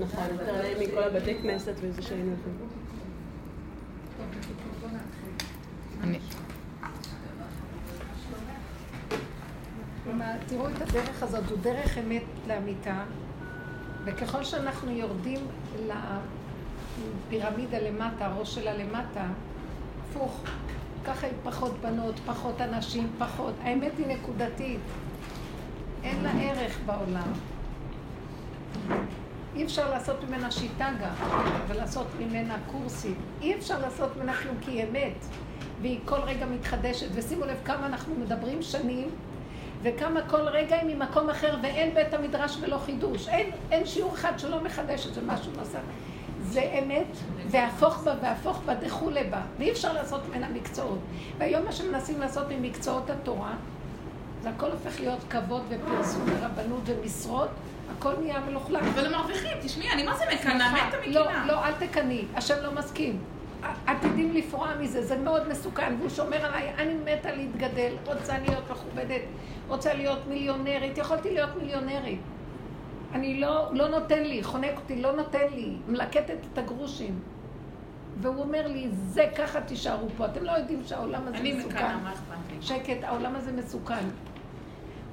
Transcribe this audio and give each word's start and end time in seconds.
נכון, 0.00 0.24
יותר 0.32 0.62
נעים 0.62 0.76
מכל 0.80 1.02
הבתי 1.02 1.34
כנסת 1.42 1.72
וזה 1.80 2.02
שהיינו 2.02 2.30
הולכים. 2.30 2.68
כלומר, 10.04 10.32
תראו 10.46 10.68
את 10.68 10.82
הדרך 10.82 11.22
הזאת, 11.22 11.48
זו 11.48 11.56
דרך 11.56 11.98
אמת 11.98 12.22
לאמיתה, 12.48 13.04
וככל 14.04 14.44
שאנחנו 14.44 14.90
יורדים 14.90 15.40
לפירמידה 17.28 17.78
למטה, 17.78 18.26
הראש 18.26 18.54
שלה 18.54 18.74
למטה, 18.74 19.26
הפוך, 20.02 20.40
ככה 21.04 21.26
היא 21.26 21.34
פחות 21.44 21.72
בנות, 21.80 22.14
פחות 22.26 22.60
אנשים, 22.60 23.08
פחות, 23.18 23.54
האמת 23.62 23.92
היא 23.98 24.06
נקודתית, 24.06 24.80
אין 26.02 26.22
לה 26.22 26.30
ערך 26.40 26.78
בעולם. 26.86 27.32
אי 29.56 29.64
אפשר 29.64 29.90
לעשות 29.90 30.16
ממנה 30.28 30.50
שיטה 30.50 30.88
גם, 31.00 31.40
ולעשות 31.68 32.06
ממנה 32.18 32.56
קורסים. 32.72 33.14
אי 33.42 33.54
אפשר 33.54 33.78
לעשות 33.80 34.16
ממנה 34.16 34.34
כלום 34.34 34.56
כי 34.60 34.70
היא 34.70 34.84
אמת, 34.84 35.24
והיא 35.82 36.00
כל 36.04 36.20
רגע 36.20 36.46
מתחדשת. 36.46 37.06
ושימו 37.14 37.44
לב 37.44 37.56
כמה 37.64 37.86
אנחנו 37.86 38.14
מדברים 38.14 38.62
שנים, 38.62 39.08
וכמה 39.82 40.20
כל 40.28 40.40
רגע 40.48 40.76
היא 40.76 40.96
ממקום 40.96 41.30
אחר, 41.30 41.56
ואין 41.62 41.94
בית 41.94 42.14
המדרש 42.14 42.56
ולא 42.60 42.78
חידוש. 42.78 43.28
אין, 43.28 43.50
אין 43.70 43.86
שיעור 43.86 44.14
אחד 44.14 44.38
שלא 44.38 44.64
מחדש 44.64 45.06
איזה 45.06 45.20
משהו 45.26 45.52
נוסף. 45.58 45.80
זה 46.42 46.62
אמת, 46.62 47.16
והפוך 47.50 48.02
בה 48.04 48.14
והפוך 48.22 48.62
בה 48.66 48.74
דכולי 48.74 49.24
בה, 49.24 49.40
ואי 49.58 49.70
אפשר 49.70 49.92
לעשות 49.92 50.20
ממנה 50.28 50.48
מקצועות. 50.48 50.98
והיום 51.38 51.64
מה 51.64 51.72
שמנסים 51.72 52.20
לעשות 52.20 52.46
ממקצועות 52.50 53.10
התורה, 53.10 53.54
זה 54.42 54.50
הכל 54.50 54.70
הופך 54.70 55.00
להיות 55.00 55.20
כבוד 55.30 55.62
ופרסום 55.68 56.22
ורבנות 56.26 56.82
ומשרות, 56.86 57.48
הכל 57.92 58.12
נהיה 58.20 58.40
מלוכלך. 58.40 58.84
אבל 58.94 59.06
הם 59.06 59.12
מרוויחים, 59.12 59.56
תשמעי, 59.62 59.92
אני 59.92 60.02
מה 60.02 60.16
זה 60.16 60.24
מקנאה? 60.34 60.72
מתה 60.72 60.96
לא, 61.06 61.24
מקנאה. 61.24 61.46
לא, 61.46 61.64
אל 61.64 61.72
תקנאי, 61.72 62.24
השם 62.34 62.54
לא 62.62 62.72
מסכים. 62.72 63.18
עתידים 63.86 64.32
לפרוע 64.34 64.74
מזה, 64.80 65.06
זה 65.06 65.18
מאוד 65.18 65.48
מסוכן, 65.48 65.94
והוא 65.98 66.08
שומר 66.08 66.44
עליי, 66.44 66.72
אני 66.78 66.94
מתה 66.94 67.32
להתגדל, 67.32 67.92
רוצה 68.04 68.38
להיות 68.38 68.70
מכובדת, 68.70 69.20
רוצה 69.68 69.94
להיות 69.94 70.18
מיליונרית, 70.28 70.98
יכולתי 70.98 71.34
להיות 71.34 71.50
מיליונרית. 71.62 72.20
אני 73.12 73.40
לא, 73.40 73.68
לא 73.72 73.88
נותן 73.88 74.22
לי, 74.22 74.44
חונק 74.44 74.76
אותי, 74.76 75.02
לא 75.02 75.12
נותן 75.12 75.46
לי, 75.54 75.76
מלקטת 75.88 76.36
את 76.52 76.58
הגרושים. 76.58 77.20
והוא 78.20 78.42
אומר 78.42 78.66
לי, 78.66 78.88
זה 78.90 79.30
ככה 79.36 79.60
תישארו 79.60 80.08
פה, 80.16 80.24
אתם 80.24 80.44
לא 80.44 80.52
יודעים 80.52 80.82
שהעולם 80.86 81.22
הזה 81.26 81.36
אני 81.36 81.52
מסוכן. 81.52 81.74
מקנאה, 81.76 81.96
מה 81.96 82.12
אכפת 82.12 82.52
לי? 82.52 82.62
שקט, 82.62 83.04
העולם 83.04 83.36
הזה 83.36 83.52
מסוכן. 83.52 84.04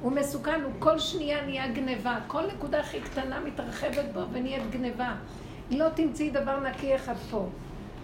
הוא 0.04 0.12
מסוכן, 0.12 0.62
הוא 0.64 0.72
כל 0.80 1.00
שנייה 1.00 1.46
נהיה 1.46 1.68
גניבה. 1.68 2.18
כל 2.28 2.48
נקודה 2.48 2.80
הכי 2.80 3.02
קטנה 3.02 3.40
מתרחבת 3.40 4.06
בו 4.14 4.20
ונהיית 4.32 4.70
גניבה. 4.70 5.16
לא 5.72 5.90
תמצאי 5.90 6.30
דבר 6.30 6.60
נקי 6.60 6.96
אחד 6.96 7.16
פה. 7.32 7.48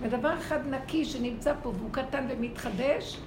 ודבר 0.02 0.38
אחד 0.38 0.67
נקי 0.67 1.06
שנמצא 1.06 1.53
פה 1.61 1.69
והוא 1.69 1.89
קטן 1.91 2.25
ומתחדש, 2.30 3.17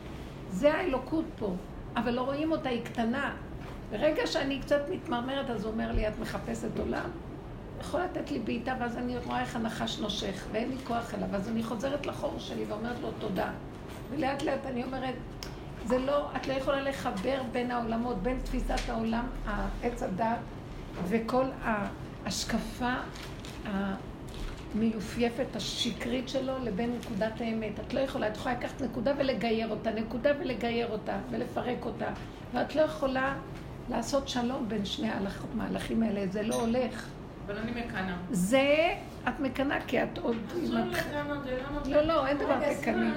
זה 0.51 0.75
האלוקות 0.75 1.25
פה. 1.39 1.55
אבל 1.97 2.11
לא 2.15 2.21
רואים 2.21 2.53
אותה, 2.53 2.69
היא 2.69 2.85
קטנה. 2.85 3.35
ברגע 3.91 4.27
שאני 4.27 4.61
קצת 4.61 4.81
מתמרמרת, 4.91 5.51
אז 5.51 5.65
הוא 5.65 5.73
אומר 5.73 5.93
לי, 5.93 6.09
את 6.09 6.19
מחפשת 6.19 6.79
עולם? 6.79 7.11
יכול 7.81 8.01
לתת 8.01 8.31
לי 8.31 8.39
בעיטה, 8.39 8.75
ואז 8.81 8.97
אני 8.97 9.19
רואה 9.19 9.41
איך 9.41 9.57
הנחש 9.57 9.99
נושך, 9.99 10.45
ואין 10.53 10.69
לי 10.69 10.77
כוח 10.85 11.15
אליו. 11.15 11.29
אז 11.33 11.49
אני 11.49 11.63
חוזרת 11.63 12.07
לחור 12.07 12.35
שלי 12.39 12.65
ואומרת 12.69 13.01
לו 13.03 13.11
תודה. 13.19 13.51
ולאט 14.11 14.43
לאט 14.43 14.67
אני 14.67 14.85
אומרת, 14.85 15.15
זה 15.87 15.99
לא, 15.99 16.29
את 16.37 16.49
לא 16.49 16.53
יכולה 16.53 16.83
לחבר 16.83 17.43
בין 17.53 17.71
העולמות, 17.71 18.23
בין 18.23 18.39
תפיסת 18.45 18.89
העולם, 18.89 19.27
עץ 19.83 20.03
הדת, 20.03 20.39
וכל 21.09 21.45
ההשקפה 21.65 22.95
המיופייפת, 24.75 25.57
השקרית 25.57 26.29
שלו, 26.29 26.53
לבין 26.63 26.99
נקודת 27.01 27.41
האמת. 27.41 27.81
את 27.81 27.95
לא 27.95 28.01
יכולה, 28.01 28.29
את 28.29 28.37
יכולה 28.37 28.55
לקחת 28.55 28.81
נקודה 28.81 29.13
ולגייר 29.19 29.71
אותה, 29.71 29.91
נקודה 29.91 30.31
ולגייר 30.41 30.93
אותה, 30.93 31.17
ולפרק 31.31 31.85
אותה, 31.85 32.09
ואת 32.55 32.77
לא 32.77 32.81
יכולה 32.81 33.35
לעשות 33.91 34.29
שלום 34.29 34.69
בין 34.69 34.85
שני 34.85 35.09
המהלכים 35.55 36.03
האלה, 36.03 36.27
זה 36.27 36.43
לא 36.43 36.55
הולך. 36.55 37.09
אבל 37.47 37.59
אני 37.59 37.71
מקנאה. 37.71 38.17
זה, 38.31 38.95
את 39.29 39.41
מקנאה 39.41 39.81
כי 39.87 40.03
את 40.03 40.19
עוד... 40.19 40.37
לא, 41.87 42.03
לא, 42.03 42.27
אין 42.27 42.39
דבר 42.39 42.75
תקני. 42.81 43.11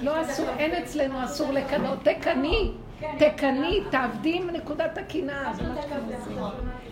לא 0.00 0.22
אסור, 0.22 0.48
אין 0.58 0.82
אצלנו 0.82 1.24
אסור 1.24 1.52
לקנות. 1.52 1.98
תקני, 2.02 2.70
תקני, 3.18 3.80
תעבדי 3.90 4.36
עם 4.36 4.50
נקודת 4.50 4.98
הקנאה, 4.98 5.52
זה 5.54 5.62
מה 5.62 5.82
שאתם 5.82 5.96
עושים. 6.16 6.38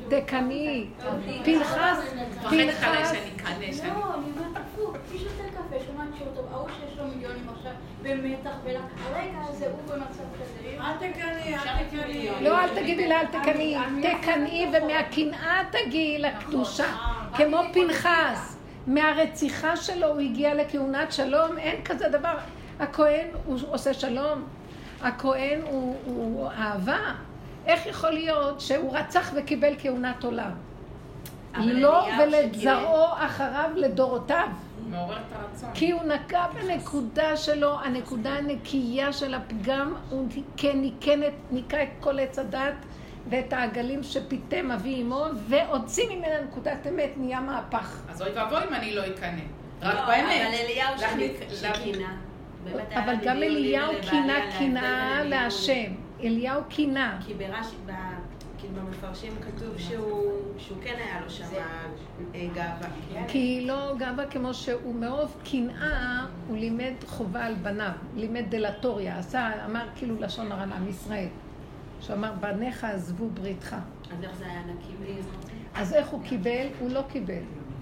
תקני, 0.09 0.87
פנחס, 1.45 2.13
פנחס. 2.51 3.13
לא, 3.85 4.15
אני 4.15 4.25
אומרת 4.37 4.57
הפוך, 4.57 4.97
מי 5.13 5.19
שותה 5.19 5.43
קפה, 5.51 5.85
שומעת 5.87 6.09
שהוא 6.19 6.29
טוב, 6.35 6.47
ההוא 6.53 6.69
שיש 6.69 6.99
לו 6.99 7.05
מיליונים 7.07 7.49
עכשיו, 7.57 7.73
במתח, 8.03 8.51
ולק, 8.65 8.81
הרגע 9.05 9.39
הזה 9.49 9.67
הוא 9.67 9.95
במצב 9.95 10.25
כזה. 10.35 10.69
אל 10.81 10.97
תקני, 10.97 11.55
אל 11.55 11.85
תקני. 11.85 12.31
לא, 12.41 12.59
אל 12.59 12.69
תגידי 12.69 13.09
לה, 13.09 13.21
אל 13.21 13.27
תקני, 13.27 13.77
תקני 14.03 14.67
ומהקנאה 14.73 15.63
תגיעי 15.71 16.19
לקדושה, 16.19 16.87
כמו 17.37 17.61
פנחס. 17.73 18.57
מהרציחה 18.87 19.77
שלו 19.77 20.07
הוא 20.07 20.21
הגיע 20.21 20.55
לכהונת 20.55 21.13
שלום, 21.13 21.59
אין 21.59 21.85
כזה 21.85 22.09
דבר. 22.09 22.35
הכהן 22.81 23.27
הוא 23.45 23.59
עושה 23.71 23.95
שלום, 23.95 24.45
הכהן 25.03 25.61
הוא, 25.63 25.97
הוא 26.05 26.51
אהבה. 26.51 27.15
איך 27.67 27.87
יכול 27.87 28.11
להיות 28.11 28.61
שהוא 28.61 28.97
רצח 28.97 29.33
וקיבל 29.35 29.75
כהונת 29.79 30.25
עולם? 30.25 30.51
לא 31.57 32.07
ולזרעו 32.19 33.07
אחריו 33.17 33.71
לדורותיו. 33.77 34.49
מעורר 34.91 35.17
את 35.17 35.23
הרצון. 35.33 35.71
כי 35.75 35.91
הוא 35.91 36.03
נקע 36.03 36.47
בנקודה 36.47 37.37
שלו, 37.37 37.81
הנקודה 37.81 38.31
הנקייה 38.31 39.13
של 39.13 39.35
הפגם, 39.35 39.95
הוא 40.11 40.29
כן 40.57 40.81
ניקן 40.81 41.23
את, 41.23 41.33
ניקה 41.51 41.83
את 41.83 41.89
כל 42.01 42.19
עץ 42.19 42.39
הדת 42.39 42.75
ואת 43.29 43.53
העגלים 43.53 44.03
שפיתם 44.03 44.71
אבי 44.71 45.03
אמו, 45.03 45.25
והוציא 45.49 46.09
ממנה 46.09 46.41
נקודת 46.49 46.87
אמת, 46.89 47.11
נהיה 47.17 47.41
מהפך. 47.41 48.01
אז 48.09 48.23
אוי 48.23 48.31
ואבוי 48.35 48.59
אם 48.69 48.75
אני 48.75 48.95
לא 48.95 49.07
אקנא. 49.07 49.41
רק 49.83 49.95
לא, 49.95 50.07
באמת. 50.07 50.47
אבל 50.47 50.55
אליהו 50.55 50.95
שקינה. 51.51 52.17
אבל 52.95 53.15
גם 53.25 53.37
אליהו 53.37 53.93
קינה 54.11 54.35
קנאה 54.59 55.21
אליהו 55.21 55.29
להשם. 55.31 55.93
אליהו 56.23 56.63
קינה. 56.69 57.19
כי 57.27 57.35
ברש"י, 57.35 57.77
ב- 57.87 57.93
כאילו 58.59 58.75
במפרשים 58.87 59.33
כתוב 59.41 59.79
שהוא 59.79 60.33
שהוא 60.59 60.79
כן 60.83 60.95
היה 60.97 61.21
לו 61.21 61.31
שם 61.31 61.45
אה, 62.35 62.47
גאווה. 62.55 62.89
כי 63.29 63.65
לא 63.67 63.95
גאווה 63.99 64.27
כמו 64.27 64.55
שהוא 64.55 64.95
מרוב 64.95 65.37
קנאה, 65.51 66.27
הוא 66.49 66.57
לימד 66.57 66.93
חובה 67.07 67.45
על 67.47 67.55
בניו, 67.55 67.91
לימד 68.17 68.45
דלטוריה, 68.49 69.19
עשה, 69.19 69.51
אמר 69.65 69.87
כאילו 69.97 70.21
לשון 70.21 70.53
הרע 70.53 70.67
לעם 70.67 70.89
ישראל. 70.89 71.29
שהוא 72.01 72.17
אמר, 72.17 72.33
בניך 72.41 72.85
עזבו 72.85 73.29
בריתך. 73.29 73.77
אז 74.13 74.25
איך 74.25 74.37
זה 74.39 74.45
היה 74.47 74.61
נקי 74.63 74.95
אז 75.75 75.93
איך 75.93 76.07
הוא 76.09 76.23
קיבל? 76.25 76.67
הוא 76.81 76.91
לא 76.91 77.03
קיבל. 77.13 77.35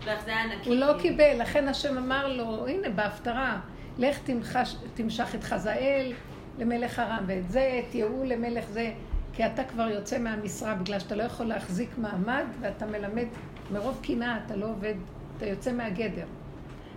לא, 0.06 0.10
איך 0.10 0.25
זה 0.25 0.31
היה 0.31 0.56
נקי? 0.56 0.69
הוא 0.70 0.76
לא? 0.76 0.93
קיבל, 1.00 1.34
לכן 1.38 1.69
השם 1.69 1.99
אמר 1.99 2.28
לו, 2.28 2.66
הנה 2.69 2.88
בהפטרה, 2.88 3.60
לך 3.98 4.19
תמחש, 4.25 4.76
תמשך 4.94 5.34
את 5.34 5.44
חזאל 5.44 6.12
למלך 6.58 6.98
ארם, 6.98 7.25
ואת 7.26 7.50
זה, 7.50 7.80
יהוא 7.94 8.25
למלך 8.25 8.64
זה, 8.70 8.92
כי 9.32 9.47
אתה 9.47 9.64
כבר 9.64 9.88
יוצא 9.88 10.19
מהמשרה 10.19 10.75
בגלל 10.75 10.98
שאתה 10.98 11.14
לא 11.14 11.22
יכול 11.22 11.47
להחזיק 11.47 11.88
מעמד, 11.98 12.44
ואתה 12.60 12.86
מלמד, 12.86 13.26
מרוב 13.72 14.00
קנאה 14.02 14.38
אתה 14.47 14.56
לא 14.56 14.66
עובד, 14.66 14.94
אתה 15.36 15.47
יוצא 15.47 15.72
מהגדר. 15.72 16.26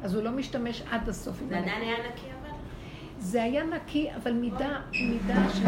אז 0.03 0.15
הוא 0.15 0.23
לא 0.23 0.31
משתמש 0.31 0.83
עד 0.91 1.09
הסוף. 1.09 1.35
זה. 1.49 1.57
עדיין 1.57 1.81
היה 1.81 1.95
נקי 1.97 2.27
אבל? 2.41 2.49
זה 3.19 3.43
היה 3.43 3.63
נקי, 3.63 4.09
אבל 4.15 4.33
מידה, 4.33 4.79
מידה 4.91 5.49
של... 5.53 5.65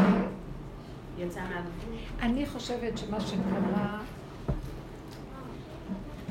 יצא 1.18 1.40
מהגבול? 1.40 1.96
אני 2.22 2.46
חושבת 2.46 2.98
שמה 2.98 3.22
שקרה, 3.22 4.00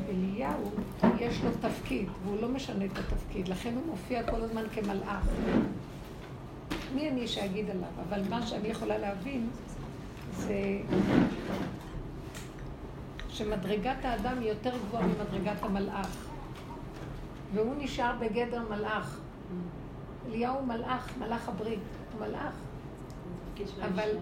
אליהו, 0.09 0.71
יש 1.19 1.45
לו 1.45 1.51
תפקיד, 1.61 2.09
והוא 2.25 2.41
לא 2.43 2.49
משנה 2.49 2.85
את 2.85 2.99
התפקיד, 2.99 3.49
לכן 3.49 3.75
הוא 3.75 3.87
מופיע 3.87 4.23
כל 4.31 4.43
הזמן 4.43 4.63
כמלאך. 4.75 5.27
מי 6.95 7.11
אני 7.11 7.29
שאגיד 7.29 7.71
עליו? 7.71 7.89
אבל 8.09 8.21
מה 8.31 8.47
שאני 8.47 8.69
יכולה 8.69 8.99
להבין 8.99 9.49
זה 10.33 10.61
שמדרגת 13.29 14.05
האדם 14.05 14.39
היא 14.41 14.49
יותר 14.49 14.73
גבוהה 14.89 15.07
ממדרגת 15.07 15.63
המלאך. 15.63 16.27
והוא 17.55 17.75
נשאר 17.79 18.13
בגדר 18.21 18.63
מלאך. 18.71 19.21
אליהו 20.29 20.67
מלאך, 20.67 21.11
מלאך 21.19 21.49
הברית, 21.49 21.79
הוא 22.13 22.27
מלאך. 22.27 22.55
אבל- 23.85 24.17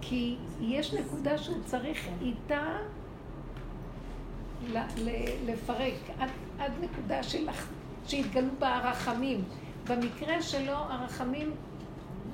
כי 0.00 0.36
יש 0.60 0.94
נקודה 0.94 1.38
שהוא 1.38 1.56
צריך 1.64 2.08
איתה 2.20 2.62
לפרק, 5.46 5.94
עד, 6.18 6.30
עד 6.58 6.72
נקודה 6.80 7.22
של, 7.22 7.48
שהתגלו 8.06 8.50
בה 8.58 8.76
הרחמים. 8.76 9.44
במקרה 9.88 10.42
שלו 10.42 10.72
הרחמים 10.72 11.50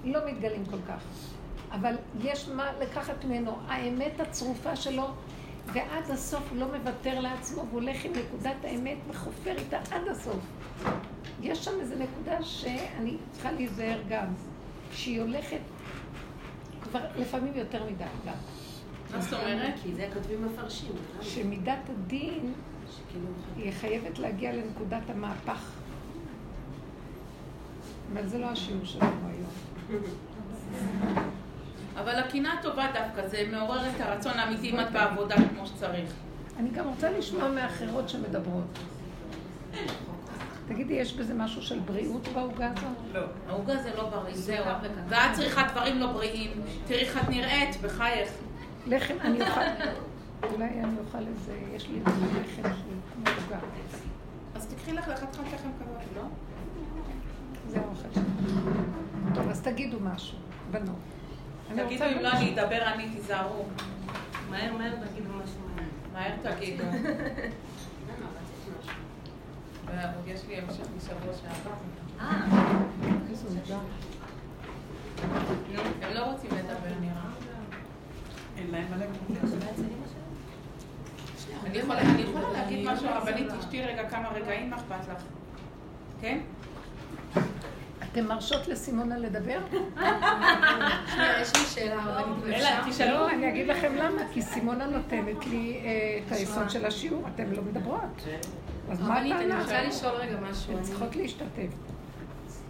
לא 0.04 0.20
מתגלים 0.26 0.66
כל 0.66 0.82
כך, 0.88 1.02
אבל 1.70 1.94
יש 2.20 2.48
מה 2.48 2.72
לקחת 2.80 3.24
ממנו. 3.24 3.56
האמת 3.68 4.20
הצרופה 4.20 4.76
שלו 4.76 5.04
ועד 5.66 6.10
הסוף 6.10 6.42
הוא 6.50 6.58
לא 6.58 6.66
מוותר 6.76 7.20
לעצמו, 7.20 7.62
והוא 7.62 7.80
הולך 7.80 8.04
עם 8.04 8.12
נקודת 8.12 8.64
האמת 8.64 8.96
וחופר 9.08 9.56
איתה 9.58 9.78
עד 9.90 10.08
הסוף. 10.10 10.40
יש 11.42 11.64
שם 11.64 11.80
איזו 11.80 11.94
נקודה 11.94 12.42
שאני 12.42 13.16
צריכה 13.32 13.52
להיזהר 13.52 13.98
גם, 14.08 14.26
שהיא 14.92 15.20
הולכת 15.20 15.60
כבר 16.82 17.00
לפעמים 17.16 17.52
יותר 17.56 17.84
מדי 17.84 18.04
גם. 18.26 18.57
מה 19.14 19.20
זאת 19.20 19.32
אומרת? 19.32 19.74
כי 19.82 19.94
זה 19.94 20.08
כותבים 20.14 20.46
מפרשים. 20.46 20.92
שמידת 21.20 21.78
הדין. 21.88 22.52
היא 23.56 23.72
חייבת 23.72 24.18
להגיע 24.18 24.52
לנקודת 24.52 25.10
המהפך. 25.10 25.70
אבל 28.12 28.26
זה 28.26 28.38
לא 28.38 28.46
השיעור 28.46 28.84
שלנו 28.84 29.28
היום. 29.28 30.02
אבל 31.96 32.14
הקנאה 32.14 32.52
טובה 32.62 32.86
דווקא, 32.94 33.28
זה 33.28 33.48
מעורר 33.52 33.90
את 33.90 34.00
הרצון 34.00 34.32
האמיתי 34.32 34.70
אם 34.70 34.80
את 34.80 34.92
בעבודה 34.92 35.34
כמו 35.54 35.66
שצריך. 35.66 36.12
אני 36.58 36.70
גם 36.70 36.88
רוצה 36.88 37.10
לשמוע 37.10 37.48
מאחרות 37.48 38.08
שמדברות. 38.08 38.78
תגידי, 40.68 40.94
יש 40.94 41.14
בזה 41.14 41.34
משהו 41.34 41.62
של 41.62 41.78
בריאות 41.78 42.28
בעוגה 42.28 42.70
הזאת? 42.76 42.96
לא. 43.12 43.20
העוגה 43.48 43.76
זה 43.76 43.90
לא 43.96 44.08
בריא, 44.08 44.34
זהו. 44.34 44.64
ואת 45.08 45.32
צריכה 45.32 45.62
דברים 45.72 45.98
לא 45.98 46.06
בריאים. 46.06 46.50
תראי 46.86 47.00
איך 47.00 47.16
את 47.16 47.28
נראית, 47.28 47.76
בחייך. 47.82 48.30
לחם, 48.86 49.14
אני 49.20 49.40
אוכל, 49.40 49.60
אולי 50.52 50.64
אני 50.64 50.98
אוכל 51.06 51.26
איזה, 51.26 51.58
יש 51.72 51.88
לי 51.88 52.00
לחם 52.00 52.62
שהוא 52.62 52.92
כמו 53.14 53.24
עוגה. 53.44 53.58
אז 54.54 54.66
תקחי 54.66 54.92
לך 54.92 55.08
לחתיכת 55.08 55.52
לחם 55.54 55.68
כזאת, 55.80 56.16
לא? 56.16 56.22
זה 57.68 57.80
האוכל 57.80 58.08
שלי. 58.14 58.22
טוב, 59.34 59.48
אז 59.48 59.60
תגידו 59.60 60.00
משהו, 60.00 60.38
בנות. 60.70 60.96
תגידו 61.76 62.04
אם 62.04 62.18
לא 62.22 62.32
אני 62.32 62.54
אדבר 62.54 62.82
אני, 62.94 63.08
תיזהרו. 63.08 63.64
מהר 64.50 64.72
מהר 64.72 64.92
תגידו 65.06 65.28
משהו 65.44 65.60
מהר. 65.74 66.30
מהר 66.42 66.54
תגידו. 66.54 66.84
יש 70.26 70.44
לי 70.48 70.56
המשך 70.56 70.86
משבוע 70.96 71.34
שעבר. 71.34 71.74
אה. 72.20 72.46
נו, 75.72 75.80
הם 76.02 76.14
לא 76.14 76.20
רוצים 76.20 76.50
לדבר 76.50 76.94
נראה. 77.00 77.47
אין 78.58 78.70
להם 78.70 78.86
מלא 78.90 79.04
אני 82.00 82.22
יכולה 82.22 82.52
להגיד 82.52 82.86
משהו, 82.88 83.08
רבנית, 83.14 83.46
תשתי 83.58 83.82
רגע 83.82 84.08
כמה 84.08 84.28
רגעים, 84.28 84.70
מה 84.70 84.76
אכפת 84.76 85.08
לך? 85.12 85.22
כן? 86.20 86.38
אתם 88.12 88.26
מרשות 88.26 88.68
לסימונה 88.68 89.18
לדבר? 89.18 89.58
שנייה, 91.14 91.40
יש 91.40 91.52
לי 91.56 91.60
שאלה, 91.66 92.02
אלה, 92.46 92.56
אפשר? 92.56 92.90
תשאלו. 92.90 93.12
לא, 93.18 93.30
אני 93.30 93.48
אגיד 93.48 93.66
לכם 93.66 93.94
למה, 93.94 94.22
כי 94.32 94.42
סימונה 94.42 94.86
נותנת 94.86 95.46
לי 95.46 95.80
אה, 95.84 95.90
את 96.26 96.32
היסוד 96.32 96.70
של 96.70 96.86
השיעור, 96.86 97.22
אתן 97.34 97.50
לא 97.50 97.62
מדברות. 97.62 98.00
אז 98.90 99.00
מה 99.00 99.14
רבנית, 99.16 99.32
אני 99.32 99.44
הטענה? 99.44 99.62
רוצה 99.62 99.82
לשאול 99.82 100.12
רגע 100.12 100.36
משהו. 100.50 100.76
אני- 100.76 100.82
צריכות 100.86 101.16
להשתתף. 101.16 101.72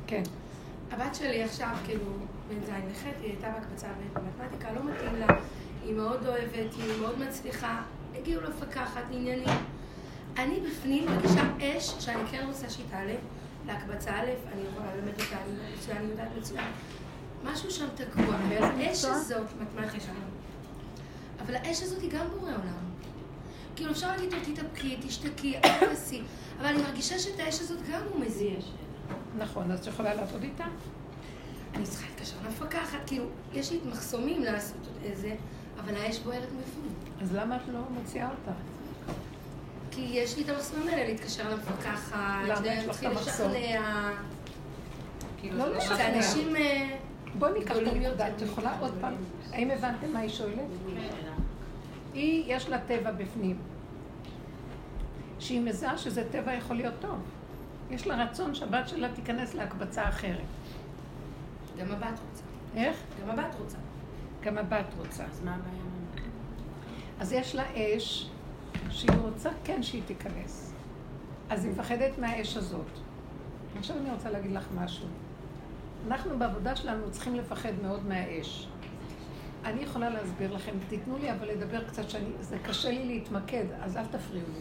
כן. 0.06 0.23
הבת 0.90 1.14
שלי 1.14 1.43
עכשיו, 1.43 1.69
כאילו, 1.87 2.05
בן 2.49 2.64
זין 2.67 2.88
נחת, 2.90 3.20
היא 3.20 3.31
הייתה 3.31 3.49
בהקבצה 3.49 3.87
במתמטיקה, 4.14 4.73
לא 4.73 4.81
מתאים 4.85 5.17
לה, 5.17 5.26
היא 5.85 5.94
מאוד 5.94 6.26
אוהבת, 6.26 6.75
היא 6.76 7.00
מאוד 7.00 7.19
מצליחה, 7.19 7.82
הגיעו 8.19 8.43
למפקחת, 8.43 9.02
עניינים. 9.11 9.49
אני 10.38 10.61
בפנים 10.61 11.06
מרגישה 11.06 11.43
אש 11.61 11.94
שאני 11.99 12.26
כן 12.31 12.44
רוצה 12.46 12.70
שהיא 12.70 12.87
תעלה 12.90 13.14
להקבצה 13.67 14.11
א', 14.11 14.31
אני 14.52 14.62
יכולה 14.73 14.94
ללמד 14.94 15.20
אותה, 15.20 15.37
אני 15.43 15.75
מצוין, 15.76 15.96
אני 15.96 16.11
יודעת 16.11 16.29
מצוין. 16.38 16.64
משהו 17.44 17.70
שם 17.70 17.87
תקוע. 17.94 18.37
באיזה 18.49 18.67
האש 18.67 19.05
מקצוע? 19.05 19.12
הזאת, 19.12 19.46
מתמטיקה. 19.61 20.12
אבל 21.40 21.55
האש 21.55 21.82
הזאת 21.82 22.02
היא 22.02 22.11
גם 22.11 22.26
בורא 22.29 22.50
עולם. 22.50 22.88
כאילו, 23.76 23.90
אפשר 23.90 24.08
להגיד 24.08 24.32
לו, 24.32 24.38
תתאפקי, 24.44 24.96
תשתקי, 25.06 25.56
אל 25.56 25.87
תעשי, 25.87 26.23
אבל 26.61 26.67
אני 26.67 26.82
מרגישה 26.82 27.19
שאת 27.19 27.40
האש 27.40 27.61
הזאת 27.61 27.79
גם 27.93 28.00
הוא 28.12 28.20
מזיע. 28.20 28.56
נכון, 29.38 29.70
אז 29.70 29.78
את 29.80 29.86
יכולה 29.86 30.14
לעבוד 30.14 30.42
איתה? 30.42 30.64
אני 31.75 31.84
צריכה 31.84 32.06
להתקשר 32.08 32.36
למפקחת, 32.44 32.98
כאילו, 33.06 33.25
יש 33.52 33.72
לי 33.72 33.78
את 33.78 33.86
מחסומים 33.86 34.42
לעשות 34.42 34.88
איזה, 35.04 35.34
אבל 35.80 35.96
האש 35.96 36.19
בוערת 36.19 36.48
בפנים. 36.48 36.92
אז 37.22 37.34
למה 37.34 37.56
את 37.56 37.69
לא 37.72 37.80
מוציאה 37.90 38.28
אותה? 38.30 38.52
כי 39.90 40.00
יש 40.00 40.36
לי 40.36 40.44
את 40.44 40.48
המחסומים 40.48 40.88
האלה, 40.88 41.08
להתקשר 41.08 41.50
למפקחת, 41.50 42.16
למה 42.48 42.66
יש 42.66 42.86
לך 42.86 42.98
את 42.98 43.04
המחסום? 43.04 43.52
כאילו, 45.40 45.58
לא 45.58 45.64
זה 45.64 45.70
לא 45.70 45.76
לשכנע. 45.76 45.96
זה 45.96 46.16
אנשים... 46.16 46.56
אה, 46.56 46.96
בואי 47.38 47.52
ניקח 47.52 47.76
את 47.76 47.86
הנקודה. 47.86 48.28
את 48.28 48.42
יכולה 48.42 48.78
עוד 48.80 48.94
פעם? 49.00 49.14
האם 49.52 49.70
הבנתם 49.70 50.12
מה 50.12 50.19
היא 50.19 50.30
שואלת? 50.30 50.58
היא, 52.14 52.56
יש 52.56 52.69
לה 52.69 52.78
טבע 52.78 53.12
בפנים. 53.12 53.58
שהיא 55.38 55.60
מזהה 55.60 55.98
שזה 55.98 56.25
טבע 56.30 56.54
יכול 56.54 56.76
להיות 56.76 56.94
טוב. 57.00 57.19
יש 57.90 58.06
לה 58.06 58.25
רצון 58.25 58.55
שהבת 58.55 58.88
שלה 58.88 59.08
תיכנס 59.14 59.55
להקבצה 59.55 60.08
אחרת. 60.08 60.46
גם 61.79 61.93
הבת 61.93 62.19
רוצה. 62.29 62.43
איך? 62.76 62.96
גם 63.23 63.31
הבת 63.31 63.55
רוצה. 63.58 63.79
גם 64.43 64.58
הבת 64.58 64.87
רוצה. 64.99 65.25
אז 65.25 65.44
מה 65.44 65.55
הבעיה? 65.55 65.82
אז 67.20 67.32
יש 67.32 67.55
לה 67.55 67.64
אש 67.75 68.31
שהיא 68.90 69.11
רוצה 69.23 69.50
כן 69.64 69.82
שהיא 69.82 70.02
תיכנס. 70.06 70.73
אז 71.50 71.64
היא 71.64 71.73
מפחדת 71.73 72.19
מהאש 72.19 72.56
הזאת. 72.56 72.87
עכשיו 73.79 73.96
אני 73.96 74.11
רוצה 74.11 74.31
להגיד 74.31 74.52
לך 74.52 74.69
משהו. 74.75 75.06
אנחנו 76.06 76.38
בעבודה 76.38 76.76
שלנו 76.76 77.11
צריכים 77.11 77.35
לפחד 77.35 77.73
מאוד 77.82 78.06
מהאש. 78.06 78.69
אני 79.64 79.82
יכולה 79.82 80.11
להסביר 80.11 80.55
לכם, 80.55 80.73
תיתנו 80.88 81.19
לי 81.19 81.32
אבל 81.32 81.49
לדבר 81.49 81.85
קצת 81.85 82.11
שאני, 82.11 82.31
זה 82.40 82.58
קשה 82.58 82.90
לי 82.90 83.05
להתמקד, 83.05 83.64
אז 83.81 83.96
אל 83.96 84.06
תפריעו 84.06 84.46
לי. 84.55 84.61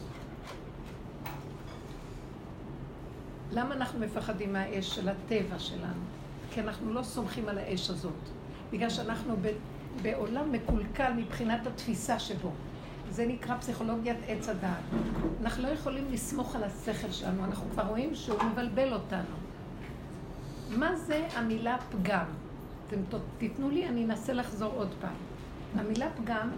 למה 3.52 3.76
אנחנו 3.76 4.00
מפחדים 4.00 4.54
מהאש 4.54 4.96
של 4.96 5.10
הטבע 5.10 5.60
שלנו? 5.60 6.04
כי 6.52 6.62
אנחנו 6.62 6.94
לא 6.94 7.04
סומכים 7.04 7.50
על 7.50 7.58
האש 7.58 7.90
הזאת. 7.90 8.30
בגלל 8.72 8.90
שאנחנו 8.90 9.36
ב, 9.42 9.52
בעולם 10.02 10.52
מקולקל 10.52 11.14
מבחינת 11.14 11.68
התפיסה 11.68 12.20
שבו. 12.20 12.52
זה 13.12 13.26
נקרא 13.28 13.58
פסיכולוגיית 13.58 14.18
עץ 14.28 14.50
הדעת. 14.50 14.84
אנחנו 15.42 15.64
לא 15.64 15.68
יכולים 15.68 16.06
לסמוך 16.12 16.56
על 16.56 16.64
השכל 16.64 17.12
שלנו, 17.12 17.46
אנחנו 17.46 17.70
כבר 17.72 17.84
רואים 17.84 18.16
שהוא 18.16 18.44
מבלבל 18.44 18.94
אותנו. 18.94 19.36
מה 20.70 20.96
זה 20.96 21.28
המילה 21.36 21.78
פגם? 21.92 22.26
אתם 22.88 22.98
תיתנו 23.38 23.70
לי, 23.70 23.88
אני 23.88 24.06
אנסה 24.06 24.34
לחזור 24.34 24.74
עוד 24.74 24.94
פעם. 25.02 25.16
המילה 25.76 26.08
פגם, 26.18 26.50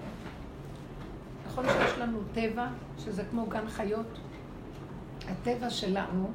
נכון 1.47 1.65
שיש 1.65 1.97
לנו 1.97 2.19
טבע, 2.33 2.67
שזה 2.99 3.23
כמו 3.31 3.45
גן 3.45 3.69
חיות? 3.69 4.19
הטבע 5.27 5.69
שלנו 5.69 6.31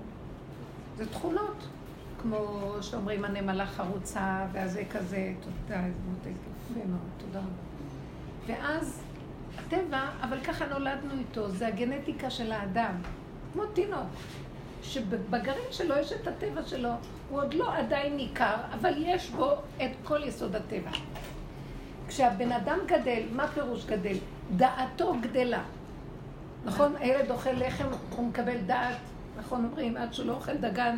זה 0.96 1.06
תכונות, 1.06 1.68
כמו 2.22 2.72
שאומרים 2.80 3.24
הנמלה 3.24 3.66
חרוצה, 3.66 4.46
והזה 4.52 4.82
כזה, 4.90 5.32
תודה, 5.40 5.80
יפה 5.80 6.80
מאוד, 6.86 7.00
תודה 7.18 7.38
רבה. 7.38 7.48
ואז 8.46 9.02
הטבע, 9.58 10.08
אבל 10.20 10.40
ככה 10.40 10.66
נולדנו 10.66 11.12
איתו, 11.18 11.50
זה 11.50 11.66
הגנטיקה 11.66 12.30
של 12.30 12.52
האדם, 12.52 12.94
כמו 13.52 13.66
תינוק, 13.66 14.08
שבגרעין 14.82 15.72
שלו 15.72 15.96
יש 15.96 16.12
את 16.12 16.28
הטבע 16.28 16.62
שלו, 16.62 16.90
הוא 17.30 17.40
עוד 17.42 17.54
לא 17.54 17.76
עדיין 17.76 18.16
ניכר, 18.16 18.56
אבל 18.80 18.92
יש 18.96 19.30
בו 19.30 19.52
את 19.76 19.90
כל 20.04 20.22
יסוד 20.24 20.56
הטבע. 20.56 20.90
כשהבן 22.08 22.52
אדם 22.52 22.78
גדל, 22.86 23.22
מה 23.32 23.48
פירוש 23.48 23.84
גדל? 23.86 24.16
דעתו 24.56 25.14
גדלה. 25.20 25.62
נכון? 26.64 26.96
הילד 26.96 27.30
אוכל 27.30 27.50
לחם, 27.50 27.84
הוא 28.16 28.28
מקבל 28.28 28.56
דעת, 28.66 28.96
נכון 29.38 29.64
אומרים, 29.64 29.96
עד 29.96 30.14
שהוא 30.14 30.26
לא 30.26 30.32
אוכל 30.32 30.56
דגן. 30.56 30.96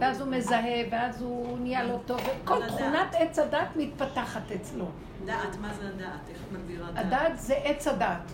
ואז 0.00 0.20
הוא 0.20 0.30
מזהה, 0.30 0.82
ואז 0.90 1.22
הוא 1.22 1.58
נהיה 1.58 1.84
לו 1.84 1.98
טוב, 2.06 2.20
זה 2.20 2.66
תכונת 2.68 3.14
עץ 3.14 3.38
הדת 3.38 3.68
מתפתחת 3.76 4.52
אצלו. 4.52 4.88
דעת, 5.24 5.56
מה 5.60 5.74
זה 5.74 5.88
הדעת? 5.88 6.28
איך 6.28 6.38
את 6.48 6.52
מגדירה 6.52 6.90
דעת? 6.90 7.06
הדעת 7.06 7.38
זה 7.38 7.54
עץ 7.54 7.86
הדת. 7.86 8.32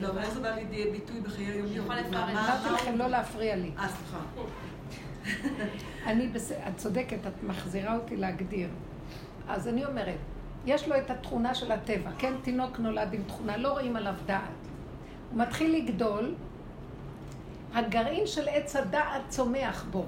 לא, 0.00 0.08
אבל 0.08 0.18
איך 0.18 0.34
זה 0.34 0.40
בא 0.40 0.48
לידי 0.48 0.90
ביטוי 0.90 1.20
בחיי 1.20 1.46
היום-יום? 1.46 1.90
אמרתי 1.90 2.70
לכם 2.74 2.96
לא 2.96 3.06
להפריע 3.06 3.56
לי. 3.56 3.70
אה, 3.78 3.88
סליחה. 3.88 4.18
אני, 6.06 6.28
בס... 6.28 6.52
את 6.52 6.76
צודקת, 6.76 7.26
את 7.26 7.42
מחזירה 7.42 7.96
אותי 7.96 8.16
להגדיר. 8.16 8.68
אז 9.48 9.68
אני 9.68 9.84
אומרת, 9.84 10.18
יש 10.66 10.88
לו 10.88 10.98
את 10.98 11.10
התכונה 11.10 11.54
של 11.54 11.72
הטבע, 11.72 12.10
כן? 12.18 12.32
תינוק 12.42 12.78
נולד 12.78 13.12
עם 13.12 13.22
תכונה, 13.22 13.56
לא 13.56 13.68
רואים 13.68 13.96
עליו 13.96 14.14
דעת. 14.26 14.42
הוא 15.30 15.40
מתחיל 15.40 15.76
לגדול, 15.76 16.34
הגרעין 17.76 18.26
של 18.26 18.48
עץ 18.48 18.76
הדעת 18.76 19.22
צומח 19.28 19.84
בו. 19.90 20.04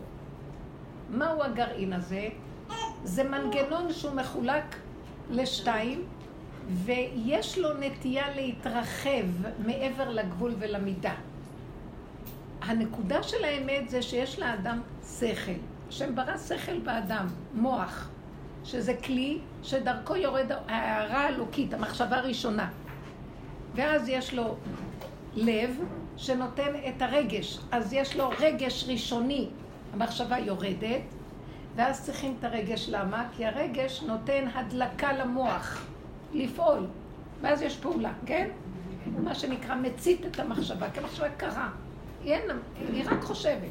מהו 1.10 1.42
הגרעין 1.42 1.92
הזה? 1.92 2.28
זה 3.04 3.24
מנגנון 3.24 3.92
שהוא 3.92 4.14
מחולק 4.14 4.76
לשתיים, 5.30 6.04
ויש 6.68 7.58
לו 7.58 7.68
נטייה 7.80 8.34
להתרחב 8.34 9.26
מעבר 9.66 10.10
לגבול 10.10 10.54
ולמידה. 10.58 11.14
הנקודה 12.62 13.22
של 13.22 13.44
האמת 13.44 13.88
זה 13.88 14.02
שיש 14.02 14.38
לאדם 14.38 14.80
שכל. 15.18 15.52
השם 15.88 16.14
ברא 16.14 16.36
שכל 16.36 16.78
באדם, 16.78 17.26
מוח, 17.54 18.08
שזה 18.64 18.94
כלי 18.94 19.38
שדרכו 19.62 20.16
יורד 20.16 20.52
ההערה 20.68 21.20
האלוקית, 21.20 21.74
המחשבה 21.74 22.16
הראשונה. 22.16 22.70
ואז 23.74 24.08
יש 24.08 24.34
לו 24.34 24.56
לב 25.34 25.80
שנותן 26.18 26.72
את 26.88 27.02
הרגש. 27.02 27.58
אז 27.72 27.92
יש 27.92 28.16
לו 28.16 28.30
רגש 28.40 28.84
ראשוני, 28.88 29.48
המחשבה 29.92 30.38
יורדת, 30.38 31.00
ואז 31.76 32.04
צריכים 32.04 32.36
את 32.38 32.44
הרגש. 32.44 32.88
למה? 32.88 33.28
כי 33.36 33.46
הרגש 33.46 34.02
נותן 34.02 34.44
הדלקה 34.54 35.12
למוח 35.12 35.86
לפעול, 36.34 36.86
ואז 37.40 37.62
יש 37.62 37.76
פעולה, 37.76 38.12
כן? 38.26 38.48
מה 39.22 39.34
שנקרא 39.34 39.74
מצית 39.74 40.26
את 40.26 40.40
המחשבה, 40.40 40.90
כי 40.90 41.00
המחשבה 41.00 41.30
קרה. 41.30 41.70
היא, 42.24 42.34
אין, 42.34 42.42
היא 42.92 43.04
רק 43.06 43.22
חושבת. 43.22 43.70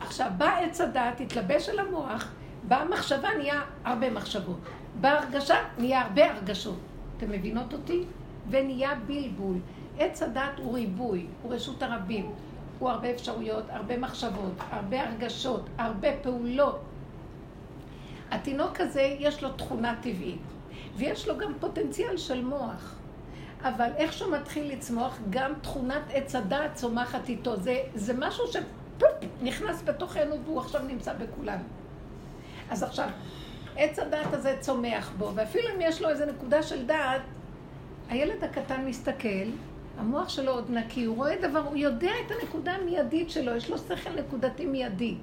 עכשיו, 0.00 0.30
בא 0.38 0.58
עץ 0.58 0.80
הדעת, 0.80 1.20
התלבש 1.20 1.68
על 1.68 1.78
המוח, 1.78 2.32
באה 2.68 2.84
מחשבה, 2.84 3.28
נהיה 3.38 3.60
הרבה 3.84 4.10
מחשבות. 4.10 4.58
באה 5.00 5.18
הרגשה, 5.18 5.54
נהיה 5.78 6.02
הרבה 6.02 6.32
הרגשות. 6.32 6.78
אתם 7.16 7.30
מבינות 7.30 7.72
אותי? 7.72 8.04
ונהיה 8.50 8.94
בלבול. 9.06 9.56
עץ 9.98 10.22
הדת 10.22 10.58
הוא 10.58 10.74
ריבוי, 10.74 11.26
הוא 11.42 11.54
רשות 11.54 11.82
הרבים. 11.82 12.32
הוא 12.78 12.90
הרבה 12.90 13.10
אפשרויות, 13.10 13.64
הרבה 13.68 13.98
מחשבות, 13.98 14.52
הרבה 14.70 15.02
הרגשות, 15.02 15.62
הרבה 15.78 16.08
פעולות. 16.22 16.80
התינוק 18.30 18.80
הזה 18.80 19.16
יש 19.18 19.42
לו 19.42 19.52
תכונה 19.52 19.94
טבעית, 20.00 20.40
ויש 20.96 21.28
לו 21.28 21.38
גם 21.38 21.52
פוטנציאל 21.60 22.16
של 22.16 22.44
מוח. 22.44 22.94
אבל 23.62 23.90
איך 23.96 24.12
שהוא 24.12 24.32
מתחיל 24.32 24.72
לצמוח, 24.72 25.18
גם 25.30 25.52
תכונת 25.60 26.02
עץ 26.12 26.34
הדעת 26.34 26.74
צומחת 26.74 27.28
איתו. 27.28 27.56
זה, 27.56 27.82
זה 27.94 28.14
משהו 28.18 28.44
שפופ, 28.46 29.10
נכנס 29.42 29.82
בתוכנו 29.84 30.36
והוא 30.44 30.60
עכשיו 30.60 30.82
נמצא 30.82 31.12
בכולנו. 31.12 31.64
אז 32.70 32.82
עכשיו, 32.82 33.08
עץ 33.76 33.98
הדעת 33.98 34.32
הזה 34.32 34.56
צומח 34.60 35.12
בו, 35.18 35.32
ואפילו 35.34 35.68
אם 35.76 35.80
יש 35.80 36.02
לו 36.02 36.08
איזה 36.08 36.26
נקודה 36.26 36.62
של 36.62 36.86
דעת, 36.86 37.22
הילד 38.08 38.44
הקטן 38.44 38.84
מסתכל, 38.84 39.48
המוח 39.98 40.28
שלו 40.28 40.52
עוד 40.52 40.70
נקי, 40.70 41.04
הוא 41.04 41.16
רואה 41.16 41.36
דבר, 41.42 41.60
הוא 41.60 41.76
יודע 41.76 42.10
את 42.26 42.30
הנקודה 42.30 42.72
המיידית 42.72 43.30
שלו, 43.30 43.56
יש 43.56 43.70
לו 43.70 43.78
שכל 43.78 44.10
נקודתי 44.10 44.66
מיידי. 44.66 45.14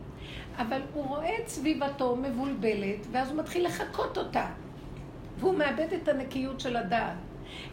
אבל 0.57 0.81
הוא 0.93 1.05
רואה 1.07 1.39
את 1.39 1.47
סביבתו 1.47 2.15
מבולבלת, 2.15 3.07
ואז 3.11 3.29
הוא 3.29 3.37
מתחיל 3.37 3.65
לחקות 3.65 4.17
אותה. 4.17 4.45
והוא 5.39 5.55
מאבד 5.55 5.87
את 5.93 6.07
הנקיות 6.07 6.59
של 6.59 6.75
הדעת. 6.75 7.17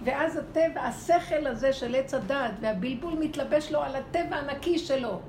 ואז 0.05 0.37
הטבע, 0.37 0.81
השכל 0.81 1.47
הזה 1.47 1.73
של 1.73 1.95
עץ 1.95 2.15
הדעת 2.15 2.53
והבלבול 2.61 3.15
מתלבש 3.21 3.73
לו 3.73 3.81
על 3.81 3.97
הטבע 3.97 4.37
הנקי 4.37 4.79
שלו. 4.79 5.21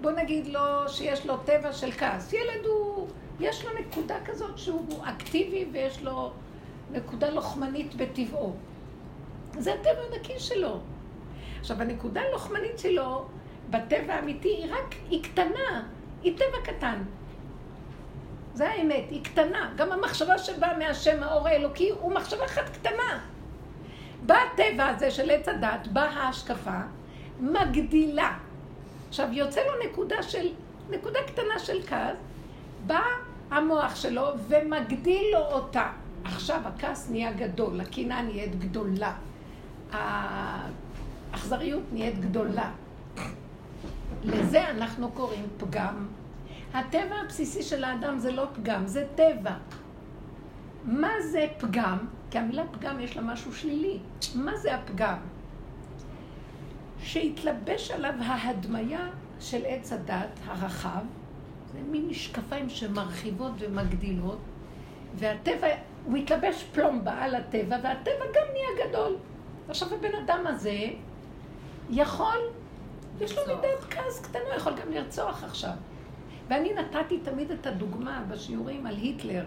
בוא 0.00 0.10
נגיד 0.10 0.46
לו 0.46 0.88
שיש 0.88 1.26
לו 1.26 1.36
טבע 1.36 1.72
של 1.72 1.92
כעס. 1.92 2.32
ילד 2.32 2.66
הוא, 2.66 3.08
יש 3.40 3.64
לו 3.64 3.70
נקודה 3.80 4.16
כזאת 4.24 4.58
שהוא 4.58 5.04
אקטיבי 5.04 5.66
ויש 5.72 6.02
לו 6.02 6.32
נקודה 6.92 7.30
לוחמנית 7.30 7.94
בטבעו. 7.94 8.52
זה 9.58 9.74
הטבע 9.74 10.02
הנקי 10.12 10.38
שלו. 10.38 10.80
עכשיו, 11.64 11.82
הנקודה 11.82 12.20
הלוחמנית 12.20 12.78
שלו, 12.78 13.26
בטבע 13.70 14.14
האמיתי, 14.14 14.48
היא 14.48 14.72
רק, 14.72 14.94
היא 15.10 15.22
קטנה, 15.22 15.82
היא 16.22 16.36
טבע 16.36 16.72
קטן. 16.72 17.02
זה 18.54 18.70
האמת, 18.70 19.04
היא 19.10 19.24
קטנה. 19.24 19.72
גם 19.76 19.92
המחשבה 19.92 20.38
שבאה 20.38 20.78
מהשם 20.78 21.22
האור 21.22 21.48
האלוקי 21.48 21.90
הוא 22.00 22.12
מחשבה 22.12 22.44
אחת 22.44 22.68
קטנה. 22.68 23.20
בטבע 24.22 24.86
הזה 24.86 25.10
של 25.10 25.30
עץ 25.30 25.48
הדת, 25.48 25.86
באה 25.92 26.10
ההשקפה, 26.10 26.80
מגדילה. 27.40 28.38
עכשיו, 29.08 29.28
יוצא 29.32 29.60
לו 29.60 29.90
נקודה 29.90 30.22
של, 30.22 30.48
נקודה 30.90 31.18
קטנה 31.26 31.58
של 31.58 31.82
כעס, 31.86 32.16
בא 32.86 33.02
המוח 33.50 33.96
שלו 33.96 34.26
ומגדיל 34.48 35.26
לו 35.32 35.38
אותה. 35.38 35.90
עכשיו 36.24 36.60
הכעס 36.64 37.10
נהיה 37.10 37.32
גדול, 37.32 37.80
הקנאה 37.80 38.22
נהיית 38.22 38.58
גדולה. 38.58 39.14
האכזריות 41.34 41.82
נהיית 41.92 42.18
גדולה. 42.18 42.70
לזה 44.24 44.70
אנחנו 44.70 45.10
קוראים 45.10 45.46
פגם. 45.58 46.06
הטבע 46.74 47.14
הבסיסי 47.24 47.62
של 47.62 47.84
האדם 47.84 48.18
זה 48.18 48.32
לא 48.32 48.46
פגם, 48.54 48.86
זה 48.86 49.06
טבע. 49.14 49.54
מה 50.84 51.10
זה 51.32 51.46
פגם? 51.58 51.98
כי 52.30 52.38
המילה 52.38 52.62
פגם 52.72 53.00
יש 53.00 53.16
לה 53.16 53.22
משהו 53.22 53.54
שלילי. 53.54 53.98
מה 54.34 54.56
זה 54.56 54.74
הפגם? 54.74 55.16
שהתלבש 56.98 57.90
עליו 57.90 58.14
ההדמיה 58.18 59.08
של 59.40 59.62
עץ 59.66 59.92
הדת 59.92 60.40
הרחב, 60.46 61.04
זה 61.72 61.78
מין 61.90 62.08
משקפיים 62.08 62.68
שמרחיבות 62.68 63.52
ומגדילות, 63.58 64.38
והטבע, 65.14 65.66
הוא 66.04 66.16
התלבש 66.16 66.64
פלומבה 66.72 67.24
על 67.24 67.34
הטבע, 67.34 67.76
והטבע 67.82 68.24
גם 68.34 68.46
נהיה 68.52 68.88
גדול. 68.88 69.16
עכשיו 69.68 69.94
הבן 69.94 70.14
אדם 70.24 70.46
הזה 70.46 70.88
יכול, 71.90 72.38
יש 73.20 73.38
לו 73.38 73.42
מידת 73.46 73.84
כעס 73.90 74.20
קטנה, 74.22 74.42
הוא 74.42 74.54
יכול 74.54 74.72
גם 74.72 74.92
לרצוח 74.92 75.44
עכשיו. 75.44 75.72
ואני 76.48 76.72
נתתי 76.72 77.18
תמיד 77.18 77.50
את 77.50 77.66
הדוגמה 77.66 78.22
בשיעורים 78.28 78.86
על 78.86 78.96
היטלר, 78.96 79.44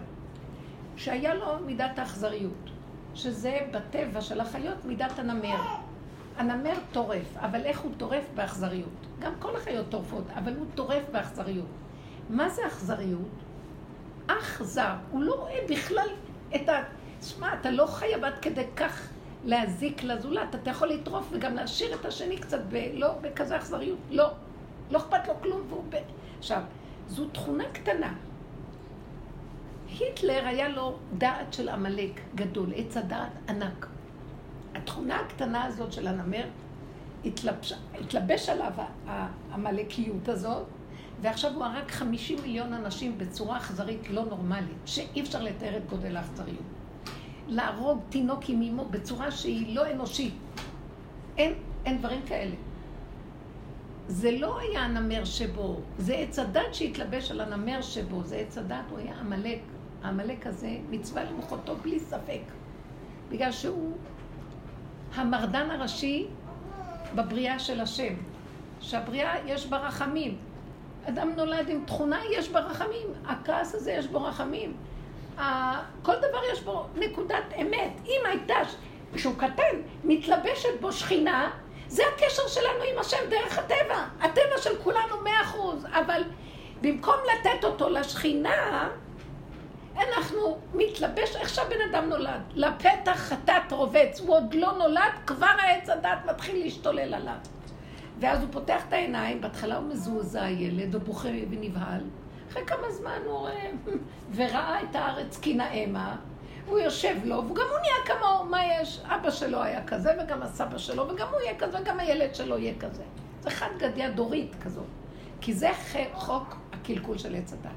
שהיה 0.95 1.33
לו 1.33 1.59
מידת 1.65 1.99
האכזריות, 1.99 2.69
שזה 3.15 3.59
בטבע 3.71 4.21
של 4.21 4.41
החיות 4.41 4.85
מידת 4.85 5.19
הנמר. 5.19 5.57
הנמר 6.37 6.73
טורף, 6.91 7.37
אבל 7.37 7.65
איך 7.65 7.79
הוא 7.79 7.91
טורף 7.97 8.23
באכזריות? 8.35 9.07
גם 9.19 9.31
כל 9.39 9.55
החיות 9.55 9.85
טורפות, 9.89 10.23
אבל 10.35 10.55
הוא 10.55 10.65
טורף 10.75 11.03
באכזריות. 11.11 11.65
מה 12.29 12.49
זה 12.49 12.67
אכזריות? 12.67 13.43
אכזר, 14.27 14.93
הוא 15.11 15.23
לא 15.23 15.33
רואה 15.33 15.59
בכלל 15.69 16.07
את 16.55 16.69
ה... 16.69 16.83
שמע, 17.21 17.53
אתה 17.53 17.71
לא 17.71 17.85
חייב 17.85 18.23
עד 18.23 18.39
כדי 18.41 18.65
כך 18.75 19.07
להזיק 19.47 20.03
לזולת, 20.03 20.55
אתה 20.55 20.69
יכול 20.69 20.87
לטרוף 20.87 21.29
וגם 21.31 21.55
להשאיר 21.55 21.95
את 21.95 22.05
השני 22.05 22.37
קצת, 22.37 22.59
ב... 22.69 22.75
לא 22.93 23.13
בכזה 23.21 23.57
אכזריות, 23.57 23.99
לא. 24.11 24.31
לא 24.91 24.97
אכפת 24.97 25.27
לו 25.27 25.33
כלום 25.41 25.61
והוא 25.69 25.83
ב... 25.89 25.95
עכשיו, 26.39 26.61
זו 27.07 27.27
תכונה 27.27 27.63
קטנה. 27.73 28.13
היטלר 29.99 30.47
היה 30.47 30.69
לו 30.69 30.97
דעת 31.17 31.53
של 31.53 31.69
עמלק 31.69 32.21
גדול, 32.35 32.73
עץ 32.75 32.97
הדעת 32.97 33.31
ענק. 33.49 33.87
התכונה 34.75 35.19
הקטנה 35.19 35.65
הזאת 35.65 35.93
של 35.93 36.07
הנמר, 36.07 36.45
התלבש, 37.25 37.73
התלבש 37.93 38.49
עליו 38.49 38.71
העמלקיות 39.07 40.29
הזאת, 40.29 40.65
ועכשיו 41.21 41.53
הוא 41.53 41.65
הרג 41.65 41.91
50 41.91 42.39
מיליון 42.41 42.73
אנשים 42.73 43.17
בצורה 43.17 43.57
אכזרית 43.57 44.09
לא 44.09 44.25
נורמלית, 44.25 44.77
שאי 44.85 45.21
אפשר 45.21 45.43
לתאר 45.43 45.77
את 45.77 45.89
גודל 45.89 46.17
האכזריות. 46.17 46.76
להרוג 47.47 48.01
תינוק 48.09 48.49
עם 48.49 48.61
אימו 48.61 48.85
בצורה 48.85 49.31
שהיא 49.31 49.75
לא 49.75 49.91
אנושית. 49.91 50.33
אין, 51.37 51.53
אין 51.85 51.97
דברים 51.97 52.21
כאלה. 52.25 52.55
זה 54.07 54.31
לא 54.31 54.59
היה 54.59 54.81
הנמר 54.81 55.25
שבו, 55.25 55.79
זה 55.97 56.13
עץ 56.13 56.39
הדת 56.39 56.73
שהתלבש 56.73 57.31
על 57.31 57.41
הנמר 57.41 57.81
שבו, 57.81 58.23
זה 58.23 58.35
עץ 58.35 58.57
הדת, 58.57 58.85
הוא 58.89 58.99
היה 58.99 59.15
עמלק. 59.19 59.59
העמלק 60.03 60.47
הזה 60.47 60.77
מצווה 60.89 61.23
למחותו 61.23 61.75
בלי 61.75 61.99
ספק. 61.99 62.41
בגלל 63.29 63.51
שהוא 63.51 63.97
המרדן 65.15 65.71
הראשי 65.71 66.27
בבריאה 67.15 67.59
של 67.59 67.81
השם. 67.81 68.13
שהבריאה 68.81 69.33
יש 69.45 69.67
בה 69.67 69.77
רחמים. 69.77 70.37
אדם 71.05 71.29
נולד 71.37 71.69
עם 71.69 71.83
תכונה, 71.85 72.19
יש 72.37 72.49
בה 72.49 72.59
רחמים. 72.59 73.07
הכעס 73.25 73.75
הזה 73.75 73.91
יש 73.91 74.07
בו 74.07 74.23
רחמים. 74.23 74.73
כל 76.01 76.15
דבר 76.15 76.41
יש 76.51 76.61
בו 76.61 76.85
נקודת 76.95 77.43
אמת. 77.61 77.91
אם 78.05 78.21
הייתה, 78.25 78.55
כשהוא 79.13 79.33
קטן, 79.37 79.81
מתלבשת 80.03 80.81
בו 80.81 80.91
שכינה, 80.91 81.51
זה 81.87 82.03
הקשר 82.13 82.47
שלנו 82.47 82.83
עם 82.93 82.99
השם 82.99 83.17
דרך 83.29 83.57
הטבע. 83.57 84.05
הטבע 84.21 84.57
של 84.57 84.77
כולנו 84.83 85.21
מאה 85.23 85.41
אחוז, 85.41 85.85
אבל 85.91 86.21
במקום 86.81 87.15
לתת 87.33 87.63
אותו 87.63 87.89
לשכינה, 87.89 88.89
אנחנו 89.97 90.57
מתלבש 90.73 91.35
איך 91.35 91.49
שהבן 91.49 91.75
אדם 91.91 92.09
נולד. 92.09 92.41
לפתח 92.55 93.15
חטאת 93.15 93.71
רובץ, 93.71 94.19
הוא 94.19 94.35
עוד 94.35 94.53
לא 94.53 94.71
נולד, 94.77 95.11
כבר 95.25 95.45
העץ 95.59 95.89
הדת 95.89 96.17
מתחיל 96.25 96.63
להשתולל 96.63 97.13
עליו. 97.13 97.35
ואז 98.19 98.41
הוא 98.41 98.47
פותח 98.51 98.81
את 98.87 98.93
העיניים, 98.93 99.41
בהתחלה 99.41 99.77
הוא 99.77 99.89
מזועזע 99.89 100.43
הילד, 100.43 100.93
הוא 100.93 101.01
בוכה 101.01 101.29
ונבהל. 101.49 102.01
אחרי 102.49 102.65
כמה 102.65 102.91
זמן 102.91 103.19
הוא 103.25 103.37
רואה, 103.37 103.71
וראה 104.35 104.81
את 104.81 104.95
הארץ 104.95 105.39
כי 105.39 105.53
נאמה, 105.53 106.15
הוא 106.65 106.79
יושב 106.79 107.15
לו, 107.23 107.37
וגם 107.37 107.65
הוא 107.69 107.79
נהיה 107.79 108.17
כמוהו, 108.17 108.45
מה 108.45 108.65
יש? 108.65 109.01
אבא 109.05 109.31
שלו 109.31 109.63
היה 109.63 109.83
כזה, 109.87 110.11
וגם 110.23 110.41
הסבא 110.41 110.77
שלו, 110.77 111.09
וגם 111.09 111.27
הוא 111.31 111.41
יהיה 111.41 111.57
כזה, 111.59 111.77
וגם 111.81 111.99
הילד 111.99 112.35
שלו 112.35 112.57
יהיה 112.57 112.73
כזה. 112.79 113.03
זה 113.41 113.49
חד 113.49 113.69
גדיה 113.77 114.09
דורית 114.09 114.55
כזאת. 114.63 114.85
כי 115.41 115.53
זה 115.53 115.69
חוק 116.13 116.57
הקלקול 116.73 117.17
של 117.17 117.35
עץ 117.35 117.53
הדת. 117.53 117.71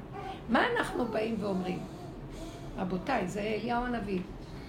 מה 0.49 0.63
אנחנו 0.77 1.05
באים 1.05 1.35
ואומרים? 1.39 1.79
רבותיי, 2.77 3.27
זה 3.27 3.41
אליהו 3.41 3.85
הנביא. 3.85 4.19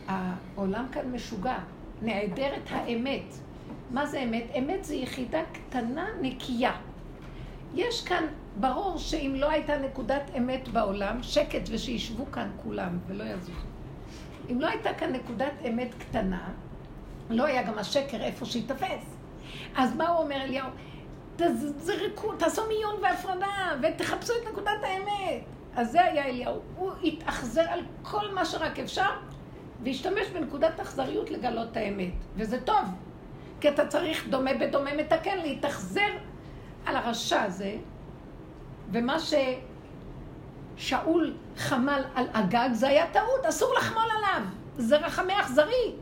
העולם 0.09 0.87
כאן 0.93 1.13
משוגע, 1.13 1.59
נעדרת 2.03 2.63
האמת. 2.71 3.35
מה 3.91 4.07
זה 4.07 4.19
אמת? 4.19 4.45
אמת 4.59 4.85
זה 4.85 4.95
יחידה 4.95 5.41
קטנה, 5.53 6.07
נקייה. 6.21 6.73
יש 7.75 8.05
כאן, 8.05 8.25
ברור 8.57 8.99
שאם 8.99 9.35
לא 9.37 9.51
הייתה 9.51 9.79
נקודת 9.79 10.23
אמת 10.39 10.69
בעולם, 10.69 11.23
שקט 11.23 11.69
ושישבו 11.71 12.31
כאן 12.33 12.51
כולם 12.63 12.99
ולא 13.07 13.25
יזוזו. 13.25 13.53
אם 14.51 14.61
לא 14.61 14.67
הייתה 14.67 14.95
כאן 14.95 15.13
נקודת 15.13 15.53
אמת 15.69 15.95
קטנה, 15.99 16.49
לא 17.31 17.45
היה 17.45 17.63
גם 17.63 17.79
השקר 17.79 18.23
איפה 18.23 18.47
שייתפס. 18.47 19.17
אז 19.77 19.97
מה 19.97 20.09
הוא 20.09 20.23
אומר 20.23 20.37
אליהו? 20.37 20.69
תזרקו, 21.37 22.33
תעשו 22.33 22.63
מיון 22.69 22.97
והפרדה, 23.03 23.73
ותחפשו 23.83 24.33
את 24.33 24.49
נקודת 24.53 24.83
האמת. 24.83 25.43
אז 25.77 25.93
זה 25.93 26.05
היה 26.05 26.25
אליהו. 26.25 26.61
הוא 26.77 26.93
התאכזר 27.05 27.65
על 27.69 27.81
כל 28.03 28.35
מה 28.35 28.45
שרק 28.45 28.79
אפשר, 28.79 29.11
והשתמש 29.83 30.29
בנקודת 30.29 30.81
אכזריות 30.81 31.31
לגלות 31.31 31.69
את 31.73 31.77
האמת. 31.77 32.13
וזה 32.37 32.61
טוב, 32.61 32.85
כי 33.61 33.69
אתה 33.69 33.87
צריך 33.87 34.29
דומה 34.29 34.51
בדומה 34.55 34.95
מתקן, 34.95 35.39
להתאכזר 35.39 36.11
על 36.87 36.97
הרשע 36.97 37.43
הזה, 37.43 37.77
ומה 38.93 39.17
ששאול 40.77 41.35
חמל 41.57 42.05
על 42.15 42.27
אגג 42.33 42.69
זה 42.73 42.89
היה 42.89 43.07
טעות, 43.13 43.47
אסור 43.49 43.75
לחמול 43.75 44.09
עליו. 44.17 44.43
זה 44.77 44.97
רחמי 44.97 45.41
אכזרי. 45.41 45.95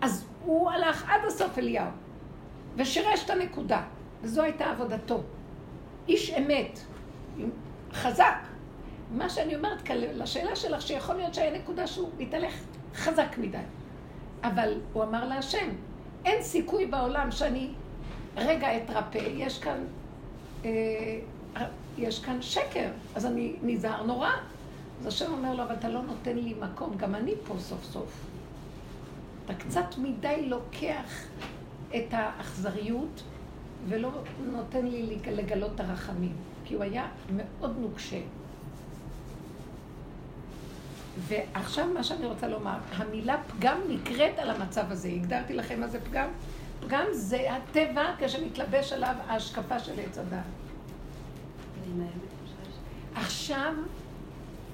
אז 0.00 0.26
הוא 0.44 0.70
הלך 0.70 1.04
עד 1.08 1.20
הסוף 1.26 1.58
אליהו, 1.58 1.86
ושירש 2.76 3.24
את 3.24 3.30
הנקודה, 3.30 3.82
וזו 4.22 4.42
הייתה 4.42 4.64
עבודתו. 4.70 5.22
איש 6.08 6.30
אמת, 6.30 6.80
חזק. 7.92 8.36
מה 9.10 9.28
שאני 9.28 9.56
אומרת 9.56 9.82
כאן, 9.82 9.96
לשאלה 9.96 10.56
שלך, 10.56 10.82
שיכול 10.82 11.14
להיות 11.14 11.34
שהיה 11.34 11.58
נקודה 11.58 11.86
שהוא 11.86 12.10
התהלך 12.20 12.54
חזק 12.94 13.38
מדי. 13.38 13.58
אבל 14.42 14.80
הוא 14.92 15.02
אמר 15.02 15.28
להשם, 15.28 15.68
אין 16.24 16.42
סיכוי 16.42 16.86
בעולם 16.86 17.30
שאני 17.30 17.70
רגע 18.38 18.76
אתרפא, 18.76 19.18
יש 19.18 19.58
כאן, 19.58 19.84
אה, 20.64 21.18
יש 21.98 22.24
כאן 22.24 22.42
שקר, 22.42 22.90
אז 23.14 23.26
אני 23.26 23.52
נזהר 23.62 24.02
נורא. 24.02 24.30
אז 25.00 25.06
השם 25.06 25.32
אומר 25.32 25.54
לו, 25.54 25.62
אבל 25.62 25.74
אתה 25.74 25.88
לא 25.88 26.02
נותן 26.02 26.36
לי 26.36 26.54
מקום, 26.60 26.96
גם 26.96 27.14
אני 27.14 27.34
פה 27.46 27.54
סוף 27.58 27.84
סוף. 27.84 28.26
אתה 29.44 29.54
קצת 29.54 29.98
מדי 29.98 30.46
לוקח 30.46 31.24
את 31.96 32.06
האכזריות 32.10 33.22
ולא 33.88 34.10
נותן 34.52 34.86
לי 34.86 35.18
לגלות 35.26 35.70
את 35.74 35.80
הרחמים, 35.80 36.36
כי 36.64 36.74
הוא 36.74 36.82
היה 36.82 37.06
מאוד 37.36 37.76
נוקשה. 37.80 38.20
ועכשיו 41.18 41.86
מה 41.94 42.04
שאני 42.04 42.26
רוצה 42.26 42.48
לומר, 42.48 42.78
המילה 42.92 43.36
פגם 43.48 43.78
נקראת 43.88 44.38
על 44.38 44.50
המצב 44.50 44.84
הזה. 44.90 45.08
הגדרתי 45.08 45.54
לכם 45.54 45.80
מה 45.80 45.88
זה 45.88 46.00
פגם? 46.00 46.28
פגם 46.80 47.04
זה 47.12 47.52
הטבע 47.52 48.04
כשמתלבש 48.18 48.92
עליו 48.92 49.14
ההשקפה 49.26 49.78
של 49.78 50.00
עץ 50.00 50.18
הדעת. 50.18 50.44
עכשיו 53.14 53.72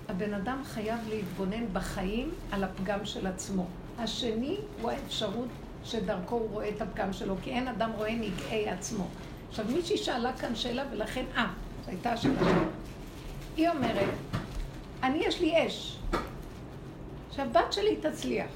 הבן 0.08 0.34
אדם 0.34 0.64
חייב 0.64 0.98
להתבונן 1.08 1.64
בחיים 1.72 2.30
על 2.52 2.64
הפגם 2.64 3.04
של 3.04 3.26
עצמו. 3.26 3.66
השני 3.98 4.56
הוא 4.80 4.90
האפשרות 4.90 5.48
שדרכו 5.84 6.34
הוא 6.34 6.50
רואה 6.50 6.68
את 6.68 6.82
הפגם 6.82 7.12
שלו, 7.12 7.34
כי 7.42 7.50
אין 7.50 7.68
אדם 7.68 7.90
רואה 7.96 8.14
נגעי 8.14 8.68
עצמו. 8.68 9.06
עכשיו, 9.48 9.64
מישהי 9.68 9.96
שאלה 9.96 10.32
כאן 10.32 10.54
שאלה, 10.54 10.84
ולכן, 10.92 11.24
אה, 11.36 11.46
זו 11.84 11.90
הייתה 11.90 12.12
השאלה 12.12 12.38
שלה. 12.38 12.64
היא 13.56 13.68
אומרת, 13.68 14.08
אני 15.02 15.18
יש 15.18 15.40
לי 15.40 15.66
אש, 15.66 15.98
שהבת 17.30 17.72
שלי 17.72 17.96
תצליח. 17.96 18.50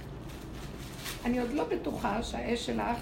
אני 1.25 1.41
עוד 1.41 1.53
לא 1.53 1.65
בטוחה 1.65 2.23
שהאש 2.23 2.67
שלך 2.67 2.99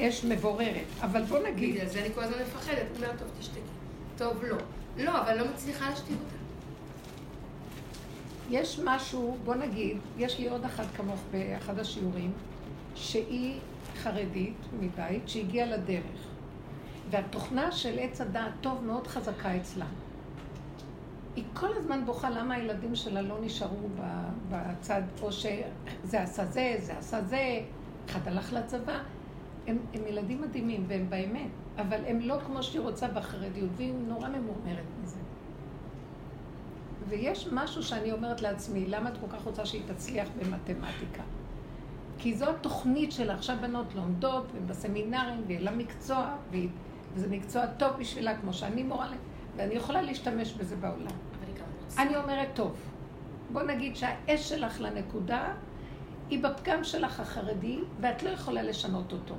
אש 0.00 0.24
מבוררת, 0.24 0.86
אבל 1.00 1.22
בוא 1.22 1.38
נגיד... 1.38 1.74
בגלל 1.74 1.86
זה 1.86 2.00
אני 2.00 2.14
כל 2.14 2.22
הזמן 2.22 2.36
מפחדת. 2.42 2.86
אומרת, 2.96 3.18
טוב, 3.18 3.28
תשתקי. 3.38 3.60
טוב, 4.16 4.44
לא. 4.44 4.56
לא, 4.96 5.20
אבל 5.20 5.38
לא 5.38 5.50
מצליחה 5.50 5.90
להשתיק 5.90 6.16
אותה. 6.24 6.42
יש 8.50 8.80
משהו, 8.84 9.36
בוא 9.44 9.54
נגיד, 9.54 9.96
יש 10.18 10.38
לי 10.38 10.48
עוד 10.48 10.64
אחת 10.64 10.86
כמוך 10.96 11.20
באחד 11.30 11.78
השיעורים, 11.78 12.32
שהיא 12.94 13.60
חרדית 13.96 14.56
מבית, 14.80 15.28
שהגיעה 15.28 15.66
לדרך. 15.66 16.26
והתוכנה 17.10 17.72
של 17.72 17.98
עץ 17.98 18.20
הדעת 18.20 18.52
טוב 18.60 18.84
מאוד 18.84 19.06
חזקה 19.06 19.56
אצלה. 19.56 19.86
היא 21.36 21.44
כל 21.54 21.68
הזמן 21.76 22.04
בוכה 22.04 22.30
למה 22.30 22.54
הילדים 22.54 22.94
שלה 22.94 23.22
לא 23.22 23.38
נשארו 23.40 23.88
בצד, 24.50 25.02
או 25.22 25.32
שזה 25.32 26.22
עשה 26.22 26.46
זה, 26.46 26.76
זה 26.78 26.98
עשה 26.98 27.22
זה, 27.22 27.60
אחד 28.08 28.28
הלך 28.28 28.52
לצבא. 28.52 28.98
הם, 29.66 29.78
הם 29.94 30.02
ילדים 30.06 30.42
מדהימים 30.42 30.84
והם 30.88 31.10
באמת, 31.10 31.50
אבל 31.78 32.04
הם 32.06 32.20
לא 32.20 32.38
כמו 32.46 32.62
שהיא 32.62 32.80
רוצה 32.80 33.08
בחרדיות, 33.08 33.70
והיא 33.76 33.94
נורא 34.08 34.28
ממורמרת 34.28 34.84
מזה. 35.02 35.18
ויש 37.08 37.48
משהו 37.52 37.82
שאני 37.82 38.12
אומרת 38.12 38.42
לעצמי, 38.42 38.86
למה 38.86 39.08
את 39.08 39.14
כל 39.20 39.36
כך 39.36 39.44
רוצה 39.44 39.66
שהיא 39.66 39.82
תצליח 39.86 40.28
במתמטיקה? 40.38 41.22
כי 42.18 42.34
זו 42.34 42.50
התוכנית 42.50 43.12
שלה, 43.12 43.34
עכשיו 43.34 43.56
בנות 43.60 43.94
לומדות, 43.94 44.46
ובסמינרים, 44.54 45.42
ויהיה 45.46 45.60
לה 45.60 45.70
מקצוע, 45.70 46.36
וזה 47.14 47.28
מקצוע 47.30 47.66
טוב 47.66 47.90
בשבילה, 47.98 48.38
כמו 48.38 48.52
שאני 48.52 48.82
מורה. 48.82 49.08
ואני 49.56 49.74
יכולה 49.74 50.02
להשתמש 50.02 50.52
בזה 50.52 50.76
בעולם. 50.76 51.16
אני 51.98 52.16
אומרת, 52.16 52.48
טוב, 52.54 52.76
בוא 53.52 53.62
נגיד 53.62 53.96
שהאש 53.96 54.48
שלך 54.48 54.80
לנקודה 54.80 55.54
היא 56.32 56.42
בפגם 56.42 56.84
שלך 56.84 57.20
החרדי, 57.20 57.78
ואת 58.00 58.22
לא 58.22 58.30
יכולה 58.30 58.62
לשנות 58.62 59.12
אותו. 59.12 59.34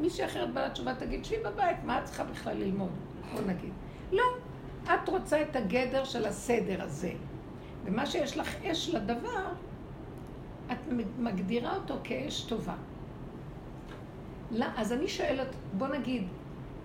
מישהי 0.00 0.24
אחרת 0.24 0.54
בעלת 0.54 0.72
תשובה 0.72 0.94
תגיד, 0.94 1.24
שבי 1.24 1.36
בבית, 1.44 1.76
מה 1.84 1.98
את 1.98 2.04
צריכה 2.04 2.24
בכלל 2.24 2.56
ללמוד? 2.56 2.90
בוא 3.32 3.40
נגיד. 3.40 3.72
לא, 4.12 4.22
את 4.84 5.08
רוצה 5.08 5.42
את 5.42 5.56
הגדר 5.56 6.04
של 6.04 6.24
הסדר 6.24 6.82
הזה. 6.82 7.12
ומה 7.84 8.06
שיש 8.06 8.36
לך 8.36 8.56
אש 8.64 8.88
לדבר, 8.88 9.46
את 10.72 10.76
מגדירה 11.18 11.76
אותו 11.76 11.94
כאש 12.04 12.44
טובה. 12.44 12.74
לא, 14.50 14.66
אז 14.76 14.92
אני 14.92 15.08
שואלת, 15.08 15.48
בוא 15.78 15.88
נגיד, 15.88 16.28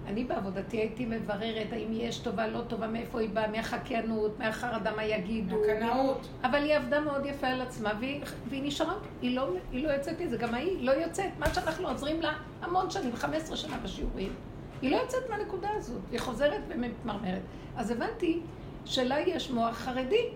אני 0.08 0.24
בעבודתי 0.24 0.78
הייתי 0.78 1.06
מבררת 1.06 1.67
האם 1.72 1.88
יש 1.91 2.20
טובה, 2.20 2.48
לא 2.48 2.62
טובה, 2.67 2.88
מאיפה 2.88 3.20
היא 3.20 3.30
באה, 3.30 3.48
מהחקיינות, 3.48 4.39
מהחרדה, 4.39 4.96
מה 4.96 5.04
יגידו. 5.04 5.58
מהקנאות. 5.60 6.28
אבל 6.43 6.63
היא 6.63 6.76
עבדה 6.76 7.00
מאוד 7.00 7.26
יפה 7.26 7.48
על 7.48 7.62
עצמה, 7.62 7.91
והיא, 8.00 8.22
והיא 8.50 8.63
נשארה, 8.63 8.93
היא 9.22 9.36
לא, 9.36 9.50
היא 9.72 9.88
לא 9.88 9.91
יוצאת 9.91 10.22
מזה, 10.22 10.38
גם 10.38 10.54
ההיא 10.54 10.78
לא 10.82 10.91
יוצאת. 10.91 11.30
מה 11.39 11.54
שאנחנו 11.54 11.88
עוזרים 11.88 12.22
לה 12.22 12.34
המון 12.62 12.89
שנים, 12.89 13.15
15 13.15 13.58
שנה 13.58 13.78
בשיעורים, 13.84 14.34
היא 14.82 14.91
לא 14.91 14.96
יוצאת 14.96 15.30
מהנקודה 15.30 15.70
הזאת, 15.78 16.02
היא 16.12 16.20
חוזרת 16.20 16.62
ומתמרמרת. 16.67 17.41
אז 17.78 17.91
הבנתי 17.91 18.39
שלה 18.86 19.20
יש 19.20 19.52
מוח 19.52 19.76
חרדי, 19.78 20.30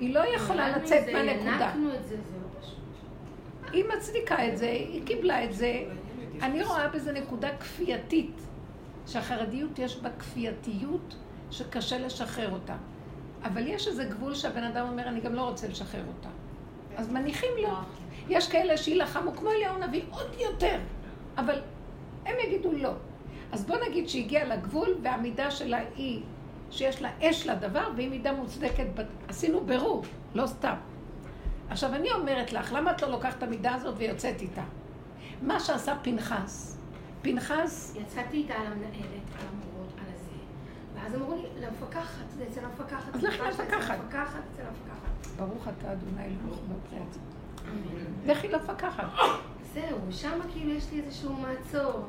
היא 0.00 0.14
לא 0.14 0.20
יכולה 0.20 0.78
לצאת 0.78 1.04
מהנקודה. 1.12 1.72
היא 3.72 3.84
מצדיקה 3.96 4.48
את 4.48 4.58
זה, 4.58 4.66
היא 4.66 5.06
קיבלה 5.06 5.44
את 5.44 5.52
זה. 5.52 5.82
אני 6.42 6.62
רואה 6.62 6.88
בזה 6.88 7.12
נקודה 7.12 7.48
כפייתית. 7.56 8.43
שהחרדיות 9.06 9.78
יש 9.78 9.96
בה 9.96 10.10
כפייתיות 10.18 11.16
שקשה 11.50 11.98
לשחרר 11.98 12.52
אותה. 12.52 12.76
אבל 13.44 13.66
יש 13.66 13.88
איזה 13.88 14.04
גבול 14.04 14.34
שהבן 14.34 14.62
אדם 14.64 14.88
אומר, 14.88 15.08
אני 15.08 15.20
גם 15.20 15.34
לא 15.34 15.48
רוצה 15.48 15.68
לשחרר 15.68 16.04
אותה. 16.16 16.28
אז 16.96 17.08
מניחים 17.08 17.50
לו. 17.62 17.68
יש 18.28 18.48
כאלה 18.48 18.76
שיילחמו 18.76 19.32
כמו 19.36 19.50
אליהו 19.50 19.78
נביא 19.78 20.02
עוד 20.10 20.34
יותר, 20.40 20.78
אבל 21.36 21.60
הם 22.26 22.34
יגידו 22.46 22.72
לא. 22.72 22.92
אז 23.52 23.64
בוא 23.64 23.76
נגיד 23.88 24.08
שהגיע 24.08 24.44
לגבול 24.44 24.94
והמידה 25.02 25.50
שלה 25.50 25.80
היא 25.96 26.22
שיש 26.70 27.02
לה 27.02 27.10
אש 27.22 27.46
לדבר 27.46 27.88
והיא 27.96 28.10
מידה 28.10 28.32
מוצדקת, 28.32 28.86
עשינו 29.28 29.60
בירור, 29.60 30.02
לא 30.34 30.46
סתם. 30.46 30.74
עכשיו 31.68 31.94
אני 31.94 32.12
אומרת 32.12 32.52
לך, 32.52 32.72
למה 32.72 32.90
את 32.90 33.02
לא 33.02 33.08
לוקחת 33.10 33.38
את 33.38 33.42
המידה 33.42 33.74
הזאת 33.74 33.94
ויוצאת 33.98 34.42
איתה? 34.42 34.62
מה 35.42 35.60
שעשה 35.60 35.94
פנחס, 36.02 36.73
פנחס... 37.24 37.96
יצאתי 38.00 38.36
איתה 38.36 38.54
על 38.54 38.66
המנהלת, 38.66 39.26
על 39.38 39.46
המורות, 39.52 39.92
על 39.98 40.04
הזה. 40.14 40.38
ואז 40.94 41.14
אמרו 41.14 41.34
לי, 41.34 41.66
למפקחת, 41.66 42.24
זה 42.36 42.44
אצל 42.50 42.60
המפקחת. 42.64 43.14
אז 43.14 43.22
לכי 43.22 43.38
למפקחת. 43.42 43.98
למפקחת, 43.98 44.40
אצל 44.52 44.62
המפקחת. 44.62 45.36
ברוך 45.36 45.68
אתה 45.68 45.92
אדוני 45.92 46.22
אלוהים 46.22 46.68
בפרץ. 46.68 47.18
לכי 48.26 48.48
למפקחת. 48.48 49.04
זהו, 49.74 49.98
שם 50.10 50.38
כאילו 50.52 50.72
יש 50.72 50.92
לי 50.92 51.00
איזשהו 51.00 51.32
מעצור. 51.32 52.06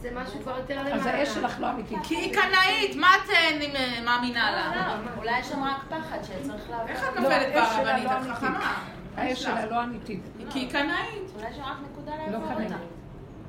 זה 0.00 0.10
משהו 0.14 0.40
כבר 0.42 0.58
יותר 0.58 0.80
למעלה. 0.80 0.94
אז 0.94 1.06
האש 1.06 1.28
שלך 1.28 1.60
לא 1.60 1.70
אמיתית. 1.70 1.98
כי 2.02 2.16
היא 2.16 2.34
קנאית, 2.34 2.96
מה 2.96 3.08
את 3.16 3.30
אה, 3.30 4.02
מאמינה 4.04 4.50
לה? 4.50 4.96
לא, 4.96 5.10
אולי 5.16 5.40
יש 5.40 5.46
שם 5.46 5.62
רק 5.62 5.84
פחד 5.88 6.18
שצריך 6.22 6.70
לעבור. 6.70 6.88
איך 6.88 7.04
את 7.08 7.20
נופלת 7.20 7.54
ברבנית? 7.54 8.06
את 8.06 8.36
חכמה. 8.36 8.84
האש 9.16 9.42
שלה 9.42 9.66
לא 9.66 9.84
אמיתית. 9.84 10.20
כי 10.50 10.58
היא 10.58 10.70
קנאית. 10.70 11.30
אולי 11.36 11.50
יש 11.50 11.56
שם 11.56 11.62
רק 11.62 11.76
נקודה 11.90 12.12
לא 12.16 12.32
לעבור 12.32 12.62
אותה. 12.62 12.76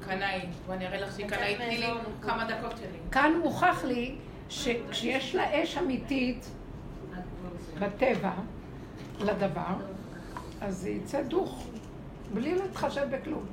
קנאית. 0.05 0.49
בואי 0.65 0.77
נראה 0.77 1.01
לך 1.01 1.15
שהיא 1.15 1.27
קנאית, 1.27 1.57
תני 1.57 1.77
לי 1.77 1.87
כמה 2.21 2.45
דקות 2.45 2.77
שלי. 2.77 2.97
כאן 3.11 3.31
מוכח 3.43 3.83
לי 3.83 4.15
שכשיש 4.49 5.35
לה 5.35 5.63
אש 5.63 5.77
אמיתית 5.77 6.49
בטבע 7.79 8.31
לדבר, 9.19 9.75
אז 10.61 10.77
זה 10.77 10.89
יצא 10.89 11.21
דוך, 11.23 11.67
בלי 12.33 12.55
להתחשב 12.55 13.07
בכלום. 13.11 13.45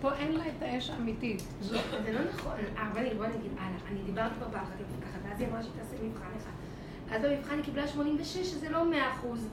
פה 0.00 0.14
אין 0.14 0.32
לה 0.32 0.44
את 0.46 0.62
האש 0.62 0.90
האמיתית. 0.90 1.42
זה 1.60 2.12
לא 2.12 2.20
נכון, 2.34 2.52
אבל 2.76 3.14
בוא 3.16 3.26
נגיד 3.26 3.50
הלאה. 3.58 3.76
אני 3.90 4.02
דיברתי 4.06 4.34
בפחד 4.40 4.60
ככה, 5.02 5.18
ואז 5.28 5.40
היא 5.40 5.48
אמרה 5.48 5.62
שהיא 5.62 5.72
תעשה 5.82 6.04
מבחן 6.04 6.26
אחד. 6.36 6.50
אז 7.14 7.22
במבחן 7.22 7.54
היא 7.54 7.64
קיבלה 7.64 7.88
86, 7.88 8.36
שזה 8.36 8.68
לא 8.68 8.90
100 8.90 9.12
אחוז. 9.12 9.48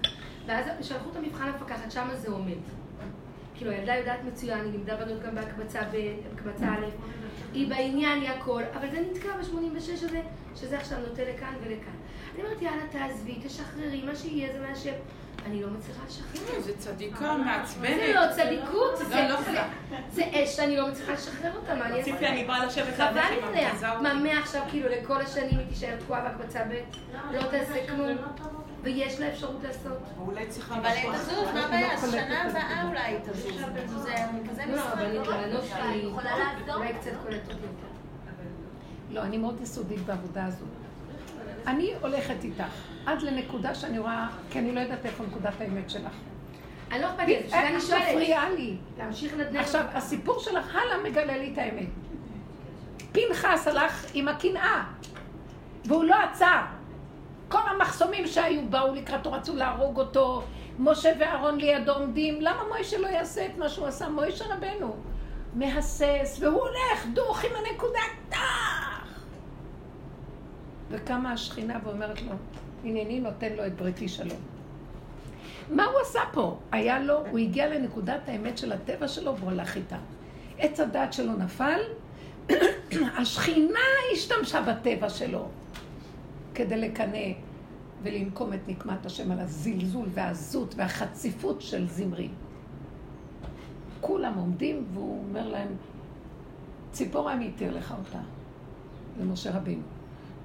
ואז 0.46 0.66
שלחו 0.82 1.10
את 1.12 1.16
המבחן 1.16 1.48
למפקחת, 1.48 1.92
שמה 1.92 2.16
זה 2.16 2.32
עומד. 2.32 2.58
כאילו 3.64 3.76
הילדה 3.76 3.96
יודעת 3.96 4.20
מצוין, 4.24 4.60
היא 4.64 4.72
לימדה 4.72 4.96
בנות 4.96 5.22
גם 5.24 5.36
בהקבצה 5.36 5.80
ב- 5.92 6.16
בהקבצה 6.36 6.66
א', 6.66 6.86
היא 7.54 7.70
בעניין, 7.70 8.22
היא 8.22 8.30
הכל, 8.30 8.64
אבל 8.76 8.88
זה 8.92 9.00
נתקע 9.12 9.30
ב-86 9.38 9.78
הזה, 10.06 10.22
שזה 10.56 10.78
עכשיו 10.78 10.98
נוטה 11.00 11.22
לכאן 11.22 11.54
ולכאן. 11.62 11.94
אני 12.36 12.44
אומרת, 12.44 12.62
יאללה, 12.62 12.84
תעזבי, 12.92 13.36
תשחררי, 13.46 14.02
מה 14.06 14.16
שיהיה 14.16 14.54
זה 14.54 14.60
מה 14.68 14.76
ש... 14.76 14.88
אני 15.46 15.62
לא 15.62 15.68
מצליחה 15.70 16.00
לשחרר. 16.08 16.60
זה 16.62 16.78
צדיקה 16.78 17.38
מעצבנת. 17.38 17.90
זה 17.96 18.14
לא 18.16 18.22
צדיקות, 18.32 18.98
זה- 18.98 19.16
לא, 19.16 19.30
לא 19.54 19.62
זה- 20.12 20.24
אש 20.34 20.56
שאני 20.56 20.78
לא 20.78 20.88
מצליחה 20.88 21.12
לשחרר 21.14 21.56
אותה, 21.56 21.76
מה 21.76 21.86
אני 21.86 22.00
אעשה? 22.00 22.12
ציפי, 22.12 22.28
אני 22.28 22.44
באה 22.44 22.66
לשבת 22.66 22.94
חבל 22.96 23.20
עליה. 23.48 23.74
מה. 24.02 24.14
מעכשיו 24.14 24.62
כאילו 24.70 24.90
לכל 24.90 25.22
השנים 25.22 25.60
היא 25.60 25.68
תישאר 25.70 25.96
תקועה 26.00 26.22
בהקבצה 26.22 26.60
ב', 26.70 26.74
לא 27.36 27.42
תעשה 27.42 27.88
כלום, 27.88 28.18
ויש 28.84 29.20
לה 29.20 29.28
אפשרות 29.28 29.64
לעשות. 29.64 29.98
אולי 30.20 30.48
צריכה 30.48 30.78
אבל 30.78 30.86
היא 30.86 31.10
אחר. 31.10 31.18
תזוז, 31.18 31.54
מה 31.54 31.66
הבעיה? 31.66 31.94
אז 31.94 32.12
שנה 32.12 32.44
הבאה 32.44 32.88
אולי 32.88 33.00
היא 33.00 33.18
תזוז. 33.20 34.04
זה 34.04 34.14
כזה 34.50 34.64
לא, 34.68 34.76
משחק. 34.76 34.94
אבל 34.94 35.06
היא 35.06 35.20
שלי, 35.24 35.98
יכולה 35.98 36.38
לעזור. 36.38 36.76
אולי 36.76 36.94
קצת 36.94 37.12
קולטת 37.24 37.50
יותר. 37.50 37.88
לא, 39.10 39.22
אני 39.22 39.38
מאוד 39.38 39.62
יסודית 39.62 40.00
בעבודה 40.00 40.46
הזו. 40.46 40.66
אני 41.68 41.94
הולכת 42.02 42.44
איתך 42.44 42.64
עד 43.06 43.22
לנקודה 43.22 43.76
שאני 43.76 44.00
רואה, 44.00 44.28
כי 44.50 44.60
אני 44.60 44.72
לא 44.76 44.80
יודעת 44.80 45.06
איפה 45.06 45.24
נקודת 45.24 45.54
האמת 45.62 45.90
שלך. 45.90 46.14
אני 46.92 47.02
לא 47.02 47.08
אכפת 47.08 47.28
לי, 47.28 47.38
אז 47.38 47.54
אני 47.54 47.78
את 47.78 47.82
שואלת. 47.82 48.04
מפריעה 48.10 48.50
לי. 48.50 48.78
להמשיך 48.98 49.34
לנדנד. 49.34 49.58
עכשיו, 49.58 49.86
הסיפור 49.94 50.40
שלך 50.40 50.76
הלאה 50.76 51.10
מגלה 51.10 51.38
לי 51.38 51.54
את 51.54 51.58
האמת. 51.58 51.88
פנחס 53.12 53.68
הלך 53.68 54.06
עם 54.14 54.28
הקנאה, 54.28 54.84
והוא 55.86 56.04
לא 56.04 56.16
עצר. 56.16 56.62
כל 57.50 57.60
המחסומים 57.76 58.28
שהיו 58.28 58.62
באו 58.70 58.96
לקראתו, 58.96 59.32
רצו 59.32 59.56
להרוג 59.56 60.00
אותו. 60.00 60.44
משה 60.80 61.12
ואהרון 61.20 61.58
לידו 61.58 61.92
עומדים, 61.92 62.42
למה 62.42 62.64
מוישה 62.70 62.98
לא 62.98 63.08
יעשה 63.08 63.46
את 63.46 63.58
מה 63.58 63.70
שהוא 63.70 63.88
עשה? 63.88 64.10
מוישה 64.10 64.46
רבנו 64.46 64.96
מהסס, 65.54 66.38
והוא 66.40 66.62
הולך 66.62 67.06
דוך 67.14 67.44
עם 67.44 67.52
הנקודה, 67.56 68.00
טח! 68.30 69.08
וקמה 70.90 71.32
השכינה 71.32 71.80
ואומרת 71.84 72.22
לו, 72.22 72.32
הנני 72.84 73.20
נותן 73.20 73.54
לו 73.54 73.66
את 73.66 73.76
בריתי 73.76 74.08
שלום. 74.08 74.40
מה 75.70 75.86
הוא 75.86 76.00
עשה 76.02 76.20
פה? 76.32 76.58
היה 76.72 77.00
לו, 77.00 77.26
הוא 77.30 77.40
הגיע 77.40 77.68
לנקודת 77.68 78.22
האמת 78.28 78.58
של 78.58 78.72
הטבע 78.72 79.08
שלו 79.08 79.38
והוא 79.38 79.52
הלך 79.52 79.76
איתה. 79.76 79.98
עץ 80.58 80.80
הדת 80.80 81.14
שלו 81.14 81.34
נפל, 81.34 81.80
השכינה 83.20 83.80
השתמשה 84.14 84.62
בטבע 84.62 85.10
שלו 85.10 85.48
כדי 86.56 86.78
לקנא 86.78 87.28
ולנקום 88.04 88.54
את 88.54 88.60
נקמת 88.68 89.06
השם 89.06 89.32
על 89.32 89.40
הזלזול 89.40 90.08
והעזות 90.14 90.76
והחציפות 90.78 91.62
של 91.62 91.88
זמרי. 91.88 92.30
כולם 94.02 94.34
עומדים 94.34 94.86
והוא 94.94 95.24
אומר 95.28 95.48
להם, 95.48 95.68
ציפורה 96.92 97.36
מי 97.36 97.46
יתיר 97.46 97.78
לך 97.78 97.94
אותה? 98.00 98.20
למשה 99.20 99.58
רבינו. 99.58 99.84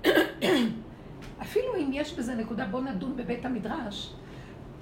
אפילו 1.43 1.77
אם 1.77 1.91
יש 1.93 2.15
בזה 2.19 2.35
נקודה, 2.35 2.67
בוא 2.67 2.81
נדון 2.81 3.17
בבית 3.17 3.45
המדרש. 3.45 4.15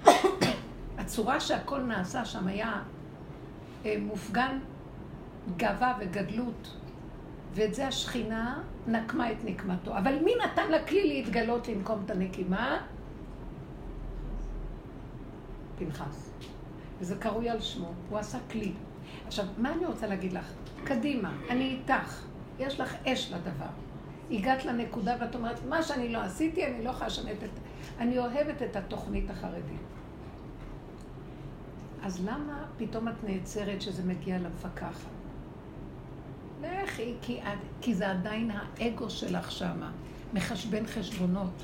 הצורה 0.98 1.40
שהכל 1.40 1.82
נעשה 1.82 2.24
שם 2.24 2.46
היה 2.46 2.82
אה, 3.84 3.96
מופגן 4.00 4.58
גאווה 5.56 5.98
וגדלות, 6.00 6.76
ואת 7.54 7.74
זה 7.74 7.86
השכינה 7.86 8.62
נקמה 8.88 9.32
את 9.32 9.44
נקמתו. 9.44 9.98
אבל 9.98 10.18
מי 10.24 10.32
נתן 10.44 10.70
לה 10.70 10.86
כלי 10.86 11.08
להתגלות 11.08 11.68
לנקום 11.68 12.02
את 12.04 12.10
הנקימה? 12.10 12.78
פנחס. 15.78 16.30
וזה 17.00 17.16
קרוי 17.16 17.48
על 17.48 17.60
שמו, 17.60 17.92
הוא 18.10 18.18
עשה 18.18 18.38
כלי. 18.50 18.72
עכשיו, 19.26 19.44
מה 19.58 19.72
אני 19.72 19.86
רוצה 19.86 20.06
להגיד 20.06 20.32
לך? 20.32 20.52
קדימה, 20.84 21.32
אני 21.50 21.64
איתך, 21.64 22.22
יש 22.58 22.80
לך 22.80 22.94
אש 23.06 23.32
לדבר. 23.32 23.66
הגעת 24.30 24.64
לנקודה 24.64 25.16
ואת 25.20 25.34
אומרת, 25.34 25.64
מה 25.68 25.82
שאני 25.82 26.08
לא 26.08 26.18
עשיתי, 26.18 26.66
אני 26.66 26.84
לא 26.84 26.90
יכולה 26.90 27.06
לשנות 27.06 27.44
את... 27.44 27.50
אני 27.98 28.18
אוהבת 28.18 28.62
את 28.62 28.76
התוכנית 28.76 29.30
החרדית. 29.30 29.80
אז 32.02 32.24
למה 32.24 32.64
פתאום 32.76 33.08
את 33.08 33.24
נעצרת 33.24 33.82
שזה 33.82 34.02
מגיע 34.02 34.38
למפקחת? 34.38 35.15
לכי, 36.62 37.14
כי, 37.22 37.40
כי 37.80 37.94
זה 37.94 38.10
עדיין 38.10 38.50
האגו 38.50 39.10
שלך 39.10 39.52
שמה, 39.52 39.92
מחשבן 40.34 40.86
חשבונות. 40.86 41.62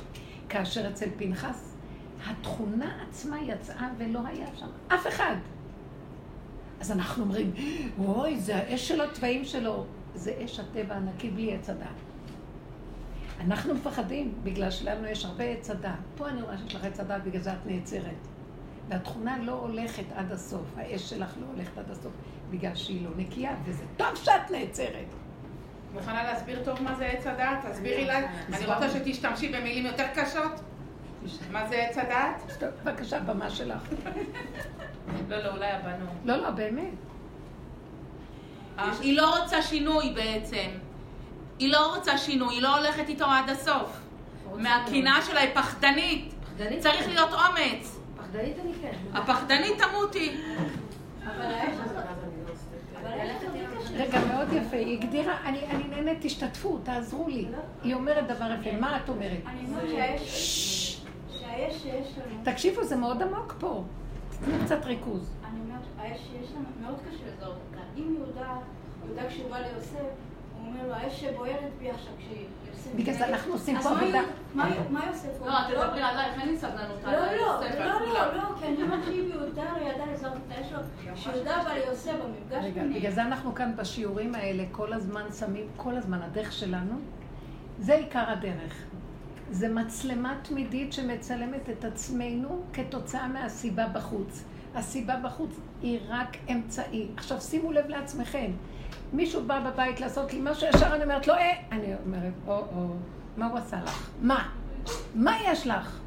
כאשר 0.49 0.89
אצל 0.89 1.07
פנחס, 1.17 1.77
התכונה 2.27 3.03
עצמה 3.09 3.43
יצאה 3.43 3.89
ולא 3.99 4.21
היה 4.27 4.47
שם 4.57 4.67
אף 4.89 5.07
אחד. 5.07 5.37
אז 6.81 6.93
אנחנו 6.93 7.25
אומרים, 7.25 7.53
אוי, 7.99 8.41
זה 8.41 8.57
האש 8.57 8.89
של 8.89 9.01
התוואים 9.01 9.45
שלו. 9.45 9.85
זה 10.15 10.35
אש 10.45 10.61
הטבע 10.61 10.95
הנקי 10.95 11.31
בלי 11.31 11.55
עץ 11.55 11.71
הדעת. 11.71 11.89
אנחנו 13.41 13.75
מפחדים, 13.75 14.35
בגלל 14.43 14.71
שלנו 14.71 15.07
יש 15.07 15.25
הרבה 15.25 15.45
עץ 15.45 15.71
הדעת. 15.71 15.99
פה 16.17 16.29
אני 16.29 16.43
רואה 16.43 16.59
שיש 16.59 16.75
לך 16.75 16.85
עץ 16.85 17.01
הדעת, 17.01 17.25
בגלל 17.25 17.41
זה 17.41 17.53
את 17.53 17.67
נעצרת. 17.67 18.29
והתכונה 18.89 19.39
לא 19.39 19.53
הולכת 19.53 20.05
עד 20.15 20.33
הסוף, 20.33 20.67
האש 20.77 21.11
שלך 21.11 21.35
לא 21.41 21.47
הולכת 21.47 21.79
עד 21.79 21.91
הסוף, 21.91 22.13
בגלל 22.53 22.75
שהיא 22.75 23.05
לא 23.05 23.11
נקייה, 23.17 23.55
וזה 23.65 23.85
טוב 23.97 24.15
שאת 24.15 24.51
נעצרת. 24.51 25.07
מוכנה 25.95 26.23
להסביר 26.23 26.65
טוב 26.65 26.83
מה 26.83 26.95
זה 26.95 27.07
עץ 27.07 27.27
הדעת? 27.27 27.67
תסבירי 27.67 28.05
לה. 28.05 28.19
אני 28.53 28.67
רוצה 28.67 28.91
שתשתמשי 28.91 29.49
במילים 29.49 29.87
יותר 29.87 30.07
קשות. 30.15 30.61
מה 31.51 31.67
זה 31.69 31.77
עץ 31.77 31.99
הדעת? 31.99 32.63
בבקשה, 32.85 33.21
במה 33.21 33.51
שלך. 33.51 33.83
לא, 35.29 35.37
לא, 35.37 35.49
אולי 35.49 35.71
הבנות. 35.71 36.09
לא, 36.25 36.37
לא, 36.37 36.51
באמת. 36.51 36.95
היא 39.01 39.17
לא 39.17 39.39
רוצה 39.39 39.63
שינוי 39.63 40.13
בעצם. 40.15 40.69
היא 41.59 41.73
לא 41.73 41.95
רוצה 41.95 42.19
שינוי, 42.19 42.55
היא 42.55 42.63
לא 42.63 42.77
הולכת 42.77 43.09
איתו 43.09 43.25
עד 43.25 43.51
הסוף. 43.51 44.01
מהקנאה 44.57 45.23
שלה 45.23 45.41
היא. 45.41 45.55
פחדנית? 45.55 46.35
צריך 46.81 47.09
להיות 47.09 47.31
אומץ. 47.33 47.99
פחדנית 48.17 48.57
אני 48.65 48.73
כן. 48.83 48.93
הפחדנית 49.15 49.83
תמותי. 49.83 50.37
רגע, 53.95 54.19
מאוד 54.33 54.53
יפה. 54.53 54.77
היא 54.77 54.99
הגדירה, 54.99 55.37
אני, 55.45 55.67
אני 55.71 55.85
נהנית, 55.89 56.19
תשתתפו, 56.21 56.79
תעזרו 56.79 57.29
לי. 57.29 57.47
היא 57.83 57.95
אומרת 57.95 58.27
דבר 58.27 58.47
יפה. 58.61 58.77
מה 58.81 58.97
את 58.97 59.09
אומרת? 59.09 59.41
אני 59.47 59.67
אומרת 59.69 59.89
שהאש 60.19 61.83
שיש 61.83 62.19
לנו, 62.19 62.45
תקשיבו, 62.45 62.85
זה 62.85 62.97
מאוד 62.97 63.23
עמוק 63.23 63.55
פה. 63.59 63.85
תנו 64.45 64.55
קצת 64.65 64.85
ריכוז. 64.85 65.31
אני 65.45 65.61
אומרת, 65.61 65.83
האש 65.99 66.21
שיש 66.21 66.51
לנו, 66.53 66.65
מאוד 66.81 66.99
קשה 67.09 67.25
לזהות 67.27 67.57
אותה. 67.69 67.83
אם 67.97 68.15
יהודה, 68.17 68.57
יהודה 69.07 69.29
כשהוא 69.29 69.51
בא 69.51 69.59
ליוסף, 69.59 69.99
הוא 70.63 70.69
אומר 70.69 70.87
לו, 70.87 70.95
האש 70.95 71.21
שבוערת 71.21 71.73
בי 71.79 71.91
עכשיו 71.91 72.13
כשיוסף... 72.19 72.95
בגלל 72.97 73.15
זה 73.15 73.29
אנחנו 73.29 73.53
עושים 73.53 73.77
אז 73.77 73.87
פה 73.87 73.95
מה 73.95 74.01
עבודה. 74.01 74.21
מה 74.91 75.01
יוסף 75.07 75.29
לא, 75.41 75.47
אומר? 75.47 75.61
את 75.61 75.87
תדברי 75.87 76.03
עלייך, 76.03 76.41
אין 76.41 76.49
לי 76.49 76.57
סבלנות 76.57 77.05
לא, 77.05 77.13
לא, 77.13 77.19
לא. 77.19 77.61
לא, 78.15 78.37
לא, 78.37 78.43
כי 78.59 78.67
אני 78.67 78.83
אומרת 78.83 79.05
שאם 79.05 79.29
יהודה 79.33 79.63
לא 79.63 79.87
ידע 79.87 80.13
לזהות 80.13 80.37
את 80.37 80.53
האש 80.59 80.71
שלו, 80.71 80.79
כשיהודה 81.15 81.63
בא 81.65 81.73
ליוסף 81.73 82.13
במפגש 82.13 82.65
רגע, 82.65 82.83
ביניהם, 82.83 82.95
בגלל 82.95 83.13
זה 83.13 83.23
אנחנו 83.23 83.55
כאן 83.55 83.77
בשיעורים 83.77 84.35
האלה 84.35 84.65
כל 84.73 84.93
הזמן 84.93 85.25
שמים, 85.39 85.67
כל 85.77 85.97
הזמן, 85.97 86.23
הדרך 86.23 86.53
שלנו, 86.53 86.95
זה 87.79 87.95
עיקר 87.95 88.31
הדרך. 88.31 88.75
זה 89.51 89.69
מצלמה 89.69 90.35
תמידית 90.43 90.93
שמצלמת 90.93 91.71
את 91.71 91.85
עצמנו 91.85 92.63
כתוצאה 92.73 93.29
מהסיבה 93.29 93.89
בחוץ. 93.89 94.45
הסיבה 94.75 95.17
בחוץ 95.17 95.61
היא 95.83 95.99
רק 96.09 96.37
אמצעי. 96.51 97.09
עכשיו 97.17 97.41
שימו 97.41 97.73
לב 97.73 97.89
לעצמכם, 97.89 98.51
מישהו 99.13 99.45
בא 99.45 99.71
בבית 99.71 100.01
לעשות 100.01 100.33
לי 100.33 100.41
משהו, 100.43 100.69
ישר 100.69 100.95
אני 100.95 101.05
אומרת 101.05 101.27
לו, 101.27 101.35
אה, 101.35 101.53
אני 101.73 101.95
אומרת, 102.05 102.33
או-או, 102.47 102.87
מה 103.37 103.47
הוא 103.47 103.59
עשה 103.59 103.81
לך? 103.85 104.11
מה? 104.23 104.49
מה 105.15 105.37
יש 105.45 105.67
לך? 105.67 106.01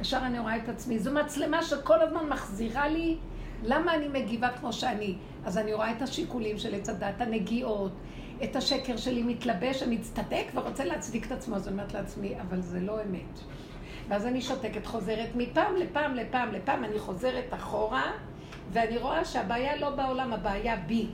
ישר 0.00 0.18
אני 0.22 0.38
רואה 0.38 0.56
את 0.56 0.68
עצמי. 0.68 0.98
זו 0.98 1.12
מצלמה 1.12 1.62
שכל 1.62 2.02
הזמן 2.02 2.28
מחזירה 2.28 2.88
לי 2.88 3.16
למה 3.62 3.94
אני 3.94 4.08
מגיבה 4.08 4.48
כמו 4.60 4.72
שאני. 4.72 5.14
אז 5.44 5.58
אני 5.58 5.74
רואה 5.74 5.92
את 5.92 6.02
השיקולים 6.02 6.58
של 6.58 6.74
עץ 6.74 6.88
הדת, 6.88 7.20
הנגיעות, 7.20 7.92
את 8.44 8.56
השקר 8.56 8.96
שלי 8.96 9.22
מתלבש, 9.22 9.82
מצטדק 9.82 10.44
ורוצה 10.54 10.84
להצדיק 10.84 11.26
את 11.26 11.32
עצמו. 11.32 11.56
אז 11.56 11.68
אני 11.68 11.72
אומרת 11.72 11.94
לעצמי, 11.94 12.34
אבל 12.40 12.60
זה 12.60 12.80
לא 12.80 13.02
אמת. 13.02 13.40
ואז 14.08 14.26
אני 14.26 14.42
שותקת, 14.42 14.86
חוזרת 14.86 15.28
מפעם 15.36 15.76
לפעם 15.76 16.14
לפעם 16.14 16.52
לפעם, 16.52 16.84
אני 16.84 16.98
חוזרת 16.98 17.54
אחורה, 17.54 18.12
ואני 18.72 18.98
רואה 18.98 19.24
שהבעיה 19.24 19.76
לא 19.76 19.90
בעולם, 19.90 20.32
הבעיה 20.32 20.76
בי. 20.76 21.06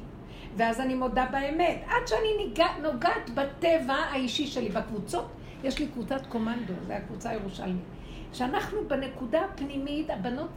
ואז 0.57 0.81
אני 0.81 0.95
מודה 0.95 1.27
באמת. 1.33 1.83
עד 1.87 2.07
שאני 2.07 2.37
ניגע, 2.37 2.67
נוגעת 2.83 3.31
בטבע 3.35 3.95
האישי 3.95 4.47
שלי, 4.47 4.69
בקבוצות, 4.69 5.27
יש 5.65 5.79
לי 5.79 5.87
קבוצת 5.87 6.27
קומנדו, 6.27 6.73
זו 6.87 6.93
הקבוצה 6.93 7.31
הירושלמית. 7.31 7.85
שאנחנו 8.33 8.89
בנקודה 8.89 9.41
הפנימית, 9.45 10.11
הבנות, 10.11 10.51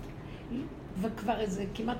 וכבר 1.01 1.39
איזה 1.39 1.65
כמעט 1.73 1.97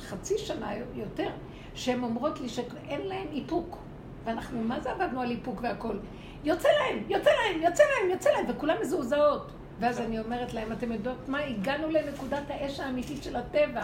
חצי 0.00 0.38
שנה 0.38 0.72
יותר, 0.94 1.30
שהן 1.74 2.02
אומרות 2.02 2.40
לי 2.40 2.48
שאין 2.48 3.00
להן 3.00 3.26
איפוק. 3.32 3.78
ואנחנו, 4.24 4.62
מה 4.62 4.80
זה 4.80 4.90
עבדנו 4.90 5.20
על 5.20 5.30
איפוק 5.30 5.60
והכל? 5.62 5.96
יוצא 6.44 6.68
להם, 6.68 7.02
יוצא 7.08 7.30
להם, 7.30 7.62
יוצא 7.62 7.82
להם, 7.82 8.10
יוצא 8.10 8.30
להם, 8.30 8.44
וכולם 8.48 8.76
מזועזעות. 8.80 9.52
ואז 9.80 10.00
אני 10.00 10.20
אומרת 10.20 10.54
להם, 10.54 10.72
אתם 10.72 10.92
יודעות 10.92 11.28
מה? 11.28 11.38
הגענו 11.38 11.90
לנקודת 11.90 12.42
האש 12.50 12.80
האמיתית 12.80 13.22
של 13.22 13.36
הטבע. 13.36 13.82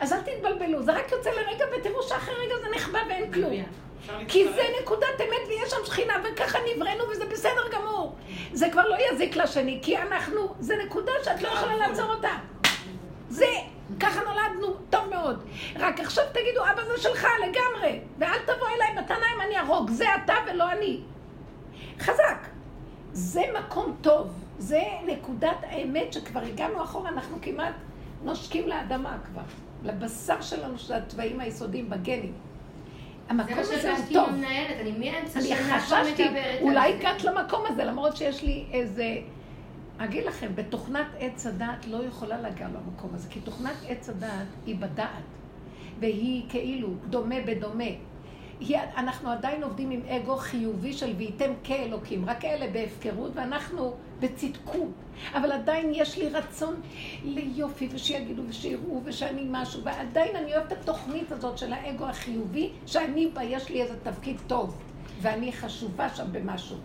אז 0.00 0.12
אל 0.12 0.20
תתבלבלו, 0.20 0.82
זה 0.82 0.92
רק 0.92 1.12
יוצא 1.12 1.30
לרגע 1.30 1.64
ותראו 1.78 2.02
שאחרי 2.02 2.34
רגע 2.34 2.54
זה 2.62 2.66
נחבא 2.76 2.98
ואין 3.08 3.32
כלום. 3.32 3.52
כי 4.28 4.52
זה 4.52 4.62
נקודת 4.82 5.20
אמת 5.20 5.48
ויש 5.48 5.70
שם 5.70 5.84
שכינה 5.84 6.14
וככה 6.24 6.58
נבראנו 6.58 7.04
וזה 7.10 7.24
בסדר 7.24 7.68
גמור. 7.72 8.16
זה 8.52 8.70
כבר 8.72 8.88
לא 8.88 8.96
יזיק 9.10 9.36
לשני, 9.36 9.80
כי 9.82 9.98
אנחנו, 9.98 10.54
זה 10.60 10.76
נקודה 10.86 11.12
שאת 11.24 11.42
לא 11.42 11.48
יכולה 11.48 11.76
לעצור 11.76 12.14
אותה. 12.14 12.32
זה, 13.28 13.46
ככה 14.00 14.20
נולדנו, 14.20 14.74
טוב 14.90 15.08
מאוד. 15.10 15.44
רק 15.76 16.00
עכשיו 16.00 16.24
תגידו, 16.32 16.64
אבא 16.64 16.84
זה 16.84 17.02
שלך 17.02 17.26
לגמרי, 17.42 18.00
ואל 18.18 18.38
תבוא 18.38 18.68
אליי 18.76 19.02
מתנה 19.02 19.26
אם 19.36 19.40
אני 19.40 19.56
אהרוג, 19.56 19.90
זה 19.90 20.04
אתה 20.24 20.34
ולא 20.46 20.72
אני. 20.72 21.00
חזק. 22.00 22.38
זה 23.12 23.42
מקום 23.58 23.96
טוב, 24.00 24.30
זה 24.58 24.82
נקודת 25.06 25.56
האמת 25.62 26.12
שכבר 26.12 26.40
הגענו 26.40 26.82
אחורה, 26.82 27.08
אנחנו 27.08 27.38
כמעט 27.42 27.74
נושקים 28.22 28.68
לאדמה 28.68 29.16
כבר, 29.26 29.42
לבשר 29.86 30.40
שלנו, 30.40 30.78
שזה 30.78 30.96
התוואים 30.96 31.40
היסודיים 31.40 31.90
בגנים. 31.90 32.32
המקום 33.28 33.58
הזה 33.58 33.96
הוא 33.96 34.04
טוב. 34.12 34.30
מנהלת, 34.30 34.76
אני 34.80 34.92
מאמצע 34.92 35.38
אני 35.38 35.48
שנה 35.48 35.58
כבר 35.58 35.78
חששתי, 35.78 36.28
מדברת 36.28 36.60
אולי 36.62 36.92
על 36.92 36.92
זה. 36.92 36.98
הגעת 36.98 37.24
למקום 37.24 37.62
הזה, 37.66 37.84
למרות 37.84 38.16
שיש 38.16 38.42
לי 38.42 38.64
איזה... 38.72 39.16
אגיד 39.98 40.24
לכם, 40.24 40.52
בתוכנת 40.54 41.06
עץ 41.18 41.46
הדעת 41.46 41.86
לא 41.86 42.04
יכולה 42.04 42.40
להגיע 42.40 42.68
למקום 42.68 43.10
הזה, 43.14 43.28
כי 43.28 43.40
תוכנת 43.40 43.76
עץ 43.88 44.08
הדעת 44.08 44.46
היא 44.66 44.76
בדעת, 44.76 45.08
והיא 46.00 46.42
כאילו 46.48 46.88
דומה 47.10 47.36
בדומה. 47.46 47.84
היא, 48.60 48.78
אנחנו 48.96 49.30
עדיין 49.30 49.62
עובדים 49.62 49.90
עם 49.90 50.00
אגו 50.08 50.36
חיובי 50.36 50.92
של 50.92 51.12
וייתם 51.16 51.50
כאלוקים, 51.64 52.28
רק 52.28 52.44
אלה 52.44 52.66
בהפקרות 52.72 53.30
ואנחנו 53.34 53.94
בצדקות. 54.20 54.90
אבל 55.34 55.52
עדיין 55.52 55.92
יש 55.94 56.18
לי 56.18 56.28
רצון 56.28 56.80
ליופי 57.24 57.88
ושיגידו 57.92 58.42
ושיראו 58.48 59.00
ושאני 59.04 59.46
משהו, 59.50 59.84
ועדיין 59.84 60.36
אני 60.36 60.56
אוהבת 60.56 60.72
את 60.72 60.78
התוכנית 60.78 61.32
הזאת 61.32 61.58
של 61.58 61.72
האגו 61.72 62.04
החיובי, 62.04 62.70
שאני 62.86 63.30
בה 63.34 63.42
יש 63.42 63.68
לי 63.70 63.82
איזה 63.82 63.94
תפקיד 64.02 64.36
טוב, 64.46 64.82
ואני 65.20 65.52
חשובה 65.52 66.08
שם 66.08 66.26
במשהו. 66.32 66.76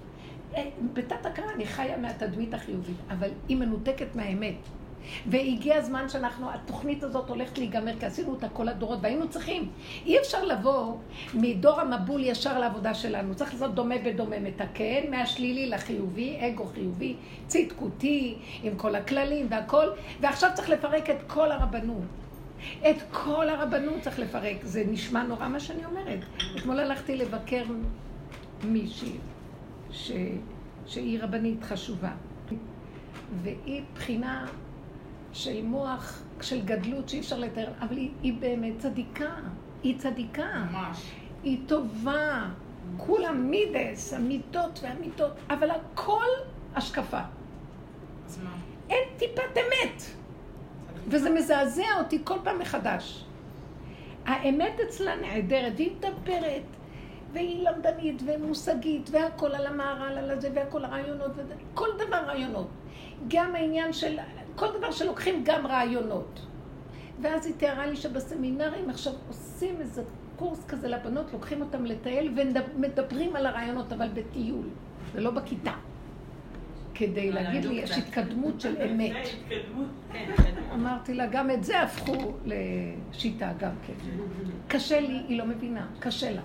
אה, 0.55 0.69
בתת 0.93 1.25
הכרה 1.25 1.53
אני 1.55 1.65
חיה 1.65 1.97
מהתדמית 1.97 2.53
החיובית, 2.53 2.97
אבל 3.09 3.29
היא 3.47 3.57
מנותקת 3.57 4.15
מהאמת. 4.15 4.55
והגיע 5.27 5.75
הזמן 5.75 6.09
שאנחנו, 6.09 6.51
התוכנית 6.51 7.03
הזאת 7.03 7.29
הולכת 7.29 7.57
להיגמר, 7.57 7.99
כי 7.99 8.05
עשינו 8.05 8.29
אותה 8.29 8.49
כל 8.49 8.67
הדורות, 8.67 8.99
והיינו 9.01 9.29
צריכים. 9.29 9.69
אי 10.05 10.19
אפשר 10.19 10.45
לבוא 10.45 10.95
מדור 11.33 11.81
המבול 11.81 12.23
ישר 12.23 12.59
לעבודה 12.59 12.93
שלנו. 12.93 13.35
צריך 13.35 13.53
לעשות 13.53 13.75
דומה 13.75 13.95
בדומה, 14.05 14.39
מתקן 14.39 15.11
מהשלילי 15.11 15.69
לחיובי, 15.69 16.37
אגו 16.39 16.65
חיובי, 16.65 17.15
צדקותי, 17.47 18.35
עם 18.63 18.75
כל 18.77 18.95
הכללים 18.95 19.47
והכל, 19.49 19.87
ועכשיו 20.19 20.49
צריך 20.53 20.69
לפרק 20.69 21.09
את 21.09 21.17
כל 21.27 21.51
הרבנות. 21.51 22.03
את 22.89 22.95
כל 23.11 23.49
הרבנות 23.49 24.01
צריך 24.01 24.19
לפרק. 24.19 24.57
זה 24.63 24.83
נשמע 24.87 25.23
נורא 25.23 25.47
מה 25.47 25.59
שאני 25.59 25.85
אומרת. 25.85 26.19
אתמול 26.57 26.79
הלכתי 26.79 27.15
לבקר 27.15 27.63
מישהי, 28.63 29.17
ש... 29.91 30.11
שהיא 30.85 31.23
רבנית 31.23 31.63
חשובה. 31.63 32.11
והיא 33.43 33.81
בחינה 33.95 34.45
של 35.33 35.63
מוח, 35.63 36.21
של 36.41 36.61
גדלות 36.61 37.09
שאי 37.09 37.19
אפשר 37.19 37.39
לתאר, 37.39 37.67
אבל 37.81 37.97
היא, 37.97 38.11
היא 38.23 38.33
באמת 38.39 38.73
צדיקה. 38.79 39.35
היא 39.83 39.99
צדיקה. 39.99 40.65
ממש. 40.71 41.11
היא 41.43 41.59
טובה. 41.67 42.47
כולם 42.97 43.49
מידס, 43.49 44.13
המידות 44.13 44.79
והמידות, 44.83 45.31
אבל 45.49 45.69
הכל 45.71 46.25
השקפה. 46.75 47.19
אז 48.25 48.39
מה? 48.43 48.51
אין 48.89 49.03
טיפת 49.17 49.57
אמת. 49.57 50.03
וזה 51.07 51.29
מזעזע 51.29 51.83
אותי 51.97 52.21
כל 52.23 52.37
פעם 52.43 52.59
מחדש. 52.59 53.25
האמת 54.25 54.79
אצלה 54.79 55.15
נעדרת, 55.15 55.73
והיא 55.75 55.91
מדברת, 55.97 56.63
והיא 57.33 57.69
למדנית 57.69 58.21
ומושגית, 58.25 59.09
והכל 59.11 59.55
על 59.55 59.67
המהר"ל, 59.67 60.17
על 60.17 60.31
הזה, 60.31 60.49
והכל 60.55 60.85
הרעיונות, 60.85 61.31
כל 61.73 61.87
דבר 61.95 62.17
רעיונות. 62.17 62.67
גם 63.27 63.55
העניין 63.55 63.93
של, 63.93 64.19
כל 64.55 64.67
דבר 64.77 64.91
שלוקחים 64.91 65.41
גם 65.45 65.67
רעיונות. 65.67 66.41
ואז 67.21 67.45
היא 67.45 67.53
תיארה 67.57 67.85
לי 67.85 67.95
שבסמינרים 67.95 68.89
עכשיו 68.89 69.13
עושים 69.27 69.75
איזה 69.79 70.03
קורס 70.35 70.65
כזה 70.65 70.87
לבנות, 70.87 71.33
לוקחים 71.33 71.61
אותם 71.61 71.85
לטייל 71.85 72.33
ומדברים 72.35 73.35
על 73.35 73.45
הרעיונות, 73.45 73.93
אבל 73.93 74.07
בטיול, 74.13 74.65
ולא 75.13 75.31
בכיתה. 75.31 75.73
כדי 76.93 77.31
להגיד 77.31 77.65
לי, 77.65 77.73
יש 77.73 77.91
התקדמות 77.91 78.61
של 78.61 78.75
אמת. 78.85 79.27
אמרתי 80.73 81.13
לה, 81.13 81.25
גם 81.27 81.51
את 81.51 81.63
זה 81.63 81.81
הפכו 81.81 82.33
לשיטה 82.45 83.51
גם 83.59 83.71
כן. 83.87 83.93
קשה 84.67 84.99
לי, 84.99 85.21
היא 85.27 85.37
לא 85.37 85.45
מבינה, 85.45 85.87
קשה 85.99 86.31
לה. 86.31 86.41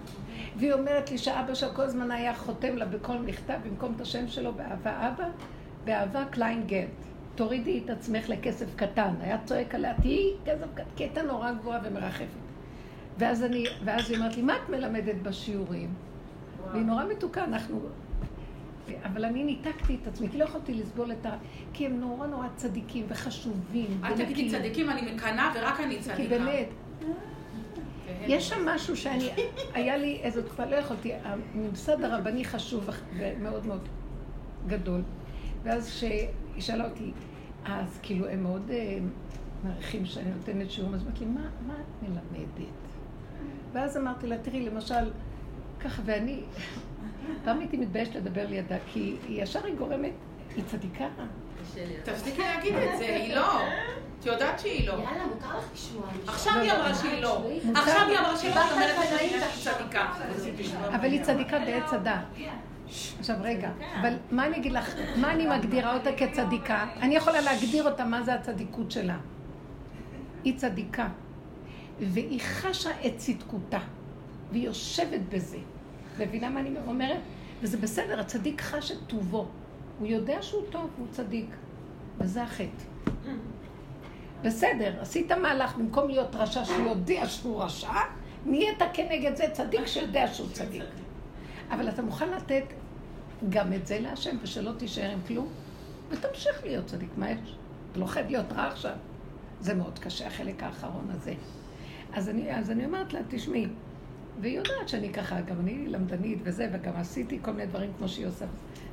והיא 0.56 0.72
אומרת 0.72 1.10
לי 1.10 1.18
שאבא 1.18 1.54
שלה 1.54 1.74
כל 1.74 1.82
הזמן 1.82 2.10
היה 2.10 2.34
חותם 2.34 2.76
לה 2.76 2.84
בכל 2.84 3.18
מכתב, 3.18 3.58
במקום 3.66 3.92
את 3.96 4.00
השם 4.00 4.28
שלו 4.28 4.52
באהבה 4.52 5.08
אבא, 5.08 5.28
באהבה 5.84 6.24
קליינגעלט. 6.24 7.05
תורידי 7.36 7.80
את 7.84 7.90
עצמך 7.90 8.28
לכסף 8.28 8.74
קטן. 8.76 9.14
היה 9.20 9.38
צועק 9.44 9.74
עליה, 9.74 9.94
תהיי 10.00 10.32
כסף 10.44 10.66
קטן, 10.74 10.84
כי 10.96 11.04
הייתה 11.04 11.22
נורא 11.22 11.52
גבוהה 11.52 11.80
ומרחפת. 11.84 12.26
ואז, 13.18 13.44
אני, 13.44 13.64
ואז 13.84 14.10
היא 14.10 14.18
אומרת 14.18 14.36
לי, 14.36 14.42
מה 14.42 14.56
את 14.56 14.68
מלמדת 14.70 15.14
בשיעורים? 15.22 15.94
והיא 16.72 16.82
נורא 16.82 17.04
מתוקה, 17.04 17.44
אנחנו... 17.44 17.80
אבל 19.04 19.24
אני 19.24 19.44
ניתקתי 19.44 19.96
את 20.02 20.06
עצמי, 20.06 20.28
כי 20.28 20.38
לא 20.38 20.44
יכולתי 20.44 20.74
לסבול 20.74 21.12
את 21.12 21.26
ה... 21.26 21.30
כי 21.72 21.86
הם 21.86 22.00
נורא 22.00 22.26
נורא 22.26 22.46
צדיקים 22.56 23.06
וחשובים. 23.08 24.00
אל 24.04 24.12
תגידי. 24.16 24.50
צדיקים, 24.50 24.90
אני 24.90 25.12
מקנאה 25.12 25.52
ורק 25.56 25.80
אני 25.80 25.98
צדיקה. 25.98 26.16
כי 26.16 26.28
באמת, 26.28 26.68
והם- 27.00 27.10
יש 28.26 28.48
שם 28.48 28.68
משהו 28.68 28.96
שאני, 28.96 29.28
היה 29.74 29.96
לי 29.96 30.20
איזו 30.22 30.42
תקופה, 30.42 30.64
לא 30.64 30.76
יכולתי, 30.76 31.12
הממסד 31.24 32.04
הרבני 32.04 32.44
חשוב 32.44 32.90
ומאוד 33.18 33.66
מאוד 33.66 33.88
גדול. 34.66 35.02
ואז 35.62 35.88
כשהיא 35.90 36.28
שאלה 36.58 36.88
אותי, 36.88 37.12
אז 37.68 37.98
כאילו 38.02 38.28
הם 38.28 38.42
מאוד 38.42 38.70
אה, 38.70 38.98
מעריכים 39.64 40.06
שאני 40.06 40.30
נותנת 40.30 40.70
שיעור, 40.70 40.94
אז 40.94 41.02
אמרתי 41.02 41.24
לי, 41.24 41.30
מה, 41.30 41.40
מה 41.66 41.74
את 41.74 42.02
מלמדת? 42.08 42.68
ואז 43.72 43.96
אמרתי 43.96 44.26
לה, 44.26 44.38
תראי, 44.38 44.60
למשל, 44.60 45.10
ככה, 45.80 46.02
ואני, 46.04 46.40
פעם 47.44 47.58
הייתי 47.60 47.76
מתביישת 47.76 48.14
לדבר 48.14 48.46
לידה, 48.46 48.76
כי 48.92 49.16
היא 49.28 49.42
ישר 49.42 49.64
היא 49.64 49.74
גורמת, 49.74 50.12
היא 50.56 50.64
צדיקה. 50.66 51.06
תפסיקי 52.04 52.42
להגיד 52.42 52.74
את 52.74 52.98
זה, 52.98 53.04
היא 53.04 53.34
לא. 53.34 53.60
את 54.20 54.26
יודעת 54.26 54.58
שהיא 54.58 54.88
לא. 54.88 54.92
יאללה, 54.92 55.26
מותר 55.26 55.58
לך 55.58 55.64
לשמוע. 55.74 56.06
עכשיו 56.26 56.52
היא 56.54 56.72
אמרה 56.72 56.94
שהיא 56.94 57.22
לא. 57.22 57.42
עכשיו 57.74 58.08
היא 58.08 58.18
אמרה 58.18 58.36
שהיא 58.36 58.54
לא. 58.54 58.60
אבל 60.88 61.04
היא 61.04 61.22
צדיקה 61.22 61.58
בעץ 61.58 61.92
הדת. 61.92 62.14
עכשיו 63.18 63.36
רגע, 63.40 63.70
אבל 64.00 64.14
מה 64.30 64.46
אני 64.46 64.56
אגיד 64.56 64.72
לך, 64.72 64.94
מה 65.16 65.32
אני 65.32 65.46
מגדירה 65.46 65.94
אותה 65.94 66.10
כצדיקה? 66.12 66.86
אני 67.00 67.16
יכולה 67.16 67.40
להגדיר 67.40 67.90
אותה 67.90 68.04
מה 68.04 68.22
זה 68.22 68.34
הצדיקות 68.34 68.90
שלה. 68.90 69.16
היא 70.44 70.56
צדיקה, 70.56 71.08
והיא 72.00 72.40
חשה 72.40 72.90
את 73.06 73.16
צדקותה, 73.16 73.78
והיא 74.52 74.64
יושבת 74.64 75.20
בזה. 75.28 75.58
מבינה 76.18 76.50
מה 76.50 76.60
אני 76.60 76.70
אומרת? 76.86 77.20
וזה 77.62 77.76
בסדר, 77.76 78.20
הצדיק 78.20 78.60
חש 78.60 78.90
את 78.90 78.98
טובו. 79.06 79.46
הוא 79.98 80.06
יודע 80.06 80.42
שהוא 80.42 80.62
טוב, 80.70 80.90
הוא 80.98 81.06
צדיק. 81.10 81.46
וזה 82.18 82.42
החטא. 82.42 82.84
בסדר, 84.42 85.00
עשית 85.00 85.32
מהלך, 85.32 85.76
במקום 85.76 86.08
להיות 86.08 86.34
רשע 86.34 86.64
שהוא 86.64 86.88
יודע 86.88 87.26
שהוא 87.26 87.62
רשע, 87.62 87.92
נהיית 88.46 88.78
כנגד 88.92 89.36
זה 89.36 89.44
צדיק 89.52 89.86
שיודע 89.86 90.26
שהוא 90.26 90.48
צדיק. 90.52 90.82
אבל 91.70 91.88
אתה 91.88 92.02
מוכן 92.02 92.30
לתת 92.30 92.64
גם 93.48 93.72
את 93.72 93.86
זה 93.86 94.00
להשם, 94.00 94.36
ושלא 94.42 94.72
תישאר 94.78 95.10
עם 95.10 95.18
כלום, 95.26 95.48
ותמשיך 96.10 96.64
להיות 96.64 96.86
צדיק. 96.86 97.10
מה 97.16 97.30
יש? 97.30 97.56
אתה 97.92 98.00
לא 98.00 98.06
חייב 98.06 98.26
להיות 98.26 98.52
רע 98.52 98.66
עכשיו. 98.66 98.94
זה 99.60 99.74
מאוד 99.74 99.98
קשה, 99.98 100.26
החלק 100.26 100.62
האחרון 100.62 101.10
הזה. 101.10 101.34
אז 102.12 102.28
אני, 102.28 102.56
אז 102.56 102.70
אני 102.70 102.84
אומרת 102.84 103.12
לה, 103.12 103.20
תשמעי, 103.28 103.66
והיא 104.40 104.56
יודעת 104.58 104.88
שאני 104.88 105.12
ככה, 105.12 105.40
גם 105.40 105.60
אני 105.60 105.88
למדנית 105.88 106.38
וזה, 106.42 106.68
וגם 106.72 106.96
עשיתי 106.96 107.38
כל 107.42 107.50
מיני 107.50 107.66
דברים 107.66 107.92
כמו 107.98 108.08
שהיא 108.08 108.26
עושה. 108.26 108.44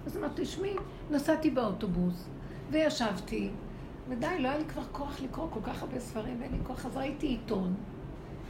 אז 0.06 0.18
אמרתי, 0.18 0.42
תשמעי, 0.42 0.76
נסעתי 1.12 1.50
באוטובוס, 1.50 2.28
וישבתי, 2.72 3.50
ודי, 4.10 4.40
לא 4.40 4.48
היה 4.48 4.58
לי 4.58 4.66
כבר 4.66 4.84
כוח 4.92 5.22
לקרוא 5.22 5.48
כל 5.50 5.60
כך 5.64 5.82
הרבה 5.82 6.00
ספרים, 6.00 6.38
ואין 6.40 6.52
לי 6.52 6.58
כוח, 6.64 6.86
אז 6.86 6.98
ראיתי 6.98 7.28
עיתון, 7.28 7.74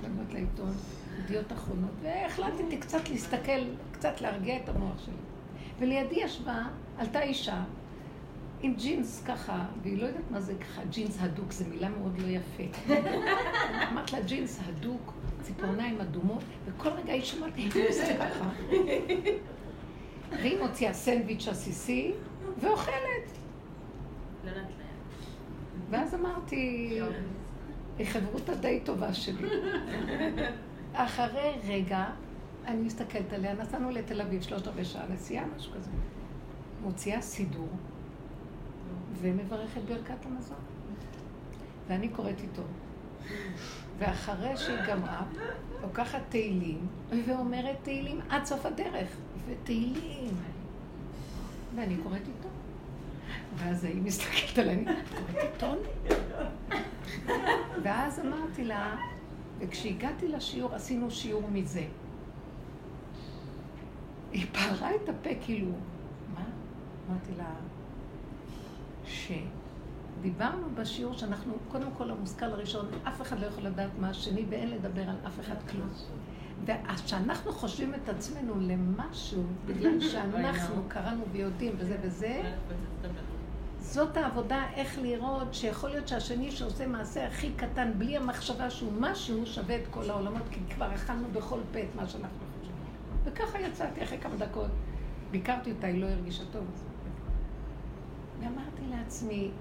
באמת 0.02 0.34
לעיתון, 0.34 0.72
ידיעות 1.20 1.54
אחרונות, 1.54 1.92
והחלטתי 2.02 2.78
קצת 2.78 3.10
להסתכל, 3.10 3.62
קצת 4.04 4.22
להרגיע 4.22 4.58
את 4.58 4.70
המוח 4.70 5.06
שלי. 5.06 5.14
ולידי 5.80 6.16
ישבה, 6.16 6.64
עלתה 6.98 7.22
אישה, 7.22 7.64
עם 8.62 8.74
ג'ינס 8.74 9.24
ככה, 9.28 9.66
והיא 9.82 9.98
לא 10.02 10.06
יודעת 10.06 10.32
מה 10.32 10.42
זה 10.42 10.54
ככה, 10.56 10.82
ג'ינס 10.90 11.18
הדוק, 11.20 11.52
זו 11.52 11.66
מילה 11.70 11.90
מאוד 11.90 12.20
לא 12.20 12.28
יפה. 12.28 12.64
אמרת 13.92 14.14
לה 14.14 14.22
ג'ינס 14.22 14.60
הדוק, 14.66 15.14
ציפורניים 15.42 16.02
אדומות, 16.02 16.44
וכל 16.66 16.90
רגע 16.90 17.14
היא 17.14 17.22
שמעת, 17.22 17.56
היא 17.56 17.90
עושה 17.90 18.18
ככה. 18.18 18.50
והיא 20.32 20.60
מוציאה 20.60 20.94
סנדוויץ' 20.94 21.48
עסיסי, 21.48 22.12
ואוכלת. 22.60 23.32
לא. 24.46 24.52
ואז 25.90 26.16
אמרתי, 26.16 26.90
היא 27.98 28.08
חברותה 28.08 28.56
די 28.56 28.80
טובה 28.84 29.14
שלי. 29.14 29.48
אחרי 30.94 31.52
רגע, 31.68 32.06
אני 32.68 32.82
מסתכלת 32.82 33.34
עליה, 33.34 33.54
נסענו 33.54 33.90
לתל 33.90 34.22
אביב, 34.22 34.42
שלושת 34.42 34.68
רבעי 34.68 34.86
שעה 34.86 35.06
נסיעה, 35.14 35.46
משהו 35.58 35.74
כזה. 35.74 35.90
מוציאה 36.82 37.22
סידור, 37.22 37.70
ומברכת 39.22 39.82
ברכת 39.82 40.26
המזון. 40.26 40.58
ואני 41.88 42.10
קוראת 42.10 42.42
איתו. 42.42 42.62
ואחרי 43.98 44.58
שהיא 44.58 44.78
גמרה, 44.88 45.26
לוקחת 45.82 46.22
תהילים, 46.30 46.88
ואומרת 47.28 47.76
תהילים 47.84 48.20
עד 48.30 48.46
סוף 48.46 48.66
הדרך. 48.66 49.18
ותהילים. 49.48 50.34
ואני 51.76 51.98
קוראת 52.04 52.22
איתו. 52.22 52.50
ואז 53.56 53.84
היא 53.84 54.02
מסתכלת 54.02 54.58
עליי, 54.58 54.86
את 54.90 55.10
קוראת 55.10 55.54
עיתון? 55.54 55.78
ואז 57.84 58.20
אמרתי 58.20 58.64
לה, 58.64 58.96
וכשהגעתי 59.60 60.28
לשיעור, 60.28 60.76
עשינו 60.76 61.12
שיעור 61.12 61.50
מזה. 61.52 61.86
היא 64.34 64.46
פערה 64.52 64.90
את 64.96 65.10
הפה 65.10 65.30
כאילו, 65.42 65.72
מה? 66.34 66.44
אמרתי 67.10 67.32
לה, 67.38 67.56
שדיברנו 69.06 70.68
בשיעור 70.76 71.14
שאנחנו, 71.14 71.54
קודם 71.72 71.88
כל 71.98 72.12
המושכל 72.12 72.46
הראשון, 72.46 72.86
אף 73.08 73.22
אחד 73.22 73.40
לא 73.40 73.46
יכול 73.46 73.64
לדעת 73.64 73.90
מה 74.00 74.10
השני 74.10 74.46
ואין 74.50 74.70
לדבר 74.70 75.02
על 75.02 75.16
אף 75.28 75.40
אחד 75.40 75.56
כלום. 75.72 75.90
וכשאנחנו 76.66 77.52
חושבים 77.52 77.94
את 77.94 78.10
עצמנו 78.10 78.54
למשהו, 78.60 79.44
בגלל 79.66 80.00
שאנחנו 80.12 80.84
קראנו 80.88 81.24
ויודעים 81.32 81.74
וזה 81.78 81.98
וזה, 82.02 82.54
זאת 83.80 84.18
העבודה, 84.18 84.66
איך 84.76 85.00
לראות 85.02 85.54
שיכול 85.54 85.90
להיות 85.90 86.08
שהשני 86.08 86.52
שעושה 86.52 86.88
מעשה 86.88 87.28
הכי 87.28 87.52
קטן, 87.56 87.92
בלי 87.98 88.18
המחשבה 88.18 88.70
שהוא 88.70 88.92
משהו, 89.00 89.46
שווה 89.46 89.76
את 89.76 89.88
כל 89.92 90.10
העולמות, 90.10 90.44
כי 90.52 90.60
כבר 90.76 90.96
אכלנו 90.96 91.28
בכל 91.34 91.60
פה 91.74 91.80
את 91.80 91.96
מה 91.96 92.08
שאנחנו. 92.08 92.53
וככה 93.24 93.60
יצאתי 93.60 94.04
אחרי 94.04 94.18
כמה 94.18 94.36
דקות. 94.36 94.72
ביקרתי 95.32 95.72
אותה, 95.72 95.88
היא 95.88 96.02
לא 96.02 96.08
הרגישה 96.08 96.44
טוב. 96.52 96.66
ואמרתי 98.40 98.82
לעצמי, 98.90 99.52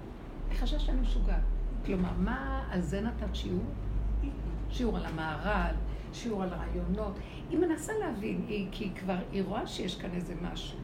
חושבת 0.59 0.79
שאני 0.79 1.01
משוגעת. 1.01 1.43
כלומר, 1.85 2.11
מה 2.17 2.67
על 2.71 2.81
זה 2.81 3.01
נתת 3.01 3.35
שיעור? 3.35 3.65
שיעור 4.69 4.97
על 4.97 5.05
המהר"ל, 5.05 5.75
שיעור 6.13 6.43
על 6.43 6.49
רעיונות. 6.49 7.13
היא 7.49 7.59
מנסה 7.59 7.93
להבין, 7.99 8.45
היא, 8.47 8.67
כי 8.71 8.89
כבר 8.95 9.17
היא 9.31 9.43
רואה 9.43 9.67
שיש 9.67 10.01
כאן 10.01 10.09
איזה 10.13 10.33
משהו. 10.41 10.79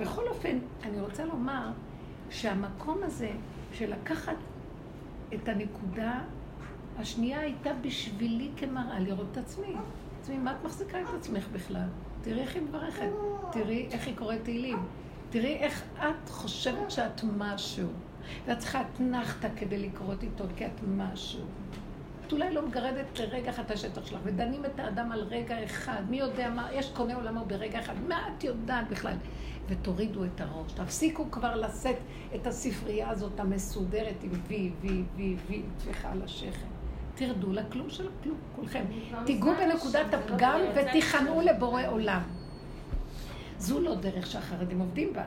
בכל 0.00 0.28
אופן, 0.28 0.58
אני 0.84 1.00
רוצה 1.00 1.24
לומר 1.24 1.70
שהמקום 2.30 2.98
הזה 3.02 3.30
של 3.72 3.92
לקחת 3.92 4.36
את 5.34 5.48
הנקודה 5.48 6.20
השנייה 6.98 7.40
הייתה 7.40 7.70
בשבילי 7.82 8.50
כמראה 8.56 9.00
לראות 9.00 9.26
את 9.32 9.36
עצמי. 9.36 9.74
עצמי, 10.26 10.38
מה 10.38 10.52
את 10.52 10.64
מחזיקה 10.64 11.00
את 11.00 11.06
עצמך 11.18 11.48
בכלל? 11.52 11.88
תראי 12.22 12.40
איך 12.40 12.54
היא 12.54 12.62
מברכת, 12.62 13.10
תראי 13.52 13.88
איך 13.90 14.06
היא 14.06 14.16
קוראת 14.16 14.38
תהילים, 14.42 14.78
תראי 15.30 15.56
איך 15.56 15.82
את 15.96 16.28
חושבת 16.28 16.90
שאת 16.90 17.24
משהו, 17.36 17.88
ואת 18.46 18.58
צריכה 18.58 18.80
אתנחתא 18.80 19.48
כדי 19.56 19.78
לקרוא 19.78 20.14
איתו, 20.22 20.44
כי 20.56 20.66
את 20.66 20.80
משהו. 20.88 21.40
את 22.26 22.32
אולי 22.32 22.54
לא 22.54 22.66
מגרדת 22.66 23.18
לרגע 23.18 23.50
אחד 23.50 23.64
את 23.64 23.70
השטח 23.70 24.06
שלך, 24.06 24.20
ודנים 24.24 24.64
את 24.64 24.80
האדם 24.80 25.12
על 25.12 25.20
רגע 25.20 25.64
אחד, 25.64 26.02
מי 26.10 26.18
יודע 26.18 26.50
מה, 26.50 26.68
יש 26.72 26.90
קונה 26.90 27.14
עולמו 27.14 27.44
ברגע 27.44 27.80
אחד, 27.80 27.94
מה 28.08 28.28
את 28.28 28.44
יודעת 28.44 28.88
בכלל? 28.88 29.16
ותורידו 29.68 30.24
את 30.24 30.40
הראש, 30.40 30.72
תפסיקו 30.72 31.30
כבר 31.30 31.56
לשאת 31.56 31.96
את 32.34 32.46
הספרייה 32.46 33.10
הזאת 33.10 33.40
המסודרת 33.40 34.22
עם 34.22 34.30
וי, 34.48 34.72
וי, 34.80 35.02
וי, 35.16 35.36
וי, 35.48 35.62
טפיחה 35.78 36.12
על 36.12 36.22
השכם. 36.22 36.75
תרדו 37.16 37.52
לכלום 37.52 37.90
של 37.90 38.08
הכלום, 38.08 38.36
כולכם. 38.56 38.84
תיגעו 39.24 39.52
בנקודת 39.54 40.14
הפגם 40.14 40.60
ותיכנעו 40.74 41.40
לבורא 41.40 41.82
עולם. 41.86 42.22
זו 43.58 43.80
לא 43.80 43.94
דרך 43.94 44.26
שהחרדים 44.26 44.80
עובדים 44.80 45.12
בה. 45.12 45.24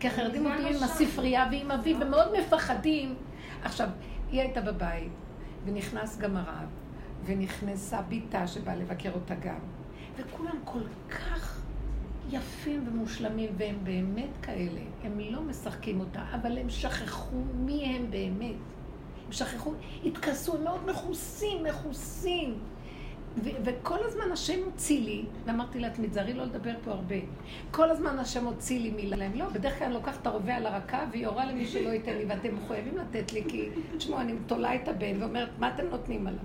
כי 0.00 0.08
החרדים 0.08 0.46
עובדים 0.46 0.66
עם 0.66 0.82
הספרייה 0.82 1.48
ועם 1.50 1.70
אבי, 1.70 1.94
ומאוד 2.00 2.28
מפחדים. 2.38 3.14
עכשיו, 3.62 3.88
היא 4.30 4.40
הייתה 4.40 4.60
בבית, 4.60 5.12
ונכנס 5.64 6.18
גם 6.18 6.36
הרב, 6.36 6.68
ונכנסה 7.24 8.00
בתה 8.08 8.46
שבאה 8.46 8.76
לבקר 8.76 9.10
אותה 9.14 9.34
גם. 9.34 9.58
וכולם 10.16 10.56
כל 10.64 10.82
כך 11.10 11.62
יפים 12.30 12.84
ומושלמים, 12.88 13.50
והם 13.56 13.76
באמת 13.82 14.30
כאלה. 14.42 14.80
הם 15.04 15.20
לא 15.20 15.42
משחקים 15.42 16.00
אותה, 16.00 16.22
אבל 16.34 16.58
הם 16.58 16.70
שכחו 16.70 17.36
מי 17.54 17.84
הם 17.84 18.10
באמת. 18.10 18.77
הם 19.28 19.32
שכחו, 19.32 19.72
התכסו, 20.04 20.54
הם 20.56 20.64
מאוד 20.64 20.90
מכוסים, 20.90 21.62
מכוסים. 21.64 22.58
ו- 23.44 23.50
וכל 23.64 23.98
הזמן 24.04 24.32
השם 24.32 24.64
הוציא 24.64 25.00
לי, 25.00 25.24
ואמרתי 25.46 25.78
לה, 25.78 25.88
תזהרי 25.90 26.34
לא 26.34 26.44
לדבר 26.44 26.72
פה 26.84 26.90
הרבה. 26.90 27.14
כל 27.70 27.90
הזמן 27.90 28.18
השם 28.18 28.44
הוציא 28.44 28.80
לי 28.80 28.90
מילה 28.90 29.16
להם. 29.16 29.32
לא, 29.34 29.48
בדרך 29.48 29.78
כלל 29.78 29.86
אני 29.86 29.94
לוקחת 29.94 30.22
את 30.22 30.26
הרובה 30.26 30.56
על 30.56 30.66
הרקה 30.66 31.04
והיא 31.10 31.24
יורה 31.24 31.44
למי 31.44 31.66
שלא 31.66 31.88
ייתן 31.88 32.16
לי, 32.16 32.24
ואתם 32.24 32.56
מחויבים 32.56 32.96
לתת 32.98 33.32
לי, 33.32 33.44
כי, 33.48 33.68
תשמעו, 33.98 34.20
אני 34.20 34.32
תולה 34.46 34.74
את 34.74 34.88
הבן 34.88 35.22
ואומרת, 35.22 35.48
מה 35.58 35.74
אתם 35.74 35.86
נותנים 35.90 36.26
עליו? 36.26 36.40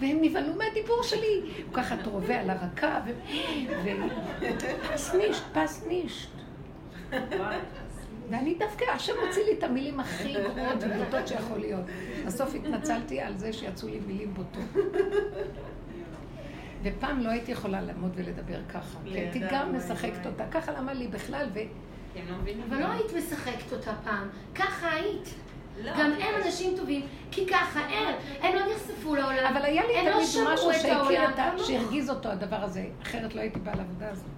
והם 0.00 0.18
נבהלו 0.20 0.54
מהדיבור 0.54 1.02
שלי. 1.02 1.40
ככה 1.72 1.94
את 1.94 2.06
רובה 2.06 2.40
על 2.40 2.50
הרקה, 2.50 3.00
ו... 3.06 3.10
ו... 3.84 3.88
פס 4.94 5.14
נישט, 5.14 5.42
פס 5.52 5.84
נישט. 5.88 6.30
ואני 8.30 8.54
דווקא, 8.54 8.84
השם 8.94 9.12
הוציא 9.26 9.44
לי 9.44 9.52
את 9.58 9.62
המילים 9.62 10.00
הכי 10.00 10.32
גרועות 10.32 10.78
ובוטות 10.80 11.28
שיכול 11.28 11.58
להיות. 11.58 11.84
בסוף 12.26 12.54
התנצלתי 12.54 13.20
על 13.20 13.38
זה 13.38 13.52
שיצאו 13.52 13.88
לי 13.88 14.00
מילים 14.06 14.34
בוטות. 14.34 14.84
ופעם 16.82 17.20
לא 17.20 17.30
הייתי 17.30 17.52
יכולה 17.52 17.80
לעמוד 17.80 18.12
ולדבר 18.14 18.58
ככה, 18.68 18.98
כי 19.04 19.18
הייתי 19.18 19.40
גם 19.50 19.76
משחקת 19.76 20.26
אותה. 20.26 20.44
ככה 20.50 20.72
למה 20.72 20.92
לי 20.92 21.08
בכלל, 21.08 21.46
ו... 21.54 21.58
אבל 22.68 22.80
לא 22.80 22.86
היית 22.86 23.12
משחקת 23.16 23.72
אותה 23.72 23.92
פעם, 24.04 24.28
ככה 24.54 24.92
היית. 24.92 25.34
גם 25.84 26.12
הם 26.12 26.42
אנשים 26.44 26.76
טובים, 26.76 27.06
כי 27.30 27.46
ככה 27.46 27.80
הם, 27.80 28.14
הם 28.40 28.54
לא 28.54 28.60
נחשפו 28.74 29.14
לעולם, 29.14 29.56
אבל 29.56 29.64
היה 29.64 29.82
לי 29.86 30.08
לא 30.08 30.12
תמיד 30.12 30.26
שמעו 30.26 30.54
משהו 30.54 30.70
את 30.70 30.74
שהכיר 30.74 30.94
העולם, 30.94 31.30
את 31.34 31.38
ה... 31.38 31.50
כמוך. 31.50 31.66
שהרגיז 31.66 32.10
אותו 32.10 32.28
הדבר 32.28 32.56
הזה, 32.56 32.86
אחרת 33.02 33.34
לא 33.34 33.40
הייתי 33.40 33.60
באה 33.60 33.74
לעבודה 33.74 34.10
הזאת. 34.10 34.35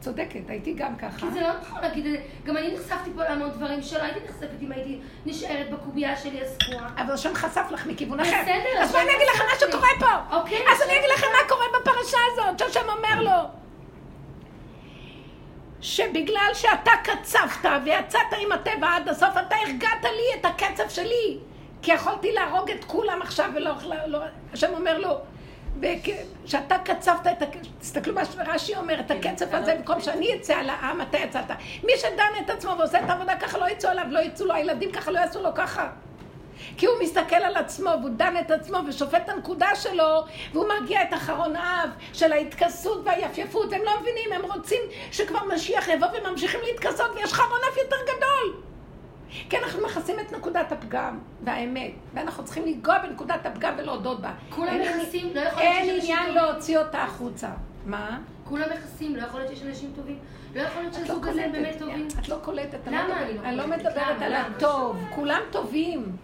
צודקת, 0.00 0.40
הייתי 0.48 0.72
גם 0.72 0.96
ככה. 0.96 1.18
כי 1.18 1.30
זה 1.32 1.40
לא 1.40 1.48
נכון 1.60 1.80
להגיד 1.80 2.06
את 2.06 2.12
זה, 2.12 2.18
גם 2.44 2.56
אני 2.56 2.74
נחשפתי 2.74 3.10
פה 3.14 3.22
להמון 3.22 3.50
דברים 3.50 3.82
שלא 3.82 4.02
הייתי 4.02 4.20
נחשפת 4.24 4.62
אם 4.62 4.72
הייתי 4.72 4.98
נשארת 5.26 5.70
בקובייה 5.70 6.16
שלי 6.16 6.40
הסגורה. 6.42 6.88
אבל 6.96 7.12
השם 7.14 7.34
חשף 7.34 7.66
לך 7.70 7.86
מכיוון 7.86 8.20
אחר. 8.20 8.42
בסדר, 8.42 8.82
אז 8.82 8.90
בואי 8.90 9.02
אני 9.02 9.10
אגיד 9.16 9.26
לכם 9.34 9.44
מה. 9.44 9.58
שקורה 9.60 9.88
פה. 9.98 10.36
אוקיי, 10.36 10.58
אז 10.72 10.82
אני 10.82 10.98
אגיד 10.98 11.10
לכם 11.16 11.26
מה 11.32 11.48
קורה 11.48 11.66
בפרשה 11.80 12.18
הזאת, 12.32 12.58
שהשם 12.58 12.88
אומר 12.88 13.22
לו. 13.22 13.48
שבגלל 15.80 16.50
שאתה 16.54 16.90
קצבת 17.02 17.70
ויצאת 17.84 18.20
עם 18.38 18.52
הטבע 18.52 18.96
עד 18.96 19.08
הסוף, 19.08 19.36
אתה 19.46 19.56
הרגעת 19.56 20.04
לי 20.04 20.40
את 20.40 20.44
הקצב 20.44 20.88
שלי. 20.88 21.38
כי 21.82 21.92
יכולתי 21.92 22.32
להרוג 22.32 22.70
את 22.70 22.84
כולם 22.84 23.22
עכשיו 23.22 23.50
ולא... 23.54 23.72
לא, 23.82 23.96
לא, 24.06 24.18
השם 24.52 24.74
אומר 24.74 24.98
לו, 24.98 25.18
שאתה 26.46 26.78
קצבת 26.78 27.26
את 27.26 27.42
הקצב, 27.42 27.68
תסתכלו 27.80 28.14
מה 28.14 28.24
שרש"י 28.24 28.76
אומר, 28.76 29.00
את 29.00 29.10
הקצב 29.10 29.54
הזה, 29.54 29.74
במקום 29.74 30.00
שאני 30.00 30.36
אצא 30.36 30.54
על 30.54 30.70
העם, 30.70 31.00
אתה 31.00 31.18
יצאת. 31.18 31.50
מי 31.84 31.92
שדן 31.96 32.44
את 32.44 32.50
עצמו 32.50 32.74
ועושה 32.78 33.04
את 33.04 33.10
העבודה 33.10 33.36
ככה, 33.36 33.58
לא 33.58 33.68
יצאו 33.70 33.90
עליו, 33.90 34.04
לא 34.10 34.18
יצאו 34.18 34.46
לו, 34.46 34.54
הילדים 34.54 34.92
ככה 34.92 35.10
לא 35.10 35.18
יעשו 35.18 35.42
לו 35.42 35.50
ככה. 35.54 35.88
כי 36.76 36.86
הוא 36.86 36.94
מסתכל 37.02 37.36
על 37.36 37.56
עצמו, 37.56 37.90
והוא 38.00 38.10
דן 38.16 38.34
את 38.40 38.50
עצמו 38.50 38.78
ושופט 38.88 39.22
את 39.24 39.28
הנקודה 39.28 39.68
שלו, 39.74 40.24
והוא 40.52 40.68
מרגיע 40.68 41.02
את 41.02 41.14
אחרון 41.14 41.56
האב 41.56 41.90
של 42.12 42.32
ההתכסות 42.32 43.00
והיפייפות, 43.04 43.68
והם 43.70 43.82
לא 43.84 43.92
מבינים, 44.00 44.32
הם 44.32 44.52
רוצים 44.52 44.82
שכבר 45.12 45.44
משיח 45.54 45.88
יבוא 45.88 46.06
וממשיכים 46.18 46.60
להתכסות, 46.64 47.10
ויש 47.14 47.32
חרון 47.32 47.60
אף 47.72 47.76
יותר 47.76 47.96
גדול. 48.02 48.62
כי 49.50 49.56
אנחנו 49.58 49.82
מכסים 49.86 50.16
את 50.20 50.32
נקודת 50.32 50.72
הפגם 50.72 51.18
והאמת, 51.44 51.90
ואנחנו 52.14 52.44
צריכים 52.44 52.64
לנגוע 52.66 52.98
בנקודת 52.98 53.46
הפגם 53.46 53.74
ולהודות 53.78 54.20
בה. 54.20 54.32
כולם 54.50 54.68
אין 54.68 55.00
מכסים, 55.00 55.30
לא 55.34 55.40
יכול 55.40 55.62
להיות 55.62 55.74
אין 55.76 55.84
שיש 55.84 55.94
אנשים 55.94 56.16
עניין 56.16 56.26
טובים. 56.34 56.42
להוציא 56.52 56.78
אותה 56.78 56.98
החוצה. 57.02 57.50
מה? 57.86 58.18
כולם 58.44 58.64
מכסים, 58.76 59.16
לא 59.16 59.22
יכול 59.22 59.40
להיות 59.40 59.52
שיש 59.52 59.62
אנשים 59.66 59.92
טובים. 59.96 60.18
לא 60.54 60.60
יכול 60.60 60.82
להיות 60.82 60.94
לא 60.98 61.06
שהזוג 61.06 61.26
הזה 61.28 61.44
הם 61.44 61.52
באמת 61.52 61.66
קולטת, 61.66 61.78
טובים. 61.78 62.08
את 62.20 62.28
לא 62.28 62.36
קולטת. 62.42 62.78
למה 62.86 63.04
מדברת- 63.04 63.18
אני 63.22 63.34
לא 63.36 63.42
אני 63.44 63.56
לא 63.56 63.62
קולטת? 63.62 63.78
מדברת 63.80 64.16
למה? 64.16 64.26
על? 64.26 64.34
הטוב, 64.56 64.96
כולם 65.14 65.40
טובים. 65.50 66.16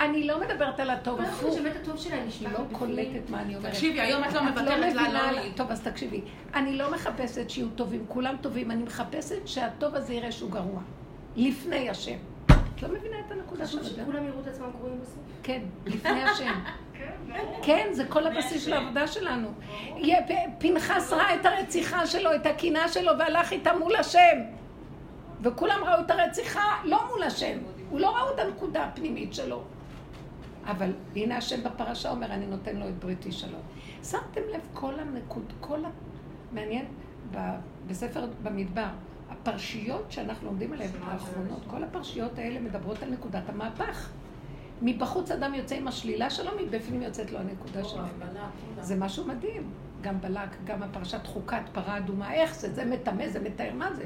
אני 0.00 0.26
לא 0.26 0.40
מדברת 0.40 0.80
על 0.80 0.90
הטוב, 0.90 1.20
לא 1.20 1.26
יכול 1.26 1.38
להיות 1.48 1.58
הפוך. 1.58 1.68
שבאמת 1.68 1.76
הטוב 1.82 1.96
שלהם 1.96 2.26
נשמע 2.26 2.48
היא 2.48 2.58
לא 2.58 2.64
קולטת 2.78 3.30
מה 3.30 3.40
אני 3.42 3.56
אומרת. 3.56 3.72
תקשיבי, 3.72 4.00
היום 4.00 4.24
את 4.24 4.32
לא 4.32 4.42
מוותרת 4.42 4.94
לה, 4.94 5.12
לא 5.12 5.40
לי. 5.40 5.52
טוב, 5.56 5.70
אז 5.70 5.80
תקשיבי. 5.80 6.20
אני 6.54 6.76
לא 6.78 6.90
מחפשת 6.90 7.50
שיהיו 7.50 7.68
טובים, 7.68 8.04
כולם 8.08 8.36
טובים. 8.40 8.70
אני 8.70 8.82
מחפשת 8.82 9.46
שהטוב 9.46 9.94
הזה 9.94 10.14
יראה 10.14 10.32
שהוא 10.32 10.50
גרוע. 10.50 10.80
לפני 11.36 11.90
השם. 11.90 12.16
את 12.74 12.82
לא 12.82 12.88
מבינה 12.88 13.16
את 13.26 13.32
הנקודה 13.32 13.66
חשוב 13.66 13.82
של 13.82 13.96
שכולם 13.96 14.26
יראו 14.26 14.40
את 14.40 14.46
עצמם 14.46 14.70
גרועים 14.78 15.00
בסוף. 15.00 15.18
כן, 15.42 15.62
לפני 15.86 16.22
השם. 16.22 16.52
כן, 17.66 17.88
זה 17.92 18.04
כל 18.04 18.26
הבסיס 18.26 18.64
של 18.64 18.72
העבודה 18.72 19.06
שלנו. 19.06 19.48
פנחס 20.58 21.12
ראה 21.12 21.34
את 21.34 21.46
הרציחה 21.46 22.06
שלו, 22.06 22.34
את 22.34 22.46
הקנאה 22.46 22.88
שלו, 22.88 23.12
והלך 23.18 23.52
איתה 23.52 23.72
מול 23.78 23.96
השם. 23.96 24.38
וכולם 25.42 25.84
ראו 25.84 26.00
את 26.00 26.10
הרציחה 26.10 26.80
לא 26.84 27.08
מול 27.08 27.22
השם. 27.22 27.58
הוא 27.90 28.00
לא 28.00 28.16
ראו 28.16 28.34
את 28.34 28.38
הנקודה 28.38 28.84
הפנימית 28.84 29.34
שלו. 29.34 29.62
אבל 30.66 30.92
הנה 31.16 31.36
השם 31.36 31.62
בפרשה 31.62 32.10
אומר, 32.10 32.26
אני 32.26 32.46
נותן 32.46 32.76
לו 32.76 32.88
את 32.88 32.98
בריתי 32.98 33.32
שלום. 33.32 33.60
שמתם 34.02 34.40
לב 34.54 34.60
כל 34.74 35.00
הנקוד, 35.00 35.52
כל 35.60 35.84
ה... 35.84 35.88
מעניין, 36.52 36.86
בספר 37.86 38.26
במדבר, 38.42 38.88
הפרשיות 39.48 40.12
שאנחנו 40.12 40.46
לומדים 40.46 40.72
עליהן 40.72 40.90
האחרונות, 41.04 41.60
כל 41.66 41.84
הפרשיות 41.84 42.38
האלה 42.38 42.60
מדברות 42.60 43.02
על 43.02 43.10
נקודת 43.10 43.48
המהפך. 43.48 44.10
מבחוץ 44.82 45.30
אדם 45.30 45.54
יוצא 45.54 45.74
עם 45.74 45.88
השלילה 45.88 46.30
שלו, 46.30 46.50
מבפנים 46.62 47.02
יוצאת 47.02 47.32
לו 47.32 47.38
הנקודה 47.38 47.84
שלו. 47.84 48.02
זה 48.80 48.96
משהו 48.96 49.24
מדהים. 49.24 49.70
גם 50.00 50.20
בלק, 50.20 50.48
גם 50.64 50.82
הפרשת 50.82 51.26
חוקת 51.26 51.62
פרה 51.72 51.98
אדומה, 51.98 52.34
איך 52.34 52.54
זה? 52.54 52.74
זה 52.74 52.84
מטמא, 52.84 53.28
זה 53.28 53.40
מתאר, 53.40 53.70
מה 53.74 53.94
זה? 53.94 54.04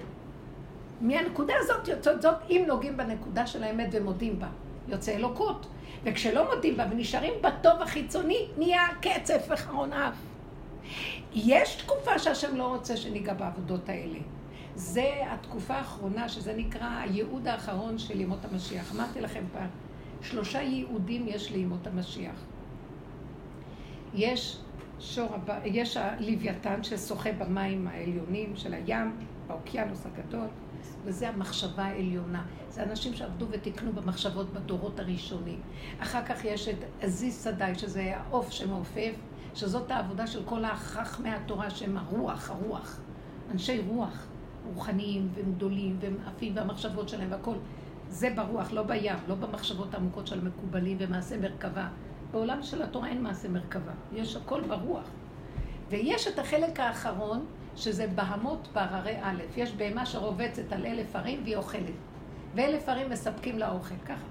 מהנקודה 1.01 1.55
הזאת 1.59 1.89
יוצאות 1.89 2.23
זאת, 2.23 2.37
אם 2.51 2.65
נוגעים 2.67 2.97
בנקודה 2.97 3.47
של 3.47 3.63
האמת 3.63 3.89
ומודים 3.93 4.39
בה. 4.39 4.49
יוצא 4.89 5.13
אלוקות. 5.13 5.67
וכשלא 6.05 6.55
מודים 6.55 6.77
בה 6.77 6.87
ונשארים 6.91 7.33
בטוב 7.43 7.83
החיצוני, 7.83 8.49
נהיה 8.59 8.87
קצף 9.01 9.47
וחרון 9.49 9.93
אף. 9.93 10.15
יש 11.35 11.75
תקופה 11.75 12.19
שהשם 12.19 12.57
לא 12.57 12.67
רוצה 12.75 12.97
שניגע 12.97 13.35
בעבודות 13.35 13.89
האלה. 13.89 14.19
זה 14.79 15.23
התקופה 15.31 15.75
האחרונה, 15.75 16.29
שזה 16.29 16.55
נקרא 16.57 16.89
הייעוד 17.01 17.49
האחרון 17.49 17.99
של 17.99 18.21
ימות 18.21 18.45
המשיח. 18.45 18.95
אמרתי 18.97 19.21
לכם 19.21 19.45
פעם, 19.53 19.69
שלושה 20.23 20.63
ייעודים 20.63 21.29
יש 21.29 21.51
לימות 21.51 21.87
המשיח. 21.87 22.45
יש 24.15 24.59
שור 25.01 25.29
יש 25.65 25.97
הלוויתן 25.97 26.83
ששוחה 26.83 27.33
במים 27.33 27.89
העליונים 27.89 28.57
של 28.57 28.75
הים, 28.75 29.17
באוקיינוס 29.47 30.07
הגדול, 30.07 30.47
וזה 31.05 31.29
המחשבה 31.29 31.85
העליונה. 31.85 32.45
זה 32.71 32.83
אנשים 32.83 33.15
שעבדו 33.15 33.47
ותיקנו 33.51 33.93
במחשבות 33.93 34.53
בדורות 34.53 35.01
הראשונים. 35.01 35.61
אחר 35.99 36.25
כך 36.27 36.45
יש 36.45 36.69
את 36.69 36.85
עזיז 37.01 37.35
סדאי, 37.35 37.79
שזה 37.79 38.13
העוף 38.17 38.51
שמעופף, 38.51 39.15
שזאת 39.55 39.91
העבודה 39.91 40.27
של 40.27 40.43
כל 40.45 40.65
החכמי 40.65 41.31
התורה 41.31 41.71
שהם 41.71 41.97
הרוח, 41.97 42.51
הרוח. 42.51 43.01
אנשי 43.51 43.81
רוח, 43.89 44.28
רוחניים 44.75 45.29
והם 45.35 45.53
גדולים 45.53 45.97
והם 46.01 46.17
עפים 46.27 46.53
והמחשבות 46.57 47.09
שלהם 47.09 47.33
והכל. 47.33 47.55
זה 48.09 48.31
ברוח, 48.37 48.73
לא 48.73 48.83
בים, 48.83 49.17
לא 49.29 49.35
במחשבות 49.35 49.95
העמוקות 49.95 50.27
של 50.27 50.39
המקובלים 50.39 50.97
ומעשה 51.01 51.37
מרכבה. 51.41 51.89
בעולם 52.31 52.63
של 52.63 52.83
התורה 52.83 53.09
אין 53.09 53.23
מעשה 53.23 53.49
מרכבה, 53.49 53.93
יש 54.13 54.37
הכל 54.37 54.61
ברוח. 54.61 55.11
ויש 55.91 56.29
את 56.29 56.39
החלק 56.39 56.81
האחרון, 56.81 57.47
שזה 57.77 58.07
בהמות 58.15 58.69
בהררי 58.73 59.17
א', 59.23 59.43
יש 59.57 59.73
בהמה 59.73 60.07
שרובצת 60.07 60.73
על 60.73 60.87
אלף 60.87 61.17
ערים 61.17 61.41
והיא 61.43 61.57
אוכלת. 61.57 61.95
ואלף 62.55 62.89
ערים 62.89 63.11
מספקים 63.11 63.59
לה 63.59 63.71
אוכל, 63.71 63.95
ככה. 64.07 64.25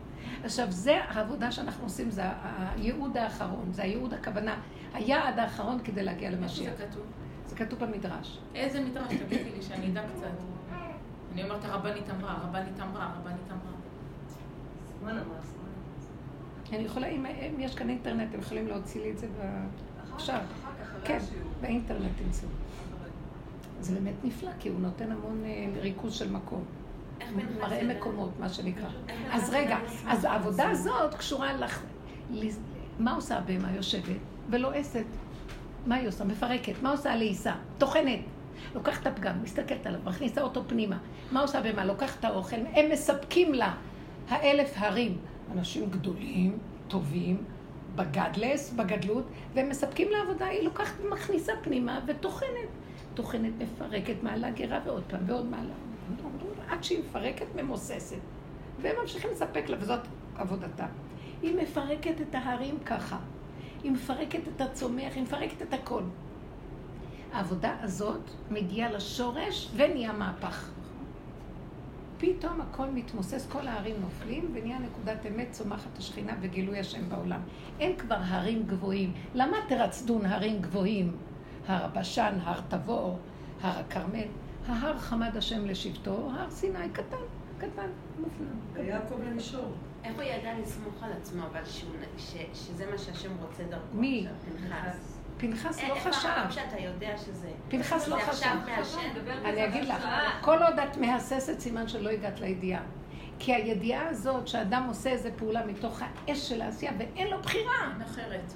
עכשיו, 0.43 0.71
זה 0.71 0.99
העבודה 1.07 1.51
שאנחנו 1.51 1.83
עושים, 1.83 2.09
זה 2.09 2.21
הייעוד 2.75 3.17
האחרון, 3.17 3.71
זה 3.71 3.81
הייעוד 3.81 4.13
הכוונה, 4.13 4.59
היעד 4.93 5.39
האחרון 5.39 5.79
כדי 5.83 6.03
להגיע 6.03 6.31
למשיח. 6.31 6.73
זה 7.47 7.55
כתוב? 7.55 7.79
במדרש. 7.79 8.39
איזה 8.55 8.81
מדרש? 8.81 9.13
תגידי 9.13 9.51
לי, 9.51 9.61
שאני 9.61 9.91
אדע 9.91 10.01
קצת. 10.15 10.27
אני 11.33 11.43
אומרת, 11.43 11.65
הרבנית 11.65 12.09
אמרה, 12.09 12.31
הרבנית 12.31 12.79
אמרה, 12.79 13.11
הרבנית 13.13 13.51
אמרה. 13.51 13.77
אני 16.73 16.83
יכולה, 16.83 17.07
אם, 17.07 17.25
יש 17.59 17.75
כאן 17.75 17.89
אינטרנט, 17.89 18.33
הם 18.33 18.39
יכולים 18.39 18.67
להוציא 18.67 19.01
לי 19.01 19.11
את 19.11 19.17
זה. 19.17 19.27
עכשיו. 20.15 20.35
אחר 20.35 20.71
כך, 20.79 21.03
אחרי 21.03 21.19
כן. 21.19 21.19
באינטרנט 21.61 22.11
תמצאו. 22.23 22.49
זה 23.79 23.95
באמת 23.95 24.13
נפלא, 24.23 24.51
כי 24.59 24.69
הוא 24.69 24.79
נותן 24.79 25.11
המון 25.11 25.43
אה, 25.45 25.81
ריכוז 25.81 26.13
של 26.13 26.31
מקום. 26.31 26.63
מראה? 27.35 27.83
מקומות, 27.83 28.29
מה 28.39 28.49
שנקרא. 28.49 28.89
אז 29.31 29.49
רגע? 29.49 29.77
אז 30.07 30.25
העבודה 30.25 30.69
הזאת 30.69 31.13
קשורה 31.13 31.53
לך... 31.53 31.83
מה 32.99 33.13
עושה 33.15 33.37
הבהמה? 33.37 33.71
יושבת 33.75 34.17
ולועסת. 34.49 35.05
מה 35.85 35.95
היא 35.95 36.07
עושה? 36.07 36.23
מפרקת. 36.23 36.73
מה 36.81 36.91
עושה 36.91 37.13
הלעיסה? 37.13 37.53
טוחנת. 37.77 38.19
לוקחת 38.75 39.01
את 39.01 39.07
הפגם, 39.07 39.43
מסתכלת 39.43 39.87
עליו, 39.87 39.99
מכניסה 40.05 40.41
אותו 40.41 40.63
פנימה. 40.67 40.97
מה 41.31 41.41
עושה 41.41 41.59
הבהמה? 41.59 41.85
לוקחת 41.85 42.19
את 42.19 42.25
האוכל, 42.25 42.55
הם 42.73 42.91
מספקים 42.91 43.53
לה 43.53 43.73
האלף 44.29 44.73
הרים. 44.75 45.17
אנשים 45.51 45.89
גדולים, 45.89 46.57
טובים, 46.87 47.43
בגדלס, 47.95 48.73
בגדלות, 48.73 49.23
והם 49.53 49.69
מספקים 49.69 50.07
לה 50.11 50.21
עבודה, 50.21 50.45
היא 50.45 50.61
לוקחת 50.61 51.01
ומכניסה 51.01 51.53
פנימה 51.61 51.99
וטוחנת. 52.07 52.69
טוחנת, 53.13 53.51
מפרקת, 53.59 54.23
מעלה 54.23 54.51
גרה 54.51 54.79
ועוד 54.85 55.03
פעם, 55.07 55.19
ועוד 55.25 55.45
מעלה. 55.45 55.73
עד 56.69 56.83
שהיא 56.83 56.99
מפרקת, 56.99 57.45
ממוססת. 57.55 58.17
והם 58.81 58.95
ממשיכים 59.01 59.31
לספק 59.31 59.69
לה, 59.69 59.77
וזאת 59.79 59.99
עבודתה. 60.35 60.85
היא 61.41 61.55
מפרקת 61.61 62.21
את 62.21 62.35
ההרים 62.35 62.77
ככה. 62.85 63.17
היא 63.83 63.91
מפרקת 63.91 64.39
את 64.55 64.61
הצומח, 64.61 65.13
היא 65.15 65.23
מפרקת 65.23 65.61
את 65.61 65.73
הכל. 65.73 66.01
העבודה 67.33 67.75
הזאת 67.81 68.21
מגיעה 68.51 68.91
לשורש 68.91 69.69
ונהיה 69.75 70.13
מהפך. 70.13 70.69
פתאום 72.17 72.61
הכל 72.61 72.89
מתמוסס, 72.89 73.47
כל 73.51 73.67
ההרים 73.67 73.95
נופלים, 74.01 74.51
ונהיה 74.53 74.79
נקודת 74.79 75.25
אמת 75.25 75.47
צומחת 75.51 75.97
השכינה 75.97 76.33
וגילוי 76.41 76.79
השם 76.79 77.09
בעולם. 77.09 77.41
אין 77.79 77.95
כבר 77.95 78.17
הרים 78.19 78.63
גבוהים. 78.63 79.13
למה 79.33 79.57
תרצדון 79.67 80.25
הרים 80.25 80.61
גבוהים? 80.61 81.15
הר 81.67 81.85
הבשן, 81.85 82.37
הר 82.43 82.61
תבור, 82.69 83.19
הר 83.61 83.79
הכרמל. 83.79 84.27
ההר 84.67 84.97
חמד 84.97 85.37
השם 85.37 85.65
לשבטו, 85.65 86.29
הר 86.33 86.49
סיני 86.49 86.89
קטן, 86.93 87.17
קטן, 87.57 87.89
מופנם. 88.19 88.47
ויעקב 88.73 89.15
למישור. 89.21 89.71
איך 90.07 90.15
הוא 90.15 90.23
ידע 90.23 90.49
לסמוך 90.61 91.03
על 91.03 91.09
עצמו, 91.21 91.43
אבל 91.51 91.65
שהוא- 91.65 91.91
ש- 92.17 92.35
שזה 92.53 92.85
מה 92.91 92.97
שהשם 92.97 93.29
רוצה 93.41 93.63
דרכו? 93.63 93.81
מי? 93.93 94.27
עכשיו, 94.27 94.57
פנחס. 94.67 95.17
פנחס 95.37 95.83
לא 95.83 95.95
איך 95.95 96.07
חשב. 96.07 96.27
הרב 96.29 96.51
שאתה 96.51 96.79
יודע 96.79 97.17
שזה... 97.17 97.49
פנחס 97.69 98.07
לא 98.07 98.17
חשב. 98.27 98.47
אני 99.45 99.65
אגיד 99.65 99.83
לך, 99.85 100.07
כל 100.41 100.63
עוד 100.63 100.79
את 100.79 100.97
מהססת 100.97 101.59
סימן 101.59 101.87
שלא 101.87 102.09
הגעת 102.09 102.39
לידיעה. 102.39 102.81
כי 103.39 103.53
הידיעה 103.55 104.09
הזאת 104.09 104.47
שאדם 104.47 104.85
עושה 104.87 105.09
איזה 105.09 105.31
פעולה 105.37 105.65
מתוך 105.65 106.01
האש 106.01 106.49
של 106.49 106.61
העשייה 106.61 106.91
ואין 106.99 107.27
לו 107.27 107.41
בחירה, 107.41 107.73
אין 107.93 108.01
אחרת. 108.01 108.53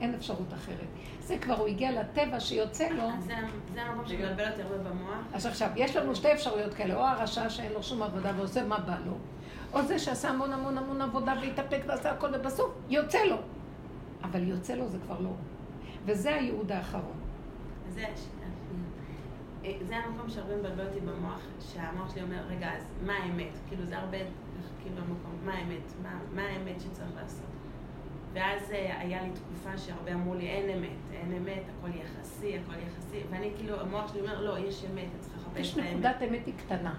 אין 0.00 0.14
אפשרות 0.14 0.52
אחרת. 0.54 0.86
זה 1.20 1.38
כבר 1.38 1.54
הוא 1.54 1.66
הגיע 1.68 2.00
לטבע 2.00 2.40
שיוצא 2.40 2.88
לו. 2.88 3.08
זה- 3.20 3.34
זה 3.74 3.82
המקום 3.82 4.06
שמבלבל 4.08 4.44
הרבה 4.44 4.90
במוח. 4.90 5.18
אז 5.34 5.46
עכשיו, 5.46 5.68
יש 5.76 5.96
לנו 5.96 6.14
שתי 6.14 6.32
אפשרויות 6.32 6.74
כאלה, 6.74 6.94
או 6.94 7.00
הרשע 7.06 7.50
שאין 7.50 7.72
לו 7.72 7.82
שום 7.82 8.02
עבודה 8.02 8.32
ועושה 8.36 8.64
מה 8.64 8.78
בא 8.78 8.96
לו, 9.06 9.12
או 9.74 9.82
זה 9.82 9.98
שעשה 9.98 10.28
המון 10.28 10.52
המון 10.52 10.78
המון 10.78 11.02
עבודה 11.02 11.34
והתאפק 11.40 11.80
ועשה 11.86 12.10
הכל 12.10 12.28
ובסוף 12.34 12.74
יוצא 12.88 13.18
לו. 13.24 13.36
אבל 14.22 14.48
יוצא 14.48 14.74
לו 14.74 14.88
זה 14.88 14.98
כבר 15.06 15.20
לא. 15.20 15.30
וזה 16.06 16.34
הייעוד 16.34 16.72
האחרון. 16.72 17.16
זה, 17.88 18.04
אה, 19.64 19.72
זה 19.82 19.96
המקום 19.96 20.30
שהרבה 20.30 20.56
מבלבל 20.56 20.86
אותי 20.86 21.00
במוח, 21.00 21.40
שהמוח 21.72 22.12
שלי 22.12 22.22
אומר, 22.22 22.42
רגע, 22.48 22.72
אז 22.76 22.82
מה 23.02 23.12
האמת? 23.12 23.58
כאילו, 23.68 23.84
זה 23.86 23.98
הרבה, 23.98 24.18
כאילו, 24.82 24.96
המקום, 24.98 25.38
מה 25.44 25.52
האמת? 25.52 25.92
מה, 26.02 26.18
מה 26.34 26.42
האמת 26.42 26.80
שצריך 26.80 27.10
לעשות? 27.16 27.46
ואז 28.32 28.70
אה, 28.70 29.00
היה 29.00 29.22
לי 29.22 29.30
תקופה 29.30 29.78
שהרבה 29.78 30.12
אמרו 30.12 30.34
לי, 30.34 30.46
אין 30.48 30.78
אמת, 30.78 30.98
אין 31.12 31.32
אמת, 31.32 31.62
הכל 31.78 31.96
יחסי, 31.96 32.58
הכל 32.58 32.74
יחסי, 32.86 33.20
ואני 33.30 33.50
כאילו, 33.56 33.80
המוח 33.80 34.12
שלי 34.12 34.20
אומר, 34.20 34.40
לא, 34.40 34.58
יש 34.58 34.84
אמת, 34.84 35.08
את 35.16 35.20
צריכה 35.20 35.36
לחפש 35.40 35.60
יש 35.60 35.72
את 35.72 35.78
האמת. 35.78 35.90
נקודת 35.90 36.16
אמת 36.28 36.46
היא 36.46 36.54
קטנה. 36.66 36.94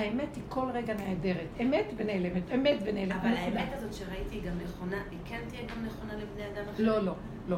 האמת 0.00 0.36
היא 0.36 0.44
כל 0.48 0.66
רגע 0.74 0.94
נהדרת. 0.94 1.46
אמת 1.60 1.86
ונעלמת, 1.96 2.42
אמת 2.54 2.78
ונעלמת. 2.84 3.16
אבל. 3.20 3.34
האמת 3.34 3.68
הזאת 3.72 3.94
שראיתי 3.94 4.34
היא 4.34 4.42
גם 4.42 4.52
נכונה, 4.64 5.02
היא 5.10 5.18
כן 5.24 5.40
תהיה 5.48 5.62
גם 5.62 5.84
נכונה 5.86 6.12
לבני 6.14 6.46
אדם 6.46 6.68
אחרים? 6.72 6.88
לא, 6.88 7.02
לא, 7.02 7.14
לא. 7.48 7.56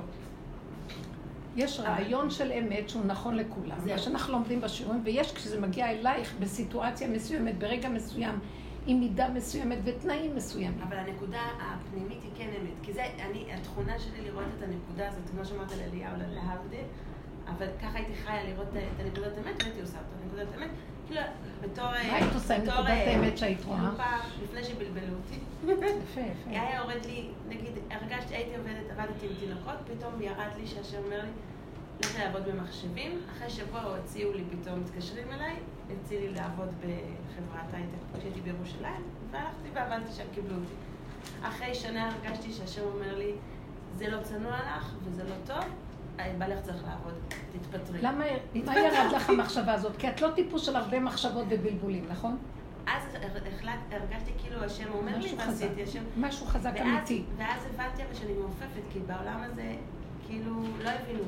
יש 1.56 1.80
רעיון 1.80 2.30
של 2.30 2.52
אמת 2.52 2.88
שהוא 2.88 3.04
נכון 3.06 3.36
לכולם. 3.36 3.76
מה 3.86 3.98
שאנחנו 3.98 4.32
לומדים 4.32 4.60
בשיעורים, 4.60 5.00
ויש 5.04 5.32
כשזה 5.32 5.60
מגיע 5.60 5.90
אלייך 5.90 6.34
בסיטואציה 6.40 7.08
מסוימת, 7.08 7.58
ברגע 7.58 7.88
מסוים, 7.88 8.38
עם 8.86 9.00
מידה 9.00 9.28
מסוימת 9.28 9.78
ותנאים 9.84 10.36
מסוימים. 10.36 10.82
אבל 10.88 10.96
הנקודה 10.96 11.40
הפנימית 11.60 12.22
היא 12.22 12.30
כן 12.34 12.48
אמת. 12.60 12.72
כי 12.82 12.92
זה, 12.92 13.04
אני, 13.30 13.52
התכונה 13.54 13.98
שלי 13.98 14.20
לראות 14.24 14.44
את 14.58 14.62
הנקודה 14.62 15.08
הזאת, 15.08 15.30
כמו 15.30 15.44
שאמרת 15.44 15.72
על 15.72 15.78
אליהו, 15.80 16.12
להבדיל, 16.18 16.84
אבל 17.46 17.66
ככה 17.82 17.98
הייתי 17.98 18.14
חיה 18.14 18.44
לראות 18.44 18.68
את 18.68 19.00
הנקודת 19.00 19.32
אמת, 19.38 19.62
והייתי 19.62 19.80
עושה 19.80 19.98
אותה. 19.98 20.26
נקודת 20.26 20.58
אמת, 20.58 20.70
כאילו, 21.06 21.20
בתור... 21.62 21.84
מה 21.84 21.96
היית 21.96 22.34
עושה 22.34 22.56
עם 22.56 22.62
נקודת 22.62 22.86
אה, 22.86 23.12
האמת 23.12 23.38
שהיית 23.38 23.64
רואה? 23.64 23.90
לפני 24.42 24.64
שבלבלו 24.64 25.14
אותי, 25.16 25.38
יפה, 25.64 26.20
יפה. 26.20 26.50
היה 26.50 26.76
יורד 26.76 27.06
לי, 27.06 27.28
נגיד, 27.48 27.72
הרגשתי, 27.90 28.34
הייתי 28.34 28.56
עובדת, 28.56 28.90
עבדתי 28.90 29.26
עם 29.26 29.32
תינוקות, 29.40 29.74
פתאום 29.84 30.22
ירד 30.22 30.50
לי 30.56 30.66
שהשם 30.66 30.98
אומר 31.04 31.22
לי, 31.22 31.30
לכי 32.00 32.18
לעבוד 32.18 32.42
במחשבים, 32.44 33.20
אחרי 33.32 33.50
שבוע 33.50 33.96
הציעו 34.04 34.32
לי 34.32 34.44
פתאום, 34.50 34.80
מתקשרים 34.80 35.32
אליי, 35.32 35.56
הציעו 35.90 36.20
לי 36.20 36.28
לעבוד 36.28 36.68
בחברת 36.78 37.74
הייטק 37.74 38.18
כשהייתי 38.18 38.40
בירושלים, 38.40 39.02
והלכתי 39.30 39.68
ועבדתי 39.72 40.12
שם, 40.12 40.24
קיבלו 40.34 40.54
אותי. 40.54 40.74
אחרי 41.42 41.74
שנה 41.74 42.10
הרגשתי 42.10 42.52
שהשם 42.52 42.82
אומר 42.94 43.18
לי, 43.18 43.32
זה 43.96 44.08
לא 44.08 44.22
צנוע 44.22 44.56
לך 44.56 44.92
וזה 45.04 45.24
לא 45.24 45.34
טוב, 45.46 45.56
אה, 45.58 45.64
בעלך 46.38 46.60
צריך 46.60 46.84
לעבוד, 46.84 47.14
תתפטרי. 47.52 47.98
למה, 48.02 48.24
מה 48.64 48.78
ירד 48.78 49.12
לך 49.12 49.30
המחשבה 49.30 49.72
הזאת? 49.72 49.96
כי 49.96 50.08
את 50.08 50.20
לא 50.20 50.28
טיפוס 50.34 50.66
של 50.66 50.76
הרבה 50.76 51.00
מחשבות 51.00 51.44
ובלבולים, 51.48 52.04
נכון? 52.08 52.38
אז 52.86 53.02
החלט, 53.58 53.78
הרגשתי 53.90 54.30
כאילו 54.38 54.64
השם 54.64 54.92
אומר 54.92 55.12
לי 55.12 55.18
משהו 55.18 55.38
חזק. 55.38 55.64
ועשיתי, 55.64 55.82
השם... 55.82 56.02
משהו 56.16 56.46
חזק 56.46 56.70
ואז, 56.74 56.86
אמיתי. 56.86 57.22
ואז 57.36 57.62
הבנתי 57.74 58.02
אבל 58.02 58.14
שאני 58.14 58.32
מעופפת, 58.32 58.82
כי 58.92 58.98
בעולם 58.98 59.40
הזה, 59.42 59.74
כאילו, 60.26 60.62
לא 60.84 60.90
הבינו. 60.90 61.24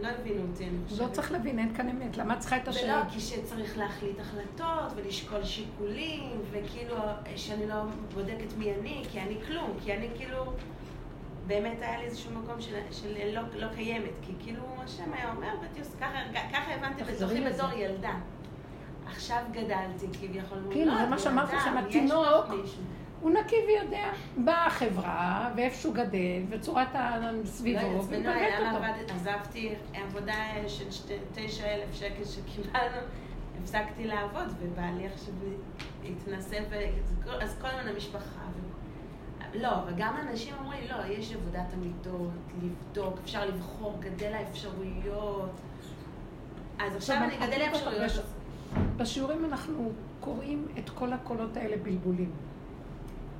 לא 0.00 0.08
הבינו 0.08 0.42
אותי, 0.50 0.64
אני 0.64 0.76
חושבת. 0.88 1.08
לא 1.08 1.12
צריך 1.12 1.32
להבין, 1.32 1.58
אין 1.58 1.74
כאן 1.74 1.88
אמת. 1.88 2.16
למה 2.16 2.34
את 2.34 2.38
צריכה 2.38 2.56
את 2.56 2.62
ולא, 2.62 2.70
השאלה? 2.70 3.04
כי 3.10 3.20
שצריך 3.20 3.78
להחליט 3.78 4.20
החלטות 4.20 4.92
ולשקול 4.96 5.44
שיקולים, 5.44 6.30
וכאילו 6.50 6.96
שאני 7.36 7.66
לא 7.66 7.74
בודקת 8.14 8.56
מי 8.58 8.74
אני, 8.74 9.04
כי 9.12 9.20
אני 9.20 9.36
כלום, 9.46 9.70
כי 9.84 9.94
אני 9.94 10.08
כאילו... 10.16 10.52
באמת 11.48 11.82
היה 11.82 11.98
לי 11.98 12.04
איזשהו 12.04 12.32
מקום 12.32 12.60
של, 12.60 12.76
של 12.90 13.34
לא, 13.34 13.42
לא 13.54 13.66
קיימת, 13.74 14.10
כי 14.22 14.32
כאילו 14.40 14.62
השם 14.84 15.12
היה 15.12 15.30
אומר, 15.30 15.54
בתיוס, 15.62 15.94
ככה, 16.00 16.18
ככה 16.52 16.74
הבנתי 16.74 17.04
בתוכי. 17.04 17.44
בתור 17.44 17.72
ילדה. 17.72 18.14
עכשיו 19.06 19.42
גדלתי 19.52 20.06
כביכול 20.12 20.58
כאילו, 20.70 20.92
לא, 20.92 20.98
זה 20.98 21.06
מה 21.06 21.18
שאמרתי 21.18 21.56
יש 21.56 21.62
התינוק. 21.66 22.46
הוא 23.20 23.30
נקי 23.30 23.56
ויודע. 23.66 24.10
באה 24.36 24.66
החברה, 24.66 25.50
ואיפה 25.56 25.76
שהוא 25.76 25.94
גדל, 25.94 26.42
וצורת 26.50 26.88
סביבו, 27.44 27.80
לא 28.24 28.30
עליה, 28.30 28.72
אותו. 28.72 29.14
עזבתי 29.14 29.74
עבודה 29.94 30.34
של 30.66 30.84
תשע 31.34 31.74
אלף 31.74 31.94
שקל 31.94 32.24
שקיבלנו, 32.24 32.96
הפסקתי 33.60 34.04
לעבוד, 34.04 34.54
ובעלי 34.58 35.06
עכשיו 35.06 35.34
התנסה, 36.04 36.56
אז 37.40 37.56
כל 37.60 37.68
הזמן 37.68 37.88
המשפחה. 37.88 38.40
לא, 39.54 39.82
אבל 39.82 39.92
גם 39.96 40.14
אנשים 40.28 40.54
אומרים, 40.64 40.80
לא, 40.90 41.06
יש 41.06 41.32
עבודת 41.32 41.72
המיטות, 41.72 42.30
לבדוק, 42.62 43.18
אפשר 43.24 43.46
לבחור, 43.46 43.96
גדל 44.00 44.32
האפשרויות. 44.32 45.50
אז 46.78 46.96
עכשיו 46.96 47.16
אני 47.16 47.34
עכשיו, 47.34 47.48
גדל 47.48 47.62
אנחנו 47.62 47.90
האפשרויות. 47.90 48.26
בשיעורים 48.96 49.44
אנחנו 49.44 49.92
קוראים 50.20 50.66
את 50.78 50.90
כל 50.90 51.12
הקולות 51.12 51.56
האלה 51.56 51.76
בלבולים. 51.82 52.30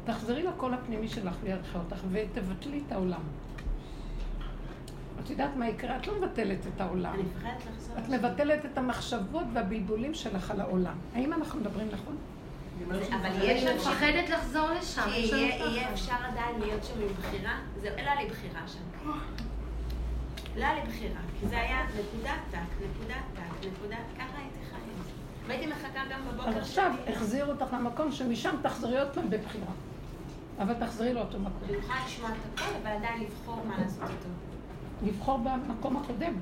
תחזרי 0.05 0.43
לקול 0.43 0.75
הפנימי 0.75 1.09
שלך 1.09 1.37
וירחה 1.43 1.79
אותך, 1.79 2.01
ותבטלי 2.13 2.83
את 2.87 2.93
העולם. 2.93 3.21
את 5.25 5.31
יודעת 5.31 5.57
מה 5.57 5.69
יקרה? 5.69 5.97
את 5.97 6.07
לא 6.07 6.15
מבטלת 6.21 6.59
את 6.75 6.81
העולם. 6.81 7.15
אני 7.15 7.23
מפחדת 7.23 7.67
לחזור. 7.73 7.99
את 7.99 8.09
מבטלת 8.09 8.67
את 8.67 8.79
המחשבות 8.79 9.45
והבלבולים 9.53 10.15
שלך 10.15 10.51
על 10.51 10.61
העולם. 10.61 10.97
האם 11.15 11.33
אנחנו 11.33 11.61
מדברים 11.61 11.89
נכון? 11.93 12.17
אבל 12.87 13.31
יש 13.43 13.65
אנשים... 13.65 13.93
מפחדת 13.93 14.29
לחזור 14.29 14.71
לשם. 14.71 15.03
יהיה 15.09 15.93
אפשר 15.93 16.15
עדיין 16.25 16.61
להיות 16.61 16.85
שם 16.85 16.95
מבחירה, 17.05 17.59
זהו, 17.81 17.91
לא 17.97 18.11
היה 18.11 18.23
לי 18.23 18.29
בחירה 18.29 18.61
שם. 18.67 19.11
לא 20.57 20.65
היה 20.65 20.75
לי 20.75 20.81
בחירה, 20.91 21.21
כי 21.41 21.47
זה 21.47 21.61
היה 21.61 21.87
נקודת 21.87 22.39
טק, 22.51 22.59
נקודת 22.59 23.23
טק, 23.35 23.67
נקודת... 23.67 23.99
ככה 24.19 24.39
הייתי 24.39 24.59
חיה. 24.71 24.79
והייתי 25.47 25.67
מחכה 25.67 26.01
גם 26.11 26.21
בבוקר 26.29 26.49
אז 26.49 26.57
עכשיו. 26.57 26.93
החזירו 27.09 27.51
אותך 27.51 27.73
למקום 27.73 28.13
שמשם 28.13 28.55
תחזרי 28.63 28.99
עוד 28.99 29.09
פעם 29.15 29.31
בבחירה. 29.31 29.67
אבל 30.59 30.75
תחזרי 30.75 31.15
לאותו 31.15 31.39
מקום. 31.39 31.69
אני 31.69 31.77
יכולה 31.77 31.99
לשמוע 32.07 32.31
את 32.31 32.61
הכל, 32.61 32.75
אבל 32.83 32.91
עדיין 32.91 33.21
לבחור 33.23 33.65
מה 33.69 33.75
לעשות 33.79 34.03
איתו. 34.03 34.29
לבחור 35.07 35.39
במקום 35.39 35.97
הקודם. 35.97 36.33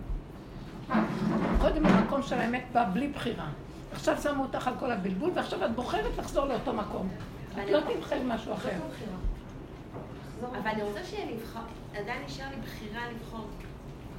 קודם 1.60 1.86
המקום 1.86 2.22
של 2.22 2.38
האמת 2.38 2.64
בא 2.72 2.84
בלי 2.92 3.08
בחירה. 3.08 3.48
עכשיו 3.92 4.16
שמו 4.22 4.42
אותך 4.42 4.68
על 4.68 4.74
כל 4.78 4.92
הבלבול, 4.92 5.30
ועכשיו 5.34 5.64
את 5.64 5.74
בוחרת 5.74 6.18
לחזור 6.18 6.44
לאותו 6.44 6.72
מקום. 6.72 7.08
את 7.52 7.70
לא 7.70 7.80
תבחרי 7.80 8.20
משהו 8.24 8.52
אחר. 8.52 8.78
אבל 10.40 10.68
אני 10.70 10.82
רוצה 10.82 11.04
שיהיה 11.04 11.30
לבחור, 11.30 11.62
עדיין 11.94 12.22
נשאר 12.26 12.46
לי 12.50 12.56
בחירה 12.56 13.10
לבחור, 13.10 13.46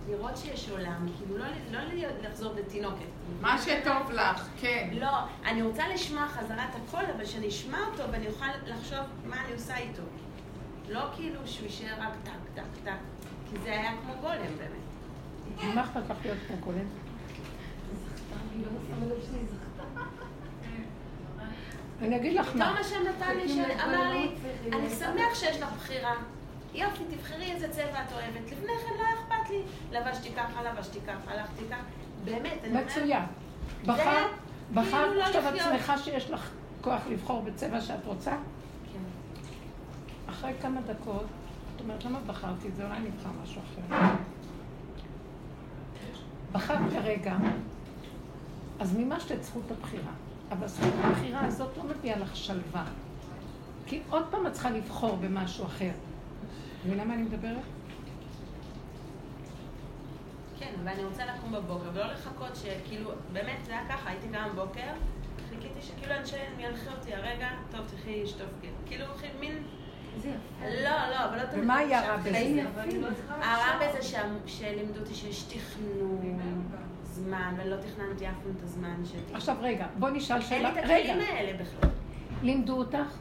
לראות 0.09 0.38
שיש 0.38 0.70
עולם, 0.70 1.07
כאילו 1.18 1.38
לא, 1.38 1.45
לא 1.72 1.80
לחזור 2.22 2.53
בתינוקת. 2.53 3.05
מה 3.41 3.57
שטוב 3.61 4.11
לך, 4.11 4.47
כן. 4.61 4.89
לא, 4.93 5.18
אני 5.45 5.61
רוצה 5.61 5.84
לשמוע 5.93 6.28
חזרה 6.28 6.65
את 6.70 6.76
הכל, 6.76 7.03
אבל 7.15 7.26
שאני 7.26 7.47
אשמע 7.47 7.78
אותו 7.91 8.11
ואני 8.11 8.28
אוכל 8.28 8.45
לחשוב 8.65 8.99
מה 9.26 9.36
אני 9.45 9.53
עושה 9.53 9.78
איתו. 9.78 10.01
לא 10.89 11.01
כאילו 11.15 11.39
שהוא 11.45 11.65
יישאר 11.65 11.93
רק 11.99 12.13
טק, 12.24 12.32
טק, 12.55 12.63
טק, 12.84 12.91
כי 13.51 13.57
זה 13.63 13.72
היה 13.72 13.91
כמו 14.01 14.13
גולם 14.22 14.57
באמת. 14.57 15.76
מה 15.76 15.84
אכפת 15.84 16.09
לך 16.09 16.18
להיות 16.24 16.38
כמו 16.47 16.57
קודם? 16.59 17.06
אני 22.01 22.15
אגיד 22.15 22.33
לך 22.39 22.45
פתאום 22.47 22.59
מה. 22.59 22.79
השם 22.79 22.95
נתן 23.15 23.37
לי, 23.37 23.49
ש- 23.49 23.81
אמר 23.83 24.09
לי, 24.13 24.31
אני 24.73 24.89
שמח 24.89 25.35
שיש 25.35 25.59
לך 25.61 25.73
בחירה. 25.73 26.13
יופי, 26.73 27.03
תבחרי 27.15 27.51
איזה 27.51 27.69
צבע 27.69 27.83
את 28.07 28.11
אוהבת. 28.13 28.45
לפני 28.51 28.57
כן 28.67 28.93
לא 28.99 29.03
היה 29.03 29.13
אכפת 29.13 29.49
לי. 29.49 29.61
לבשתי 29.91 30.29
ככה, 30.33 30.63
לבשתי 30.63 30.99
ככה, 31.07 31.31
הלכתי 31.31 31.63
ככה. 31.69 31.81
באמת, 32.25 32.53
אני 32.63 32.69
אומרת... 32.69 32.85
מצוין. 32.85 33.23
בחרת, 33.85 34.27
בחרת 34.73 34.91
כאילו 34.91 35.13
לא 35.13 35.23
עכשיו 35.23 35.41
לחיות. 35.55 35.73
עצמך 35.73 35.93
שיש 36.03 36.29
לך 36.31 36.49
כוח 36.81 37.01
לבחור 37.09 37.41
בצבע 37.41 37.81
שאת 37.81 38.05
רוצה? 38.05 38.31
כן. 38.31 38.99
אחרי 40.29 40.53
כמה 40.61 40.81
דקות, 40.81 41.25
את 41.75 41.81
אומרת, 41.81 42.05
למה 42.05 42.19
בחרתי 42.27 42.67
את 42.67 42.75
זה? 42.75 42.85
אולי 42.85 42.99
נבחר 42.99 43.29
משהו 43.43 43.61
אחר. 43.61 43.97
בחרת 46.51 46.79
כרגע, 46.93 47.37
אז 48.80 48.95
מימשת 48.95 49.32
את 49.32 49.43
זכות 49.43 49.71
הבחירה. 49.71 50.11
אבל 50.51 50.67
זכות 50.67 50.93
הבחירה 51.03 51.45
הזאת 51.45 51.78
לא 51.78 51.84
מביאה 51.84 52.17
לך 52.17 52.36
שלווה. 52.36 52.86
כי 53.86 54.01
עוד 54.09 54.23
פעם 54.32 54.47
את 54.47 54.53
צריכה 54.53 54.69
לבחור 54.69 55.15
במשהו 55.15 55.65
אחר. 55.65 55.91
מבינה 56.86 57.05
מה 57.05 57.13
אני 57.13 57.23
מדברת? 57.23 57.61
כן, 60.59 60.73
אבל 60.84 60.88
אני 60.88 61.05
רוצה 61.05 61.25
לקום 61.25 61.51
בבוקר 61.51 61.89
ולא 61.93 62.05
לחכות 62.05 62.55
שכאילו, 62.55 63.11
באמת 63.34 63.57
זה 63.65 63.71
היה 63.71 63.89
ככה, 63.89 64.09
הייתי 64.09 64.28
קמה 64.28 64.49
בבוקר, 64.49 64.91
חיכיתי 65.49 65.82
שכאילו 65.82 66.15
אנשי 66.15 66.36
ינחה 66.59 66.91
אותי 66.91 67.13
הרגע, 67.13 67.49
טוב, 67.71 67.80
תלכי 67.88 68.23
לשטוף 68.23 68.49
גט. 68.61 68.69
כאילו, 68.86 69.05
מין... 69.39 69.63
לא, 70.61 70.89
לא, 70.89 71.26
אבל 71.26 71.38
לא 71.38 71.45
תמיד. 71.45 71.63
ומה 71.63 71.78
היה 71.78 72.01
רע 72.11 72.18
בזה? 72.18 72.63
הרע 73.30 73.80
בזה 73.82 74.09
שלימדו 74.45 74.99
אותי 74.99 75.13
שיש 75.13 75.43
תכנון 75.43 76.39
זמן, 77.03 77.53
ולא 77.57 77.76
תכננתי 77.76 78.28
אף 78.28 78.34
פעם 78.43 78.53
את 78.57 78.63
הזמן 78.63 79.05
שלי. 79.05 79.36
עכשיו 79.36 79.55
רגע, 79.61 79.88
בוא 79.99 80.09
נשאל 80.09 80.36
אין 80.36 80.43
לי 80.43 80.49
שאלה. 80.49 80.72
את 80.72 80.78
רגע, 80.78 81.13
הכלים 81.13 81.36
האלה 81.36 81.53
בכלל. 81.53 81.89
לימדו 82.43 82.78
אותך? 82.78 83.18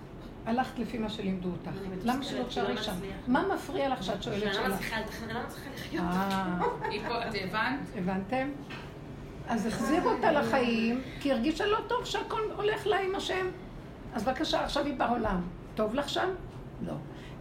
הלכת 0.47 0.79
לפי 0.79 0.99
מה 0.99 1.09
שלימדו 1.09 1.49
אותך. 1.49 1.79
למה 2.05 2.23
שלא 2.25 2.45
תשארי 2.45 2.77
שם? 2.77 2.93
מה 3.27 3.45
מפריע 3.55 3.89
לך 3.89 4.03
שאת 4.03 4.23
שואלת 4.23 4.39
שאני 4.41 4.47
לא 4.47 4.53
שאלה? 4.53 4.69
מצליחה 4.75 5.01
לתכנן, 5.01 5.29
אני 5.31 5.35
לא 5.35 5.41
מצליחה 5.47 5.71
לחיות. 5.75 6.05
אה, 6.05 6.57
הבנת? 7.45 7.81
הבנתם? 7.97 8.49
אז 9.49 9.67
החזירו 9.67 10.11
אותה 10.11 10.33
לחיים, 10.33 11.01
כי 11.21 11.33
הרגישה 11.33 11.67
לא 11.67 11.79
טוב 11.87 12.05
שהכל 12.05 12.41
הולך 12.57 12.87
לה 12.87 12.99
עם 13.01 13.15
השם. 13.15 13.47
אז 14.15 14.25
בבקשה, 14.25 14.65
עכשיו 14.65 14.85
היא 14.85 14.95
בעולם. 14.95 15.41
טוב 15.75 15.95
לך 15.95 16.09
שם? 16.09 16.29
לא. 16.87 16.95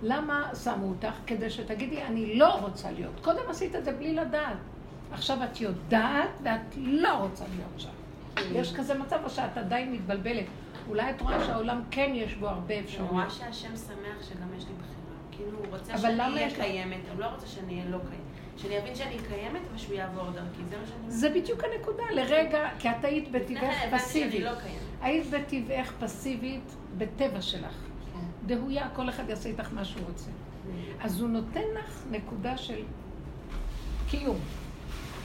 למה 0.04 0.50
שמו 0.64 0.90
אותך? 0.90 1.14
כדי 1.28 1.50
שתגידי, 1.50 2.04
אני 2.04 2.36
לא 2.36 2.56
רוצה 2.56 2.92
להיות. 2.92 3.20
קודם 3.22 3.50
עשית 3.50 3.76
את 3.76 3.86
זה 3.86 3.92
בלי 3.92 4.14
לדעת. 4.14 4.58
עכשיו 5.12 5.44
את 5.44 5.62
יודעת 5.62 6.30
ואת 6.44 6.76
לא 6.78 7.14
רוצה 7.14 7.44
להיות 7.56 7.74
שם. 7.78 7.90
יש 8.52 8.76
כזה 8.76 8.94
מצב 8.94 9.20
או 9.24 9.30
שאת 9.30 9.58
עדיין 9.58 9.92
מתבלבלת. 9.92 10.46
אולי 10.90 11.10
את 11.10 11.22
רואה 11.22 11.46
שהעולם 11.46 11.82
כן 11.92 12.12
יש 12.14 12.36
בו 12.36 12.48
הרבה 12.48 12.74
אני 12.74 12.84
אפשרויות. 12.84 13.12
רואה 13.12 13.30
שהשם 13.30 13.76
שמח 13.76 14.30
שגם 14.30 14.48
יש 14.58 14.64
לי 14.64 14.74
בחירה. 14.74 14.96
כאילו, 15.32 15.58
הוא 15.58 15.66
רוצה 15.72 15.98
שאני 15.98 16.20
אהיה 16.20 16.56
קיימת, 16.56 17.00
הוא 17.12 17.20
לא 17.20 17.26
רוצה 17.26 17.48
שאני 17.48 17.74
אהיה 17.74 17.90
לא 17.90 17.98
קיימת. 17.98 18.26
שאני 18.58 18.80
אבין 18.80 18.96
שאני 18.96 19.18
קיימת 19.30 19.62
ושהוא 19.76 19.96
יעבור 19.96 20.24
דרכי, 20.24 20.62
זה 20.70 20.78
מה 20.78 20.88
שאני... 20.88 21.12
זה 21.12 21.30
בדיוק 21.30 21.64
הנקודה, 21.64 22.04
לרגע, 22.12 22.70
כי 22.80 22.90
את 22.90 23.06
היית 23.06 23.32
בטבעך 23.32 23.62
כן 23.62 23.90
שאני 23.90 24.00
פסיבית. 24.00 24.44
לא. 24.44 24.52
היית 25.02 25.30
בטבעך 25.30 25.94
פסיבית 26.00 26.76
בטבע 26.98 27.42
שלך. 27.42 27.76
דהויה, 28.46 28.90
כל 28.96 29.10
אחד 29.10 29.30
יעשה 29.30 29.50
איתך 29.50 29.74
מה 29.74 29.86
שהוא 29.86 30.02
רוצה. 30.08 30.30
אז 31.02 31.22
הוא 31.22 31.30
נותן 31.30 31.62
לך 31.80 32.04
נקודה 32.12 32.58
של 32.58 32.84
קיום, 34.10 34.38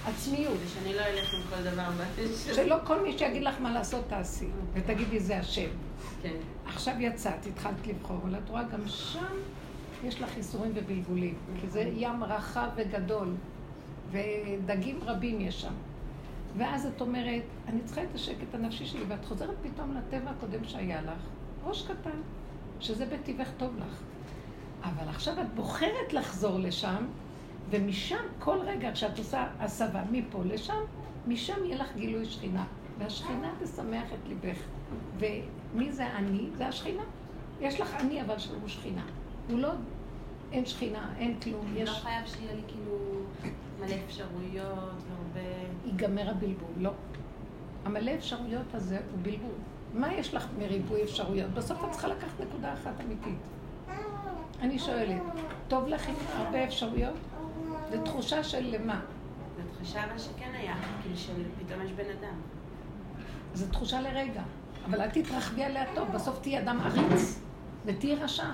עצמיות, 0.07 0.55
ושאני 0.65 0.95
לא 0.95 1.01
אלך 1.01 1.35
עם 1.35 1.41
כל 1.51 1.71
דבר. 1.71 2.05
שלא 2.55 2.77
כל 2.85 3.03
מי 3.03 3.19
שיגיד 3.19 3.43
לך 3.43 3.61
מה 3.61 3.73
לעשות 3.73 4.05
תעשי, 4.09 4.47
ותגידי 4.73 5.21
זה 5.21 5.39
השם. 5.39 5.69
כן. 6.23 6.37
עכשיו 6.67 6.95
יצאת, 7.01 7.47
התחלת 7.47 7.87
לבחור, 7.87 8.17
אבל 8.23 8.35
את 8.35 8.49
רואה 8.49 8.63
גם 8.63 8.89
שם 8.89 9.35
יש 10.05 10.21
לך 10.21 10.37
ייסורים 10.37 10.73
ובלבולים, 10.75 11.35
כי 11.61 11.69
זה 11.69 11.91
ים 11.97 12.25
רחב 12.25 12.69
וגדול, 12.77 13.35
ודגים 14.11 14.99
רבים 15.03 15.41
יש 15.41 15.61
שם. 15.61 15.73
ואז 16.57 16.87
את 16.87 17.01
אומרת, 17.01 17.43
אני 17.69 17.81
צריכה 17.85 18.03
את 18.03 18.15
השקט 18.15 18.55
הנפשי 18.55 18.87
שלי, 18.87 19.05
ואת 19.09 19.25
חוזרת 19.25 19.55
פתאום 19.63 19.97
לטבע 19.97 20.31
הקודם 20.31 20.65
שהיה 20.65 21.03
לך, 21.03 21.23
ראש 21.65 21.83
קטן, 21.83 22.21
שזה 22.81 23.07
בטבעך 23.07 23.49
טוב 23.59 23.77
לך. 23.79 24.03
אבל 24.83 25.09
עכשיו 25.09 25.41
את 25.41 25.55
בוחרת 25.55 26.13
לחזור 26.13 26.59
לשם, 26.59 27.07
ומשם 27.71 28.25
כל 28.39 28.59
רגע 28.65 28.93
כשאת 28.93 29.19
עושה 29.19 29.47
הסבה 29.59 30.03
מפה 30.11 30.43
לשם, 30.45 30.81
משם 31.27 31.65
יהיה 31.65 31.77
לך 31.77 31.97
גילוי 31.97 32.25
שכינה. 32.25 32.65
והשכינה 32.99 33.53
תשמח 33.63 34.05
את 34.13 34.29
ליבך. 34.29 34.59
ומי 35.19 35.93
זה 35.93 36.07
אני? 36.07 36.49
זה 36.57 36.67
השכינה. 36.67 37.03
יש 37.61 37.81
לך 37.81 37.95
אני, 37.95 38.23
אבל 38.23 38.39
שהוא 38.39 38.69
שכינה. 38.69 39.05
הוא 39.51 39.59
לא, 39.59 39.71
אין 40.53 40.67
שכינה, 40.67 41.15
אין 41.19 41.41
כלום. 41.41 41.75
לא 41.75 41.81
יש... 41.81 41.91
חייב 41.91 42.27
שיהיה 42.27 42.55
לי 42.55 42.63
כאילו 42.69 42.99
מלא 43.81 43.95
אפשרויות 44.07 45.03
והרבה... 45.09 45.49
ייגמר 45.85 46.31
הבלבול, 46.31 46.71
לא. 46.77 46.91
המלא 47.85 48.15
אפשרויות 48.15 48.75
הזה 48.75 48.99
הוא 49.11 49.19
בלבול. 49.23 49.55
מה 49.95 50.15
יש 50.15 50.35
לך 50.35 50.47
מריבוי 50.59 51.03
אפשרויות? 51.03 51.51
בסוף 51.51 51.85
את 51.85 51.91
צריכה 51.91 52.09
לקחת 52.09 52.41
נקודה 52.41 52.73
אחת 52.73 52.93
אמיתית. 53.07 53.39
אני 54.61 54.79
שואלת, 54.79 55.23
טוב 55.69 55.89
לך 55.89 56.09
עם 56.09 56.15
הרבה 56.37 56.65
אפשרויות? 56.65 57.15
זו 57.91 58.05
תחושה 58.05 58.45
של 58.45 58.77
למה? 58.77 59.01
זו 59.57 59.63
תחושה 59.75 60.05
אבל 60.05 60.19
שכן 60.19 60.51
היה, 60.55 60.75
כאילו 61.03 61.17
שפתאום 61.17 61.83
יש 61.85 61.93
בן 61.93 62.05
אדם. 62.19 62.35
זו 63.55 63.67
תחושה 63.73 64.01
לרגע, 64.01 64.43
אבל 64.87 65.01
אל 65.01 65.11
תתרחבי 65.11 65.65
עליה 65.65 65.85
טוב, 65.95 66.09
בסוף 66.13 66.39
תהיי 66.41 66.59
אדם 66.59 66.81
עריץ 66.81 67.41
ותהיי 67.87 68.17
רשע, 68.17 68.47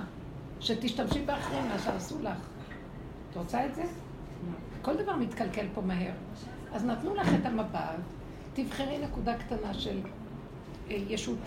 שתשתמשי 0.59 1.25
באחרים 1.25 1.67
מה 1.67 1.79
שעשו 1.79 2.23
לך. 2.23 2.37
את 3.31 3.37
רוצה 3.37 3.65
את 3.65 3.75
זה? 3.75 3.83
כל 4.81 4.97
דבר 4.97 5.15
מתקלקל 5.15 5.65
פה 5.73 5.81
מהר. 5.81 6.11
אז 6.73 6.85
נתנו 6.85 7.15
לך 7.15 7.27
את 7.41 7.45
המבט, 7.45 7.99
תבחרי 8.53 8.97
נקודה 8.97 9.37
קטנה 9.37 9.73
של 9.73 9.99
ישות 10.89 11.39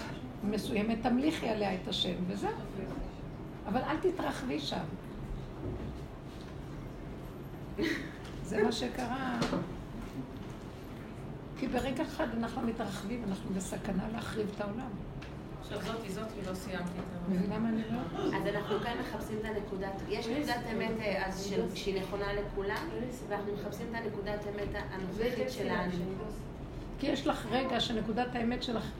מסוימת, 0.44 0.98
תמליכי 1.02 1.48
עליה 1.48 1.74
את 1.74 1.88
השם, 1.88 2.14
וזהו. 2.26 2.50
אבל 3.66 3.80
אל 3.80 3.96
תתרחבי 3.96 4.60
שם. 4.60 4.84
זה 8.44 8.62
מה 8.62 8.72
שקרה. 8.72 9.38
כי 11.58 11.68
ברגע 11.68 12.02
אחד 12.02 12.26
אנחנו 12.38 12.62
מתרחבים, 12.62 13.24
אנחנו 13.28 13.50
בסכנה 13.54 14.08
להחריב 14.12 14.46
את 14.56 14.60
העולם. 14.60 14.90
עכשיו 15.60 15.78
זאתי, 15.82 16.10
זאתי, 16.10 16.34
לא 16.48 16.54
סיימתי 16.54 16.90
את 16.98 17.28
מבינה 17.28 17.58
מה 17.58 17.68
אני 17.68 17.82
אומרת? 17.88 18.34
אז 18.34 18.54
אנחנו 18.54 18.80
כאן 18.80 18.92
מחפשים 19.00 19.38
את 19.38 19.44
הנקודת, 19.44 20.02
יש 20.08 20.26
נקודת 20.26 20.60
אמת 20.72 21.00
אה, 21.00 21.26
אז 21.26 21.52
שהיא 21.74 22.00
נכונה 22.02 22.26
לכולם, 22.32 22.88
ואנחנו 23.28 23.52
מחפשים 23.52 23.86
את 23.90 23.94
הנקודת 23.94 24.46
אמת 24.46 24.82
הנוכחית 24.90 25.50
שלנו. 25.50 25.92
כי 26.98 27.06
יש 27.06 27.26
לך 27.26 27.46
רגע 27.50 27.80
שנקודת 27.80 28.34
האמת 28.34 28.62
שלך 28.62 28.90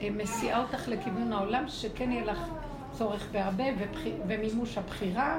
מסיעה 0.00 0.62
אותך 0.62 0.88
לכיוון 0.88 1.32
העולם, 1.32 1.64
שכן 1.68 2.12
יהיה 2.12 2.24
לך 2.24 2.38
צורך 2.92 3.28
בהרבה 3.32 3.64
ומימוש 4.28 4.78
הבחירה. 4.78 5.38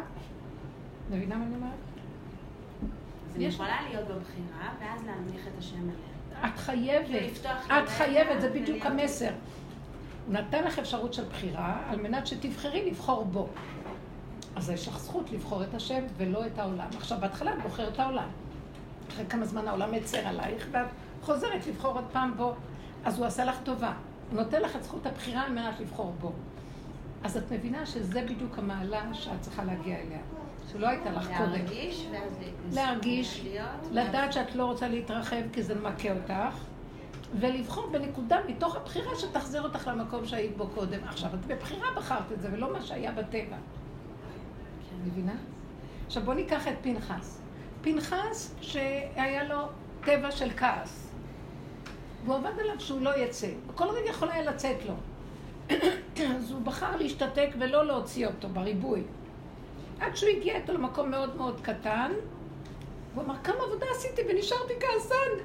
מבינה 1.09 1.35
מה 1.35 1.45
אני 1.45 1.55
אומרת? 1.55 1.73
אני 3.35 3.45
יכולה 3.45 3.77
להיות 3.89 4.07
בבחירה, 4.07 4.69
ואז 4.79 5.05
להנמיך 5.05 5.47
את 5.47 5.59
השם 5.59 5.81
עליה. 5.81 6.49
את 6.53 6.59
חייבת, 6.59 7.47
את 7.67 7.89
חייבת, 7.89 8.41
זה 8.41 8.49
בדיוק 8.49 8.85
המסר. 8.85 9.31
הוא 10.25 10.33
נתן 10.33 10.63
לך 10.63 10.79
אפשרות 10.79 11.13
של 11.13 11.23
בחירה 11.25 11.77
על 11.89 12.01
מנת 12.01 12.27
שתבחרי 12.27 12.89
לבחור 12.89 13.25
בו. 13.25 13.47
אז 14.55 14.69
יש 14.69 14.87
לך 14.87 14.99
זכות 14.99 15.31
לבחור 15.31 15.63
את 15.63 15.73
השם 15.73 16.03
ולא 16.17 16.45
את 16.45 16.59
העולם. 16.59 16.87
עכשיו, 16.97 17.17
בהתחלה 17.21 17.53
את 17.53 17.61
בוחרת 17.61 17.93
את 17.93 17.99
העולם. 17.99 18.27
אחרי 19.09 19.25
כמה 19.29 19.45
זמן 19.45 19.67
העולם 19.67 19.91
מצר 19.91 20.27
עלייך, 20.27 20.67
ואת 20.71 20.87
חוזרת 21.21 21.67
לבחור 21.67 21.91
עוד 21.91 22.05
פעם 22.11 22.37
בו. 22.37 22.53
אז 23.05 23.17
הוא 23.17 23.25
עשה 23.25 23.45
לך 23.45 23.55
טובה. 23.63 23.93
הוא 24.31 24.41
נותן 24.41 24.61
לך 24.61 24.75
את 24.75 24.83
זכות 24.83 25.05
הבחירה 25.05 25.41
על 25.41 25.51
מנת 25.51 25.79
לבחור 25.79 26.13
בו. 26.19 26.31
אז 27.23 27.37
את 27.37 27.51
מבינה 27.51 27.85
שזה 27.85 28.21
בדיוק 28.21 28.59
המעלה 28.59 29.13
שאת 29.13 29.41
צריכה 29.41 29.63
להגיע 29.63 29.95
אליה. 29.95 30.19
שלא 30.71 30.87
הייתה 30.87 31.11
לך 31.11 31.29
קודם. 31.37 31.51
להרגיש, 31.51 32.07
להרגיש. 32.71 33.45
לדעת 33.91 34.33
שאת 34.33 34.55
לא 34.55 34.65
רוצה 34.65 34.87
להתרחב 34.87 35.41
כי 35.53 35.63
זה 35.63 35.75
מכה 35.75 36.11
אותך, 36.11 36.57
ולבחור 37.39 37.89
בנקודה 37.91 38.37
מתוך 38.47 38.75
הבחירה 38.75 39.15
שתחזיר 39.15 39.61
אותך 39.61 39.87
למקום 39.87 40.25
שהיית 40.25 40.57
בו 40.57 40.67
קודם. 40.67 40.99
עכשיו, 41.03 41.29
את 41.33 41.45
בבחירה 41.45 41.87
בחרת 41.95 42.31
את 42.31 42.41
זה, 42.41 42.49
ולא 42.51 42.73
מה 42.73 42.81
שהיה 42.81 43.11
בטבע. 43.11 43.57
מבינה? 45.05 45.35
עכשיו 46.05 46.23
בואו 46.23 46.35
ניקח 46.35 46.67
את 46.67 46.73
פנחס. 46.81 47.41
פנחס 47.81 48.55
שהיה 48.61 49.43
לו 49.43 49.67
טבע 50.03 50.31
של 50.31 50.49
כעס. 50.57 51.08
והוא 52.25 52.35
עבד 52.35 52.59
עליו 52.59 52.79
שהוא 52.79 53.01
לא 53.01 53.17
יצא. 53.17 53.47
כל 53.75 53.87
רגע 53.87 54.09
יכול 54.09 54.29
היה 54.31 54.51
לצאת 54.51 54.77
לו. 54.85 54.93
אז 56.35 56.51
הוא 56.51 56.61
בחר 56.61 56.95
להשתתק 56.95 57.49
ולא 57.59 57.85
להוציא 57.85 58.27
אותו 58.27 58.49
בריבוי. 58.49 59.03
עד 59.99 60.15
שהוא 60.15 60.29
הגיע 60.29 60.55
איתו 60.55 60.73
למקום 60.73 61.11
מאוד 61.11 61.35
מאוד 61.35 61.61
קטן, 61.61 62.11
הוא 63.15 63.23
אמר, 63.23 63.35
כמה 63.43 63.63
עבודה 63.63 63.85
עשיתי 63.95 64.21
ונשארתי 64.29 64.73
כעסן. 64.79 65.43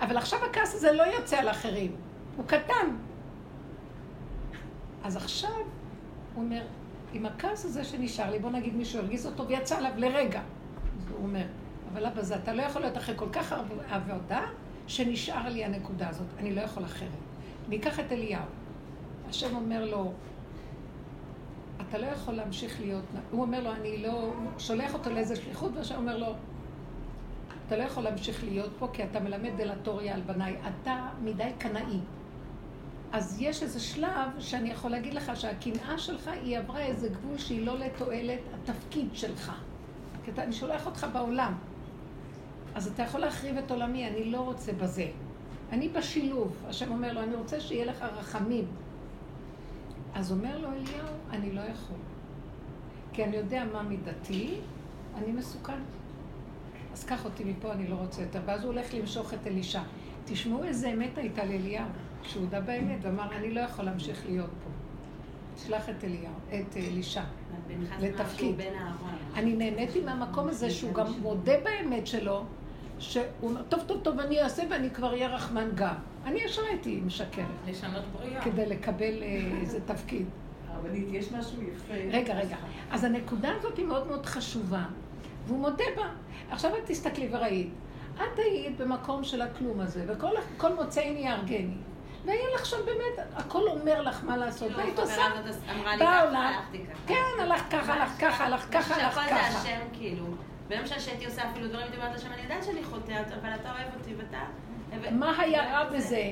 אבל 0.00 0.16
עכשיו 0.16 0.44
הכעס 0.44 0.74
הזה 0.74 0.92
לא 0.92 1.02
יוצא 1.02 1.36
על 1.36 1.48
אחרים, 1.48 1.92
הוא 2.36 2.44
קטן. 2.46 2.96
אז 5.04 5.16
עכשיו, 5.16 5.50
הוא 6.34 6.44
אומר, 6.44 6.62
עם 7.12 7.26
הכעס 7.26 7.64
הזה 7.64 7.84
שנשאר 7.84 8.30
לי, 8.30 8.38
בוא 8.38 8.50
נגיד 8.50 8.76
מישהו 8.76 9.00
הרגיז 9.00 9.26
אותו 9.26 9.48
ויצא 9.48 9.76
עליו 9.76 9.92
לרגע. 9.96 10.40
הוא 11.10 11.26
אומר, 11.26 11.44
אבל 11.92 12.06
אבא 12.06 12.22
זה, 12.22 12.36
אתה 12.36 12.52
לא 12.52 12.62
יכול 12.62 12.82
להיות 12.82 12.96
אחרי 12.96 13.14
כל 13.16 13.28
כך 13.32 13.52
הרבה 13.52 13.74
עבודה, 13.90 14.46
שנשאר 14.90 15.48
לי 15.48 15.64
הנקודה 15.64 16.08
הזאת. 16.08 16.26
אני 16.38 16.54
לא 16.54 16.60
יכול 16.60 16.84
אחרת. 16.84 17.08
ניקח 17.68 18.00
את 18.00 18.12
אליהו. 18.12 18.42
השם 19.28 19.56
אומר 19.56 19.84
לו, 19.84 20.12
אתה 21.80 21.98
לא 21.98 22.06
יכול 22.06 22.34
להמשיך 22.34 22.80
להיות, 22.80 23.04
הוא 23.30 23.42
אומר 23.42 23.60
לו, 23.60 23.72
אני 23.72 24.02
לא, 24.02 24.32
שולח 24.58 24.94
אותו 24.94 25.10
לאיזה 25.10 25.36
שליחות, 25.36 25.72
והשם 25.74 25.96
אומר 25.96 26.16
לו, 26.16 26.34
אתה 27.66 27.76
לא 27.76 27.82
יכול 27.82 28.02
להמשיך 28.02 28.44
להיות 28.44 28.70
פה, 28.78 28.88
כי 28.92 29.04
אתה 29.04 29.20
מלמד 29.20 29.50
דלטוריה 29.56 30.14
על 30.14 30.20
בניי, 30.20 30.56
אתה 30.68 31.08
מדי 31.22 31.50
קנאי. 31.58 31.98
אז 33.12 33.36
יש 33.40 33.62
איזה 33.62 33.80
שלב 33.80 34.30
שאני 34.38 34.70
יכול 34.70 34.90
להגיד 34.90 35.14
לך 35.14 35.32
שהקנאה 35.34 35.98
שלך, 35.98 36.30
היא 36.42 36.58
עברה 36.58 36.80
איזה 36.80 37.08
גבול 37.08 37.38
שהיא 37.38 37.66
לא 37.66 37.78
לתועלת 37.78 38.40
התפקיד 38.54 39.08
שלך. 39.12 39.52
כי 40.24 40.30
אתה, 40.30 40.42
אני 40.42 40.52
שולח 40.52 40.86
אותך 40.86 41.06
בעולם. 41.12 41.54
אז 42.74 42.86
אתה 42.86 43.02
יכול 43.02 43.20
להחריב 43.20 43.56
את 43.56 43.70
עולמי, 43.70 44.08
אני 44.08 44.24
לא 44.24 44.40
רוצה 44.40 44.72
בזה. 44.72 45.06
אני 45.72 45.88
בשילוב. 45.88 46.56
השם 46.68 46.92
אומר 46.92 47.12
לו, 47.12 47.22
אני 47.22 47.34
רוצה 47.34 47.60
שיהיה 47.60 47.84
לך 47.84 48.02
רחמים. 48.02 48.64
אז 50.14 50.32
אומר 50.32 50.58
לו 50.58 50.68
אליהו, 50.68 51.14
אני 51.30 51.52
לא 51.52 51.60
יכול. 51.60 51.96
כי 53.12 53.24
אני 53.24 53.36
יודע 53.36 53.64
מה 53.72 53.82
מידתי, 53.82 54.54
אני 55.16 55.32
מסוכן. 55.32 55.78
אז 56.92 57.04
קח 57.04 57.24
אותי 57.24 57.44
מפה, 57.44 57.72
אני 57.72 57.88
לא 57.88 57.94
רוצה 57.94 58.22
יותר. 58.22 58.40
ואז 58.44 58.64
הוא 58.64 58.72
הולך 58.72 58.94
למשוך 58.94 59.34
את 59.34 59.46
אלישע. 59.46 59.82
תשמעו 60.24 60.64
איזה 60.64 60.92
אמת 60.92 61.18
הייתה 61.18 61.44
לאליהו, 61.44 61.86
שהוא 62.22 62.44
הודה 62.44 62.60
באמת 62.60 62.98
ואמר, 63.02 63.36
אני 63.36 63.54
לא 63.54 63.60
יכול 63.60 63.84
להמשיך 63.84 64.26
להיות 64.26 64.50
פה. 64.64 64.70
תשלח 65.54 65.88
את 65.88 66.04
אליהו, 66.04 66.32
את 66.48 66.76
אלישע. 66.76 67.22
לתפקיד. 68.00 68.60
אני 69.34 69.56
נהניתי 69.56 70.00
מהמקום 70.00 70.48
הזה 70.48 70.70
שהוא 70.70 70.94
גם 70.94 71.06
מודה 71.22 71.52
באמת 71.64 72.06
שלו, 72.06 72.44
שהוא 73.00 73.24
אומר, 73.42 73.62
טוב, 73.62 73.80
טוב, 73.86 74.00
טוב, 74.02 74.20
אני 74.20 74.42
אעשה 74.42 74.62
ואני 74.70 74.90
כבר 74.90 75.12
אהיה 75.12 75.28
רחמן 75.28 75.68
גם. 75.74 75.94
אני 76.24 76.40
ישר 76.40 76.62
הייתי 76.62 77.00
משקרת, 77.06 77.44
לשנות 77.68 78.04
בריאה. 78.12 78.42
כדי 78.42 78.66
לקבל 78.66 79.22
אה, 79.22 79.58
איזה 79.60 79.80
תפקיד. 79.86 80.26
הרבנית, 80.68 81.06
יש 81.10 81.32
משהו 81.32 81.62
יפה. 81.62 81.94
רגע, 82.10 82.34
רגע. 82.34 82.56
אז 82.90 83.04
הנקודה 83.04 83.48
הזאת 83.58 83.76
היא 83.76 83.86
מאוד 83.86 84.06
מאוד 84.06 84.26
חשובה, 84.26 84.82
והוא 85.46 85.58
מודה 85.58 85.84
בה. 85.96 86.08
עכשיו 86.50 86.70
את 86.76 86.82
תסתכלי 86.86 87.28
וראית. 87.30 87.70
את 88.14 88.38
היית 88.38 88.76
במקום 88.76 89.24
של 89.24 89.42
הכלום 89.42 89.80
הזה, 89.80 90.04
וכל 90.08 90.30
כל 90.56 90.74
מוצאי 90.74 91.10
אני 91.10 91.18
יהרגני. 91.18 91.74
והיה 92.24 92.54
לך 92.54 92.66
שם 92.66 92.76
באמת, 92.84 93.26
הכל 93.34 93.68
אומר 93.68 94.02
לך 94.02 94.24
מה 94.24 94.36
לעשות, 94.36 94.68
כאילו, 94.68 94.78
והיית 94.78 94.98
עושה. 94.98 95.22
אמרה 95.74 95.96
לי 95.96 96.04
באה 96.04 96.18
ככה, 96.18 96.26
עולה. 96.26 96.48
הלכתי 96.48 96.78
ככה. 96.78 97.06
כן, 97.06 97.42
הלכת 97.42 97.70
ככה, 97.70 97.94
הלכת 97.94 98.18
ככה, 98.20 98.44
הלכת 98.46 98.70
ככה, 98.70 98.94
הלכת 98.94 99.14
שהכל 99.14 99.28
זה 99.28 99.30
ככה. 99.30 99.58
השם, 99.58 99.80
כאילו. 99.92 100.24
ביום 100.70 100.86
שהשתי 100.86 101.26
עושה 101.26 101.50
אפילו 101.50 101.68
דברים, 101.68 101.82
הייתי 101.82 101.96
אומרת 101.96 102.16
לשם, 102.16 102.32
אני 102.32 102.42
יודעת 102.42 102.64
שאני 102.64 102.84
חוטאת, 102.84 103.32
אבל 103.40 103.50
אתה 103.54 103.70
אוהב 103.70 103.88
אותי 103.98 104.14
ואתה... 104.14 104.38
מה 105.10 105.40
היה 105.40 105.72
רע 105.72 105.90
בזה 105.90 106.30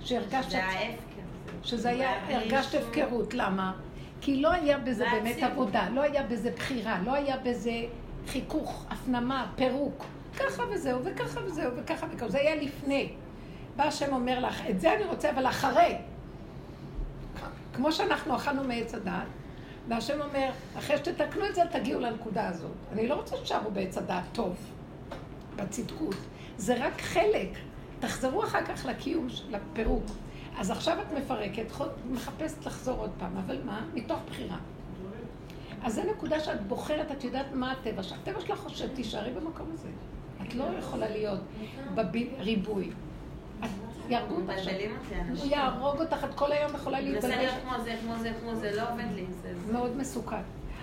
שהרגשת 0.00 0.50
זה 0.50 0.64
ההפקר. 0.64 1.22
שזה 1.62 1.88
היה, 1.88 2.36
הרגשת 2.36 2.74
הפקרות, 2.74 3.34
למה? 3.34 3.72
כי 4.20 4.42
לא 4.42 4.52
היה 4.52 4.78
בזה 4.78 4.94
זה 4.94 5.06
באמת. 5.12 5.42
עבודה, 5.42 5.88
לא 5.88 6.00
היה 6.00 6.22
בזה 6.22 6.50
בחירה, 6.50 6.98
לא 7.04 7.14
היה 7.14 7.36
בזה 7.36 7.72
חיכוך, 8.28 8.86
הפנמה, 8.90 9.46
פירוק. 9.56 10.04
ככה 10.38 10.62
וזהו, 10.70 11.04
וככה 11.04 11.40
וזהו, 11.44 11.72
וככה 11.76 12.06
וככה. 12.12 12.28
זה 12.28 12.38
היה 12.38 12.56
לפני. 12.56 13.12
בא 13.76 13.84
השם 13.84 14.12
אומר 14.12 14.40
לך, 14.40 14.62
את 14.70 14.80
זה 14.80 14.94
אני 14.94 15.04
רוצה, 15.04 15.30
אבל 15.30 15.46
אחרי. 15.46 15.96
כמו 17.74 17.92
שאנחנו 17.92 18.36
אכלנו 18.36 18.64
מעץ 18.64 18.94
הדעת, 18.94 19.26
והשם 19.88 20.20
אומר, 20.20 20.50
אחרי 20.78 20.96
שתתקנו 20.96 21.46
את 21.46 21.54
זה, 21.54 21.62
תגיעו 21.72 22.00
לנקודה 22.00 22.48
הזאת. 22.48 22.70
אני 22.92 23.08
לא 23.08 23.14
רוצה 23.14 23.36
שתשארו 23.36 23.70
בעץ 23.70 23.98
הדעת 23.98 24.24
טוב, 24.32 24.56
בצדקות. 25.56 26.16
זה 26.56 26.86
רק 26.86 27.00
חלק. 27.00 27.48
תחזרו 28.00 28.44
אחר 28.44 28.64
כך 28.64 28.86
לקיום, 28.86 29.26
לפירוק. 29.50 30.04
אז 30.58 30.70
עכשיו 30.70 30.98
את 31.00 31.18
מפרקת, 31.18 31.64
מחפשת 32.10 32.66
לחזור 32.66 32.98
עוד 32.98 33.10
פעם, 33.18 33.36
אבל 33.36 33.58
מה? 33.64 33.84
מתוך 33.94 34.20
בחירה. 34.30 34.56
אז 35.82 35.94
זו 35.94 36.02
נקודה 36.10 36.40
שאת 36.40 36.66
בוחרת, 36.66 37.12
את 37.12 37.24
יודעת 37.24 37.46
מה 37.52 37.72
הטבע 37.72 38.02
שלך. 38.02 38.18
הטבע 38.22 38.40
שלך 38.40 38.58
חושב, 38.58 38.88
תישארי 38.94 39.30
במקום 39.30 39.66
הזה. 39.72 39.88
את 40.42 40.54
לא 40.54 40.64
יכולה 40.78 41.08
להיות 41.08 41.40
בריבוי. 41.94 42.90
את 43.64 43.70
יהרגו 44.08 44.34
אותך 44.34 44.52
הוא. 45.28 45.46
יהרוג 45.46 46.00
אותך, 46.00 46.24
את 46.24 46.34
כל 46.34 46.52
היום 46.52 46.74
יכולה 46.74 47.00
מנסה 47.00 47.12
להתבלבל. 47.12 47.36
להיות 47.36 47.54
כמו 47.62 47.84
זה, 47.84 47.94
כמו 48.02 48.16
זה, 48.18 48.32
כמו 48.40 48.54
זה, 48.54 48.72
לא 48.76 48.82
עובד 48.92 49.04
לי. 49.14 49.26
זה- 49.42 49.72
מאוד 49.72 49.96
מסוכן. 49.96 50.36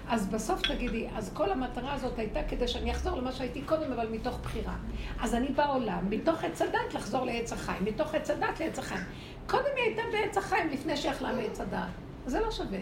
אז 0.09 0.27
בסוף 0.27 0.61
תגידי, 0.61 1.07
אז 1.15 1.31
כל 1.33 1.51
המטרה 1.51 1.93
הזאת 1.93 2.19
הייתה 2.19 2.39
כדי 2.49 2.67
שאני 2.67 2.91
אחזור 2.91 3.17
למה 3.17 3.31
שהייתי 3.31 3.61
קודם, 3.61 3.91
אבל 3.91 4.07
מתוך 4.11 4.39
בחירה. 4.43 4.73
אז 5.21 5.35
אני 5.35 5.47
בעולם, 5.47 6.09
מתוך 6.09 6.43
עץ 6.43 6.61
הדת 6.61 6.93
לחזור 6.93 7.25
לעץ 7.25 7.53
החיים, 7.53 7.85
מתוך 7.85 8.15
עץ 8.15 8.29
הדת 8.29 8.59
לעץ 8.59 8.79
החיים. 8.79 9.01
קודם 9.47 9.63
היא 9.75 9.83
הייתה 9.85 10.01
בעץ 10.11 10.37
החיים 10.37 10.69
לפני 10.69 10.97
שיכלה 10.97 11.33
מעץ 11.33 11.59
הדת. 11.59 11.79
זה 12.25 12.39
לא 12.39 12.51
שווה. 12.51 12.79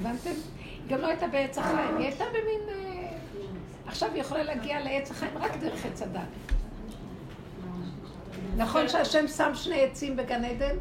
הבנתם? 0.00 0.30
היא 0.64 0.80
גם 0.88 1.00
לא 1.00 1.06
הייתה 1.06 1.26
בעץ 1.26 1.58
החיים, 1.58 1.96
היא 1.96 2.06
הייתה 2.06 2.24
במין... 2.30 2.60
אה, 2.68 3.08
עכשיו 3.86 4.08
היא 4.12 4.20
יכולה 4.20 4.42
להגיע 4.42 4.80
לעץ 4.80 5.10
החיים 5.10 5.38
רק 5.38 5.56
דרך 5.56 5.86
עץ 5.86 6.02
הדת. 6.02 6.20
נכון 8.60 8.88
שהשם 8.88 9.28
שם 9.28 9.50
שני 9.54 9.84
עצים 9.84 10.16
בגן 10.16 10.44
עדן, 10.44 10.76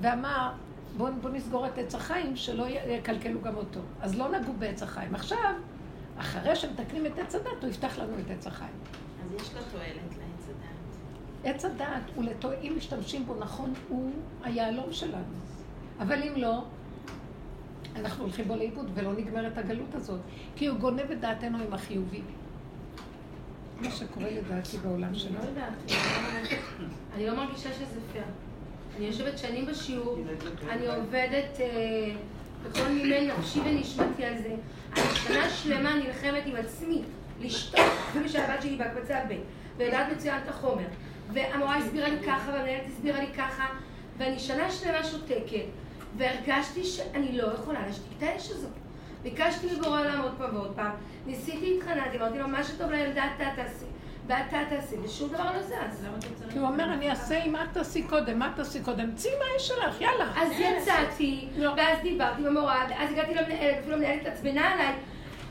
ואמר, 0.00 0.50
בואו 0.96 1.12
בוא 1.20 1.30
נסגור 1.30 1.66
את 1.66 1.78
עץ 1.78 1.94
החיים, 1.94 2.36
שלא 2.36 2.66
יקלקלו 2.68 3.42
גם 3.42 3.56
אותו. 3.56 3.80
אז 4.00 4.18
לא 4.18 4.28
נגעו 4.28 4.52
בעץ 4.58 4.82
החיים. 4.82 5.14
עכשיו, 5.14 5.54
אחרי 6.18 6.56
שמתקנים 6.56 7.06
את 7.06 7.18
עץ 7.18 7.34
הדת, 7.34 7.62
הוא 7.62 7.70
יפתח 7.70 7.98
לנו 7.98 8.12
את 8.18 8.30
עץ 8.30 8.46
החיים. 8.46 8.74
אז 9.24 9.34
יש 9.42 9.54
לו 9.54 9.60
תועלת 9.72 10.16
לעץ 10.18 10.48
הדעת. 10.48 11.54
עץ 11.54 11.64
הדעת 11.64 12.02
הוא 12.14 12.24
לתו... 12.24 12.48
אם 12.62 12.74
משתמשים 12.76 13.26
בו 13.26 13.34
נכון, 13.34 13.72
הוא 13.88 14.12
היהלום 14.42 14.92
שלנו. 14.92 15.34
אבל 16.00 16.22
אם 16.22 16.32
לא, 16.36 16.64
אנחנו 17.96 18.24
הולכים 18.24 18.48
בו 18.48 18.56
לאיבוד 18.56 18.90
ולא 18.94 19.12
נגמרת 19.12 19.58
הגלות 19.58 19.94
הזאת. 19.94 20.20
כי 20.56 20.66
הוא 20.66 20.78
גונב 20.78 21.10
את 21.10 21.20
דעתנו 21.20 21.58
עם 21.58 21.74
החיובי. 21.74 22.20
מה 23.80 23.90
שקורה 23.90 24.30
לדעתי 24.30 24.78
בעולם 24.78 25.08
אני 25.08 25.18
שלנו. 25.18 25.38
לא 25.38 25.48
יודעת, 25.48 25.72
אני 27.14 27.26
לא 27.26 27.36
מרגישה 27.36 27.72
שזה 27.72 28.00
פייר. 28.12 28.24
אני 28.96 29.06
יושבת 29.06 29.38
שנים 29.38 29.66
בשיעור, 29.66 30.18
אני 30.70 30.86
עובדת 30.86 31.60
אה, 31.60 32.10
בכל 32.62 32.88
מיני 32.88 33.26
נפשי 33.26 33.60
ונשמתי 33.60 34.24
על 34.24 34.34
זה. 34.38 34.54
אני 34.96 35.14
שנה 35.14 35.50
שלמה 35.50 35.94
נלחמת 35.94 36.42
עם 36.46 36.56
עצמי, 36.56 37.02
לשתוק, 37.40 37.80
אפילו 38.10 38.28
שהבת 38.28 38.62
שלי 38.62 38.76
בהקבצה 38.76 39.20
ב', 39.28 39.34
ויודעת 39.76 40.12
מצוין 40.12 40.42
את 40.44 40.48
החומר. 40.48 40.86
והמורה 41.32 41.76
הסבירה 41.76 42.08
לי 42.08 42.16
ככה, 42.26 42.50
והמנהלת 42.52 42.82
הסבירה 42.86 43.20
לי 43.20 43.26
ככה, 43.36 43.66
ואני 44.18 44.38
שנה 44.38 44.70
שלמה 44.70 45.04
שותקת, 45.04 45.64
והרגשתי 46.16 46.84
שאני 46.84 47.32
לא 47.32 47.46
יכולה 47.54 47.86
להשתיק 47.86 48.12
את 48.18 48.22
האש 48.22 48.50
הזאת. 48.50 48.70
ביקשתי 49.22 49.66
מבורא 49.78 50.00
עולם 50.00 50.20
עוד 50.20 50.32
פעם 50.38 50.56
ועוד 50.56 50.72
פעם, 50.76 50.90
ניסיתי, 51.26 51.76
התחננתי, 51.76 52.18
אמרתי 52.18 52.38
לו, 52.38 52.48
מה 52.48 52.64
שטוב 52.64 52.90
לילדה 52.90 53.24
אתה 53.36 53.44
תעשי, 53.56 53.84
ואתה 54.26 54.58
תעשי, 54.68 54.96
ושום 55.04 55.28
דבר 55.28 55.44
לא 55.56 55.62
זז. 55.62 56.06
כי 56.52 56.58
הוא 56.58 56.68
אומר, 56.68 56.84
אני 56.84 57.10
אעשה 57.10 57.42
אם 57.44 57.56
את 57.56 57.60
תעשי 57.72 58.02
קודם, 58.02 58.38
מה 58.38 58.52
תעשי 58.56 58.82
קודם? 58.82 59.14
צאי 59.14 59.30
מהאש 59.38 59.68
שלך, 59.68 60.00
יאללה. 60.00 60.32
אז 60.36 60.52
יצאתי, 60.58 61.48
לא. 61.56 61.72
ואז 61.76 61.98
דיברתי 62.02 62.40
עם 62.40 62.46
המורה, 62.46 62.84
אז 62.98 63.12
הגעתי 63.12 63.34
למנהלת, 63.34 63.78
אפילו 63.80 63.96
המנהלת 63.96 64.26
עצבנה 64.26 64.70
עליי. 64.70 64.92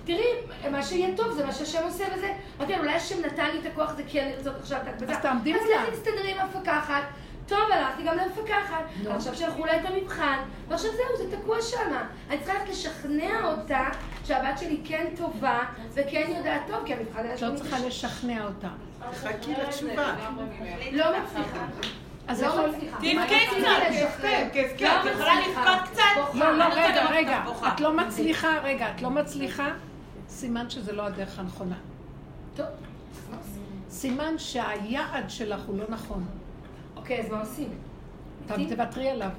תראי, 0.06 0.72
מה 0.72 0.84
שיהיה 0.84 1.18
טוב 1.18 1.32
זה 1.32 1.46
מה 1.46 1.52
שהשם 1.52 1.84
עושה 1.84 2.04
וזה. 2.16 2.34
אמרתי 2.58 2.74
לה, 2.74 2.80
אולי 2.80 2.94
השם 2.94 3.26
נתן 3.26 3.50
לי 3.54 3.60
את 3.60 3.66
הכוח 3.66 3.90
הזה 3.90 4.04
כי 4.08 4.22
אני 4.22 4.32
לרצות 4.32 4.54
עכשיו 4.60 4.82
את 4.82 4.88
ההקבצה. 4.88 5.12
אז 5.14 5.22
תעמדי 5.22 5.56
אז 5.56 5.62
מולה. 5.62 5.84
לכי 5.84 5.92
תסתדרי 5.92 6.32
עם 6.32 6.38
המפקחת. 6.40 7.04
טוב, 7.48 7.60
הלכתי 7.72 8.04
גם 8.04 8.18
למפקחת. 8.18 8.84
נו. 9.04 9.12
עכשיו 9.12 9.36
שלחו 9.36 9.66
לה 9.66 9.76
את 9.76 9.86
המבחן, 9.86 10.38
ועכשיו 10.68 10.92
זהו, 10.92 11.30
זה 11.30 11.38
תקוע 11.38 11.62
שמה. 11.62 12.08
אני 12.30 12.38
צריכה 12.38 12.54
ללכת 12.54 12.70
לשכנע 12.70 13.44
אותה 13.44 13.84
שהבת 14.26 14.58
שלי 14.58 14.82
כן 14.86 15.06
טובה, 15.18 15.60
וכן 15.94 16.32
יודעת 16.38 16.62
טוב, 16.68 16.86
כי 16.86 16.94
המבחן 16.94 17.24
היה 17.24 17.36
את 17.36 17.42
לא 17.42 17.56
צריכה. 17.56 17.80
לשכנע 17.80 18.44
אותה. 18.46 18.68
חכי 19.14 19.54
לתשובה. 19.62 20.16
לא 20.92 21.06
מצליחה. 21.20 21.66
אז 22.28 22.44
לא. 22.44 22.68
מצליחה. 22.68 22.98
תבכי 22.98 23.18
רציתי 23.18 23.62
קצת, 23.62 23.70
לשחרר. 23.90 24.48
כן, 24.54 24.68
כן, 24.78 24.86
לא 25.04 25.10
את 25.10 25.16
יכולה. 25.16 25.34
לבכות 25.48 25.90
קצת? 25.92 26.04
לא, 26.34 26.58
לא, 26.58 26.66
רגע, 26.66 27.06
רגע. 27.10 27.44
את 27.68 27.80
לא 27.80 27.94
מצליחה, 27.94 28.58
רגע, 28.64 28.92
את 28.96 29.02
לא 29.02 29.10
מצליחה, 29.10 29.70
סימן 30.30 30.70
שזה 30.70 30.92
לא 30.94 31.06
הדרך 31.06 31.40
הנכונה. 31.40 31.76
טוב. 32.56 32.66
סימן 33.90 34.38
שהיעד 34.38 35.30
שלך 35.30 35.62
הוא 35.68 35.78
לא 35.78 35.86
נכון. 35.90 36.26
אוקיי, 37.08 37.20
אז 37.20 37.30
מה 37.30 37.40
עושים? 37.40 37.70
תוותרי 38.70 39.10
עליו. 39.10 39.30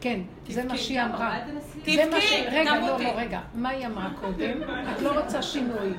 כן, 0.00 0.20
זה 0.48 0.64
מה 0.64 0.76
שהיא 0.76 1.02
אמרה. 1.02 1.38
תבכי. 1.82 2.46
רגע, 2.52 2.74
לא. 2.80 3.00
לא, 3.00 3.12
רגע. 3.16 3.40
מה 3.54 3.68
היא 3.68 3.86
אמרה 3.86 4.08
קודם? 4.20 4.62
את 4.92 5.02
לא 5.02 5.20
רוצה 5.20 5.42
שינוי. 5.42 5.92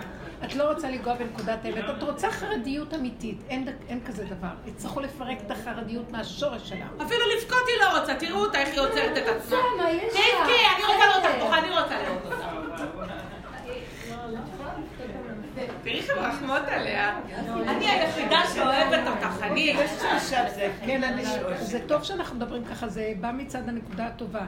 את 0.44 0.56
לא 0.56 0.72
רוצה 0.72 0.90
לנגוע 0.90 1.14
בנקודת 1.14 1.66
האמת. 1.66 1.84
את 1.98 2.04
רוצה 2.04 2.32
חרדיות 2.32 2.94
אמיתית. 2.94 3.38
אין, 3.50 4.00
כזה 4.06 4.26
דבר. 4.26 4.48
יצטרכו 4.66 5.00
לפרק 5.00 5.38
את 5.46 5.52
החרדיות 5.52 6.12
מהשורש 6.12 6.70
שלה. 6.70 6.86
אפילו 7.02 7.22
לבכות 7.38 7.64
היא 7.68 7.82
לא 7.82 8.00
רוצה, 8.00 8.16
תראו 8.16 8.40
אותה 8.40 8.58
איך 8.60 8.70
היא 8.70 8.80
עוצרת 8.80 9.18
את 9.18 9.28
עצמה. 9.28 9.58
לך? 9.94 10.04
תבכי, 10.10 10.66
אני 10.76 10.84
רוצה 10.94 11.06
לראות 11.06 11.26
אותך 11.26 11.44
בוכה, 11.44 11.60
אני 11.60 11.70
רוצה 11.70 12.04
לראות 12.04 12.26
אותך. 12.26 12.46
תראי 15.88 16.00
איך 16.00 16.10
רחמות 16.18 16.62
עליה. 16.68 17.20
אני 17.68 17.90
היחידה 17.90 18.40
שאוהבת 18.54 19.08
אותך, 19.08 19.44
אני. 19.44 19.76
כן, 20.86 21.04
אני 21.04 21.26
שואלת. 21.26 21.62
זה 21.62 21.80
טוב 21.88 22.04
שאנחנו 22.04 22.36
מדברים 22.36 22.66
ככה, 22.66 22.88
זה 22.88 23.14
בא 23.20 23.32
מצד 23.32 23.70
הנקודה 23.70 24.08
הטובה. 24.08 24.46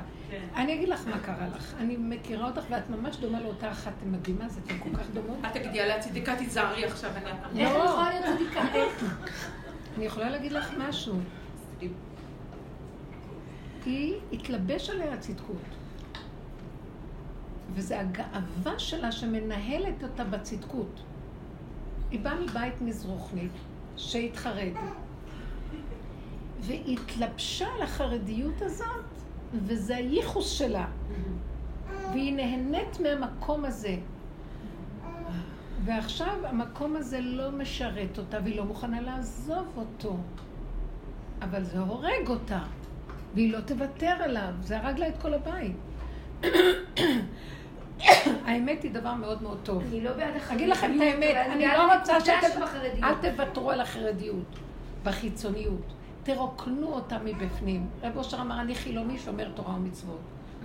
אני 0.55 0.73
אגיד 0.73 0.89
לך 0.89 1.07
מה 1.07 1.19
קרה 1.19 1.47
לך. 1.55 1.73
אני 1.79 1.97
מכירה 1.97 2.47
אותך 2.47 2.61
ואת 2.69 2.89
ממש 2.89 3.17
דומה 3.17 3.41
לאותה 3.41 3.71
אחת 3.71 3.93
מדהימה, 4.05 4.49
זה 4.49 4.59
אתן 4.65 4.77
כל 4.79 4.97
כך 4.97 5.09
דומות. 5.13 5.37
את 5.47 5.53
תגידי 5.53 5.79
עליה 5.81 5.99
צדיקה, 5.99 6.35
תיזהרי 6.35 6.85
עכשיו. 6.85 7.11
איך 7.15 7.23
לא. 7.23 7.49
אני 7.51 7.63
יכולה 7.63 8.09
להיות 8.09 8.25
צדיקה? 8.37 8.61
איך? 8.75 9.19
אני 9.97 10.05
יכולה 10.05 10.29
להגיד 10.29 10.51
לך 10.51 10.73
משהו. 10.77 11.15
היא 13.85 14.15
התלבש 14.33 14.89
עליה 14.89 15.13
הצדקות. 15.13 15.57
וזה 17.73 17.99
הגאווה 17.99 18.79
שלה 18.79 19.11
שמנהלת 19.11 20.03
אותה 20.03 20.23
בצדקות. 20.23 21.01
היא 22.11 22.19
באה 22.19 22.39
מבית 22.39 22.81
מזרוחנית 22.81 23.51
שהתחרד. 23.97 24.71
והיא 26.59 26.97
התלבשה 26.97 27.67
על 27.75 27.81
החרדיות 27.81 28.61
הזאת, 28.61 29.05
וזה 29.53 29.95
הייחוס 29.95 30.51
שלה. 30.51 30.87
והיא 32.11 32.33
נהנית 32.33 32.99
מהמקום 32.99 33.65
הזה. 33.65 33.95
ועכשיו 35.85 36.45
המקום 36.45 36.95
הזה 36.95 37.21
לא 37.21 37.51
משרת 37.51 38.17
אותה, 38.17 38.37
והיא 38.43 38.57
לא 38.57 38.65
מוכנה 38.65 39.01
לעזוב 39.01 39.67
אותו. 39.77 40.17
אבל 41.41 41.63
זה 41.63 41.79
הורג 41.79 42.27
אותה, 42.27 42.59
והיא 43.35 43.53
לא 43.53 43.59
תוותר 43.61 44.17
עליו, 44.23 44.53
זה 44.61 44.79
הרג 44.79 44.99
לה 44.99 45.07
את 45.07 45.21
כל 45.21 45.33
הבית. 45.33 45.75
האמת 48.45 48.83
היא 48.83 48.91
דבר 48.91 49.13
מאוד 49.13 49.43
מאוד 49.43 49.57
טוב. 49.63 49.83
אני 49.89 50.01
לא 50.01 50.13
בעד 50.13 50.35
החרדיות. 50.35 50.51
אגיד 50.51 50.69
לכם 50.69 50.91
את 50.95 51.01
האמת, 51.01 51.35
אני 51.51 51.65
לא 51.67 51.93
רוצה 51.95 52.21
שאתם... 52.21 52.63
אל 53.03 53.15
תוותרו 53.15 53.71
על 53.71 53.81
החרדיות, 53.81 54.59
בחיצוניות. 55.03 55.93
תרוקנו 56.23 56.87
אותה 56.87 57.17
מבפנים. 57.19 57.87
רב 58.03 58.17
אושר 58.17 58.41
אמר, 58.41 58.61
אני 58.61 58.75
חילוני 58.75 59.19
שומר 59.19 59.51
תורה 59.55 59.75
ומצוות. 59.75 60.19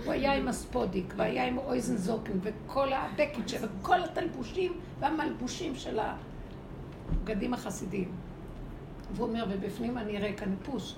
הוא 0.05 0.13
היה 0.13 0.33
עם 0.33 0.47
הספודיק, 0.47 1.13
והיה 1.17 1.47
עם 1.47 1.57
אויזן 1.57 1.97
זוקן, 1.97 2.33
וכל 2.41 2.93
הבקט 2.93 3.49
שלו, 3.49 3.67
וכל 3.81 4.03
התלבושים 4.03 4.73
והמלבושים 4.99 5.75
של 5.75 5.99
הבגדים 5.99 7.53
החסידים. 7.53 8.11
והוא 9.13 9.27
אומר, 9.27 9.45
ובפנים 9.49 9.97
אני 9.97 10.17
ריק, 10.17 10.43
אני 10.43 10.55
פושט. 10.63 10.97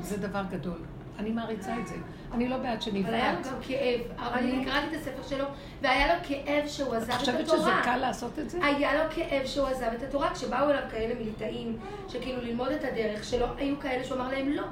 זה 0.00 0.16
דבר 0.16 0.42
גדול. 0.50 0.78
אני 1.20 1.30
מעריצה 1.30 1.78
את 1.78 1.86
זה. 1.86 1.94
אני 2.32 2.48
לא 2.48 2.56
בעד 2.56 2.78
אבל 3.04 3.14
היה 3.14 3.32
לו 3.32 3.44
שנבעט. 3.44 3.46
גם 3.46 3.62
כאב. 3.62 4.00
אני 4.18 4.64
קראתי 4.64 4.86
את 4.86 5.00
הספר 5.00 5.22
שלו, 5.28 5.44
והיה 5.82 6.14
לו 6.14 6.20
כאב 6.22 6.66
שהוא 6.66 6.94
עזב 6.94 7.10
את 7.10 7.14
את 7.14 7.20
חושבת 7.20 7.46
שזה 7.46 7.56
התורה. 7.56 7.82
קל 7.84 7.96
לעשות 7.96 8.38
את 8.38 8.50
זה? 8.50 8.58
היה 8.62 9.04
לו 9.04 9.10
כאב 9.10 9.46
שהוא 9.46 9.66
עזב 9.66 9.90
את 9.98 10.02
התורה, 10.02 10.34
כשבאו 10.34 10.70
אליו 10.70 10.82
כאלה 10.90 11.14
מיליטאים, 11.14 11.78
שכאילו 12.08 12.42
ללמוד 12.42 12.68
את 12.68 12.84
הדרך 12.84 13.24
שלו, 13.24 13.46
היו 13.56 13.80
כאלה 13.80 14.04
שהוא 14.04 14.16
אמר 14.16 14.28
להם 14.28 14.48
לא, 14.48 14.64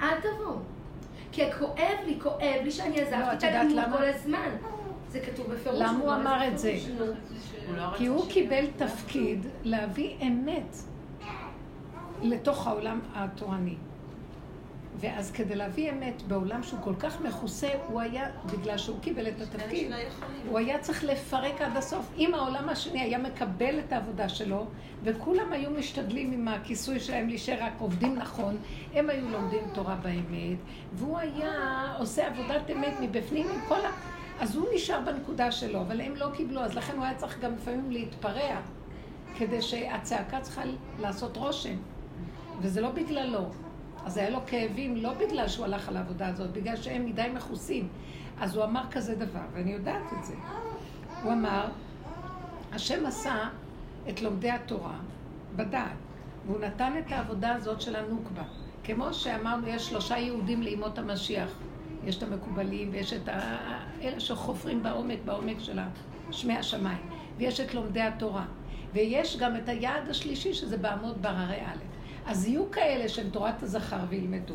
אל 0.00 0.20
תבואו. 0.20 0.56
כי 1.32 1.52
כואב 1.52 1.98
לי, 2.06 2.18
כואב 2.22 2.60
לי 2.64 2.70
שאני 2.70 2.96
לא, 2.96 3.02
עזבתי 3.02 3.46
את 3.46 3.50
את 3.50 3.56
הלימוד 3.56 3.84
למה? 3.84 3.96
כל 3.96 4.04
הזמן. 4.04 4.50
זה 5.08 5.20
כתוב 5.20 5.46
בפירוש. 5.52 5.78
למה 5.80 5.98
הוא 5.98 6.12
אמר 6.12 6.48
את 6.48 6.58
זה? 6.58 6.72
בפירוש, 6.76 7.00
נו. 7.76 7.94
כי 7.96 8.06
הוא 8.06 8.28
קיבל 8.28 8.64
תפקיד 8.76 9.46
להביא 9.62 10.14
אמת 10.22 10.76
לתוך 12.22 12.66
העולם 12.66 13.00
התורני. 13.14 13.74
ואז 15.00 15.30
כדי 15.30 15.54
להביא 15.54 15.92
אמת 15.92 16.22
בעולם 16.22 16.62
שהוא 16.62 16.80
כל 16.80 16.94
כך 16.98 17.20
מכוסה, 17.20 17.68
הוא 17.86 18.00
היה, 18.00 18.28
בגלל 18.46 18.78
שהוא 18.78 19.00
קיבל 19.00 19.28
את 19.28 19.40
התפקיד, 19.40 19.90
הוא 20.48 20.58
היה 20.58 20.78
צריך 20.78 21.04
לפרק 21.04 21.60
עד 21.60 21.76
הסוף. 21.76 22.10
אם 22.16 22.34
העולם 22.34 22.68
השני 22.68 23.00
היה 23.00 23.18
מקבל 23.18 23.78
את 23.78 23.92
העבודה 23.92 24.28
שלו, 24.28 24.66
וכולם 25.02 25.52
היו 25.52 25.70
משתדלים 25.70 26.32
עם 26.32 26.48
הכיסוי 26.48 27.00
שלהם 27.00 27.28
להישאר 27.28 27.56
רק 27.60 27.72
עובדים 27.78 28.14
נכון, 28.14 28.56
הם 28.94 29.10
היו 29.10 29.28
לומדים 29.28 29.60
תורה 29.74 29.94
באמת, 29.94 30.58
והוא 30.92 31.18
היה 31.18 31.52
עושה 31.98 32.26
עבודת 32.26 32.70
אמת 32.70 32.94
מבפנים 33.00 33.46
עם 33.54 33.60
כל 33.68 33.86
ה... 33.86 33.90
אז 34.40 34.56
הוא 34.56 34.66
נשאר 34.74 35.00
בנקודה 35.00 35.52
שלו, 35.52 35.80
אבל 35.80 36.00
הם 36.00 36.16
לא 36.16 36.26
קיבלו, 36.36 36.60
אז 36.60 36.74
לכן 36.74 36.96
הוא 36.96 37.04
היה 37.04 37.14
צריך 37.14 37.40
גם 37.40 37.54
לפעמים 37.54 37.90
להתפרע, 37.90 38.60
כדי 39.38 39.62
שהצעקה 39.62 40.40
צריכה 40.40 40.62
לעשות 41.00 41.36
רושם, 41.36 41.76
וזה 42.60 42.80
לא 42.80 42.90
בגללו. 42.90 43.50
אז 44.06 44.16
היה 44.16 44.30
לו 44.30 44.38
כאבים, 44.46 44.96
לא 44.96 45.12
בגלל 45.14 45.48
שהוא 45.48 45.64
הלך 45.64 45.88
על 45.88 45.96
העבודה 45.96 46.28
הזאת, 46.28 46.50
בגלל 46.50 46.76
שהם 46.76 47.06
מדי 47.06 47.26
מכוסים. 47.34 47.88
אז 48.40 48.56
הוא 48.56 48.64
אמר 48.64 48.82
כזה 48.90 49.14
דבר, 49.14 49.40
ואני 49.52 49.72
יודעת 49.72 50.12
את 50.18 50.24
זה. 50.24 50.34
הוא 51.22 51.32
אמר, 51.32 51.68
השם 52.72 53.06
עשה 53.06 53.48
את 54.08 54.22
לומדי 54.22 54.50
התורה 54.50 54.98
בדעת, 55.56 55.92
והוא 56.46 56.60
נתן 56.60 56.92
את 56.98 57.12
העבודה 57.12 57.54
הזאת 57.54 57.80
של 57.80 57.96
הנוקבה. 57.96 58.42
כמו 58.84 59.14
שאמרנו, 59.14 59.68
יש 59.68 59.88
שלושה 59.88 60.18
יהודים 60.18 60.62
לימות 60.62 60.98
המשיח. 60.98 61.50
יש 62.04 62.16
את 62.16 62.22
המקובלים 62.22 62.88
ויש 62.92 63.12
את. 63.12 63.28
אלה 64.02 64.20
שחופרים 64.20 64.82
בעומק, 64.82 65.18
בעומק 65.24 65.56
של 65.58 65.78
שמי 66.30 66.56
השמיים. 66.56 67.10
ויש 67.36 67.60
את 67.60 67.74
לומדי 67.74 68.00
התורה. 68.00 68.44
ויש 68.92 69.36
גם 69.36 69.56
את 69.56 69.68
היעד 69.68 70.08
השלישי, 70.08 70.54
שזה 70.54 70.76
בעמוד 70.76 71.22
בררי 71.22 71.60
א'. 71.60 71.95
אז 72.26 72.46
יהיו 72.46 72.70
כאלה 72.70 73.08
שהם 73.08 73.30
תורת 73.30 73.62
הזכר 73.62 74.00
וילמדו. 74.08 74.54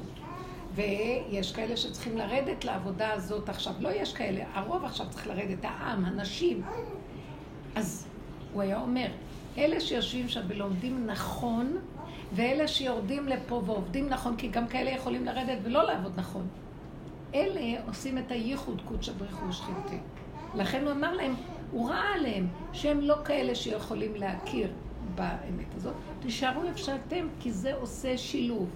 ויש 0.76 1.52
כאלה 1.52 1.78
שצריכים 1.78 2.18
לרדת 2.18 2.66
לעבודה 2.66 3.14
הזאת 3.14 3.50
עכשיו. 3.50 3.74
לא 3.80 3.90
יש 3.90 4.14
כאלה, 4.14 4.44
הרוב 4.54 4.86
עכשיו 4.86 5.06
צריך 5.10 5.28
לרדת, 5.28 5.66
העם, 5.66 6.06
הנשים. 6.06 6.62
אז 7.76 8.08
הוא 8.54 8.62
היה 8.62 8.82
אומר, 8.82 9.08
אלה 9.58 9.80
שיושבים 9.80 10.30
שם 10.30 10.42
ולומדים 10.48 11.06
נכון, 11.08 11.78
ואלה 12.34 12.68
שיורדים 12.68 13.28
לפה 13.28 13.62
ועובדים 13.66 14.10
נכון, 14.10 14.36
כי 14.38 14.48
גם 14.48 14.68
כאלה 14.68 14.92
יכולים 14.92 15.26
לרדת 15.26 15.58
ולא 15.64 15.84
לעבוד 15.84 16.12
נכון. 16.16 16.48
אלה 17.36 17.82
עושים 17.88 18.18
את 18.18 18.32
הייחוד 18.32 18.82
קודשא 18.86 19.12
בריחו 19.12 19.46
ושכינתי. 19.46 19.98
לכן 20.56 20.84
הוא 20.84 20.92
אמר 20.92 21.14
להם, 21.14 21.34
הוא 21.72 21.90
ראה 21.90 22.14
עליהם 22.14 22.48
שהם 22.74 23.02
לא 23.02 23.16
כאלה 23.26 23.56
שיכולים 23.56 24.16
להכיר 24.16 24.72
באמת 25.16 25.76
הזאת. 25.76 25.94
תישארו 26.20 26.64
איפה 26.64 26.78
שאתם, 26.78 27.28
כי 27.40 27.52
זה 27.52 27.76
עושה 27.76 28.18
שילוב. 28.18 28.70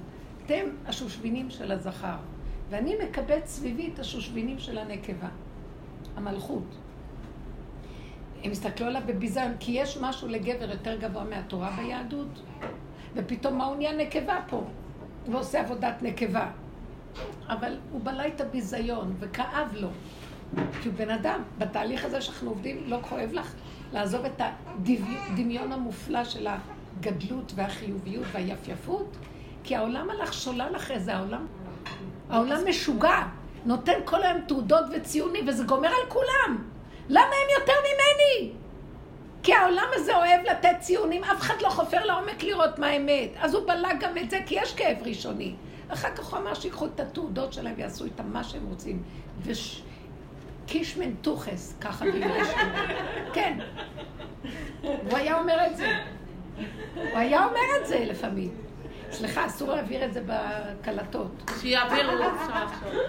אתם 0.46 0.66
השושבינים 0.86 1.50
של 1.50 1.72
הזכר, 1.72 2.18
ואני 2.70 2.96
מקבץ 3.04 3.46
סביבי 3.46 3.90
את 3.94 4.00
השושבינים 4.00 4.60
של 4.60 4.78
הנקבה, 4.78 5.28
המלכות. 6.16 6.76
הם 8.44 8.52
הסתכלו 8.52 8.88
עליו 8.88 9.02
בביזיון, 9.06 9.52
כי 9.60 9.72
יש 9.72 9.98
משהו 9.98 10.28
לגבר 10.28 10.70
יותר 10.72 10.98
גבוה 10.98 11.24
מהתורה 11.24 11.72
ביהדות, 11.78 12.42
ופתאום 13.16 13.58
מה 13.58 13.66
הוא 13.66 13.76
נהיה 13.76 13.96
נקבה 13.96 14.40
פה, 14.48 14.64
ועושה 15.32 15.60
עבודת 15.60 16.02
נקבה. 16.02 16.52
אבל 17.48 17.78
הוא 17.92 18.02
בלע 18.04 18.28
את 18.28 18.42
הביזיון, 18.42 19.16
וכאב 19.20 19.74
לו. 19.74 19.90
כי 20.82 20.90
הוא 20.90 20.98
בן 20.98 21.10
אדם. 21.10 21.42
בתהליך 21.58 22.06
הזה 22.06 22.22
שאנחנו 22.22 22.50
עובדים, 22.50 22.84
לא 22.86 22.98
כואב 23.02 23.30
לך 23.34 23.56
לעזוב 23.96 24.26
את 24.26 24.42
הדמיון 24.42 25.72
המופלא 25.72 26.24
של 26.24 26.48
הגדלות 26.48 27.52
והחיוביות 27.56 28.26
והיפייפות? 28.32 29.18
כי 29.64 29.76
העולם 29.76 30.10
הלך 30.10 30.34
שולל 30.34 30.74
אחרי 30.76 31.00
זה, 31.00 31.16
העולם, 31.16 31.46
העולם 32.30 32.58
משוגע, 32.70 33.24
נותן 33.66 33.94
כל 34.06 34.24
היום 34.24 34.42
תעודות 34.48 34.86
וציונים, 34.96 35.48
וזה 35.48 35.64
גומר 35.64 35.88
על 35.88 36.10
כולם. 36.10 36.64
למה 37.10 37.22
הם 37.26 37.60
יותר 37.60 37.74
ממני? 37.80 38.52
כי 39.44 39.54
העולם 39.54 39.88
הזה 39.94 40.18
אוהב 40.18 40.42
לתת 40.52 40.76
ציונים, 40.80 41.24
אף 41.24 41.42
אחד 41.42 41.62
לא 41.62 41.70
חופר 41.70 42.06
לעומק 42.06 42.44
לראות 42.44 42.80
מה 42.80 42.88
האמת. 42.88 43.30
אז 43.40 43.54
הוא 43.54 43.68
בלע 43.68 43.94
גם 43.94 44.18
את 44.18 44.30
זה, 44.30 44.40
כי 44.46 44.56
יש 44.56 44.74
כאב 44.74 44.98
ראשוני. 45.02 45.56
אחר 45.88 46.16
כך 46.16 46.26
הוא 46.26 46.40
אמר 46.40 46.54
שיקחו 46.54 46.86
את 46.86 47.00
התעודות 47.00 47.54
שלהם 47.54 47.74
ויעשו 47.78 48.06
איתם 48.06 48.34
מה 48.34 48.44
שהם 48.44 48.66
רוצים. 48.70 49.04
וש... 49.42 49.82
קישמן 50.68 51.14
טוחס, 51.22 51.74
ככה 51.82 52.06
גירש. 52.14 52.48
כן. 53.34 53.58
הוא 54.82 55.18
היה 55.18 55.40
אומר 55.40 55.58
את 55.68 55.78
זה. 55.78 55.88
הוא 56.96 57.20
היה 57.20 57.46
אומר 57.46 57.82
את 57.82 57.88
זה 57.88 58.06
לפעמים. 58.06 58.50
סליחה, 59.12 59.46
אסור 59.46 59.72
להעביר 59.72 60.06
את 60.06 60.14
זה 60.14 60.22
בקלטות. 60.26 61.52
שיעבירו, 61.62 62.12
אפשר 62.14 62.64
לחשוב. 62.66 63.00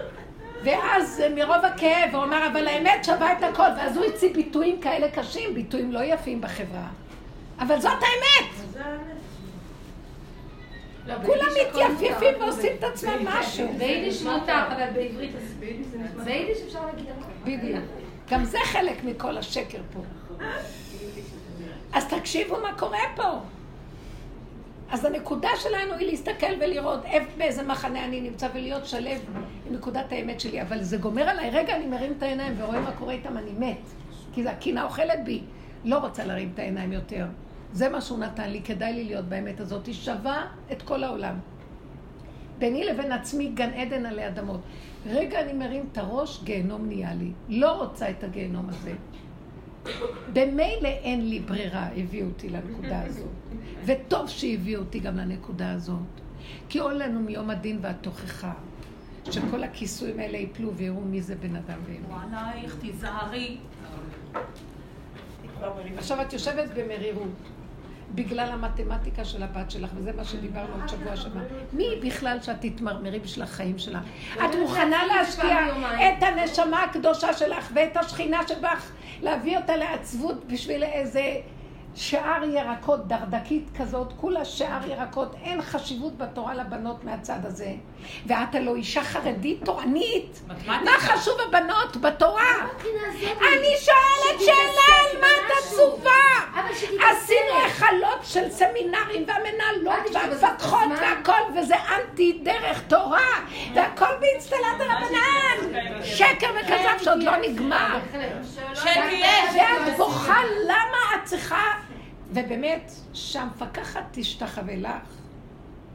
ואז 0.63 1.23
מרוב 1.35 1.65
הכאב 1.65 2.15
הוא 2.15 2.23
אמר, 2.23 2.47
אבל 2.51 2.67
האמת 2.67 3.05
שווה 3.05 3.31
את 3.37 3.43
הכל. 3.43 3.69
ואז 3.77 3.97
הוא 3.97 4.05
הציג 4.05 4.33
ביטויים 4.35 4.81
כאלה 4.81 5.11
קשים, 5.11 5.53
ביטויים 5.53 5.91
לא 5.91 5.99
יפים 5.99 6.41
בחברה. 6.41 6.87
אבל 7.59 7.79
זאת 7.79 7.91
האמת! 7.91 8.57
כולם 11.25 11.47
מתייפייפים 11.61 12.41
ועושים 12.41 12.71
את 12.79 12.83
עצמם 12.83 13.25
משהו. 13.25 13.67
ביידיש 13.77 14.21
מותר, 14.23 14.63
אבל 14.67 14.85
בעברית 14.93 15.31
ביידיש 16.23 16.57
אפשר 16.67 16.85
להגיד 16.85 17.05
בדיוק. 17.47 17.83
גם 18.31 18.45
זה 18.45 18.57
חלק 18.63 19.03
מכל 19.03 19.37
השקר 19.37 19.81
פה. 19.93 19.99
אז 21.93 22.07
תקשיבו 22.07 22.55
מה 22.61 22.77
קורה 22.77 22.99
פה. 23.15 23.39
אז 24.91 25.05
הנקודה 25.05 25.49
שלנו 25.55 25.93
היא 25.93 26.07
להסתכל 26.07 26.53
ולראות 26.59 26.99
באיזה 27.37 27.63
מחנה 27.63 28.05
אני 28.05 28.21
נמצא 28.21 28.47
ולהיות 28.53 28.85
שלב 28.85 29.19
עם 29.67 29.73
נקודת 29.75 30.11
האמת 30.11 30.39
שלי. 30.39 30.61
אבל 30.61 30.83
זה 30.83 30.97
גומר 30.97 31.29
עליי. 31.29 31.49
רגע, 31.49 31.75
אני 31.75 31.87
מרים 31.87 32.13
את 32.17 32.23
העיניים 32.23 32.53
ורואה 32.57 32.79
מה 32.79 32.91
קורה 32.91 33.13
איתם, 33.13 33.37
אני 33.37 33.51
מת. 33.59 33.77
כי 34.33 34.47
הקינה 34.47 34.83
אוכלת 34.83 35.23
בי. 35.23 35.41
לא 35.85 35.97
רוצה 35.97 36.25
להרים 36.25 36.51
את 36.53 36.59
העיניים 36.59 36.93
יותר. 36.93 37.25
זה 37.73 37.89
מה 37.89 38.01
שהוא 38.01 38.19
נתן 38.19 38.49
לי, 38.49 38.61
כדאי 38.61 38.93
לי 38.93 39.03
להיות 39.03 39.25
באמת 39.25 39.59
הזאת. 39.59 39.85
היא 39.85 39.95
שווה 39.95 40.45
את 40.71 40.81
כל 40.81 41.03
העולם. 41.03 41.35
ביני 42.59 42.83
לבין 42.83 43.11
עצמי 43.11 43.47
גן 43.47 43.73
עדן 43.73 44.05
עלי 44.05 44.27
אדמות. 44.27 44.59
רגע 45.09 45.41
אני 45.41 45.53
מרים 45.53 45.85
את 45.91 45.97
הראש, 45.97 46.43
גיהנום 46.43 46.85
נהיה 46.85 47.13
לי. 47.13 47.31
לא 47.49 47.71
רוצה 47.71 48.09
את 48.09 48.23
הגיהנום 48.23 48.69
הזה. 48.69 48.93
במילא 50.33 50.87
אין 50.87 51.29
לי 51.29 51.39
ברירה, 51.39 51.87
הביאו 51.97 52.27
אותי 52.27 52.49
לנקודה 52.49 53.01
הזאת. 53.01 53.29
וטוב 53.85 54.29
שהביאו 54.29 54.79
אותי 54.79 54.99
גם 54.99 55.17
לנקודה 55.17 55.71
הזאת. 55.71 55.97
כי 56.69 56.79
עול 56.79 56.93
לנו 56.93 57.19
מיום 57.19 57.49
הדין 57.49 57.79
והתוכחה, 57.81 58.53
שכל 59.31 59.63
הכיסויים 59.63 60.19
האלה 60.19 60.37
יפלו 60.37 60.73
ויראו 60.75 61.01
מי 61.01 61.21
זה 61.21 61.35
בן 61.35 61.55
אדם 61.55 61.79
ואמת. 61.85 62.21
עלייך, 62.33 62.75
תיזהרי. 62.81 63.57
עכשיו 65.97 66.21
את 66.21 66.33
יושבת 66.33 66.69
במרירות. 66.75 67.29
בגלל 68.15 68.49
המתמטיקה 68.51 69.25
של 69.25 69.43
הבת 69.43 69.71
שלך, 69.71 69.89
וזה 69.95 70.11
מה 70.17 70.23
שדיברנו 70.23 70.73
עוד 70.73 70.89
שבוע 70.89 71.15
שעבר. 71.15 71.39
מי 71.73 71.85
בכלל 72.03 72.37
שאת 72.41 72.55
תתמרמרי 72.61 73.19
בשביל 73.19 73.43
החיים 73.43 73.79
שלך? 73.79 74.03
את 74.35 74.55
מוכנה 74.61 75.05
להשקיע 75.05 75.57
את 75.95 76.23
הנשמה 76.23 76.83
הקדושה 76.83 77.33
שלך 77.33 77.71
ואת 77.73 77.97
השכינה 77.97 78.39
שבך, 78.47 78.91
להביא 79.21 79.57
אותה 79.57 79.75
לעצבות 79.75 80.45
בשביל 80.47 80.83
איזה 80.83 81.35
שער 81.95 82.43
ירקות, 82.43 83.07
דרדקית 83.07 83.69
כזאת, 83.77 84.13
כולה 84.17 84.45
שער 84.45 84.87
ירקות, 84.87 85.35
אין 85.43 85.61
חשיבות 85.61 86.17
בתורה 86.17 86.53
לבנות 86.53 87.03
מהצד 87.03 87.39
הזה. 87.43 87.71
ואת 88.25 88.55
הלא 88.55 88.75
אישה 88.75 89.03
חרדית 89.03 89.65
תורנית. 89.65 90.41
מה 90.65 90.91
חשוב 90.99 91.33
הבנות 91.47 91.97
בתורה? 91.97 92.53
אני 93.39 93.73
שואלת 93.79 94.39
שאלה 94.39 94.97
על 94.99 95.21
מה 95.21 95.27
את 95.27 95.51
עצובה. 95.59 96.11
עשינו 96.81 97.59
היכלות 97.63 98.19
של 98.23 98.51
סמינרים 98.51 99.25
והמנהלות 99.27 100.13
והמפקחות 100.13 100.89
והכל, 101.01 101.59
וזה 101.59 101.75
אנטי 101.75 102.39
דרך 102.43 102.81
תורה, 102.87 103.29
והכל 103.75 104.15
באצטלת 104.19 104.79
הרבנן. 104.79 105.79
שקר 106.03 106.47
וכזב 106.59 107.03
שעוד 107.03 107.23
לא 107.23 107.37
נגמר. 107.37 107.99
ואת 108.83 109.97
בוכה 109.97 110.41
למה 110.65 111.15
את 111.15 111.25
צריכה... 111.25 111.86
ובאמת, 112.29 112.91
שהמפקחת 113.13 114.03
תשתחווה 114.11 114.75
לך, 114.75 115.17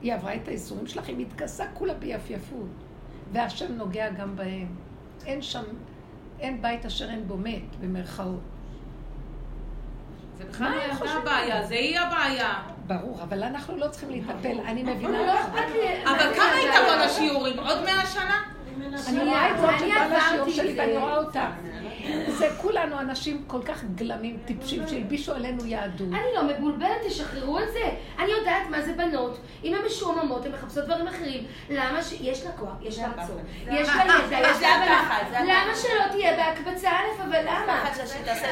היא 0.03 0.14
עברה 0.14 0.35
את 0.35 0.49
האיסורים 0.49 0.87
שלך, 0.87 1.09
היא 1.09 1.16
מתכסה 1.16 1.64
כולה 1.74 1.95
ביפייפות, 1.95 2.68
והשם 3.33 3.72
נוגע 3.72 4.11
גם 4.11 4.37
בהם. 4.37 4.66
אין 5.26 5.43
שם, 5.43 5.62
אין 6.41 6.62
בית 6.62 6.87
אשר 6.87 7.11
אין 7.11 7.28
בו 7.28 7.37
מת, 7.37 7.76
במרכאות. 7.80 8.41
זה 10.39 10.45
בכלל 10.45 10.72
לא 11.01 11.11
הבעיה, 11.11 11.66
זה 11.66 11.74
היא 11.74 11.99
הבעיה. 11.99 12.62
ברור, 12.87 13.22
אבל 13.22 13.43
אנחנו 13.43 13.76
לא 13.76 13.89
צריכים 13.89 14.11
להתאפל, 14.11 14.61
אני 14.66 14.83
מבינה 14.83 15.26
לא. 15.26 15.41
אבל 16.05 16.35
כמה 16.35 16.53
היא 16.53 16.68
תבוא 16.68 17.05
לשיעורים? 17.05 17.59
עוד 17.59 17.85
מאה 17.85 18.07
שנה? 18.07 18.43
אני 19.09 19.24
רואה 19.24 19.51
את 19.51 19.57
זאת 19.61 19.68
אני 19.68 19.89
לשיעור 19.89 20.05
עברתי 20.35 20.53
שלי. 20.53 20.74
ואני 20.78 20.97
רואה 20.97 21.16
אותה. 21.16 21.51
זה 22.29 22.49
כולנו 22.63 23.01
אנשים 23.01 23.45
כל 23.47 23.63
כך 23.63 23.85
גלמים, 23.95 24.39
טיפשים, 24.45 24.83
שהלבישו 24.89 25.33
עלינו 25.33 25.67
יהדות. 25.67 26.09
אני 26.09 26.27
לא 26.35 26.43
מבולבלת, 26.43 27.07
תשחררו 27.07 27.59
את 27.59 27.73
זה. 27.73 27.91
אני 28.19 28.31
יודעת 28.31 28.63
מה 28.71 28.83
זה 28.83 28.93
בנות. 28.93 29.39
אם 29.65 29.75
הן 29.75 29.81
משועממות, 29.87 30.47
הן 30.47 30.53
מחפשות 30.53 30.85
דברים 30.85 31.09
אחרים. 31.09 31.45
למה 31.71 32.03
ש... 32.03 32.13
יש 32.21 32.45
לה 32.45 32.53
כוח, 32.53 32.73
יש 32.83 32.99
לה 32.99 33.09
רצון, 33.09 33.39
יש 33.71 33.89
לה 33.89 34.05
ידע, 34.05 34.51
יש 34.51 34.57
זה 34.57 34.63
לה 34.63 35.01
הבנה. 35.01 35.43
למה 35.43 35.77
שלא 35.77 36.13
תהיה 36.13 36.37
בהקבצה 36.37 36.91
א', 36.91 37.23
אבל 37.23 37.41
למה? 37.43 37.85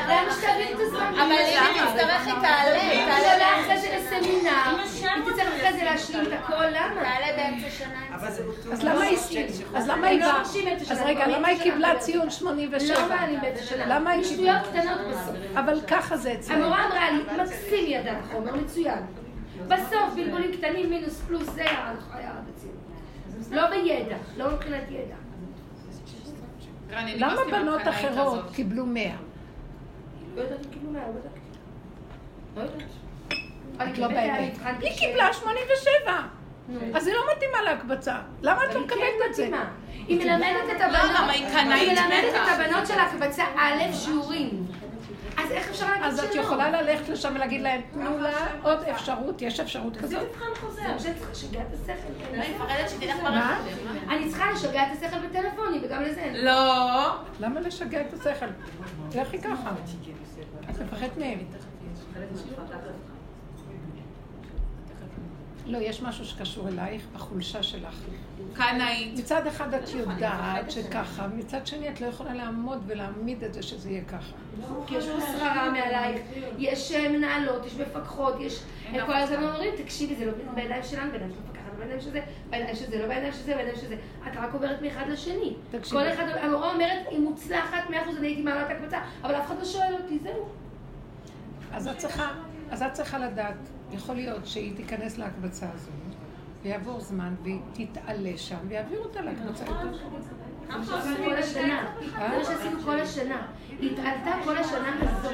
למה 0.08 0.32
שתעביר 0.32 0.74
את 0.74 0.80
הזמן? 0.80 1.12
אבל 1.14 1.22
אם 1.22 1.30
היא 1.30 1.82
תצטרך, 1.86 2.26
היא 2.26 2.34
תעלה, 2.34 2.82
היא 2.82 2.90
היא 2.90 3.06
תעלה 3.06 3.60
אחרי 3.60 3.78
זה 3.78 3.96
לסמינר, 3.96 4.50
היא 4.64 5.32
תצטרך 5.32 5.48
אחרי 5.56 5.72
זה 5.72 5.84
להשלים 5.84 6.22
את 6.26 6.32
הכל, 6.32 6.66
למה? 6.66 7.02
תעלה 7.02 7.36
באמצע 7.36 7.70
שנה. 7.70 8.00
אבל 8.14 8.30
זה 8.30 8.42
אז 8.72 8.84
למה 8.84 9.02
היא 9.02 9.18
אז 9.74 9.88
למה 9.88 10.06
היא 10.06 10.20
לא 10.20 10.26
באה? 10.26 10.40
אז 10.90 11.00
רגע, 11.04 11.26
למה 11.26 11.48
היא 11.48 11.62
קיבלה. 11.62 11.98
ציון 11.98 12.30
87? 12.30 12.94
לא 12.94 13.08
מעלים 13.40 13.54
באמצע 13.54 13.66
שנה. 13.66 13.86
למה 13.86 14.10
היא 14.10 14.24
שטויות? 14.24 14.62
קטנות 14.62 15.00
בסוף. 15.10 15.36
אבל 15.54 15.80
ככה 15.86 16.16
זה 16.16 16.32
אצלנו. 16.32 16.64
המורה 16.64 16.86
אמרה 16.86 17.10
לי, 17.10 17.42
מקסים 17.42 17.84
ידע 17.86 18.20
חומר 18.32 18.56
מצוין. 18.56 19.02
בסוף 19.68 20.14
בלבולים 20.16 20.56
קטנים 20.56 20.90
מינוס 20.90 21.20
פלוס 21.20 21.50
זה 21.50 21.62
ירד 21.62 21.96
הציון. 22.54 22.76
לא 23.50 23.70
בידע, 23.70 24.16
לא 24.36 24.50
מבחינת 24.52 24.82
ידע. 24.90 25.14
אני 26.92 27.18
למה 27.18 27.40
בנות 27.50 27.82
אחרות. 27.88 28.44
קיבלו 28.52 28.86
מאה? 28.86 29.16
לא 30.36 30.42
יודעת 30.42 30.66
אם 30.66 30.72
קיבלו 30.72 30.90
מה, 30.90 30.98
לא. 30.98 31.14
לא 32.56 32.62
יודעת. 32.62 32.82
את 33.92 33.98
לא 33.98 34.08
באמת, 34.08 34.58
היא 34.80 34.98
קיבלה 34.98 35.32
87. 35.32 36.39
אז 36.94 37.06
היא 37.06 37.14
לא 37.14 37.20
מתאימה 37.36 37.62
להקבצה. 37.62 38.16
למה 38.42 38.64
את 38.64 38.74
לא 38.74 38.78
היא 38.78 38.86
מקבלת 38.86 39.00
כן 39.00 39.30
את 39.30 39.34
זה? 39.34 39.48
היא 40.06 40.18
מלמדת 40.18 40.76
את 40.76 40.80
הבנות? 40.80 41.30
היא 41.30 41.46
מלמדת. 41.46 42.82
את 42.82 42.86
של 42.86 42.98
ההקבצה 42.98 43.44
א' 43.56 43.92
שיעורים. 43.92 44.66
אז 45.36 45.50
איך 45.50 45.70
אפשר 45.70 45.86
להגיד 45.90 46.04
אז 46.04 46.16
שלא? 46.16 46.30
את 46.30 46.34
יכולה 46.34 46.82
ללכת 46.82 47.08
לשם 47.08 47.32
ולהגיד 47.34 47.60
להם, 47.60 47.80
תנו 47.92 48.18
לה 48.18 48.46
עוד 48.62 48.82
אפשרות, 48.82 49.42
יש 49.42 49.60
אפשרות 49.60 49.96
כזאת. 49.96 50.10
זה 50.10 50.18
שאת 50.98 51.16
צריכה 51.16 51.30
לשגע 51.30 51.60
את 51.60 51.74
השכל. 51.74 52.36
לא, 52.36 52.42
היא 52.42 52.56
מפחדת 52.56 52.90
שתלך? 52.90 53.16
ברחוב. 53.16 53.66
אני 54.08 54.28
צריכה 54.28 54.52
לשגע 54.52 54.82
את 54.82 54.88
השכל 54.92 55.18
בטלפונים, 55.18 55.80
וגם 55.84 56.02
לזה. 56.02 56.20
אין. 56.20 56.44
לא. 56.44 57.10
למה 57.40 57.60
לשגע 57.60 58.00
את 58.00 58.12
השכל? 58.12 58.46
לכי 59.14 59.38
ככה. 59.38 59.70
את 60.70 60.80
מפחדת 60.80 61.16
מהם. 61.18 61.38
לא, 65.70 65.78
יש 65.78 66.02
משהו 66.02 66.24
שקשור 66.24 66.68
אלייך, 66.68 67.02
בחולשה 67.14 67.62
שלך. 67.62 67.94
קנאית. 68.54 69.18
מצד 69.18 69.46
אחד 69.46 69.74
את 69.74 69.88
יודעת 69.88 70.70
שככה, 70.70 71.26
מצד 71.28 71.66
שני 71.66 71.88
את 71.88 72.00
לא 72.00 72.06
יכולה 72.06 72.34
לעמוד 72.34 72.82
ולהעמיד 72.86 73.44
את 73.44 73.54
זה 73.54 73.62
שזה 73.62 73.90
יהיה 73.90 74.04
ככה. 74.04 74.32
כי 74.86 74.94
יש 74.94 75.08
פה 75.08 75.20
שררה 75.20 75.70
מעלייך, 75.70 76.20
יש 76.58 76.92
אה, 76.92 77.08
מנהלות, 77.08 77.66
יש 77.66 77.74
מפקחות, 77.74 78.34
יש... 78.40 78.62
הם 78.92 79.06
כל 79.06 79.16
הזמן 79.16 79.42
אומרים, 79.42 79.74
תקשיבי, 79.76 80.16
זה 80.16 80.26
לא 80.26 80.32
בידיים 80.54 80.82
שלנו, 80.82 81.12
בידיים 81.12 81.30
של 81.30 81.40
מפקחת, 81.42 81.78
בידיים 81.78 82.00
של 82.00 82.10
זה, 82.10 82.20
בידיים 82.50 82.76
של 82.76 82.90
זה, 82.90 82.98
לא 82.98 83.08
בידיים 83.08 83.32
של 83.32 83.42
זה, 83.42 83.54
בידיים 83.54 83.76
של 83.76 83.88
זה. 83.88 83.96
את 84.28 84.36
רק 84.36 84.54
עוברת 84.54 84.82
מאחד 84.82 85.04
לשני. 85.08 85.54
כל 85.90 86.08
אחד, 86.08 86.24
המורה 86.42 86.72
אומרת, 86.72 87.06
היא 87.10 87.20
מוצלחת, 87.20 87.90
מאה 87.90 88.02
אחוז, 88.02 88.16
אני 88.16 88.26
הייתי 88.26 88.42
מעלה 88.42 88.66
את 88.66 88.70
הקבוצה, 88.70 88.98
אבל 89.22 89.34
אף 89.34 89.46
אחד 89.46 89.58
לא 89.58 89.64
שואל 89.64 89.94
אותי, 90.02 90.18
זהו. 90.22 90.48
אז 91.72 91.88
את 91.88 91.98
צריכה, 91.98 92.30
אז 92.70 92.82
את 92.82 92.92
צריכה 92.92 93.18
לדעת, 93.18 93.56
יכול 93.92 94.14
להיות 94.14 94.46
שהיא 94.46 94.76
תיכנס 94.76 95.18
להקבצה 95.18 95.66
הזו, 95.74 95.90
ויעבור 96.62 97.00
זמן, 97.00 97.34
והיא 97.42 97.60
תתעלה 97.72 98.32
שם, 98.36 98.58
ויעבירו 98.68 99.04
אותה 99.04 99.20
להקבצה 99.20 99.64
יותר 99.64 99.96
שעשינו 100.86 101.16
כל 101.24 101.36
השנה. 101.36 101.86
זה 102.02 102.28
מה 102.28 102.44
שעשינו 102.44 102.82
כל 102.84 103.00
השנה. 103.00 103.46
היא 103.80 103.92
התעלתה 103.92 104.32
כל 104.44 104.56
השנה 104.58 104.96
הזאת, 105.00 105.32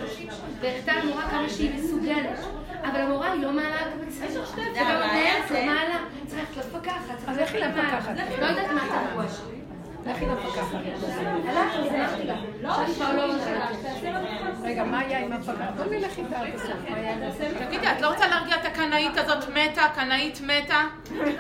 והראתה 0.61 0.92
למורה 1.04 1.30
כמה 1.30 1.48
שהיא 1.48 1.84
מסוגלת. 1.84 2.38
אבל 2.82 3.00
המורה 3.00 3.32
היא 3.32 3.42
לא 3.42 3.52
מעלה 3.52 3.76
הקבצה. 3.80 4.40
וגם 4.54 4.86
המנהלת 4.86 5.50
לא 5.50 5.66
מעלה. 5.66 5.98
צריך 6.26 6.57
ללכת 6.57 6.74
למפקחת. 6.74 7.16
צריך 7.18 7.28
אז 7.28 7.38
לכי 7.38 7.59
למפקחת. 7.59 8.14
לא 8.40 8.46
יודעת 8.46 8.70
מה 8.70 8.80
תבוא 9.12 9.28
שם. 9.28 9.66
לכי 10.07 10.26
למפקחת. 10.26 10.74
הלכתי, 10.74 11.90
הלכתי 11.96 12.24
לה. 12.26 12.34
שאני 12.74 12.94
כבר 12.94 13.12
לא 13.16 13.22
הולכת. 13.32 13.50
רגע, 14.62 14.84
מה 14.84 14.98
היה 14.98 15.18
עם 15.18 15.32
המפקחת? 15.32 15.74
בוא 15.76 15.84
נלך 15.94 16.18
איתה 16.18 16.38
עד 16.40 16.46
הסוף? 16.54 16.72
תגידי, 17.68 17.86
את 17.92 18.00
לא 18.00 18.09
רוצה 18.09 18.28
להרגיע 18.28 18.57
את 18.57 18.64
הקנאית 18.64 19.16
הזאת 19.18 19.44
מתה? 19.48 19.82
קנאית 19.94 20.40
מתה? 20.40 20.80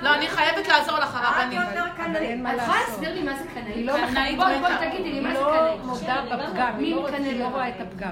לא, 0.02 0.14
אני 0.14 0.28
חייבת 0.28 0.68
לעזור 0.68 0.98
לך, 0.98 1.20
הרבנית. 1.22 1.58
מה 1.58 2.52
את 2.54 2.58
יכולה. 2.58 2.78
להסביר 2.80 3.14
לי 3.14 3.22
מה 3.22 3.32
זה 3.38 3.44
קנאית? 3.54 3.76
היא 3.76 3.86
לא 3.86 3.92
קנאית 4.10 4.36
בואי, 4.36 4.58
בואי 4.58 4.72
מתה. 4.74 4.86
תגידי 4.90 5.10
לי, 5.10 5.16
היא 5.16 5.22
מה 5.22 5.34
זה 5.34 5.40
לא 5.40 5.50
קנאית? 5.58 5.84
מודה 5.84 6.22
בפגם, 6.36 6.76
מי 6.78 6.84
היא 6.86 6.94
לא- 6.96 7.02
מקנא 7.02 7.16
היא 7.26 7.40
לא 7.40 7.48
בה? 7.48 7.54
רואה 7.54 7.68
את 7.68 7.80
הפגם. 7.80 8.10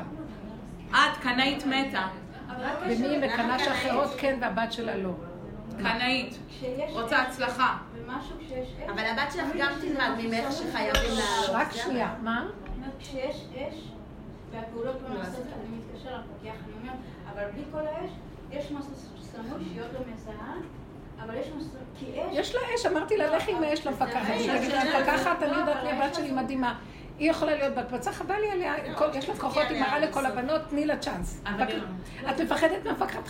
את 0.91 1.17
קנאית 1.23 1.67
מתה. 1.67 2.07
ומי 2.87 3.07
היא 3.07 3.19
מקנאה 3.19 3.59
שאחרות 3.59 4.11
כן 4.19 4.37
והבת 4.41 4.73
שלה 4.73 4.97
לא. 4.97 5.11
קנאית. 5.79 6.39
רוצה 6.93 7.23
הצלחה. 7.23 7.77
ומשהו 8.05 8.37
כשיש 8.41 8.69
אש, 8.69 8.91
אבל 8.91 9.05
הבת 9.05 9.33
שלך 9.33 9.47
גם 9.59 9.73
תלמד 9.81 10.11
ממך 10.19 10.53
שחייבים 10.53 11.11
לעלות. 11.19 11.51
רק 11.51 11.73
שנייה, 11.73 12.15
מה? 12.23 12.41
אני 12.41 12.49
אומרת, 12.77 12.93
כשיש 12.99 13.47
אש 13.57 13.89
והפעולות 14.51 14.97
לא 15.03 15.15
נעשות, 15.19 15.45
אני 15.47 15.77
מתקשר 15.79 16.11
למפקח, 16.17 16.61
אני 16.65 16.75
אומרת, 16.83 16.99
אבל 17.33 17.43
בלי 17.55 17.63
כל 17.73 17.87
האש, 17.87 18.11
יש 18.51 18.71
משהו 18.71 18.91
סמוי 19.23 19.65
שיהיה 19.69 19.87
אותו 19.87 19.99
מזהה, 20.15 20.55
אבל 21.25 21.35
יש 21.35 21.47
משהו, 21.47 21.71
כי 21.99 22.07
אש... 22.07 22.27
יש 22.33 22.55
לה 22.55 22.61
אש, 22.75 22.87
אמרתי 22.87 23.17
לה, 23.17 23.37
לכי 23.37 23.53
עם 23.53 23.63
האש 23.63 23.87
למפקחת. 23.87 24.27
היא 24.29 24.59
תגיד 24.59 24.73
לה, 24.73 24.83
המפקחת, 24.83 25.43
אני 25.43 25.59
יודעת 25.59 25.85
מי 25.85 25.91
הבת 25.91 26.15
שלי 26.15 26.33
מדהימה. 26.33 26.79
היא 27.19 27.31
יכולה 27.31 27.55
להיות 27.55 27.75
בהקבצה, 27.75 28.13
חבל 28.13 28.35
לי 28.41 28.51
עליה, 28.51 28.95
כל- 28.95 29.09
יש 29.15 29.29
לה 29.29 29.35
כוחות, 29.37 29.63
היא 29.71 29.81
מראה 29.81 29.99
לכל 29.99 30.27
הבנות, 30.27 30.61
תני 30.69 30.87
לה 30.87 30.97
צ'אנס. 30.97 31.43
את 32.31 32.41
מפחדת 32.41 32.85
מהמפקחת, 32.85 33.23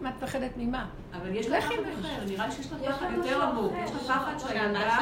מה 0.00 0.08
את 0.08 0.22
מפחדת 0.22 0.50
ממה? 0.56 0.86
אבל 1.12 1.36
יש 1.36 1.46
לה 1.46 1.58
לכי 1.58 1.74
פחד. 1.74 1.82
אחר, 2.00 2.24
נראה 2.26 2.46
לי 2.46 2.52
שיש 2.52 2.72
לה 2.72 2.92
פחד 2.92 3.06
יותר 3.16 3.42
עמוק. 3.42 3.72
יש 3.84 3.90
לה 3.90 3.98
פחד 3.98 4.32
שהילדה. 4.38 4.98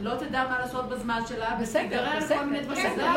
לא 0.00 0.14
תדע 0.16 0.44
מה 0.50 0.58
לעשות 0.58 0.88
בזמן 0.88 1.20
שלה, 1.28 1.56
בסדר, 1.60 2.06
בסדר, 2.20 3.12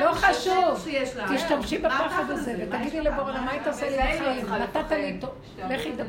לא 0.00 0.12
חשוב. 0.12 0.86
לא. 1.16 1.36
תשתמשי 1.36 1.78
בפחד 1.78 2.24
הזה, 2.30 2.54
ותגידי 2.68 3.00
לך? 3.00 3.06
לבורנה, 3.12 3.40
מה 3.40 3.50
היית 3.50 3.66
עושה 3.66 3.90
לי 3.90 3.96
לא 3.96 4.02
בחיים? 4.04 4.62
נתת. 4.62 4.90
לי 4.92 5.04
איתו. 5.04 5.28
לכי 5.70 5.92
לא. 5.98 6.04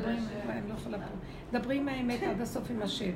דברי 1.52 1.76
עם 1.76 1.88
האמת 1.88 2.22
עד 2.22 2.40
הסוף 2.40 2.70
עם 2.70 2.82
השם. 2.82 3.10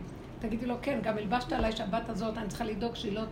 תגידי 0.47 0.67
לו, 0.67 0.75
כן, 0.83 0.99
גם 1.03 1.19
הלבשת 1.19 1.53
עליי 1.53 1.73
שהבת 1.73 2.09
הזאת, 2.09 2.39
אני 2.39 2.49
צריכה 2.49 2.65
לדאוג 2.65 2.95
שהיא 2.97 3.13
לא 3.13 3.23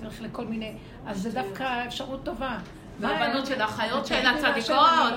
תלך 0.00 0.20
לכל 0.22 0.44
מיני... 0.44 0.72
אז 1.06 1.22
זה 1.22 1.30
דווקא 1.32 1.84
אפשרות 1.86 2.20
טובה. 2.24 2.58
מה- 2.98 3.08
והבנות 3.08 3.46
של 3.46 3.60
האחיות 3.60 4.06
שלה 4.06 4.32
צדיקות, 4.40 4.68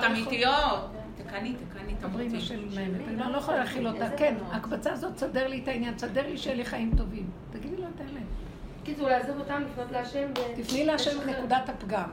לא 0.02 0.06
אמיתיות. 0.06 0.90
תקני, 1.26 1.54
תקני. 2.00 2.36
השם 2.36 2.54
עם 2.54 2.78
האמת. 2.78 3.08
אני 3.08 3.16
לא- 3.16 3.32
לא 3.32 3.36
יכולה 3.38 3.58
להכיל 3.58 3.88
אותה. 3.88 4.08
כן, 4.16 4.34
ההקבצה 4.50 4.92
הזאת, 4.92 5.14
תסדר 5.14 5.46
לי 5.48 5.60
את 5.62 5.68
העניין, 5.68 5.94
תסדר 5.94 6.26
לי 6.26 6.38
שיהיה 6.38 6.56
לי 6.56 6.64
חיים 6.64 6.92
טובים. 6.96 7.30
תגידי 7.52 7.76
לו 7.76 7.82
את 7.94 8.00
האמת. 8.00 8.22
קיצור, 8.84 9.08
לעזוב 9.08 9.38
אותם, 9.38 9.62
לפנות 9.72 9.92
להשם. 9.92 10.26
ו- 10.38 10.62
תפני 10.62 10.84
להשם 10.84 11.10
לשחרר. 11.10 11.26
מנקודת 11.26 11.68
הפגם, 11.68 12.08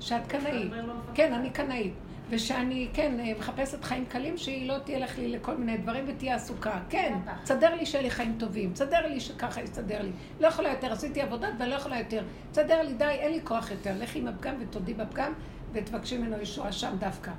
שאת 0.00 0.26
קנאית. 0.26 0.72
כן, 1.14 1.32
אני 1.32 1.50
קנאית. 1.50 1.94
ושאני, 2.30 2.88
כן, 2.92 3.14
מחפשת 3.38 3.84
חיים 3.84 4.06
קלים, 4.06 4.38
שהיא 4.38 4.68
לא 4.68 4.78
תלך 4.84 5.18
לי 5.18 5.28
לכל 5.28 5.56
מיני 5.56 5.76
דברים 5.76 6.04
ותהיה 6.08 6.34
עסוקה. 6.34 6.80
כן, 6.88 7.18
תסדר 7.44 7.74
לי 7.74 7.86
שיהיה 7.86 8.04
לי 8.04 8.10
חיים 8.10 8.36
טובים. 8.38 8.72
תסדר 8.72 9.06
לי 9.06 9.20
שככה 9.20 9.62
יסתדר 9.62 10.02
לי. 10.02 10.10
לא 10.40 10.46
יכולה 10.46 10.68
יותר, 10.68 10.92
עשיתי 10.92 11.20
עבודה 11.20 11.48
ואני 11.58 11.70
לא 11.70 11.74
יכולה 11.74 11.98
יותר. 11.98 12.24
תסדר 12.50 12.82
לי, 12.82 12.94
די, 12.94 13.04
אין 13.04 13.32
לי 13.32 13.40
כוח 13.44 13.70
יותר. 13.70 13.94
לכי 13.98 14.18
עם 14.18 14.28
הפגם 14.28 14.54
ותודי 14.60 14.94
בפגם 14.94 15.32
ותבקשי 15.72 16.18
ממנו 16.18 16.40
ישועה 16.40 16.72
שם 16.72 16.96
דווקא. 16.98 17.30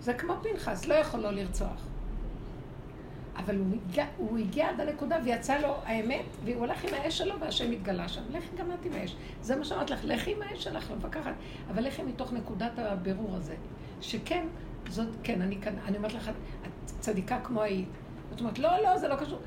זה 0.00 0.14
כמו 0.14 0.34
פנחס, 0.42 0.86
לא 0.86 0.94
יכול 0.94 1.20
לא 1.20 1.30
לרצוח. 1.30 1.86
אבל 3.36 3.56
הוא 3.56 3.66
הגיע, 3.74 4.06
הוא 4.16 4.38
הגיע 4.38 4.68
עד 4.68 4.80
הנקודה 4.80 5.16
ויצא 5.24 5.58
לו 5.58 5.74
האמת, 5.84 6.24
והוא 6.44 6.64
הלך 6.64 6.84
עם 6.84 6.94
האש 6.94 7.18
שלו 7.18 7.40
והשם 7.40 7.72
התגלה 7.72 8.08
שם. 8.08 8.22
לכי 8.30 8.56
גם 8.58 8.72
את 8.72 8.84
עם 8.86 8.92
האש. 8.92 9.16
זה 9.42 9.56
מה 9.56 9.64
שאמרת 9.64 9.90
לך, 9.90 10.00
לכי 10.04 10.32
עם 10.32 10.42
האש 10.42 10.64
שלך, 10.64 10.90
למפקחת. 10.90 11.32
אבל 11.70 11.86
לכי 11.86 12.02
מתוך 12.02 12.32
נקודת 12.32 12.78
הבירור 12.78 13.36
הזה. 13.36 13.54
שכן, 14.00 14.46
זאת, 14.88 15.06
כן, 15.22 15.42
אני 15.42 15.56
כאן, 15.62 15.72
אני 15.86 15.96
אומרת 15.96 16.14
לך, 16.14 16.28
את 16.28 16.90
צדיקה 17.00 17.38
כמו 17.44 17.62
היית. 17.62 17.88
זאת 18.30 18.40
אומרת, 18.40 18.58
לא, 18.58 18.70
לא, 18.82 18.98
זה 18.98 19.08
לא 19.08 19.14
קשור. 19.16 19.38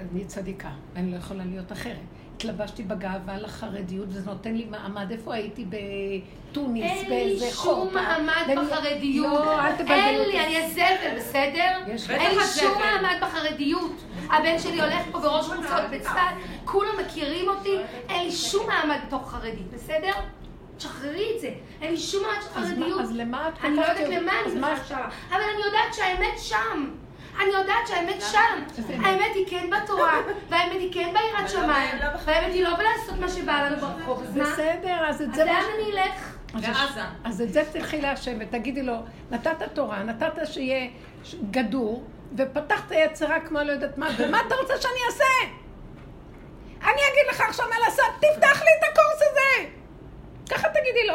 אני 0.00 0.24
צדיקה, 0.24 0.70
ואני 0.94 1.10
לא 1.12 1.16
יכולה 1.16 1.44
להיות 1.44 1.72
אחרת. 1.72 1.96
התלבשתי 2.36 2.82
בגאווה 2.82 3.38
לחרדיות, 3.38 4.06
וזה 4.08 4.30
נותן 4.30 4.54
לי 4.54 4.64
מעמד. 4.64 5.10
איפה 5.10 5.34
הייתי? 5.34 5.64
בתוניס, 5.64 6.84
אין 6.84 7.04
לי 7.04 7.08
באיזה 7.08 7.50
שום. 7.50 7.94
מעמד 7.94 8.32
ואני- 8.48 8.60
בחרדיות. 8.66 9.26
לא, 9.44 9.60
אל 9.60 9.72
תבלבלי 9.76 9.94
אין 10.00 10.20
אותי. 10.20 10.32
לי, 10.32 10.46
אני 10.46 10.56
הזבל, 10.64 11.16
בסדר? 11.16 11.92
יש 11.94 12.10
אין 12.10 12.38
לי 12.38 12.44
שום. 12.44 12.78
מעמד 12.78 13.16
בחרדיות. 13.22 13.92
הבן 14.30 14.58
שלי 14.58 14.80
הולך 14.80 15.02
פה 15.12 15.18
בראש 15.20 15.46
חוצות 15.46 15.90
בצד, 15.92 16.32
כולם 16.64 16.90
מכירים 17.06 17.48
אותי, 17.48 17.76
אין 18.08 18.24
לי 18.24 18.32
שום 18.32 18.66
מעמד 18.66 18.98
בתוך 19.06 19.30
חרדית, 19.30 19.70
בסדר? 19.74 20.12
תשחררי 20.82 21.32
את 21.36 21.40
זה. 21.40 21.50
אין 21.82 21.90
לי 21.90 21.96
שום 21.96 22.22
מעמד 22.22 22.42
של 22.42 22.48
אז 22.48 22.68
חרדיות. 22.68 23.00
אז 23.00 23.16
למה 23.16 23.48
את 23.48 23.64
אני 23.64 23.76
לא 23.76 23.82
יודעת 23.82 24.08
למה 24.08 24.32
אז 24.46 24.52
אני 24.52 24.60
בכלל 24.60 24.76
שמה. 24.88 25.08
אבל 25.30 25.40
אני 25.54 25.62
יודעת 25.66 25.94
שהאמת 25.94 26.38
שם. 26.38 26.90
אני 27.40 27.50
יודעת 27.50 27.86
שהאמת 27.86 28.22
שם. 28.32 28.82
האמת 29.04 29.34
היא 29.34 29.46
כן 29.48 29.70
בתורה, 29.70 30.20
והאמת 30.50 30.80
היא 30.80 30.92
כן 30.92 31.12
ביראת 31.12 31.50
שמיים, 31.50 31.96
והאמת 32.26 32.54
היא 32.54 32.64
לא 32.64 32.76
בלעשות 32.76 33.20
מה 33.20 33.28
שבא 33.28 33.52
לנו 33.52 33.76
ברחוב. 33.76 34.22
אז? 34.22 34.34
בסדר, 34.34 35.08
אז 35.08 35.22
את 35.22 35.28
אז 35.28 35.34
זה... 35.34 35.44
מה 35.44 35.52
לאן 35.52 35.64
אני 35.74 35.92
אלך? 35.92 36.36
אז 36.54 36.64
לעזה. 36.64 37.00
אז 37.24 37.40
את 37.40 37.52
זה 37.52 37.62
תלכי 37.72 38.00
להשם 38.00 38.38
ותגידי 38.40 38.82
לו, 38.82 38.96
נתת 39.30 39.62
תורה, 39.74 40.02
נתת 40.02 40.32
שיהיה 40.44 40.88
גדור, 41.50 42.04
ופתחת 42.36 42.90
יצרה 42.90 43.40
כמו 43.40 43.58
לא 43.58 43.72
יודעת 43.72 43.98
מה, 43.98 44.08
ומה 44.18 44.40
אתה 44.46 44.54
רוצה 44.54 44.74
שאני 44.80 45.00
אעשה? 45.06 45.24
אני 46.82 47.00
אגיד 47.12 47.30
לך 47.30 47.40
עכשיו 47.40 47.66
מה 47.68 47.76
לעשות, 47.84 48.04
תפתח 48.20 48.62
לי 48.62 48.70
את 48.78 48.92
הקורס 48.92 49.22
הזה! 49.30 49.81
ככה 50.52 50.68
תגידי 50.68 51.06
לו. 51.06 51.14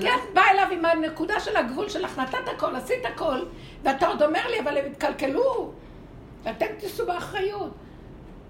כי 0.00 0.08
את 0.08 0.34
באה 0.34 0.50
אליו 0.50 0.66
עם 0.70 0.84
הנקודה 0.84 1.40
של 1.40 1.56
הגבול 1.56 1.88
שלך, 1.88 2.18
נתת 2.18 2.48
הכל, 2.56 2.76
עשית 2.76 3.06
הכל, 3.06 3.38
ואתה 3.82 4.06
עוד 4.06 4.22
אומר 4.22 4.48
לי, 4.50 4.60
אבל 4.60 4.76
הם 4.76 4.84
התקלקלו, 4.86 5.72
ואתם 6.42 6.66
תישאו 6.78 7.06
באחריות. 7.06 7.70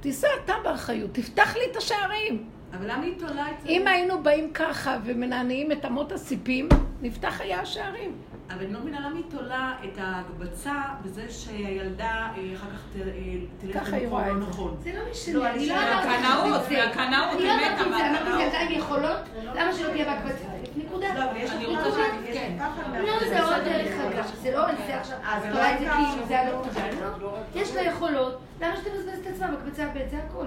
תישא 0.00 0.28
אתה 0.44 0.54
באחריות, 0.64 1.10
תפתח 1.14 1.56
לי 1.56 1.62
את 1.70 1.76
השערים. 1.76 2.48
אבל 2.72 2.90
למה 2.90 3.02
היא 3.02 3.14
תולה 3.18 3.50
את 3.50 3.60
זה? 3.62 3.68
אם 3.68 3.88
היינו 3.88 4.22
באים 4.22 4.52
ככה 4.52 4.98
ומנענעים 5.04 5.72
את 5.72 5.84
אמות 5.84 6.12
הסיפים, 6.12 6.68
נפתח 7.02 7.40
היה 7.40 7.60
השערים. 7.60 8.12
אבל 8.50 8.64
אני 8.64 8.72
לא 8.72 8.80
מבינה 8.80 9.00
למה 9.00 9.16
היא 9.16 9.24
תולה 9.30 9.74
את 9.84 9.98
ההקבצה 9.98 10.82
בזה 11.04 11.30
שהילדה 11.30 12.28
אה, 12.36 12.54
אחר 12.56 12.66
כך 12.70 13.00
אה, 13.00 13.12
תלך 13.60 13.92
למקום 13.92 14.20
לא 14.20 14.32
את. 14.32 14.48
נכון. 14.48 14.76
זה 14.82 14.92
לא 14.92 15.04
לא, 15.04 15.10
משנה, 15.10 15.52
אני 15.52 15.58
אני 15.60 16.22
לא 16.22 16.46
אמרתי 16.46 16.64
את 16.64 16.68
זה. 16.68 16.86
מהקנאות, 16.86 17.38
אני 17.38 17.46
לא 17.46 17.52
אמרתי 17.52 17.72
את 17.72 17.78
זה, 17.78 17.84
אמרתי. 18.24 18.42
ילדה 18.42 18.60
עם 18.60 18.72
יכולות, 18.72 19.18
למה 19.54 19.72
שלא 19.72 19.88
תהיה 19.88 20.04
בהקבצה? 20.04 20.44
נקודה. 20.76 21.14
לא, 21.14 21.24
אבל 21.24 21.36
יש 21.36 21.50
אני 21.50 21.66
לך 21.66 21.86
רוצה. 21.86 22.00
יש 22.24 22.36
לך 22.36 22.42
פחד 22.58 23.00
לא. 23.04 23.18
זה 23.28 23.44
עוד 23.44 23.64
דרך 23.64 24.00
אגב, 24.00 24.30
זה 24.42 24.52
לא, 24.52 24.64
זה 24.86 25.00
עכשיו, 25.00 25.16
אה, 25.24 25.40
זה 25.40 25.50
לא 25.50 25.54
אולי 25.54 25.78
זה. 25.78 25.84
כאילו, 25.84 26.26
זה 26.28 26.40
הנקודה, 26.40 27.16
לא. 27.20 27.36
יש 27.54 27.74
לה 27.74 27.82
יכולות, 27.82 28.40
למה 28.60 28.76
שתבזבז 28.76 29.18
את 29.22 29.26
עצמה 29.26 29.46
בהקבצה 29.46 29.86
ב', 29.94 30.10
זה 30.10 30.18
הכל. 30.28 30.46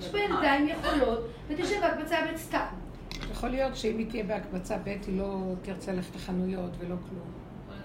יש 0.00 0.08
בה 0.12 0.18
ילדה 0.18 0.52
עם 0.52 0.68
יכולות, 0.68 1.28
ותשב 1.48 1.80
בהקבצה 1.80 2.16
ב' 2.32 2.36
סתם. 2.36 2.87
יכול 3.30 3.48
להיות 3.48 3.76
שאם 3.76 3.98
היא 3.98 4.10
תהיה 4.10 4.24
בהקבצה 4.24 4.78
ב', 4.78 4.88
היא 5.06 5.18
לא 5.18 5.54
תרצה 5.62 5.92
ללכת 5.92 6.16
לחנויות 6.16 6.70
ולא 6.78 6.96
כלום. 7.08 7.30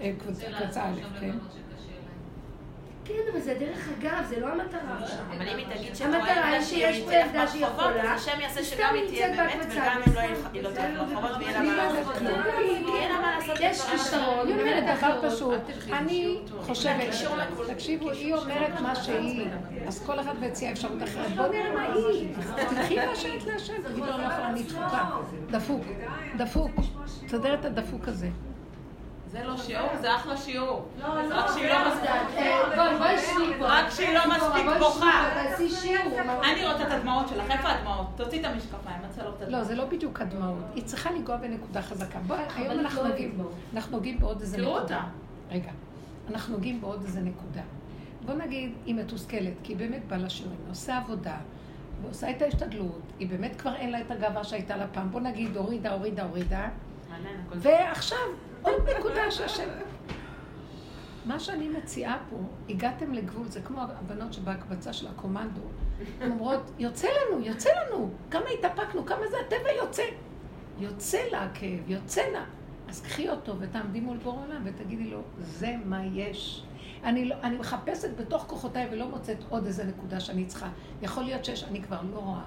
אה, 0.00 0.12
קבוצה 0.18 0.46
קבוצה 0.60 0.84
א', 0.84 1.20
כן? 1.20 1.36
כן, 3.04 3.14
אבל 3.32 3.40
זה 3.40 3.54
דרך 3.60 3.88
אגב, 3.98 4.24
זה 4.28 4.40
לא 4.40 4.46
המטרה. 4.46 4.80
עכשיו. 5.02 5.16
אבל 5.36 5.48
אם 5.48 5.56
היא 5.56 5.66
תגיד 5.74 5.92
המטרה 6.14 6.46
היא 6.48 6.60
שיש 6.62 7.00
פה 7.00 7.14
ילדה 7.14 7.46
שהיא 7.48 7.66
יכולה, 7.66 8.14
אז 8.14 8.20
השם 8.28 8.40
יעשה 8.40 8.64
שגם 8.64 8.94
היא 8.94 9.06
תהיה 9.08 9.28
באמת, 9.36 9.66
וגם 9.70 10.00
אם 10.06 10.12
לא. 10.14 10.20
ילך- 10.20 10.48
היא 10.52 10.62
לא 10.62 10.70
ברחובות 10.70 11.30
ויהיה 11.38 11.52
לה 11.52 11.58
אני 11.58 11.68
מה 11.68 11.76
לא 11.76 11.98
לעשות. 11.98 12.22
מה. 12.22 12.30
יש 13.60 13.80
כישרון, 13.90 14.46
היא 14.48 14.54
אומרת 14.60 14.98
דבר 14.98 15.30
פשוט, 15.30 15.60
אני 15.92 16.38
חושבת. 16.60 17.14
תקשיבו, 17.66 18.10
היא 18.10 18.34
אומרת 18.34 18.80
מה 18.80 18.94
שהיא, 18.94 19.46
אז 19.86 20.06
כל 20.06 20.20
אחד 20.20 20.34
מציע 20.40 20.72
אפשרות 20.72 21.02
אחרת, 21.02 21.36
בוא 21.36 21.46
נראה 21.46 21.72
מה 21.74 21.82
היא, 21.82 22.28
תלכי 22.70 22.96
להשארת 22.96 23.42
להשם, 23.46 23.74
תגידי 23.82 24.00
לו, 24.00 24.06
לא 24.06 24.12
יכולה, 24.12 24.48
אני 24.48 24.62
דפוקה, 24.62 25.04
דפוק, 25.50 25.82
דפוק, 26.36 26.70
תסדר 27.26 27.54
את 27.54 27.64
הדפוק 27.64 28.08
הזה. 28.08 28.28
זה 29.34 29.44
לא 29.44 29.56
שיעור, 29.56 29.88
זה 30.00 30.16
אחלה 30.16 30.36
שיעור. 30.36 30.88
לא, 30.98 31.06
רק 31.06 31.24
לא, 31.30 31.54
שהיא 31.54 31.68
לא 31.68 31.88
מספיק. 31.88 32.10
בואי, 32.76 32.98
בואי 32.98 33.18
שבי 33.18 33.58
פה. 33.58 33.66
רק 33.66 33.90
שהיא 33.90 34.14
לא 34.14 34.20
מספיק 34.28 34.66
בוכה. 34.78 35.44
אני 36.42 36.66
רוצה 36.66 36.82
את 36.82 36.92
הדמעות 36.92 37.28
שלך, 37.28 37.50
איפה 37.50 37.68
הדמעות? 37.68 38.06
תוציא 38.16 38.40
את 38.40 38.44
המשקפיים, 38.44 38.96
אני 38.98 39.06
רוצה 39.06 39.22
לראות 39.22 39.34
את 39.34 39.40
לא, 39.40 39.46
הדמעות. 39.46 39.66
זה 39.66 39.74
לא 39.74 39.84
בדיוק 39.84 40.20
הדמעות, 40.20 40.64
היא 40.74 40.84
צריכה 40.84 41.10
לנגוע 41.10 41.36
בנקודה 41.36 41.82
חזקה. 41.82 42.18
בואי, 42.18 42.40
היום 42.56 42.80
אנחנו 42.80 43.02
לא 43.02 43.08
נוגעים, 43.08 43.32
דמעות. 43.32 43.52
אנחנו 43.74 43.96
נוגעים 43.96 44.20
בעוד 44.20 44.40
איזה 44.40 44.56
תראו 44.56 44.78
נקודה. 44.78 44.96
אותה. 44.96 45.08
רגע, 45.50 45.70
אנחנו 46.30 46.54
נוגעים 46.54 46.80
בעוד 46.80 47.02
איזה 47.04 47.20
נקודה. 47.20 47.62
בוא 48.26 48.34
נגיד, 48.34 48.72
היא 48.86 48.94
מתוסכלת, 48.94 49.52
כי 49.62 49.72
היא 49.72 49.78
באמת 49.78 50.04
באה 50.08 50.18
לשיעורים, 50.18 50.58
עושה 50.68 50.96
עבודה, 50.96 51.36
ועושה 52.02 52.30
את 52.30 52.42
ההשתדלות, 52.42 53.02
היא 53.18 53.28
באמת 53.28 53.56
כבר 53.56 53.74
אין 53.74 53.90
לה 53.92 54.00
את 54.00 54.10
הגאווה 54.10 54.44
שהייתה 54.44 54.76
לה 54.76 54.86
פעם. 54.86 55.10
בוא 55.10 55.20
נגיד, 55.20 55.56
הורידה, 55.56 55.92
הורידה, 55.92 56.22
הורידה, 56.22 56.68
ועכשיו, 57.54 58.18
עוד 58.64 58.90
נקודה 58.98 59.30
שהשם... 59.30 59.68
מה 61.24 61.40
שאני 61.40 61.68
מציעה 61.68 62.18
פה, 62.30 62.36
הגעתם 62.68 63.12
לגבול, 63.12 63.48
זה 63.48 63.60
כמו 63.60 63.80
הבנות 63.80 64.32
שבהקבצה 64.32 64.92
של 64.92 65.06
הקומנדו. 65.06 65.60
הן 66.20 66.30
אומרות, 66.30 66.70
יוצא 66.78 67.08
לנו, 67.08 67.40
יוצא 67.40 67.70
לנו, 67.70 68.10
כמה 68.30 68.44
התאפקנו, 68.58 69.06
כמה 69.06 69.26
זה 69.30 69.36
הטבע 69.46 69.72
יוצא. 69.82 70.02
יוצא 70.78 71.18
לה 71.32 71.44
הכאב, 71.44 71.90
יוצא 71.90 72.22
לה. 72.32 72.44
אז 72.88 73.00
קחי 73.00 73.28
אותו 73.28 73.54
ותעמדי 73.60 74.00
מול 74.00 74.16
בור 74.16 74.40
עולם 74.46 74.62
ותגידי 74.64 75.04
לו, 75.10 75.20
זה 75.38 75.74
מה 75.84 76.04
יש. 76.04 76.64
אני, 77.04 77.24
לא, 77.24 77.34
אני 77.42 77.56
מחפשת 77.56 78.16
בתוך 78.16 78.44
כוחותיי 78.48 78.88
ולא 78.92 79.08
מוצאת 79.08 79.38
עוד 79.48 79.66
איזה 79.66 79.84
נקודה 79.84 80.20
שאני 80.20 80.44
צריכה. 80.46 80.68
יכול 81.02 81.22
להיות 81.22 81.44
שיש, 81.44 81.64
אני 81.64 81.82
כבר 81.82 82.02
לא 82.14 82.18
רואה. 82.18 82.44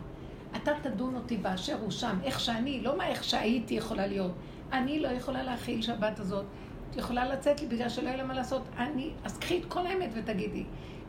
אתה 0.55 0.71
תדון 0.81 1.15
אותי 1.15 1.37
באשר 1.37 1.77
הוא 1.81 1.91
שם, 1.91 2.17
איך 2.23 2.39
שאני, 2.39 2.81
לא 2.81 2.97
מה 2.97 3.07
איך 3.07 3.23
שהייתי 3.23 3.73
יכולה 3.73 4.07
להיות. 4.07 4.31
אני 4.71 4.99
לא 4.99 5.07
יכולה 5.07 5.43
להכיל 5.43 5.81
שבת 5.81 6.19
הזאת. 6.19 6.45
את 6.89 6.95
יכולה 6.95 7.33
לצאת 7.33 7.61
לי 7.61 7.67
בגלל 7.67 7.89
שלא 7.89 8.07
יהיה 8.07 8.17
לה 8.17 8.23
מה 8.23 8.33
לעשות. 8.33 8.61
אני, 8.77 9.11
אז 9.23 9.37
קחי 9.37 9.59
את 9.59 9.65
כל 9.65 9.87
האמת 9.87 10.09
ותגידי, 10.13 10.63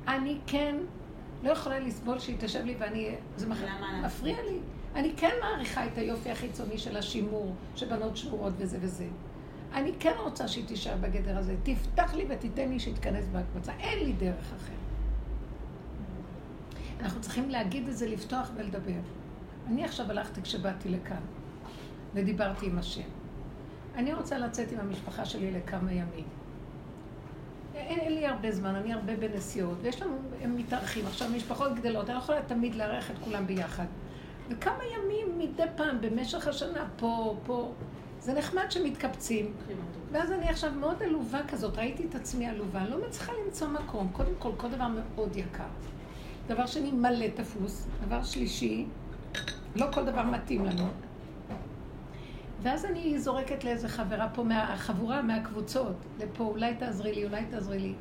אני 0.09 0.39
כן 0.47 0.77
לא 1.43 1.51
יכולה 1.51 1.79
לסבול 1.79 2.19
שהיא 2.19 2.37
תשב 2.39 2.65
לי 2.65 2.75
ואני, 2.79 3.15
זה 3.37 3.49
מח... 3.49 3.59
מפריע 4.05 4.37
לי. 4.51 4.59
אני 4.95 5.13
כן 5.17 5.31
מעריכה 5.41 5.87
את 5.87 5.99
היופי 5.99 6.31
החיצוני 6.31 6.79
של 6.79 6.97
השימור, 6.97 7.55
שבנות 7.77 8.17
שמורות 8.17 8.53
וזה 8.57 8.79
וזה. 8.81 9.07
אני 9.73 9.93
כן 10.01 10.15
רוצה 10.19 10.49
שהיא 10.49 10.67
תישאר 10.67 10.97
בגדר 11.01 11.39
הזה. 11.39 11.57
תפתח 11.63 12.15
לי 12.15 12.27
ותיתן 12.29 12.69
לי 12.69 12.81
שיתכנס 12.81 13.29
בהקבצה. 13.33 13.73
אין 13.79 13.99
לי 13.99 14.13
דרך 14.13 14.53
אחרת. 14.57 14.79
אנחנו 17.01 17.21
צריכים 17.21 17.51
להגיד 17.51 17.89
את 17.89 17.97
זה, 17.97 18.09
לפתוח 18.09 18.51
ולדבר. 18.57 19.01
אני 19.67 19.85
עכשיו 19.85 20.11
הלכתי 20.11 20.43
כשבאתי 20.43 20.89
לכאן, 20.89 21.21
ודיברתי 22.15 22.67
עם 22.67 22.79
השם. 22.79 23.18
אני 23.99 24.15
רוצה 24.15 24.39
לצאת 24.39 24.73
עם 24.73 24.81
המשפחה 24.81 25.25
שלי 25.25 25.51
לכמה 25.51 25.93
ימים. 25.93 26.25
אין, 27.75 27.99
אין 28.01 28.15
לי 28.15 28.27
הרבה 28.27 28.53
זמן, 28.53 28.75
אני 28.75 28.93
הרבה 28.93 29.17
בנסיעות, 29.17 29.79
ויש 29.83 30.03
לנו, 30.03 30.17
הם 30.43 30.57
מתארחים. 30.57 31.07
עכשיו, 31.07 31.29
משפחות 31.37 31.75
גדלות, 31.75 32.07
אני 32.07 32.15
לא 32.15 32.23
יכולה 32.23 32.43
תמיד 32.43 32.75
לארח 32.75 33.11
את 33.11 33.17
כולם 33.25 33.47
ביחד. 33.47 33.85
וכמה 34.49 34.83
ימים 34.97 35.39
מדי 35.39 35.63
פעם 35.77 36.01
במשך 36.01 36.49
השנה, 36.49 36.85
פה, 36.97 37.37
פה. 37.47 37.73
זה 38.21 38.35
נחמד 38.35 38.71
שמתקבצים. 38.71 39.53
ואז 40.13 40.33
אני 40.33 40.49
עכשיו 40.49 40.73
מאוד 40.73 41.03
עלובה 41.03 41.41
כזאת, 41.49 41.79
ראיתי 41.79 42.07
את 42.07 42.15
עצמי 42.15 42.47
עלובה, 42.47 42.85
לא 42.89 43.07
מצליחה 43.07 43.33
למצוא 43.45 43.69
מקום. 43.69 44.09
קודם 44.13 44.33
כל, 44.39 44.51
כל 44.57 44.69
דבר 44.71 44.87
מאוד 44.89 45.37
יקר. 45.37 45.65
דבר 46.47 46.67
שני, 46.67 46.91
מלא 46.91 47.27
תפוס. 47.35 47.87
דבר 48.07 48.23
שלישי, 48.23 48.87
לא 49.77 49.87
כל 49.93 50.05
דבר 50.05 50.23
מתאים 50.23 50.65
לנו. 50.65 50.89
ואז 52.63 52.85
אני 52.85 53.19
זורקת 53.19 53.65
לאיזה 53.65 53.89
חברה 53.89 54.29
פה, 54.29 54.45
מהחבורה, 54.45 55.23
מהקבוצות, 55.23 55.97
לפה, 56.19 56.45
אולי 56.45 56.75
תעזרי 56.75 57.15
לי, 57.15 57.25
אולי 57.25 57.45
תעזרי 57.51 57.79
לי. 57.79 57.95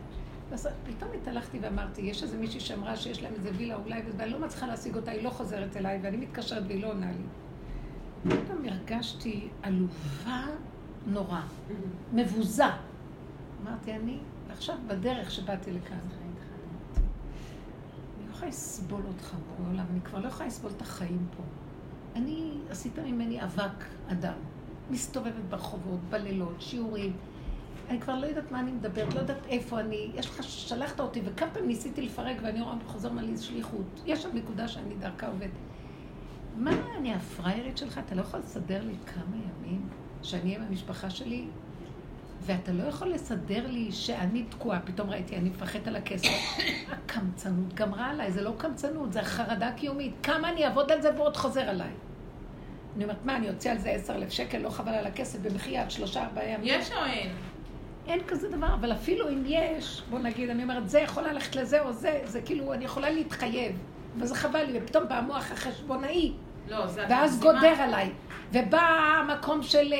ואז 0.50 0.68
פתאום 0.86 1.12
התהלכתי 1.22 1.60
ואמרתי, 1.62 2.02
יש 2.02 2.24
איזה 2.24 2.38
מישהי 2.38 2.60
שאמרה 2.60 2.96
שיש 2.96 3.24
להם 3.24 3.34
איזה 3.34 3.50
וילה 3.58 3.76
אולי, 3.76 4.02
ואני 4.18 4.32
לא 4.32 4.40
מצליחה 4.40 4.68
להשיג 4.68 4.96
אותה, 4.96 5.12
היא 5.12 5.24
לא 5.24 5.30
חוזרת 5.30 5.78
אליי, 5.78 6.00
ואני 6.04 6.18
מתקשרת 6.18 6.64
והיא 6.68 6.82
לא 6.82 6.88
עונה 6.88 7.12
לי. 7.12 7.24
פתאום 8.24 8.66
הרגשתי 8.66 9.48
עלובה 9.64 10.46
נורא, 11.08 11.42
מבוזה. 12.14 12.64
אמרתי, 13.64 13.94
אני 13.96 14.18
עכשיו 14.50 14.76
בדרך 14.88 15.32
שבאתי 15.32 15.72
לכאן. 15.72 15.98
אני 18.18 18.28
לא 18.28 18.32
יכולה 18.32 18.50
לסבול 18.50 19.02
אותך 19.08 19.36
בעולם, 19.58 19.86
אני 19.92 20.02
כבר 20.02 20.20
לא 20.20 20.28
יכולה 20.28 20.48
לסבול 20.48 20.72
את 20.78 20.82
החיים 20.82 21.28
פה. 21.38 21.44
אני, 22.16 22.54
עשית 22.70 23.00
ממני 23.00 23.44
אבק 23.44 23.84
אדם. 24.12 24.34
מסתובבת 24.90 25.34
ברחובות, 25.50 26.00
בלילות, 26.10 26.56
שיעורים. 26.60 27.14
אני 27.90 28.00
כבר 28.00 28.20
לא 28.20 28.26
יודעת 28.26 28.52
מה 28.52 28.60
אני 28.60 28.72
מדברת, 28.72 29.14
לא 29.14 29.20
יודעת 29.20 29.46
איפה 29.50 29.80
אני. 29.80 30.12
יש 30.16 30.26
לך, 30.26 30.44
שלחת 30.44 31.00
אותי, 31.00 31.22
וכמה 31.26 31.50
פעמים 31.50 31.68
ניסיתי 31.68 32.02
לפרק, 32.02 32.38
ואני 32.42 32.62
רואה 32.62 32.76
חוזר 32.86 33.12
מה 33.12 33.22
לי 33.22 33.38
שליחות. 33.38 34.02
יש 34.06 34.24
שם 34.24 34.30
נקודה 34.34 34.68
שאני 34.68 34.96
דרכה 35.00 35.28
עובדת. 35.28 35.50
מה, 36.58 36.72
אני 36.98 37.14
הפריירית 37.14 37.78
שלך? 37.78 38.00
אתה 38.06 38.16
לא 38.16 38.22
יכול 38.22 38.40
לסדר 38.40 38.84
לי 38.84 38.94
כמה 39.06 39.36
ימים 39.36 39.90
שאני 40.24 40.44
אהיה 40.44 40.58
עם 40.58 40.64
המשפחה 40.70 41.10
שלי? 41.10 41.48
ואתה 42.42 42.72
לא 42.72 42.84
יכול 42.84 43.08
לסדר 43.08 43.68
לי 43.68 43.92
שאני 43.92 44.44
תקועה, 44.44 44.80
פתאום 44.80 45.10
ראיתי, 45.10 45.38
אני 45.38 45.50
מפחדת 45.50 45.88
על 45.88 45.96
הכסף. 45.96 46.28
הקמצנות 46.94 47.74
גמרה 47.74 48.10
עליי, 48.10 48.32
זה 48.32 48.42
לא 48.42 48.54
קמצנות, 48.58 49.14
זה 49.14 49.22
החרדה 49.22 49.72
קיומית. 49.72 50.14
כמה 50.24 50.50
אני 50.50 50.66
אעבוד 50.66 50.92
על 50.92 51.02
זה 51.02 51.10
ועוד 51.16 51.38
חוזר 51.38 51.62
עליי. 51.62 51.92
אני 52.98 53.04
אומרת, 53.04 53.26
מה, 53.26 53.36
אני 53.36 53.50
אוציא 53.50 53.72
על 53.72 53.78
זה 53.78 53.90
עשר 53.90 54.16
אלף 54.16 54.30
שקל, 54.30 54.58
לא 54.58 54.70
חבל 54.70 54.92
על 54.92 55.08
הכסף, 55.08 55.40
במחי 55.40 55.78
עד 55.78 55.92
שלושה, 55.92 56.24
ארבעה 56.24 56.46
ימים. 56.46 56.80
יש 56.80 56.92
או 56.92 57.06
אין? 57.06 57.30
אין 58.08 58.20
כזה 58.28 58.50
דבר, 58.50 58.74
אבל 58.74 58.92
אפילו 58.92 59.30
אם 59.30 59.44
יש, 59.46 60.02
בוא 60.10 60.20
נגיד, 60.20 60.50
אני 60.50 60.64
אומרת, 60.64 60.90
זה 60.90 61.00
יכול 61.00 61.24
ללכת 61.24 61.56
לזה 61.56 61.82
או 61.82 61.94
זה, 61.94 62.22
זה 62.26 62.42
כאילו, 62.42 62.74
אני 62.74 62.86
יכולה 62.86 63.10
להתחייב, 63.10 63.78
וזה 64.18 64.36
חבל 64.36 64.64
לי, 64.64 64.80
ופתאום 64.84 65.08
בא 65.08 65.18
המוח 65.18 65.52
החשבונאי, 65.52 66.34
לא, 66.68 66.88
זה... 66.88 67.06
ואז 67.10 67.36
מגזימה. 67.38 67.54
גודר 67.54 67.82
עליי. 67.82 68.10
ובא 68.54 68.82
המקום 68.82 69.64
של, 69.64 69.94
אה, 69.94 69.98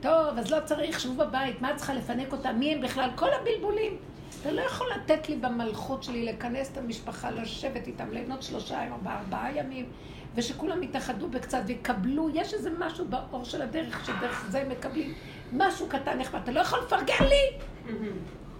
טוב, 0.00 0.38
אז 0.38 0.50
לא 0.50 0.58
צריך, 0.64 1.00
שבו 1.00 1.14
בבית, 1.14 1.60
מה 1.60 1.70
את 1.70 1.76
צריכה 1.76 1.94
לפנק 1.94 2.32
אותה? 2.32 2.52
מי 2.52 2.74
הם 2.74 2.80
בכלל? 2.80 3.10
כל 3.14 3.28
הבלבולים. 3.40 3.96
אתה 4.40 4.52
לא 4.52 4.60
יכול 4.60 4.86
לתת 4.96 5.28
לי 5.28 5.36
במלכות 5.36 6.02
שלי 6.02 6.24
לכנס 6.24 6.72
את 6.72 6.78
המשפחה, 6.78 7.30
לשבת 7.30 7.86
איתם, 7.86 8.10
ליהנות 8.12 8.42
שלושה 8.42 8.74
ימים, 8.74 8.92
ארבעה, 8.92 9.18
ארבעה 9.18 9.56
ימים, 9.56 9.86
ושכולם 10.34 10.82
יתאחדו 10.82 11.28
בקצת 11.28 11.60
ויקבלו, 11.66 12.28
יש 12.34 12.54
איזה 12.54 12.70
משהו 12.78 13.04
באור 13.08 13.44
של 13.44 13.62
הדרך, 13.62 14.06
שדרך 14.06 14.46
זה 14.50 14.60
הם 14.60 14.68
מקבלים 14.68 15.14
משהו 15.52 15.86
קטן 15.88 16.18
נחמד. 16.18 16.40
אתה 16.42 16.52
לא 16.52 16.60
יכול 16.60 16.78
לפרגן 16.86 17.24
לי? 17.28 17.58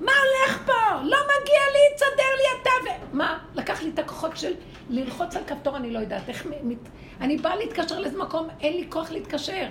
מה 0.01 0.13
הולך 0.13 0.63
פה? 0.67 0.73
לא 1.03 1.17
מגיע 1.17 1.61
לי, 1.73 1.95
תסדר 1.97 2.37
לי 2.37 2.63
אתה 2.63 2.71
ו... 2.85 3.17
מה? 3.17 3.39
לקח 3.55 3.83
לי 3.83 3.91
את 3.91 3.99
הכוחות 3.99 4.37
של 4.37 4.53
ללחוץ 4.91 5.37
על 5.37 5.45
כפתור, 5.47 5.77
אני 5.77 5.91
לא 5.91 5.99
יודעת 5.99 6.29
איך... 6.29 6.47
מת... 6.63 6.79
אני 7.21 7.37
באה 7.37 7.57
להתקשר 7.57 8.01
לאיזה 8.01 8.19
מקום, 8.19 8.49
אין 8.61 8.73
לי 8.73 8.87
כוח 8.89 9.11
להתקשר. 9.11 9.67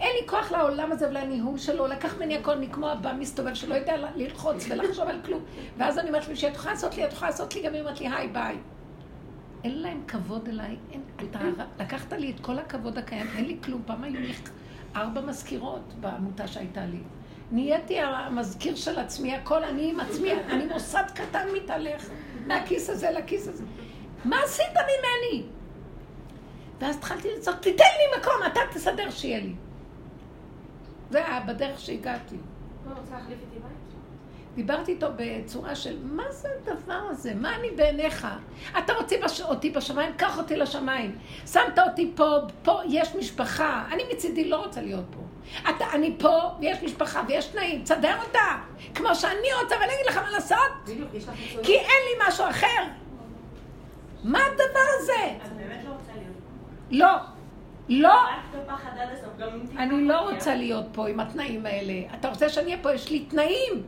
אין 0.00 0.16
לי 0.20 0.28
כוח 0.28 0.52
לעולם 0.52 0.92
הזה 0.92 1.08
ולניהול 1.08 1.58
שלו, 1.58 1.86
לקח 1.86 2.16
ממני 2.16 2.36
הכל, 2.36 2.52
אני 2.52 2.68
כמו 2.72 2.88
הבא 2.88 3.12
מסתובב 3.18 3.54
שלא 3.54 3.74
יודע 3.74 3.96
ללחוץ 4.16 4.66
ולחשוב 4.70 5.08
על 5.08 5.20
כלום. 5.24 5.44
ואז 5.76 5.98
אני 5.98 6.08
אומרת 6.08 6.28
למישהי, 6.28 6.48
את 6.48 6.54
יכולה 6.54 6.74
לעשות 6.74 6.96
לי, 6.96 7.04
את 7.04 7.12
יכולה 7.12 7.30
לעשות 7.30 7.54
לי, 7.54 7.62
גם 7.62 7.72
היא 7.72 7.80
אומרת 7.80 8.00
לי, 8.00 8.08
היי, 8.08 8.28
ביי. 8.28 8.56
אין 9.64 9.82
להם 9.82 10.02
כבוד 10.08 10.48
אליי, 10.48 10.76
אין, 10.92 11.02
אתה 11.30 11.38
לקחת 11.78 12.12
לי 12.12 12.30
את 12.30 12.40
כל 12.40 12.58
הכבוד 12.58 12.98
הקיים, 12.98 13.26
אין 13.36 13.44
לי 13.44 13.56
כלום. 13.64 13.82
פעם 13.86 14.04
היו 14.04 14.20
לי 14.20 14.32
ארבע 14.96 15.20
מזכירות 15.20 15.94
בעמותה 16.00 16.46
שהייתה 16.46 16.86
לי. 16.86 17.00
נהייתי 17.52 18.00
המזכיר 18.00 18.74
של 18.74 18.98
עצמי, 18.98 19.34
הכל 19.34 19.64
אני 19.64 19.90
עם 19.90 20.00
עצמי, 20.00 20.32
אני 20.52 20.66
מוסד 20.66 21.04
קטן 21.14 21.46
מתהלך 21.56 22.08
מהכיס 22.46 22.90
הזה 22.90 23.10
לכיס 23.10 23.48
הזה. 23.48 23.64
מה 24.24 24.36
עשית 24.44 24.66
ממני? 24.72 25.46
ואז 26.80 26.96
התחלתי 26.96 27.28
לצעוק, 27.38 27.56
תיתן 27.56 27.84
לי 27.84 28.20
מקום, 28.20 28.34
אתה 28.52 28.60
תסדר 28.72 29.10
שיהיה 29.10 29.38
לי. 29.38 29.54
זה 31.10 31.26
היה 31.26 31.40
בדרך 31.40 31.80
שהגעתי. 31.80 32.36
לא 32.88 32.94
רוצה 33.00 33.14
להחליף 33.14 33.38
איתי 33.40 33.54
בית? 33.54 33.83
דיברתי 34.54 34.92
איתו 34.92 35.06
בצורה 35.16 35.74
של, 35.74 35.96
מה 36.02 36.22
זה 36.30 36.48
הדבר 36.62 37.00
הזה? 37.10 37.34
מה 37.34 37.56
אני 37.56 37.70
בעיניך? 37.70 38.26
אתה 38.78 38.92
רוצה 38.92 39.16
בש... 39.24 39.40
אותי 39.40 39.70
בשמיים? 39.70 40.12
קח 40.16 40.38
אותי 40.38 40.56
לשמיים. 40.56 41.18
שמת 41.46 41.78
אותי 41.78 42.12
פה, 42.16 42.36
פה 42.62 42.80
יש 42.88 43.14
משפחה. 43.14 43.84
אני 43.92 44.02
מצידי 44.12 44.48
לא 44.48 44.64
רוצה 44.64 44.80
להיות 44.80 45.04
פה. 45.10 45.20
אתה, 45.70 45.84
אני 45.92 46.14
פה, 46.18 46.40
ויש 46.60 46.82
משפחה, 46.82 47.22
ויש 47.28 47.46
תנאים, 47.46 47.82
תסדר 47.82 48.16
אותה. 48.26 48.58
כמו 48.94 49.14
שאני 49.14 49.48
רוצה, 49.62 49.74
ואני 49.80 49.94
אגיד 49.94 50.06
לך 50.08 50.16
מה 50.16 50.30
לעשות. 50.30 50.56
כי 51.62 51.72
אין 51.72 52.02
לי 52.08 52.28
משהו 52.28 52.44
אחר. 52.50 52.84
מה 54.24 54.38
הדבר 54.38 54.86
הזה? 54.98 55.36
את 55.46 55.52
באמת 55.52 55.84
לא 55.84 55.90
רוצה 55.90 56.12
להיות. 56.16 56.34
לא. 56.90 57.16
לא. 57.88 58.14
טיפה 58.52 58.74
אני 59.78 60.08
לא. 60.08 60.30
רוצה 60.30 60.54
להיות 60.54 60.84
פה 60.92 61.08
עם 61.08 61.20
התנאים 61.20 61.66
האלה. 61.66 61.92
אתה 62.18 62.28
רוצה 62.28 62.48
שאני 62.48 62.66
אהיה 62.66 62.82
פה? 62.82 62.94
יש 62.94 63.10
לי 63.10 63.20
תנאים. 63.20 63.82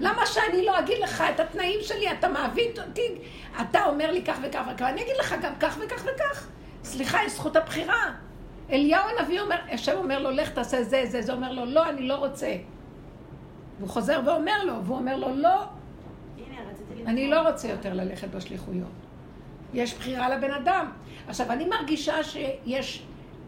למה 0.00 0.26
שאני 0.26 0.64
לא 0.64 0.78
אגיד 0.78 0.98
לך 0.98 1.24
את 1.34 1.40
התנאים 1.40 1.78
שלי? 1.82 2.12
אתה 2.12 2.28
מעביד 2.28 2.78
אותי, 2.78 3.18
אתה 3.60 3.84
אומר 3.84 4.10
לי 4.10 4.24
כך 4.24 4.38
וכך 4.42 4.62
וכך, 4.74 4.82
אני 4.82 5.02
אגיד 5.02 5.16
לך 5.20 5.34
גם 5.42 5.52
כך 5.60 5.78
וכך 5.84 6.04
וכך. 6.04 6.48
סליחה, 6.84 7.18
יש 7.26 7.32
זכות 7.32 7.56
הבחירה. 7.56 8.12
אליהו 8.70 9.02
הנביא 9.18 9.40
אומר, 9.40 9.56
השם 9.70 9.96
אומר 9.96 10.18
לו, 10.18 10.30
לך 10.30 10.50
תעשה 10.50 10.82
זה, 10.82 11.02
זה, 11.06 11.22
זה 11.22 11.32
אומר 11.32 11.52
לו, 11.52 11.64
לא, 11.64 11.88
אני 11.88 12.08
לא 12.08 12.14
רוצה. 12.14 12.56
והוא 13.78 13.88
חוזר 13.88 14.20
ואומר 14.26 14.64
לו, 14.64 14.84
והוא 14.84 14.96
אומר 14.96 15.16
לו, 15.16 15.36
לא. 15.36 15.64
אני 17.06 17.30
לא 17.30 17.48
רוצה 17.48 17.68
יותר 17.68 17.94
ללכת 17.94 18.28
בשליחויות. 18.28 18.88
יש 19.74 19.94
בחירה 19.94 20.36
לבן 20.36 20.50
אדם. 20.50 20.92
עכשיו, 21.28 21.52
אני 21.52 21.64
מרגישה 21.64 22.24
שיש... 22.24 23.06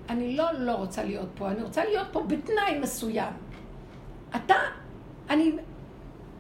אני 0.09 0.37
לא 0.37 0.53
לא 0.53 0.73
רוצה 0.73 1.05
להיות 1.05 1.29
פה, 1.35 1.49
אני 1.49 1.63
רוצה 1.63 1.85
להיות 1.85 2.07
פה 2.13 2.23
בתנאי 2.23 2.79
מסוים. 2.81 3.33
אתה, 4.37 4.55
אני... 5.31 5.53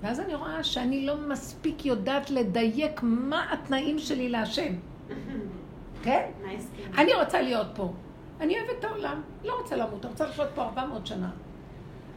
ואז 0.07 0.20
אני 0.20 0.35
רואה 0.35 0.65
שאני 0.65 1.07
לא 1.07 1.16
מספיק 1.16 1.85
יודעת 1.87 2.31
לדייק 2.31 3.01
מה 3.03 3.53
התנאים 3.53 3.99
שלי 3.99 4.28
להשם. 4.28 4.73
כן? 6.05 6.31
אני 6.99 7.15
רוצה 7.15 7.43
להיות 7.43 7.66
פה. 7.74 7.93
אני 8.41 8.59
אוהבת 8.59 8.78
את 8.78 8.85
העולם, 8.85 9.23
לא 9.45 9.61
רוצה 9.61 9.77
למות, 9.77 10.05
אני 10.05 10.12
רוצה 10.12 10.27
לחיות 10.27 10.49
פה 10.55 10.62
400 10.62 11.07
שנה. 11.07 11.31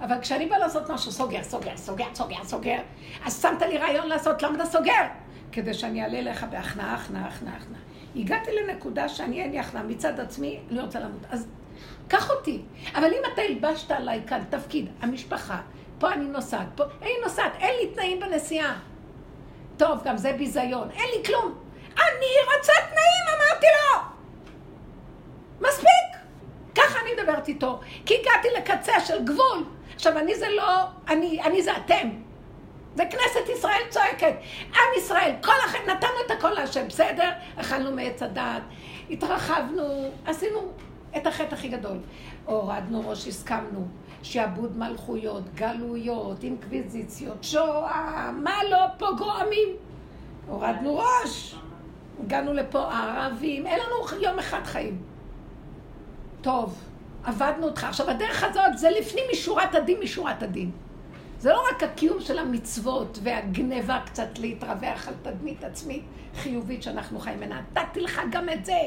אבל 0.01 0.21
כשאני 0.21 0.45
באה 0.45 0.59
לעשות 0.59 0.89
משהו, 0.89 1.11
סוגר, 1.11 1.43
סוגר, 1.43 1.77
סוגר, 1.77 2.05
סוגר, 2.13 2.43
סוגר, 2.43 2.79
אז 3.25 3.41
שמת 3.41 3.61
לי 3.61 3.77
רעיון 3.77 4.07
לעשות, 4.07 4.43
למה 4.43 4.55
אתה 4.55 4.65
סוגר? 4.65 5.03
כדי 5.51 5.73
שאני 5.73 6.03
אעלה 6.03 6.21
לך 6.21 6.43
בהכנעה, 6.43 6.95
הכנעה, 6.95 7.27
הכנעה, 7.27 7.55
הכנעה. 7.55 7.81
הגעתי 8.15 8.51
לנקודה 8.55 9.09
שאני 9.09 9.41
אין 9.41 9.51
לי 9.51 9.59
הכנעה 9.59 9.83
מצד 9.83 10.19
עצמי, 10.19 10.59
אני 10.71 10.81
רוצה 10.81 10.99
למות. 10.99 11.21
אז 11.29 11.47
קח 12.07 12.29
אותי. 12.29 12.61
אבל 12.95 13.05
אם 13.13 13.21
אתה 13.33 13.41
הלבשת 13.41 13.91
עליי 13.91 14.21
כאן 14.27 14.41
תפקיד, 14.49 14.89
המשפחה, 15.01 15.61
פה 15.99 16.13
אני 16.13 16.25
נוסעת, 16.25 16.67
פה, 16.75 16.83
אני 17.01 17.11
נוסעת, 17.23 17.51
אין 17.59 17.75
לי 17.75 17.87
תנאים 17.87 18.19
בנסיעה. 18.19 18.79
טוב, 19.77 20.03
גם 20.03 20.17
זה 20.17 20.33
ביזיון, 20.33 20.89
אין 20.91 21.09
לי 21.17 21.25
כלום. 21.25 21.57
אני 21.85 22.55
רוצה 22.55 22.73
תנאים, 22.73 23.37
אמרתי 23.37 23.65
לו! 23.65 24.01
מספיק! 25.67 26.19
ככה 26.75 26.99
אני 26.99 27.21
מדברת 27.21 27.47
איתו, 27.47 27.79
כי 28.05 28.13
הגעתי 28.21 28.47
לקצה 28.57 28.99
של 28.99 29.25
גבול. 29.25 29.65
עכשיו, 29.95 30.17
אני 30.17 30.35
זה 30.35 30.49
לא, 30.49 30.83
אני, 31.07 31.41
אני 31.43 31.63
זה 31.63 31.77
אתם. 31.77 32.09
זה 32.95 33.03
כנסת 33.05 33.49
ישראל 33.57 33.81
צועקת. 33.89 34.35
עם 34.73 34.89
ישראל, 34.97 35.31
כל 35.43 35.53
החיים, 35.65 35.83
נתנו 35.89 36.09
את 36.25 36.31
הכל 36.31 36.49
להשם, 36.49 36.87
בסדר? 36.87 37.29
אכלנו 37.55 37.91
מעץ 37.91 38.23
הדעת, 38.23 38.61
התרחבנו, 39.09 40.11
עשינו 40.25 40.71
את 41.17 41.27
החטא 41.27 41.55
הכי 41.55 41.67
גדול. 41.67 41.97
הורדנו 42.45 43.09
ראש, 43.09 43.27
הסכמנו. 43.27 43.87
שעבוד 44.23 44.77
מלכויות, 44.77 45.43
גלויות, 45.55 46.43
אינקוויזיציות, 46.43 47.43
שואה, 47.43 48.31
מה 48.43 48.55
לא 48.69 48.85
פוגרומים. 48.97 49.69
הורדנו 50.47 50.97
ראש. 50.97 51.55
הגענו 52.23 52.53
לפה 52.53 52.79
ערבים, 52.79 53.67
אין 53.67 53.79
לנו 53.79 54.21
יום 54.21 54.39
אחד 54.39 54.61
חיים. 54.63 55.01
טוב, 56.41 56.83
עבדנו 57.23 57.65
אותך. 57.65 57.83
עכשיו, 57.83 58.09
הדרך 58.09 58.43
הזאת 58.43 58.77
זה 58.77 58.89
לפנים 58.89 59.23
משורת 59.31 59.75
הדין, 59.75 59.99
משורת 60.03 60.43
הדין. 60.43 60.71
זה 61.39 61.49
לא 61.49 61.61
רק 61.71 61.83
הקיום 61.83 62.21
של 62.21 62.39
המצוות 62.39 63.19
והגניבה 63.23 63.99
קצת 64.05 64.39
להתרווח 64.39 65.07
על 65.07 65.13
תדמית 65.21 65.63
עצמית 65.63 66.03
חיובית 66.35 66.83
שאנחנו 66.83 67.19
חיים 67.19 67.37
ממנה. 67.37 67.61
נתתי 67.71 68.01
לך 68.01 68.21
גם 68.31 68.49
את 68.49 68.65
זה. 68.65 68.77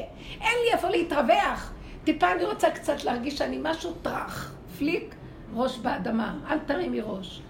אין 0.41 0.57
לי 0.65 0.73
איפה 0.73 0.89
להתרווח. 0.89 1.71
טיפה 2.03 2.31
אני 2.31 2.45
רוצה 2.45 2.71
קצת 2.71 3.03
להרגיש 3.03 3.37
שאני 3.37 3.59
משהו 3.61 3.93
טראח. 4.01 4.55
פליק, 4.77 5.15
ראש 5.55 5.77
באדמה. 5.77 6.35
אל 6.49 6.59
תרימי 6.59 7.01
ראש. 7.01 7.41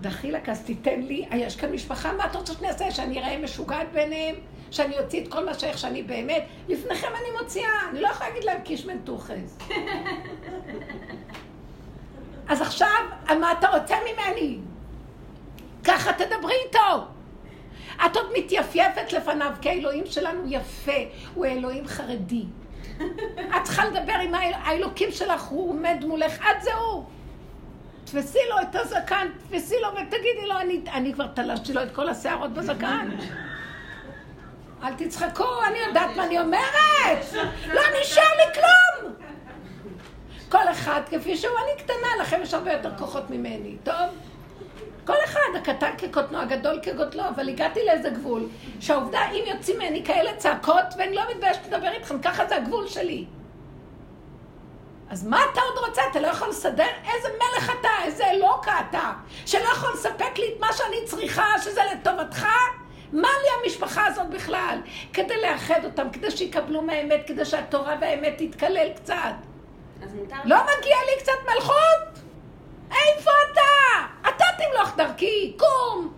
דחילק, 0.00 0.48
אז 0.48 0.62
תיתן 0.64 1.00
לי, 1.00 1.26
יש 1.32 1.56
כאן 1.56 1.72
משפחה, 1.72 2.12
מה 2.12 2.26
אתה 2.26 2.38
רוצה 2.38 2.52
שאני 2.52 2.68
אעשה? 2.68 2.90
שאני 2.90 3.18
אראה 3.18 3.38
משוגעת 3.38 3.86
בעיניהם? 3.92 4.34
שאני 4.70 4.98
אוציא 4.98 5.22
את 5.22 5.28
כל 5.28 5.44
מה 5.44 5.54
שאיך 5.54 5.78
שאני 5.78 6.02
באמת? 6.02 6.44
לפניכם 6.68 7.06
אני 7.06 7.42
מוציאה, 7.42 7.70
אני 7.90 8.00
לא 8.00 8.08
יכולה 8.08 8.28
להגיד 8.28 8.44
להם 8.44 8.60
קיש 8.60 8.86
מנטוחס. 8.86 9.58
אז 12.48 12.60
עכשיו, 12.60 12.88
מה 13.40 13.52
אתה 13.52 13.68
רוצה 13.68 13.96
ממני? 14.12 14.58
ככה 15.84 16.12
תדברי 16.12 16.54
איתו. 16.66 17.06
את 18.06 18.16
עוד 18.16 18.26
מתייפייפת 18.38 19.12
לפניו, 19.12 19.52
כי 19.60 19.68
האלוהים 19.68 20.06
שלנו 20.06 20.42
יפה, 20.46 20.98
הוא 21.34 21.46
אלוהים 21.46 21.86
חרדי. 21.86 22.44
את 23.56 23.64
צריכה 23.64 23.84
לדבר 23.84 24.12
עם 24.12 24.34
האל... 24.34 24.52
האלוקים 24.54 25.12
שלך, 25.12 25.42
הוא 25.42 25.70
עומד 25.70 26.04
מולך, 26.06 26.38
את 26.38 26.62
זה 26.62 26.74
הוא. 26.74 27.04
תפסי 28.04 28.38
לו 28.50 28.56
את 28.62 28.74
הזקן, 28.74 29.26
תפסי 29.48 29.74
לו 29.82 29.88
ותגידי 29.88 30.46
לו, 30.48 30.60
אני, 30.60 30.80
אני 30.92 31.14
כבר 31.14 31.26
תלשתי 31.26 31.72
לו 31.72 31.82
את 31.82 31.94
כל 31.94 32.08
השערות 32.08 32.52
בזקן. 32.52 33.08
אל 34.82 34.94
תצחקו, 34.94 35.44
אני 35.68 35.78
יודעת 35.78 36.16
מה 36.16 36.24
אני 36.24 36.40
אומרת. 36.40 37.32
לא 37.68 37.80
נשאר 38.00 38.22
לי 38.36 38.54
כלום. 38.54 39.14
כל 40.48 40.68
אחד 40.70 41.00
כפי 41.10 41.36
שהוא, 41.36 41.56
אני 41.64 41.82
קטנה, 41.82 42.22
לכם 42.22 42.40
יש 42.42 42.54
הרבה 42.54 42.72
יותר 42.72 42.90
כוחות 42.98 43.30
ממני, 43.30 43.76
טוב? 43.84 44.31
כל 45.06 45.16
אחד, 45.24 45.40
הקטן 45.56 45.90
כקוטנו, 45.98 46.38
הגדול 46.38 46.80
כגודלו, 46.82 47.28
אבל 47.28 47.48
הגעתי 47.48 47.80
לאיזה 47.86 48.10
גבול, 48.10 48.48
שהעובדה, 48.80 49.20
אם 49.30 49.44
יוצאים 49.46 49.78
ממני 49.78 50.04
כאלה 50.04 50.36
צעקות, 50.36 50.84
ואני 50.98 51.14
לא 51.16 51.22
מתביישת 51.30 51.60
לדבר 51.66 51.88
איתכם, 51.88 52.22
ככה 52.22 52.46
זה 52.46 52.56
הגבול 52.56 52.88
שלי. 52.88 53.24
אז 55.10 55.26
מה 55.26 55.40
אתה 55.52 55.60
עוד 55.60 55.88
רוצה? 55.88 56.02
אתה 56.10 56.20
לא 56.20 56.26
יכול 56.26 56.48
לסדר? 56.48 56.86
איזה 57.14 57.28
מלך 57.28 57.72
אתה, 57.80 57.88
איזה 58.04 58.30
אלוקה 58.30 58.72
אתה, 58.90 59.12
שלא 59.46 59.68
יכול 59.72 59.90
לספק 59.94 60.38
לי 60.38 60.46
את 60.54 60.60
מה 60.60 60.72
שאני 60.72 60.96
צריכה, 61.06 61.44
שזה 61.62 61.80
לטובתך? 61.92 62.46
מה 63.12 63.28
לי 63.42 63.48
המשפחה 63.62 64.06
הזאת 64.06 64.30
בכלל? 64.30 64.78
כדי 65.12 65.42
לאחד 65.42 65.84
אותם, 65.84 66.10
כדי 66.10 66.30
שיקבלו 66.30 66.82
מהאמת, 66.82 67.20
כדי 67.26 67.44
שהתורה 67.44 67.96
והאמת 68.00 68.34
תתקלל 68.38 68.88
קצת. 68.96 69.34
לא 70.44 70.56
מגיע 70.62 70.96
לי 71.06 71.22
קצת 71.22 71.32
מלכות? 71.54 72.21
איפה 72.92 73.30
אתה? 73.52 74.06
אתה 74.28 74.44
תמלוך 74.58 74.96
דרכי, 74.96 75.56
קום! 75.58 76.12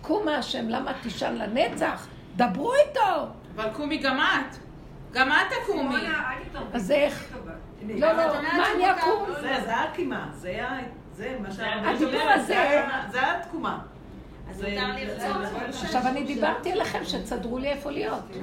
קום 0.00 0.24
מהשם, 0.26 0.68
למה 0.68 0.92
תישן 1.02 1.34
לנצח? 1.34 2.06
דברו 2.36 2.72
איתו! 2.74 3.26
אבל 3.56 3.68
קומי 3.72 3.96
גם 3.96 4.20
את. 4.20 4.56
גם 5.12 5.32
את 5.32 5.36
תקומי. 5.64 5.96
אז 6.72 6.90
איך? 6.90 7.24
לא, 7.88 8.12
לא, 8.12 8.26
מה 8.42 8.66
אני 8.72 8.84
שמותר. 8.84 8.90
אקום? 9.00 9.26
זה, 9.40 9.60
זה 9.64 9.76
הקימה, 9.76 10.26
זה 10.34 10.64
ה... 10.68 10.78
זה 11.16 11.36
מה 11.40 11.50
שהרבנית 11.52 11.96
הדיבור 11.96 12.20
אומרת, 12.22 12.34
הזה- 12.40 12.84
זה 13.10 13.32
התקומה. 13.32 13.78
אז 14.50 14.62
מותר 14.62 14.86
לרצות. 14.96 15.84
עכשיו 15.84 16.02
אני 16.06 16.24
דיברתי 16.24 16.72
עליכם 16.72 17.04
שתסדרו 17.04 17.58
לי 17.58 17.68
איפה 17.68 17.90
להיות. 17.90 18.24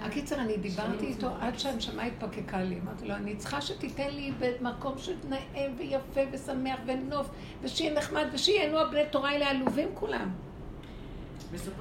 הקיצר, 0.00 0.36
אני 0.36 0.56
דיברתי 0.56 1.06
איתו 1.06 1.28
עד 1.40 1.58
שהנשמה 1.58 2.02
התפקקה 2.02 2.60
לי. 2.60 2.78
אמרתי 2.84 3.08
לו, 3.08 3.14
אני 3.14 3.36
צריכה 3.36 3.60
שתיתן 3.60 4.10
לי 4.10 4.32
במקום 4.38 4.98
של 4.98 5.14
נאה 5.28 5.66
ויפה 5.78 6.20
ושמח 6.32 6.78
ונוף, 6.86 7.26
ושיהיה 7.62 7.92
נחמד, 7.94 8.26
ושיהנו 8.32 8.78
הבני 8.78 9.02
תורה 9.10 9.30
האלה 9.30 9.50
עלובים 9.50 9.88
כולם. 9.94 10.30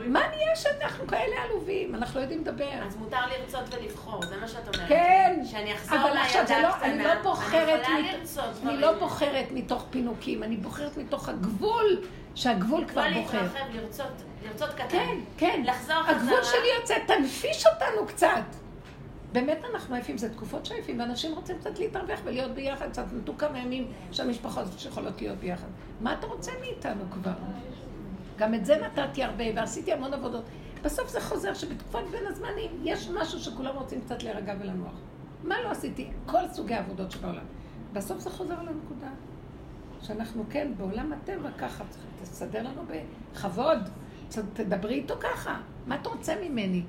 מה 0.07 0.19
נהיה 0.19 0.55
שאנחנו 0.55 1.07
כאלה 1.07 1.35
עלובים? 1.49 1.95
אנחנו 1.95 2.19
לא 2.19 2.23
יודעים 2.23 2.41
לדבר. 2.41 2.69
אז 2.87 2.95
מותר 2.95 3.17
לרצות 3.27 3.73
ולבחור, 3.73 4.25
זה 4.25 4.37
מה 4.41 4.47
שאת 4.47 4.75
אומרת. 4.75 4.89
כן, 4.89 5.41
שאני 5.51 5.73
אחזור 5.73 5.97
אבל 5.97 6.17
עכשיו 6.17 6.47
זה 6.47 6.53
לילדה 6.53 6.69
לא, 6.69 6.75
אני 6.85 6.93
הקטנה. 6.93 7.15
לא 7.15 7.21
בוחרת, 7.21 7.69
אני 7.69 7.99
יכולה 7.99 8.17
לרצות 8.17 8.63
אני. 8.63 8.77
לא 8.77 8.99
בוחרת 8.99 9.45
מתוך 9.51 9.85
פינוקים, 9.89 10.43
אני 10.43 10.57
בוחרת 10.57 10.97
מתוך 10.97 11.29
הגבול, 11.29 12.01
שהגבול 12.35 12.85
כבר 12.87 13.09
לא 13.09 13.21
בוחר. 13.21 13.41
להתרחב, 13.41 13.65
לרצות, 13.73 14.07
לרצות 14.45 14.69
קטן. 14.69 14.87
כן, 14.89 15.17
כן. 15.37 15.63
לחזור 15.65 15.95
הגבול 16.07 16.41
חזרה. 16.41 16.43
שלי 16.43 16.67
יוצא, 16.79 16.95
תנפיש 17.07 17.65
אותנו 17.65 18.07
קצת. 18.07 18.43
באמת 19.31 19.61
אנחנו 19.73 19.95
עייפים, 19.95 20.17
זה 20.17 20.33
תקופות 20.33 20.65
שעייפים, 20.65 20.99
ואנשים 20.99 21.35
רוצים 21.35 21.57
קצת 21.59 21.79
להתרווח 21.79 22.19
ולהיות 22.23 22.51
ביחד, 22.51 22.89
קצת 22.89 23.03
נתנו 23.13 23.37
כמה 23.37 23.59
ימים 23.59 23.91
שהמשפחות 24.11 24.65
שיכולות 24.77 25.21
להיות 25.21 25.37
ביחד. 25.37 25.67
מה 26.01 26.13
אתה 26.13 26.27
רוצה 26.27 26.51
מאיתנו 26.59 27.03
כבר? 27.11 27.33
גם 28.37 28.53
את 28.53 28.65
זה 28.65 28.77
נתתי 28.77 29.23
הרבה, 29.23 29.43
ועשיתי 29.55 29.93
המון 29.93 30.13
עבודות. 30.13 30.43
בסוף 30.81 31.09
זה 31.09 31.21
חוזר 31.21 31.53
שבתקופת 31.53 32.03
בין 32.11 32.27
הזמנים 32.27 32.71
יש 32.83 33.09
משהו 33.09 33.39
שכולם 33.39 33.75
רוצים 33.75 34.01
קצת 34.01 34.23
להירגע 34.23 34.53
ולנוח. 34.59 34.93
מה 35.43 35.61
לא 35.61 35.71
עשיתי? 35.71 36.09
כל 36.25 36.47
סוגי 36.53 36.73
העבודות 36.73 37.11
שבעולם. 37.11 37.45
בסוף 37.93 38.19
זה 38.19 38.29
חוזר 38.29 38.61
לנקודה. 38.61 39.07
שאנחנו 40.07 40.43
כן, 40.49 40.71
בעולם 40.77 41.13
הטבע 41.13 41.49
ככה, 41.57 41.83
תסדר 42.21 42.63
לנו 42.63 42.81
בכבוד, 43.33 43.89
תדברי 44.53 44.93
איתו 44.93 45.15
ככה. 45.19 45.57
מה 45.87 45.95
אתה 45.95 46.09
רוצה 46.09 46.35
ממני? 46.43 46.83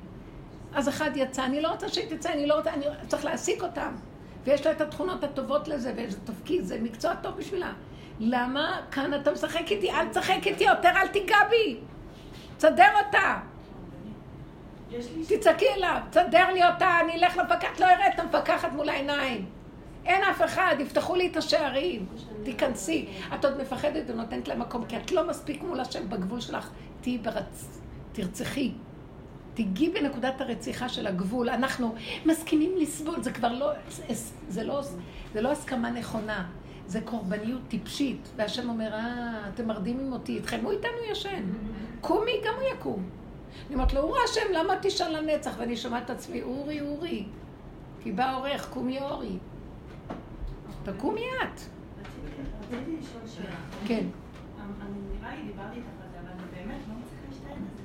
אז 0.74 0.88
אחד 0.88 1.10
יצא, 1.14 1.44
אני 1.44 1.60
לא 1.60 1.68
רוצה 1.68 1.88
שהיא 1.88 2.16
תצא, 2.16 2.32
אני 2.32 2.46
לא 2.46 2.54
רוצה, 2.54 2.74
אני 2.74 2.86
צריך 3.08 3.24
להעסיק 3.24 3.62
אותם. 3.62 3.94
ויש 4.44 4.66
לה 4.66 4.72
את 4.72 4.80
התכונות 4.80 5.24
הטובות 5.24 5.68
לזה, 5.68 5.92
וזה 5.96 6.18
תפקיד, 6.24 6.64
זה 6.64 6.80
מקצוע 6.80 7.14
טוב 7.14 7.36
בשבילה. 7.36 7.72
למה 8.20 8.80
כאן 8.90 9.14
אתה 9.14 9.32
משחק 9.32 9.70
איתי? 9.70 9.90
אל 9.90 10.08
תשחק 10.08 10.46
איתי 10.46 10.64
יותר, 10.64 10.88
אל 10.88 11.08
תיגע 11.08 11.36
בי. 11.50 11.76
תסדר 12.56 12.88
אותה. 13.06 13.38
תצעקי 15.28 15.66
אליו, 15.76 16.00
תסדר 16.10 16.50
לי 16.52 16.64
אותה, 16.64 17.00
אני 17.00 17.12
אלך 17.12 17.36
למפקחת, 17.36 17.80
לא 17.80 17.84
אראה 17.84 18.08
את 18.08 18.18
המפקחת 18.20 18.72
מול 18.72 18.88
העיניים. 18.88 19.46
אין 20.06 20.22
אף 20.24 20.42
אחד, 20.44 20.76
יפתחו 20.78 21.14
לי 21.14 21.26
את 21.26 21.36
השערים, 21.36 22.06
תיכנסי. 22.42 23.08
את 23.34 23.44
עוד 23.44 23.60
מפחדת 23.60 24.02
ונותנת 24.06 24.48
להם 24.48 24.60
מקום, 24.60 24.84
כי 24.84 24.96
את 24.96 25.12
לא 25.12 25.28
מספיק 25.28 25.62
מול 25.62 25.80
השם 25.80 26.08
בגבול 26.08 26.40
שלך. 26.40 26.70
תהיי 27.00 27.18
ברצ... 27.18 27.80
תרצחי. 28.12 28.72
תיגעי 29.54 29.90
בנקודת 29.90 30.40
הרציחה 30.40 30.88
של 30.88 31.06
הגבול. 31.06 31.48
אנחנו 31.48 31.94
מסכימים 32.26 32.76
לסבול, 32.76 33.22
זה 33.22 33.32
כבר 33.32 33.52
לא, 33.52 33.70
זה 34.48 34.64
לא, 34.64 34.82
זה 35.32 35.40
לא 35.40 35.52
הסכמה 35.52 35.90
נכונה, 35.90 36.46
זה 36.86 37.00
קורבניות 37.00 37.60
טיפשית. 37.68 38.28
והשם 38.36 38.68
אומר, 38.68 38.94
אה, 38.94 39.48
אתם 39.54 39.66
מרדימים 39.66 40.12
אותי, 40.12 40.36
איתכם, 40.36 40.60
הוא 40.62 40.72
איתנו 40.72 40.98
ישן. 41.10 41.44
קומי, 42.00 42.32
גם 42.44 42.54
הוא 42.54 42.68
יקום. 42.74 43.10
אני 43.66 43.74
אומרת 43.74 43.92
לו, 43.92 44.00
אורי 44.00 44.20
השם, 44.24 44.52
למה 44.54 44.74
תשאל 44.82 45.18
לנצח? 45.18 45.54
ואני 45.58 45.76
שומעת 45.76 46.04
את 46.04 46.10
עצמי, 46.10 46.42
אורי, 46.42 46.80
אורי. 46.80 47.24
כי 48.02 48.12
בא 48.12 48.36
עורך, 48.36 48.68
קומי 48.70 48.98
אורי. 49.00 49.38
תקומי 50.92 51.20
את. 51.42 51.60
רציתי 52.60 52.96
לשאול 53.00 53.22
שאלה. 53.26 53.56
כן. 53.86 54.04
אני 54.82 54.98
נראה 55.12 55.36
לי 55.36 55.42
דיברתי 55.42 55.76
איתך 55.76 55.88
על 56.02 56.08
זה, 56.12 56.18
אבל 56.20 56.28
אני 56.28 56.42
באמת 56.54 56.80
לא 56.88 56.94
מצליחה 56.94 57.22
להשתלט 57.28 57.50
על 57.50 57.76
זה. 57.76 57.82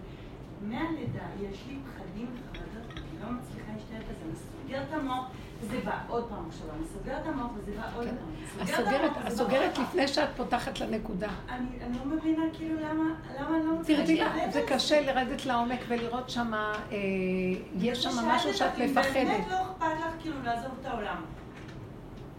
מהלידה 0.62 1.26
יש 1.42 1.64
לי 1.68 1.78
פחדים 1.86 2.28
וחרדות, 2.34 2.94
אני 2.98 3.22
לא 3.24 3.32
מצליחה 3.32 3.72
להשתלט 3.76 4.08
על 4.10 4.16
זה. 4.16 4.24
אני 4.26 4.36
סוגרת 4.36 4.88
את 4.90 4.94
המוח, 4.94 5.26
וזה 5.62 5.80
בא 5.86 5.98
עוד 6.08 6.30
פעם 6.30 6.46
עכשיו. 6.48 6.68
אני 6.78 6.86
סוגרת 6.94 7.22
את 7.22 7.28
המוח 7.28 7.52
וזה 7.56 7.72
בא 7.72 7.84
עוד 7.96 8.08
פעם. 8.08 8.62
הסוגרת, 8.62 9.12
הסוגרת 9.26 9.78
לפני 9.78 10.08
שאת 10.08 10.30
פותחת 10.38 10.80
לנקודה. 10.80 11.30
אני 11.50 11.98
לא 12.00 12.06
מבינה 12.06 12.44
כאילו 12.54 12.80
למה 12.80 13.04
אני 13.40 13.66
לא 13.66 13.80
מצליחה 13.80 14.02
להשתלט 14.02 14.36
לה, 14.36 14.44
על 14.44 14.52
זה 14.52 14.64
קשה 14.68 15.02
לרדת 15.02 15.46
לעומק 15.46 15.80
ולראות 15.88 16.30
שם, 16.30 16.54
יש 17.78 18.04
שם 18.04 18.26
משהו 18.28 18.54
שאת 18.54 18.78
מפחדת. 18.78 19.14
באמת 19.14 19.48
לא 19.50 19.62
אכפת 19.62 19.86
לך 20.00 20.14
כאילו 20.22 20.36
לעזוב 20.44 20.72
את 20.82 20.86
העולם. 20.86 21.22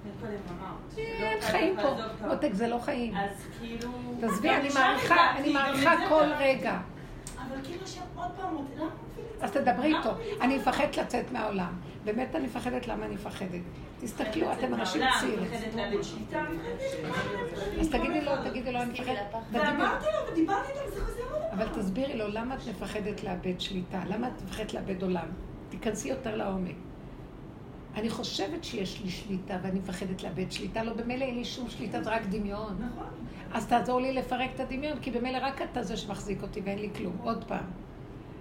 שלא 0.03 1.03
אין 1.23 1.41
חיים 1.41 1.77
פה. 1.83 1.95
מותק, 2.27 2.51
זה 2.53 2.69
לא 2.69 2.79
חיים. 2.79 3.17
אז 3.17 3.47
כאילו... 3.61 3.91
תעזבי, 4.21 4.51
אני 4.51 4.69
מעריכה, 4.75 5.37
אני 5.37 5.53
מעריכה 5.53 5.97
זה 5.97 6.05
כל. 6.09 6.25
רגע. 6.39 6.79
אבל 7.39 7.57
כאילו 7.65 7.87
שם 7.87 8.01
עוד 8.15 8.31
פעם, 8.37 8.57
למה 8.79 8.91
אז 9.41 9.51
תדברי 9.51 9.97
איתו. 9.97 10.11
אני 10.41 10.57
מפחדת 10.57 10.97
לצאת 10.97 11.33
מהעולם. 11.33 11.73
באמת 12.05 12.37
אני 12.37 12.47
מפחדת, 12.47 12.89
למה 12.89 13.07
אני 13.07 13.15
מפחדת? 13.15 13.61
תסתכלו, 14.01 14.53
אתם 14.53 14.75
אנשים 14.75 15.03
צעירים. 15.21 15.51
אז 17.81 17.89
תגידי 17.89 18.21
לו, 18.21 18.33
תגידי 18.45 18.73
לו, 18.73 18.83
אני 18.83 18.93
מפחדת. 18.93 19.35
ואמרתי 19.53 20.07
לו, 20.07 20.33
ודיברתי 20.33 20.73
איתו, 20.73 20.81
וזה 20.87 21.05
חוזר 21.05 21.23
עוד 21.33 21.43
פעם. 21.51 21.61
אבל 21.61 21.69
תסבירי 21.69 22.19
לו, 22.19 22.29
למה 22.29 22.55
את 22.55 22.61
מפחדת 22.69 23.25
לאבד 23.25 23.61
שליטה? 23.61 24.01
למה 24.09 24.29
את 24.29 24.43
מפחדת 24.43 24.75
לאבד 24.75 25.03
עולם? 25.03 25.27
תיכנסי 25.69 26.09
יותר 26.09 26.37
לעומק. 26.37 26.75
אני 27.95 28.11
חושבת 28.11 28.65
שיש 28.65 29.01
לי 29.03 29.11
שליטה 29.11 29.59
ואני 29.63 29.79
מפחדת 29.79 30.23
לאבד 30.23 30.53
שליטה, 30.53 30.85
לא 30.85 30.93
במילא 30.93 31.25
אין 31.25 31.35
לי 31.35 31.45
שום 31.45 31.71
שליטה, 31.71 32.03
זה 32.03 32.11
רק 32.11 32.23
דמיון. 32.27 32.77
נכון. 32.91 33.07
אז 33.53 33.67
תעזור 33.67 34.01
לי 34.01 34.13
לפרק 34.13 34.51
את 34.55 34.61
הדמיון, 34.61 34.99
כי 35.01 35.11
במילא 35.11 35.39
רק 35.43 35.63
אתה 35.63 35.83
זה 35.83 35.97
שמחזיק 35.97 36.43
אותי 36.43 36.61
ואין 36.65 36.79
לי 36.79 36.91
כלום. 36.97 37.17
עוד 37.23 37.45
פעם. 37.45 37.65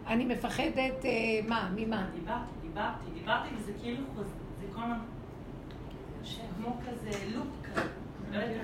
אני 0.08 0.26
מפחדת, 0.26 1.06
אה, 1.06 1.10
מה? 1.48 1.72
ממה? 1.76 2.08
דיברתי, 2.16 2.42
דיברתי, 2.62 3.12
דיברתי, 3.14 3.50
וזה 3.58 3.72
כאילו 3.82 4.04
זה 4.16 4.24
כל 4.76 4.82
הזמן 4.82 4.98
כמו 6.58 6.76
כזה 6.88 7.10
לופ 7.36 7.48
כזה. 7.64 7.82
אני 8.32 8.38
לא 8.38 8.42
יודעת 8.42 8.58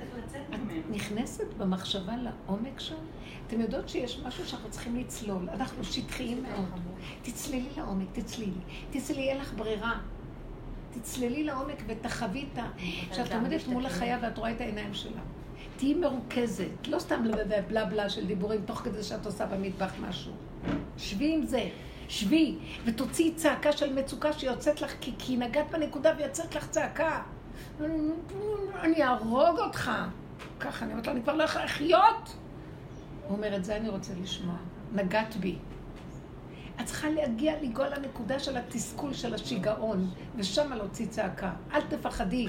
איך- 0.00 0.14
לא 0.16 0.24
לצאת 0.24 0.40
את 0.54 0.58
ממנו. 0.60 0.80
נכנסת 0.90 1.54
במחשבה 1.58 2.12
לעומק 2.16 2.80
שם? 2.80 2.94
אתם 3.48 3.60
יודעות 3.60 3.88
שיש 3.88 4.20
משהו 4.26 4.46
שאנחנו 4.46 4.70
צריכים 4.70 4.96
לצלול. 4.96 5.48
אנחנו 5.50 5.84
שטחיים 5.84 6.42
מאוד. 6.42 6.80
תצללי 7.22 7.68
לעומק, 7.76 8.06
תצלילי. 8.12 8.60
תצללי, 8.90 9.28
אין 9.30 9.38
לך 9.38 9.52
ברירה. 9.56 9.98
תצללי 10.90 11.44
לעומק 11.44 11.82
ותחווי 11.86 12.46
את 12.52 12.58
ה... 12.58 12.68
כשאת 13.10 13.32
עומדת 13.32 13.66
מול 13.66 13.86
החיה 13.86 14.18
ואת 14.22 14.38
רואה 14.38 14.50
את 14.50 14.60
העיניים 14.60 14.94
שלה. 14.94 15.20
תהיי 15.76 15.94
מרוכזת, 15.94 16.86
לא 16.88 16.98
סתם 16.98 17.24
בלה 17.24 17.62
בלה 17.62 17.84
בלה 17.84 18.08
של 18.08 18.26
דיבורים 18.26 18.60
תוך 18.64 18.78
כדי 18.78 19.02
שאת 19.02 19.26
עושה 19.26 19.46
במטבח 19.46 19.92
משהו. 20.08 20.32
שבי 20.96 21.34
עם 21.34 21.46
זה, 21.46 21.68
שבי, 22.08 22.56
ותוציאי 22.84 23.34
צעקה 23.34 23.72
של 23.72 23.92
מצוקה 23.92 24.32
שיוצאת 24.32 24.80
לך, 24.80 24.94
כי, 25.00 25.12
כי 25.18 25.36
נגעת 25.36 25.70
בנקודה 25.70 26.12
ויוצאת 26.18 26.54
לך 26.54 26.68
צעקה. 26.68 27.22
אני 28.80 29.02
אהרוג 29.02 29.58
אותך. 29.58 29.90
ככה, 30.60 30.84
אני 30.84 30.92
אומרת 30.92 31.06
לו, 31.06 31.12
אני 31.12 31.22
כבר 31.22 31.34
לא 31.34 31.42
יכולה 31.42 31.64
לחיות. 31.64 32.36
הוא 33.28 33.36
אומר, 33.36 33.56
את 33.56 33.64
זה 33.64 33.76
אני 33.76 33.88
רוצה 33.88 34.12
לשמוע. 34.22 34.56
נגעת 34.92 35.36
בי. 35.36 35.58
את 36.80 36.86
צריכה 36.86 37.10
להגיע, 37.10 37.62
לגוע 37.62 37.88
לנקודה 37.88 38.38
של 38.38 38.56
התסכול 38.56 39.14
של 39.14 39.34
השיגעון, 39.34 40.10
ושם 40.36 40.72
להוציא 40.72 41.06
צעקה. 41.06 41.52
אל 41.72 41.80
תפחדי, 41.80 42.48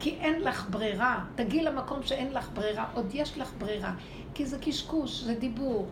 כי 0.00 0.10
אין 0.10 0.42
לך 0.42 0.66
ברירה. 0.70 1.24
תגיעי 1.34 1.64
למקום 1.64 2.02
שאין 2.02 2.32
לך 2.32 2.50
ברירה, 2.54 2.86
עוד 2.94 3.10
יש 3.14 3.38
לך 3.38 3.52
ברירה. 3.58 3.94
כי 4.34 4.46
זה 4.46 4.58
קשקוש, 4.58 5.22
זה 5.22 5.34
דיבור. 5.34 5.88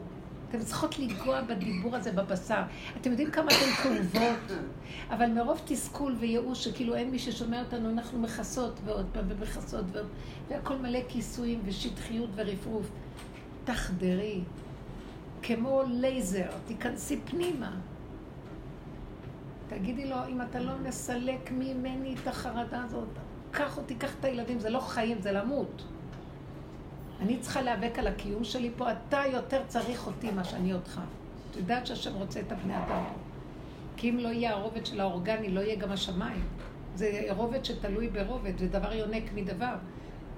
אתן 0.49 0.59
צריכות 0.61 0.99
לנגוע 0.99 1.43
בדיבור 1.43 1.97
הזה 1.97 2.13
בבשר. 2.13 2.63
אתם 3.01 3.11
יודעים 3.11 3.31
כמה 3.31 3.47
אתן 3.47 3.83
כאובות, 3.83 4.59
אבל 5.11 5.27
מרוב 5.27 5.61
תסכול 5.65 6.17
וייאוש, 6.21 6.65
שכאילו 6.65 6.95
אין 6.95 7.11
מי 7.11 7.19
ששומע 7.19 7.63
אותנו, 7.63 7.91
אנחנו 7.91 8.19
מכסות 8.19 8.81
ועוד 8.85 9.07
פעם 9.13 9.25
ומכסות 9.29 9.85
ועוד, 9.93 10.07
והכל 10.49 10.77
מלא 10.77 10.99
כיסויים 11.09 11.61
ושטחיות 11.65 12.31
ורפרוף. 12.35 12.91
תחדרי, 13.65 14.41
כמו 15.43 15.83
לייזר, 15.87 16.51
תיכנסי 16.67 17.21
פנימה. 17.25 17.71
תגידי 19.69 20.09
לו, 20.09 20.17
אם 20.29 20.43
אתה 20.43 20.61
לא 20.61 20.73
מסלק 20.79 21.51
ממני 21.53 22.15
את 22.23 22.29
החרדה 22.29 22.85
הזאת, 22.85 23.09
קח 23.51 23.79
אותי, 23.79 23.95
קח 23.95 24.15
את 24.21 24.25
הילדים, 24.25 24.59
זה 24.59 24.71
לא 24.71 24.81
חיים, 24.81 25.21
זה 25.21 25.33
למות. 25.33 25.85
אני 27.21 27.39
צריכה 27.39 27.63
להיאבק 27.63 27.99
על 27.99 28.07
הקיום 28.07 28.45
שלי 28.45 28.71
פה, 28.77 28.93
אתה 28.93 29.23
יותר 29.33 29.63
צריך 29.67 30.07
אותי 30.07 30.31
מה 30.31 30.45
שאני 30.45 30.73
אותך. 30.73 31.01
את 31.51 31.57
יודעת 31.57 31.87
שהשם 31.87 32.15
רוצה 32.15 32.41
את 32.41 32.53
הבני 32.53 32.77
אדם. 32.77 33.05
כי 33.97 34.11
אם 34.11 34.19
לא 34.19 34.29
יהיה 34.29 34.51
הרובד 34.51 34.87
של 34.87 35.01
האורגני, 35.01 35.51
לא 35.51 35.61
יהיה 35.61 35.77
גם 35.77 35.93
השמיים. 35.93 36.45
זה 36.95 37.27
רובד 37.31 37.65
שתלוי 37.65 38.09
ברובד, 38.09 38.59
זה 38.59 38.69
דבר 38.69 38.93
יונק 38.93 39.33
מדבר. 39.35 39.75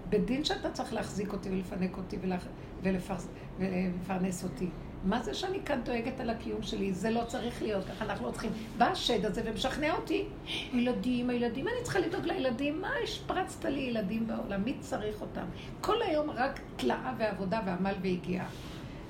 בדין 0.09 0.45
שאתה 0.45 0.71
צריך 0.71 0.93
להחזיק 0.93 1.33
אותי 1.33 1.51
ולפנק 1.51 1.97
אותי 1.97 2.19
ולפ... 2.23 2.47
ולפרס... 2.83 3.29
ולפרנס 3.59 4.45
אותי. 4.45 4.69
מה 5.05 5.23
זה 5.23 5.35
שאני 5.35 5.59
כאן 5.65 5.81
דואגת 5.85 6.21
על 6.21 6.31
הקיום 6.31 6.63
שלי? 6.63 6.93
זה 6.93 7.11
לא 7.11 7.25
צריך 7.27 7.63
להיות 7.63 7.85
ככה, 7.85 8.05
אנחנו 8.05 8.27
לא 8.27 8.31
צריכים. 8.31 8.51
בא 8.79 8.85
השד 8.85 9.25
הזה 9.25 9.43
ומשכנע 9.45 9.95
אותי. 9.95 10.25
ילדים, 10.73 11.31
הילדים, 11.31 11.69
אני 11.69 11.83
צריכה 11.83 11.99
לדאוג 11.99 12.27
לילדים. 12.27 12.81
מה 12.81 12.91
השפרצת 13.05 13.65
לי 13.65 13.81
ילדים 13.81 14.27
בעולם? 14.27 14.65
מי 14.65 14.75
צריך 14.81 15.21
אותם? 15.21 15.45
כל 15.81 16.03
היום 16.03 16.31
רק 16.31 16.61
תלאה 16.77 17.15
ועבודה 17.19 17.61
ועמל 17.67 17.95
והגיעה. 18.03 18.47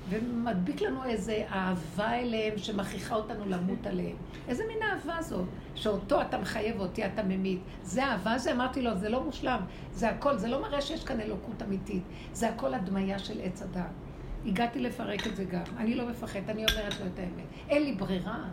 ומדביק 0.09 0.81
לנו 0.81 1.03
איזה 1.03 1.43
אהבה 1.51 2.13
אליהם 2.13 2.57
שמכריחה 2.57 3.15
אותנו 3.15 3.45
למות 3.45 3.87
עליהם. 3.87 4.15
איזה 4.47 4.63
מין 4.67 4.77
אהבה 4.83 5.21
זאת? 5.21 5.45
שאותו 5.75 6.21
אתה 6.21 6.37
מחייב 6.37 6.79
אותי, 6.79 7.05
אתה 7.05 7.23
ממית. 7.23 7.59
זה 7.83 8.03
אהבה 8.03 8.37
זה? 8.37 8.51
אמרתי 8.51 8.81
לו, 8.81 8.97
זה 8.97 9.09
לא 9.09 9.23
מושלם. 9.23 9.61
זה 9.91 10.09
הכל, 10.09 10.37
זה 10.37 10.47
לא 10.47 10.61
מראה 10.61 10.81
שיש 10.81 11.03
כאן 11.03 11.21
אלוקות 11.21 11.61
אמיתית. 11.61 12.03
זה 12.33 12.49
הכל 12.49 12.73
הדמיה 12.73 13.19
של 13.19 13.41
עץ 13.43 13.61
הדת. 13.61 13.83
הגעתי 14.45 14.79
לפרק 14.79 15.27
את 15.27 15.35
זה 15.35 15.43
גם. 15.43 15.63
אני 15.77 15.95
לא 15.95 16.09
מפחדת, 16.09 16.49
אני 16.49 16.65
אומרת 16.65 16.99
לו 16.99 17.05
את 17.05 17.19
האמת. 17.19 17.45
אין 17.69 17.83
לי 17.83 17.93
ברירה. 17.93 18.43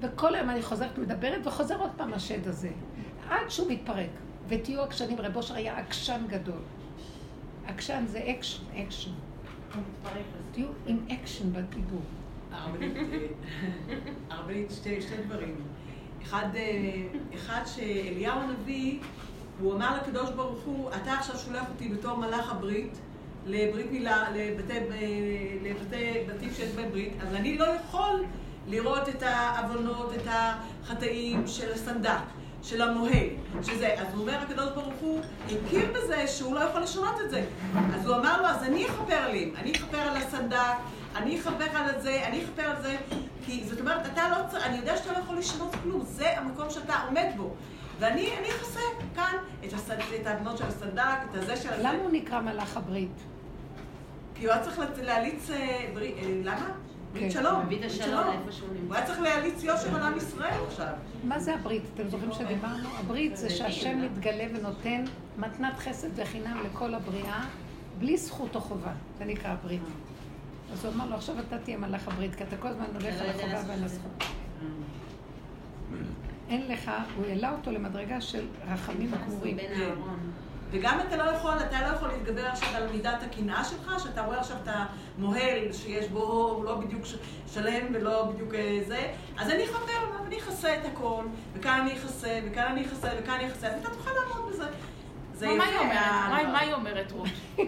וכל 0.00 0.34
היום 0.34 0.50
אני 0.50 0.62
חוזרת, 0.62 0.98
מדברת, 0.98 1.46
וחוזר 1.46 1.80
עוד 1.80 1.90
פעם 1.96 2.14
השד 2.14 2.48
הזה. 2.48 2.70
עד 3.30 3.48
שהוא 3.48 3.72
מתפרק. 3.72 4.10
ותהיו 4.48 4.82
עקשנים, 4.82 5.20
רב 5.20 5.36
אושר 5.36 5.54
היה 5.54 5.78
עקשן 5.78 6.24
גדול. 6.28 6.60
עקשן 7.66 8.04
זה 8.06 8.22
אקשן, 8.26 8.62
אקשן. 8.74 9.10
תהיו 10.56 10.68
עם 10.86 10.98
אקשן 11.12 11.52
בדיבור. 11.52 12.00
הרבנית, 14.30 14.70
שתי 14.70 15.02
שתי 15.02 15.14
דברים. 15.26 15.54
אחד, 16.22 16.46
אה, 16.54 17.06
אחד 17.34 17.60
שאליהו 17.66 18.38
הנביא, 18.40 18.98
הוא 19.60 19.74
אמר 19.74 19.96
לקדוש 19.96 20.30
ברוך 20.30 20.62
הוא, 20.64 20.90
אתה 20.90 21.12
עכשיו 21.12 21.38
שולח 21.38 21.68
אותי 21.68 21.88
בתור 21.88 22.16
מלאך 22.18 22.52
הברית 22.52 22.98
לברית 23.46 23.90
מילה, 23.90 24.30
לבתי, 24.30 24.72
אה, 24.72 25.56
לבתי 25.62 26.12
בתים 26.28 26.50
שיש 26.50 26.72
בהם 26.72 26.90
ברית, 26.90 27.12
אז 27.20 27.34
אני 27.34 27.58
לא 27.58 27.64
יכול 27.64 28.24
לראות 28.66 29.08
את 29.08 29.22
העוונות, 29.22 30.12
את 30.14 30.26
החטאים 30.26 31.46
של 31.46 31.72
הסנדק, 31.72 32.22
של 32.66 32.82
המוהל, 32.82 33.26
שזה. 33.62 33.94
אז 33.98 34.06
הוא 34.14 34.20
אומר, 34.22 34.38
הקדוש 34.38 34.68
ברוך 34.74 34.94
הוא 35.00 35.20
הכיר 35.46 35.92
בזה 35.92 36.26
שהוא 36.26 36.54
לא 36.54 36.60
יכול 36.60 36.80
לשנות 36.80 37.20
את 37.24 37.30
זה. 37.30 37.44
אז 37.94 38.06
הוא 38.06 38.16
אמר 38.16 38.42
לו, 38.42 38.46
אז 38.48 38.62
אני 38.62 38.86
אכפר 38.86 39.14
עליהם, 39.14 39.50
אני 39.56 39.72
אכפר 39.72 39.98
על 39.98 40.16
הסנדק, 40.16 40.76
אני 41.16 41.38
אכפר 41.38 41.76
על 41.76 42.00
זה, 42.00 42.22
אני 42.26 42.44
אכפר 42.44 42.62
על 42.62 42.82
זה, 42.82 42.96
כי 43.44 43.64
זאת 43.64 43.80
אומרת, 43.80 44.06
אתה 44.12 44.28
לא 44.28 44.36
צריך, 44.50 44.66
אני 44.66 44.76
יודע 44.76 44.96
שאתה 44.96 45.12
לא 45.12 45.18
יכול 45.18 45.38
לשנות 45.38 45.74
כלום, 45.82 46.02
זה 46.04 46.38
המקום 46.38 46.70
שאתה 46.70 46.94
עומד 47.06 47.26
בו. 47.36 47.54
ואני 47.98 48.30
אני 48.38 48.48
אכסה 48.48 48.80
כאן 49.14 49.34
את, 49.64 49.72
הסד, 49.72 49.96
את 50.20 50.26
הבנות 50.26 50.58
של 50.58 50.64
הסנדק, 50.64 51.18
את 51.30 51.36
הזה 51.36 51.56
של. 51.56 51.68
למה 51.78 51.98
הוא 52.02 52.10
נקרא 52.12 52.40
מלאך 52.40 52.76
הברית? 52.76 53.20
כי 54.34 54.44
הוא 54.44 54.52
היה 54.52 54.62
צריך 54.62 54.80
להליץ... 55.02 55.50
אה, 55.50 55.90
ברית, 55.94 56.14
אה, 56.18 56.40
למה? 56.44 56.70
ברית 57.16 57.32
כן. 57.32 57.40
שלום. 57.40 57.66
ברית 57.66 57.84
השלום 57.84 58.08
שלום. 58.08 58.52
שהוא 58.52 58.68
נמצא. 58.68 58.86
הוא 58.86 58.94
היה 58.94 59.06
צריך 59.06 59.20
להליץ 59.20 59.62
יושר 59.64 59.96
על 59.96 60.02
עם 60.02 60.16
ישראל 60.16 60.54
עכשיו. 60.68 60.92
מה 61.24 61.38
זה 61.38 61.54
הברית? 61.54 61.82
אתם 61.94 62.08
זוכרים 62.08 62.32
שדיברנו? 62.32 62.88
הברית 62.98 63.36
זה 63.36 63.50
שהשם 63.50 64.02
מתגלה 64.02 64.44
ונותן 64.54 65.04
מתנת 65.38 65.78
חסד 65.78 66.08
וחינם 66.16 66.62
לכל 66.64 66.94
הבריאה, 66.94 67.44
בלי 67.98 68.16
זכות 68.16 68.54
או 68.54 68.60
חובה. 68.60 68.92
זה 69.18 69.24
נקרא 69.24 69.50
הברית. 69.50 69.82
אז 70.72 70.84
הוא 70.84 70.94
אמר 70.94 71.06
לו, 71.10 71.16
עכשיו 71.16 71.36
אתה 71.48 71.58
תהיה 71.58 71.78
מלאך 71.78 72.08
הברית, 72.08 72.34
כי 72.34 72.44
אתה 72.44 72.56
כל 72.56 72.68
הזמן 72.68 72.86
הולך 72.92 73.20
על 73.20 73.26
לא 73.26 73.32
יודע 73.32 73.58
החובה 73.58 73.72
ועל. 73.72 73.84
הזכות. 73.84 74.24
אין 76.48 76.68
לך, 76.68 76.90
הוא 77.16 77.26
העלה 77.26 77.52
אותו 77.52 77.72
למדרגה 77.72 78.20
של 78.20 78.46
רחמים 78.68 79.10
גמורים. 79.26 79.56
וגם 80.70 80.98
אתה 81.08 81.16
לא 81.16 81.22
יכול, 81.22 81.52
אתה 81.68 81.80
לא 81.88 81.94
יכול 81.96 82.08
להתגבר 82.08 82.46
עכשיו 82.46 82.68
על 82.76 82.88
מידת 82.92 83.22
הקנאה 83.22 83.64
שלך, 83.64 83.92
שאתה 84.02 84.22
רואה 84.22 84.40
עכשיו 84.40 84.56
את 84.64 84.68
המוהל 85.18 85.72
שיש 85.72 86.08
בו, 86.08 86.22
הוא 86.56 86.64
לא 86.64 86.74
בדיוק 86.76 87.02
שלם 87.54 87.86
ולא 87.94 88.24
בדיוק 88.24 88.54
אה, 88.54 88.80
זה, 88.86 89.12
אז 89.38 89.50
אני 89.50 89.62
עליו, 89.88 90.26
אני 90.26 90.38
אכסה 90.38 90.74
את 90.74 90.84
הכל, 90.92 91.24
וכאן 91.54 91.80
אני 91.80 91.92
אכסה, 91.92 92.40
וכאן 92.50 92.64
אני 92.72 92.86
אכסה, 92.86 93.08
וכאן 93.22 93.34
אני 93.34 93.48
אכסה, 93.48 93.66
ואתה 93.76 93.90
תוכל 93.90 94.10
לעמוד 94.10 94.52
בזה. 94.52 94.64
זה 95.34 95.46
יפה, 95.46 95.54
אומרת? 95.80 95.96
ה- 95.96 96.28
מה- 96.30 96.52
מה 96.52 96.58
היא 96.60 96.72
אומרת, 96.74 97.12
רות? 97.12 97.28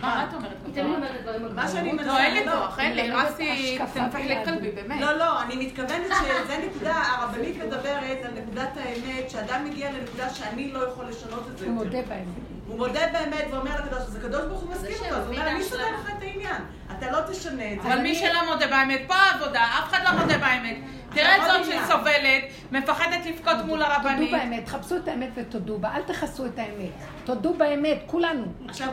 מה 0.00 0.26
את 0.28 0.34
אומרת? 0.34 0.56
היא 0.66 0.74
תמיד 0.74 0.94
אומרת 0.94 1.22
דברים 1.22 1.54
מה 1.54 1.68
שאני. 1.68 1.92
מנסה... 1.92 2.06
לא, 2.06 2.18
אין 2.18 2.34
לי 2.34 2.44
לא, 2.46 2.52
כוח, 2.52 2.80
אין 2.80 2.96
לי, 2.96 3.10
רסי, 3.10 3.50
השקפה 3.50 4.00
תנפח 4.00 4.18
לי 4.18 4.26
ביהדות. 4.26 4.44
קלבי, 4.54 4.70
באמת. 4.70 5.00
לא, 5.00 5.12
לא, 5.12 5.42
אני 5.42 5.66
מתכוונת 5.66 6.06
שזה 6.06 6.66
נקודה, 6.66 6.94
הרבנית 6.94 7.56
מדברת 7.56 8.24
על 8.24 8.32
נקודת 8.42 8.76
האמת, 8.76 9.30
שאדם 9.30 9.64
מגיע 9.64 9.92
לנקודה 9.92 10.30
שאני 10.30 10.72
לא 10.72 10.88
יכול 10.88 11.04
לשנות 11.04 11.48
את 11.52 11.58
זה 11.58 11.66
הוא 11.66 11.74
יותר. 11.74 11.84
מודה 11.84 12.08
בהם. 12.08 12.57
הוא 12.68 12.78
מודה 12.78 13.00
באמת 13.12 13.44
ואומר 13.50 13.70
לקדוש, 13.84 13.98
אז 14.02 14.16
הקדוש 14.16 14.42
ברוך 14.44 14.60
הוא 14.60 14.70
מסכים 14.70 14.96
זה 14.98 15.04
איתו, 15.04 15.16
אז 15.16 15.26
הוא 15.26 15.34
אומר, 15.34 15.48
אני 15.48 15.58
להשלמה. 15.58 15.82
לך 15.90 16.10
את 16.18 16.22
העניין. 16.22 16.62
אתה 16.98 17.10
לא 17.10 17.18
תשנה 17.30 17.72
את 17.72 17.82
זה. 17.82 17.88
אבל 17.88 17.98
מי 18.02 18.14
שלא 18.14 18.44
מודה 18.52 18.66
באמת, 18.66 19.00
פה 19.06 19.14
העבודה, 19.14 19.60
אף 19.62 19.90
אחד 19.90 19.98
לא 20.04 20.10
מודה 20.20 20.38
באמת. 20.38 20.76
תראה 21.12 21.36
את 21.36 21.64
זאת. 21.64 21.74
שסובלת, 21.86 22.42
מפחדת 22.72 23.26
לבכות 23.26 23.56
מול 23.66 23.78
תודו 23.82 23.92
הרבנית. 23.92 24.30
באמת, 24.30 24.68
חפשו 24.68 24.96
את 24.96 25.08
האמת 25.08 25.28
ותודו 25.34 25.78
בה, 25.78 25.88
אל 25.96 26.02
תכסו 26.02 26.46
את 26.46 26.58
האמת. 26.58 26.90
תודו 27.24 27.54
באמת, 27.54 27.98
כולנו. 28.06 28.44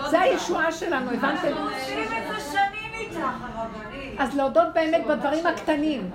זה. 0.09 0.21
הישועה 0.21 0.71
שלנו, 0.71 1.11
הבנתם? 1.11 1.47
עושים 1.57 2.03
את 2.03 2.07
זה 2.35 2.39
שנים 2.51 2.99
איתך, 2.99 3.17
הרבנית. 3.53 4.15
אז 4.19 4.35
להודות 4.35 4.73
באמת 4.73 5.05
בדברים 5.07 5.45
הקטנים. 5.45 6.11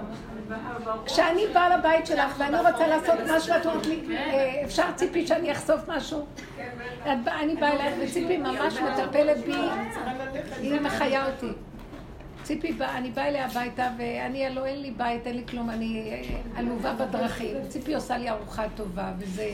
כשאני 1.07 1.47
באה 1.55 1.77
לבית 1.77 2.07
שלך 2.07 2.35
ואני 2.39 2.57
רוצה 2.71 2.87
לעשות 2.87 3.15
משהו, 3.31 3.55
את 3.57 3.67
אומרת 3.67 3.87
לי, 3.87 4.01
"אה, 4.17 4.61
אפשר 4.65 4.85
ציפי 4.97 5.27
שאני 5.27 5.53
אחשוף 5.53 5.81
משהו? 5.89 6.27
אני 7.07 7.57
באה 7.57 7.73
אלייך 7.73 7.95
וציפי 8.03 8.37
ממש 8.37 8.75
מטפלת 8.75 9.37
בי, 9.47 9.55
היא 10.61 10.81
מחיה 10.81 11.27
אותי. 11.27 11.53
ציפי 12.43 12.75
אני 12.81 13.11
באה 13.11 13.29
אליה 13.29 13.47
הביתה 13.47 13.91
ואני, 13.99 14.47
הלוא 14.47 14.67
אין 14.67 14.83
לי 14.83 14.91
בית, 14.91 15.27
אין 15.27 15.37
לי 15.37 15.47
כלום, 15.47 15.71
אני 15.71 16.11
אה, 16.11 16.59
עלובה 16.59 16.95
בדרכים. 16.95 17.57
ציפי 17.69 17.95
עושה 17.95 18.19
לי 18.19 18.31
ארוחה 18.31 18.65
טובה 18.77 19.13
וזה, 19.19 19.51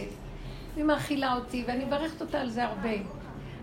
היא 0.77 0.85
מאכילה 0.85 1.35
אותי 1.35 1.65
ואני 1.67 1.85
מברכת 1.85 2.21
אותה 2.21 2.41
על 2.41 2.51
זה 2.51 2.65
הרבה. 2.65 2.91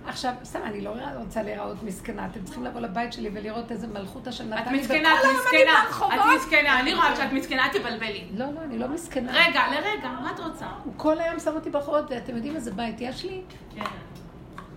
עכשיו, 0.08 0.34
סתם, 0.44 0.60
אני 0.64 0.82
לא 0.82 0.94
רוצה 1.18 1.44
להיראות 1.44 1.84
מסכנה, 1.84 2.26
אתם 2.26 2.44
צריכים 2.44 2.64
לבוא 2.64 2.82
לבית 2.82 3.14
שלי 3.14 3.30
ולראות 3.34 3.72
איזה 3.72 3.88
מלכות 3.88 4.28
השם 4.28 4.50
נתן 4.50 4.62
את 4.62 4.68
לי, 4.72 4.80
מסכנה, 4.80 4.98
את 4.98 5.04
היום 5.04 5.18
אני 5.20 5.40
מסכנה. 5.40 6.36
את 6.36 6.42
מסכנה, 6.42 6.80
אני 6.80 6.94
רואה 6.94 7.16
שאת 7.16 7.32
מסכנה, 7.32 7.66
אל 7.66 7.80
תבלבלי. 7.80 8.28
לא, 8.34 8.46
לא, 8.46 8.60
אני 8.64 8.80
לא 8.80 8.88
מסכנה. 8.88 9.32
רגע, 9.32 9.62
לרגע, 9.72 10.10
מה 10.10 10.32
את 10.36 10.40
רוצה? 10.40 10.66
הוא 10.84 10.94
כל 10.98 11.20
היום 11.20 11.40
שם 11.40 11.56
אותי 11.56 11.70
ברחובות, 11.70 12.06
ואתם 12.10 12.36
יודעים 12.36 12.56
איזה 12.56 12.72
בית 12.72 12.96
יש 13.02 13.24
לי? 13.26 13.42
כן. 13.76 13.84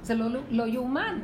זה 0.02 0.14
לא, 0.14 0.40
לא 0.50 0.66
יאומן. 0.66 1.18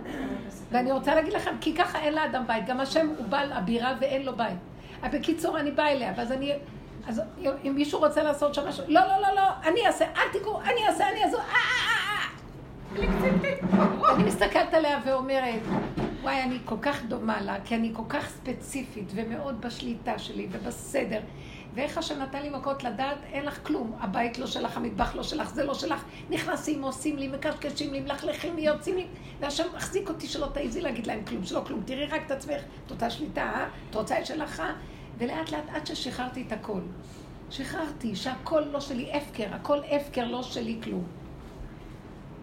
ואני 0.70 0.93
רוצה 0.93 1.15
להגיד 1.15 1.33
לכם, 1.33 1.55
כי 1.61 1.74
ככה 1.74 1.99
אין 1.99 2.15
לאדם 2.15 2.47
בית. 2.47 2.66
גם 2.66 2.81
השם 2.81 3.09
הוא 3.19 3.27
בעל 3.27 3.53
הבירה 3.53 3.95
ואין 4.01 4.23
לו 4.23 4.37
בית. 4.37 4.59
בקיצור, 5.12 5.59
אני 5.59 5.70
באה 5.70 5.93
אליה, 5.93 6.12
ואז 6.16 6.33
אני... 6.33 6.53
אז 7.07 7.23
אם 7.65 7.73
מישהו 7.74 7.99
רוצה 7.99 8.23
לעשות 8.23 8.55
שם 8.55 8.69
משהו, 8.69 8.85
לא, 8.89 9.01
לא, 9.01 9.20
לא, 9.23 9.35
לא, 9.35 9.43
אני 9.65 9.87
אעשה, 9.87 10.05
אל 10.05 10.29
תיגעו, 10.33 10.61
אני 10.62 10.87
אעשה, 10.89 11.09
אני 11.09 11.24
אעזור, 11.24 11.41
אה, 11.41 11.47
אה, 11.47 11.53
אה, 11.55 12.16
אה. 12.16 12.22
אני 12.98 14.24
מסתכלת 14.24 14.74
עליה 14.74 15.01
ואומרת, 15.06 15.60
וואי, 16.23 16.43
אני 16.43 16.59
כל 16.64 16.77
כך 16.82 17.02
דומה 17.05 17.40
לה, 17.40 17.56
כי 17.64 17.74
אני 17.74 17.90
כל 17.93 18.02
כך 18.09 18.28
ספציפית 18.28 19.12
ומאוד 19.14 19.60
בשליטה 19.60 20.19
שלי 20.19 20.48
ובסדר. 20.51 21.20
ואיך 21.74 21.98
השם 21.98 22.19
נתן 22.19 22.43
לי 22.43 22.51
מכות 22.51 22.85
לדעת, 22.85 23.19
אין 23.32 23.44
לך 23.44 23.66
כלום. 23.66 23.93
הבית 24.01 24.39
לא 24.39 24.47
שלך, 24.47 24.77
המטבח 24.77 25.14
לא 25.14 25.23
שלך, 25.23 25.55
זה 25.55 25.64
לא 25.64 25.74
שלך. 25.74 26.05
נכנסים, 26.31 26.82
עושים 26.82 27.16
לי, 27.16 27.28
מקשקשים 27.28 27.93
לי, 27.93 28.01
מלכלכים 28.01 28.56
לי, 28.56 28.62
יוצאים 28.62 28.97
לי. 28.97 29.06
והשם 29.40 29.64
מחזיק 29.77 30.09
אותי 30.09 30.27
שלא 30.27 30.47
תעיזי 30.47 30.81
להגיד 30.81 31.06
להם 31.06 31.24
כלום, 31.24 31.44
שלא 31.44 31.62
כלום. 31.66 31.82
תראי 31.85 32.06
רק 32.06 32.23
את 32.27 32.31
עצמך, 32.31 32.60
את 32.86 32.90
אותה 32.90 33.10
שליטה, 33.10 33.43
אה? 33.43 33.69
את 33.90 33.94
רוצה 33.94 34.19
את 34.19 34.27
שלך, 34.27 34.60
אה? 34.60 34.73
ולאט 35.19 35.51
לאט, 35.51 35.64
עד 35.74 35.86
ששחררתי 35.86 36.44
את 36.47 36.52
הכל. 36.52 36.81
שחררתי 37.51 38.16
שהכל 38.16 38.60
לא 38.60 38.81
שלי, 38.81 39.12
הפקר, 39.12 39.55
הכל 39.55 39.78
הפקר, 39.90 40.24
לא 40.24 40.43
שלי 40.43 40.78
כלום. 40.82 41.22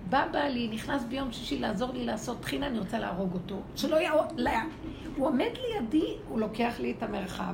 בא 0.10 0.28
בעלי, 0.32 0.68
נכנס 0.68 1.04
ביום 1.04 1.32
שישי 1.32 1.60
לעזור 1.60 1.94
לי 1.94 2.06
לעשות 2.06 2.42
טחינה, 2.42 2.68
אני 2.68 2.80
רוצה 2.80 3.00
להרוג 3.00 3.34
אותו. 3.34 3.62
שלא 3.76 3.98
לא. 4.38 4.52
הוא 5.16 5.28
עומד 5.28 5.50
לידי, 5.68 6.16
הוא 6.28 6.40
לוקח 6.40 6.74
לי 6.80 6.94
את 6.98 7.04
המרחב. 7.04 7.54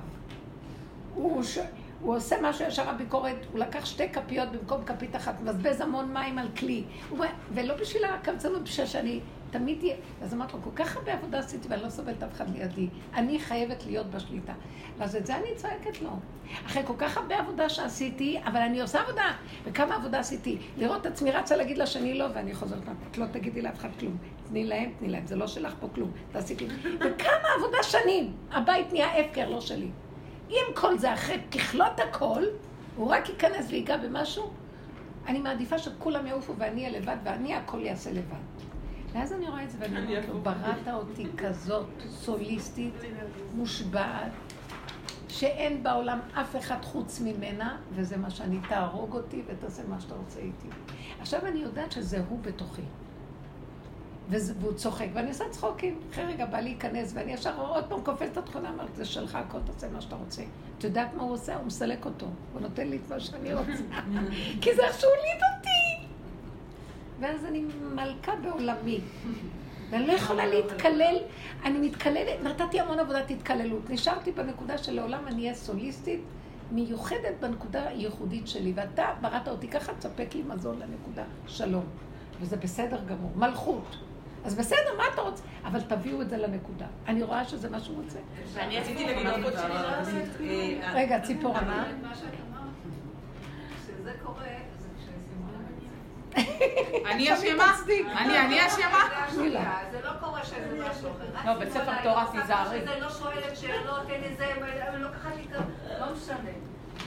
הוא, 1.14 1.44
ש... 1.44 1.58
הוא 2.02 2.16
עושה 2.16 2.36
משהו 2.42 2.66
ישר 2.66 2.90
הביקורת, 2.90 3.36
הוא 3.52 3.60
לקח 3.60 3.86
שתי 3.86 4.10
כפיות 4.10 4.52
במקום 4.52 4.84
כפית 4.86 5.16
אחת, 5.16 5.42
מבזבז 5.42 5.82
המון 5.82 6.14
מים 6.14 6.38
על 6.38 6.48
כלי. 6.58 6.84
הוא... 7.10 7.26
ולא 7.54 7.76
בשביל 7.82 8.06
הקמצנות, 8.06 8.64
בשביל 8.64 8.88
שאני 8.88 9.20
תמיד 9.58 9.84
אהיה... 9.84 9.96
אז 10.22 10.34
אמרתי 10.34 10.54
לו, 10.54 10.64
כל 10.64 10.70
כך 10.76 10.98
הרבה 10.98 11.14
עבודה 11.14 11.40
עשיתי 11.40 11.68
ואני 11.68 11.84
לא 11.84 11.90
סובלת 11.90 12.24
אף 12.24 12.34
אחד 12.34 12.50
לידי. 12.50 12.88
אני 13.14 13.40
חייבת 13.40 13.86
להיות 13.86 14.08
בשליטה. 14.12 14.54
ואז 14.98 15.16
את 15.16 15.26
זה 15.26 15.36
אני 15.36 15.56
צועקת 15.56 16.02
לו. 16.02 16.10
אחרי 16.66 16.84
כל 16.86 16.94
כך 16.98 17.18
הרבה 17.18 17.40
עבודה 17.40 17.70
שעשיתי, 17.70 18.40
אבל 18.46 18.62
אני 18.62 18.82
עושה 18.82 19.02
עבודה. 19.02 19.34
וכמה 19.64 19.96
עבודה 19.96 20.20
עשיתי? 20.20 20.58
לראות 20.78 21.02
את 21.02 21.06
עצמי 21.06 21.32
רצה 21.32 21.56
להגיד 21.56 21.78
לשני 21.78 22.18
לא, 22.18 22.26
ואני 22.34 22.54
חוזרת, 22.54 22.84
את 23.12 23.18
לא 23.18 23.26
תגידי 23.26 23.62
לאף 23.62 23.78
אחד 23.78 23.90
כלום. 24.00 24.18
תני 24.50 24.64
להם, 24.64 24.92
תני 25.00 25.10
להם, 25.10 25.26
זה 25.26 25.36
לא 25.36 25.48
שלך 25.48 25.74
פה 25.80 25.88
כלום. 25.96 26.12
תעשי 26.32 26.58
כלום. 26.58 26.72
וכמה 27.00 27.48
עבודה 27.58 27.84
שנים. 27.84 28.34
הבית 28.52 28.94
נהיה 28.94 29.20
הפקר, 29.20 29.50
לא 29.50 29.62
שלי. 29.62 29.90
אם 30.50 30.66
כל 30.74 30.98
זה 30.98 31.14
אחרי 31.14 31.38
ככלות 31.52 32.00
הכל, 32.00 32.44
הוא 32.96 33.08
רק 33.08 33.30
ייכנס 33.30 33.66
ויגע 33.70 33.98
במשהו, 33.98 34.52
אני 35.28 35.40
מעדיפה 35.40 35.80
שכולם 35.80 36.28
יעופו 36.28 36.54
ואני 36.58 36.86
אהיה 36.86 37.00
לבד 37.00 37.18
ואני 37.24 37.56
הכל 37.56 37.88
אעשה 37.88 38.12
לבד. 38.12 38.75
ואז 39.16 39.34
אני 39.34 39.48
רואה 39.48 39.64
את 39.64 39.72
זה 39.72 39.78
ואני 39.82 40.00
אומרת 40.00 40.30
בראת 40.44 40.88
אותי 40.94 41.28
כזאת 41.38 41.88
סוליסטית, 42.10 42.94
מושבעת, 43.54 44.32
שאין 45.28 45.84
בעולם 45.84 46.20
אף 46.34 46.56
אחד 46.56 46.86
חוץ 46.86 47.22
ממנה, 47.22 47.78
וזה 47.94 48.18
מה 48.18 48.30
שאני, 48.30 48.60
תהרוג 48.70 49.14
אותי 49.14 49.42
ותעשה 49.48 49.82
מה 49.90 50.00
שאתה 50.00 50.16
רוצה 50.16 50.40
איתי. 50.40 50.68
עכשיו 51.20 51.46
אני 51.46 51.60
יודעת 51.60 51.92
שזה 51.92 52.22
הוא 52.30 52.40
בתוכי. 52.42 52.82
וזה, 54.30 54.54
והוא 54.60 54.74
צוחק, 54.74 55.08
ואני 55.14 55.30
עושה 55.30 55.44
צחוקים. 55.50 56.00
אחרי 56.12 56.26
רגע 56.26 56.46
בא 56.46 56.60
להיכנס, 56.60 57.12
ואני 57.16 57.34
ישר 57.34 57.60
עוד 57.60 57.86
פעם 57.86 58.02
קופצת 58.02 58.32
את 58.32 58.38
התכונה, 58.38 58.70
אמרת, 58.70 58.96
זה 58.96 59.06
שלך, 59.06 59.36
הכל 59.36 59.60
תעשה 59.66 59.90
מה 59.90 60.02
שאתה 60.02 60.16
רוצה. 60.16 60.44
את 60.78 60.84
יודעת 60.84 61.14
מה 61.14 61.24
הוא 61.24 61.34
עושה? 61.34 61.56
הוא 61.56 61.66
מסלק 61.66 62.06
אותו. 62.06 62.26
הוא 62.54 62.62
נותן 62.62 62.88
לי 62.88 62.98
את 62.98 63.10
מה 63.10 63.20
שאני 63.20 63.54
רוצה. 63.54 63.84
כי 64.62 64.76
זה 64.76 64.84
איך 64.84 65.00
שהוא 65.00 65.12
הוליד 65.12 65.42
אותי. 65.58 65.75
ואז 67.20 67.46
אני 67.46 67.66
מלכה 67.96 68.32
בעולמי. 68.36 69.00
ואני 69.90 70.08
לא 70.08 70.14
יכולה 70.14 70.46
להתקלל, 70.46 71.18
אני 71.66 71.88
מתקללת, 71.88 72.44
נתתי 72.44 72.80
המון 72.80 73.00
עבודת 73.00 73.32
התקללות. 73.32 73.90
נשארתי 73.90 74.32
בנקודה 74.32 74.78
שלעולם 74.78 75.28
אני 75.28 75.42
אהיה 75.42 75.54
סוליסטית, 75.54 76.22
מיוחדת 76.72 77.34
בנקודה 77.40 77.88
הייחודית 77.88 78.48
שלי. 78.48 78.74
ואתה 78.76 79.06
בראת 79.22 79.48
אותי 79.48 79.68
ככה, 79.68 79.94
תספק 79.94 80.36
לי 80.36 80.44
מזון 80.48 80.80
לנקודה. 80.80 81.24
שלום. 81.48 81.84
וזה 82.42 82.58
בסדר 82.58 83.00
גמור. 83.06 83.32
מלכות. 83.36 83.98
אז 84.46 84.56
בסדר, 84.56 84.98
מה 84.98 85.04
אתה 85.14 85.22
רוצה? 85.22 85.44
אבל 85.66 85.82
תביאו 85.82 86.22
את 86.22 86.30
זה 86.30 86.38
לנקודה. 86.38 86.86
אני 87.08 87.24
רואה 87.24 87.46
שזה 87.46 87.70
מה 87.70 87.80
שהוא 87.80 88.04
רוצה. 88.04 88.20
ואני 88.54 88.80
רציתי 88.80 89.06
עשיתי 89.06 89.24
להגיד 89.24 89.44
עוד 89.44 89.54
לא. 89.54 89.60
אה, 89.60 90.92
רגע, 90.94 91.20
ציפורה, 91.20 91.62
מה? 91.62 91.88
מה 92.02 92.16
שאת 92.16 92.24
אמרת. 92.24 92.70
כשזה 93.84 94.12
קורה, 94.24 94.48
אני 97.12 97.34
אשמה? 97.34 97.74
אני 98.18 98.40
אני 98.40 98.68
אשמה? 98.68 99.04
זה 99.92 100.02
לא 100.04 100.12
קורה 100.20 100.44
שזה 100.44 100.78
משהו 100.90 101.10
אחר. 101.10 101.54
לא, 101.54 101.60
בספר 101.60 102.04
תורה 102.04 102.26
תיזהרי. 102.32 102.82
זה 102.86 103.00
לא 103.00 103.10
שואלת 103.10 103.58
שאלות, 103.58 104.10
אין 104.10 104.24
איזה, 104.24 104.46
לוקחת 104.94 105.32
לי 105.36 105.46
לא 106.00 106.06
משנה. 106.14 106.50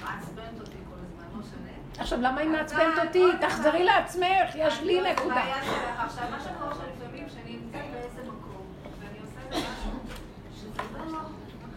מעצבנת 0.03 0.61
אותי 0.61 0.71
כל 0.91 0.97
הזמן, 1.07 1.25
לא 1.35 1.41
משנה. 1.41 1.71
עכשיו, 1.99 2.21
למה 2.21 2.41
היא 2.41 2.49
מעצבנת 2.51 2.99
אותי? 3.07 3.25
תחזרי 3.41 3.85
לעצמך, 3.85 4.55
יש 4.55 4.81
לי 4.81 5.01
אני- 5.01 5.13
נקודה. 5.13 5.43
עכשיו, 5.99 6.25
מה 6.31 6.41
שקורה 6.41 6.75
שלפעמים, 6.75 7.27
כשאני 7.29 7.57
נמצאת 7.57 7.81
באיזה 7.93 8.23
מקום, 8.23 8.67
ואני 9.01 9.19
עושה 9.21 9.41
איזה 9.57 9.69
משהו, 9.69 9.91
שזה 10.57 10.69
לא, 10.99 11.13
מה 11.13 11.19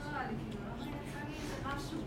קרה 0.04 0.22
לי, 0.30 0.36
כאילו, 0.50 0.64
למה 0.80 0.98
יצא 1.08 1.20
לי 1.28 1.36
איזה 1.36 1.56
משהו? 1.76 2.00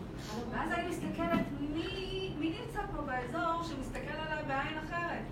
ואז 0.50 0.72
אני 0.72 0.88
מסתכלת, 0.88 1.44
מי 1.60 2.34
מי 2.38 2.56
נמצא 2.60 2.80
פה 2.96 3.02
באזור 3.02 3.62
שמסתכל 3.62 4.16
עליי 4.26 4.44
בעין 4.48 4.78
אחרת? 4.88 5.22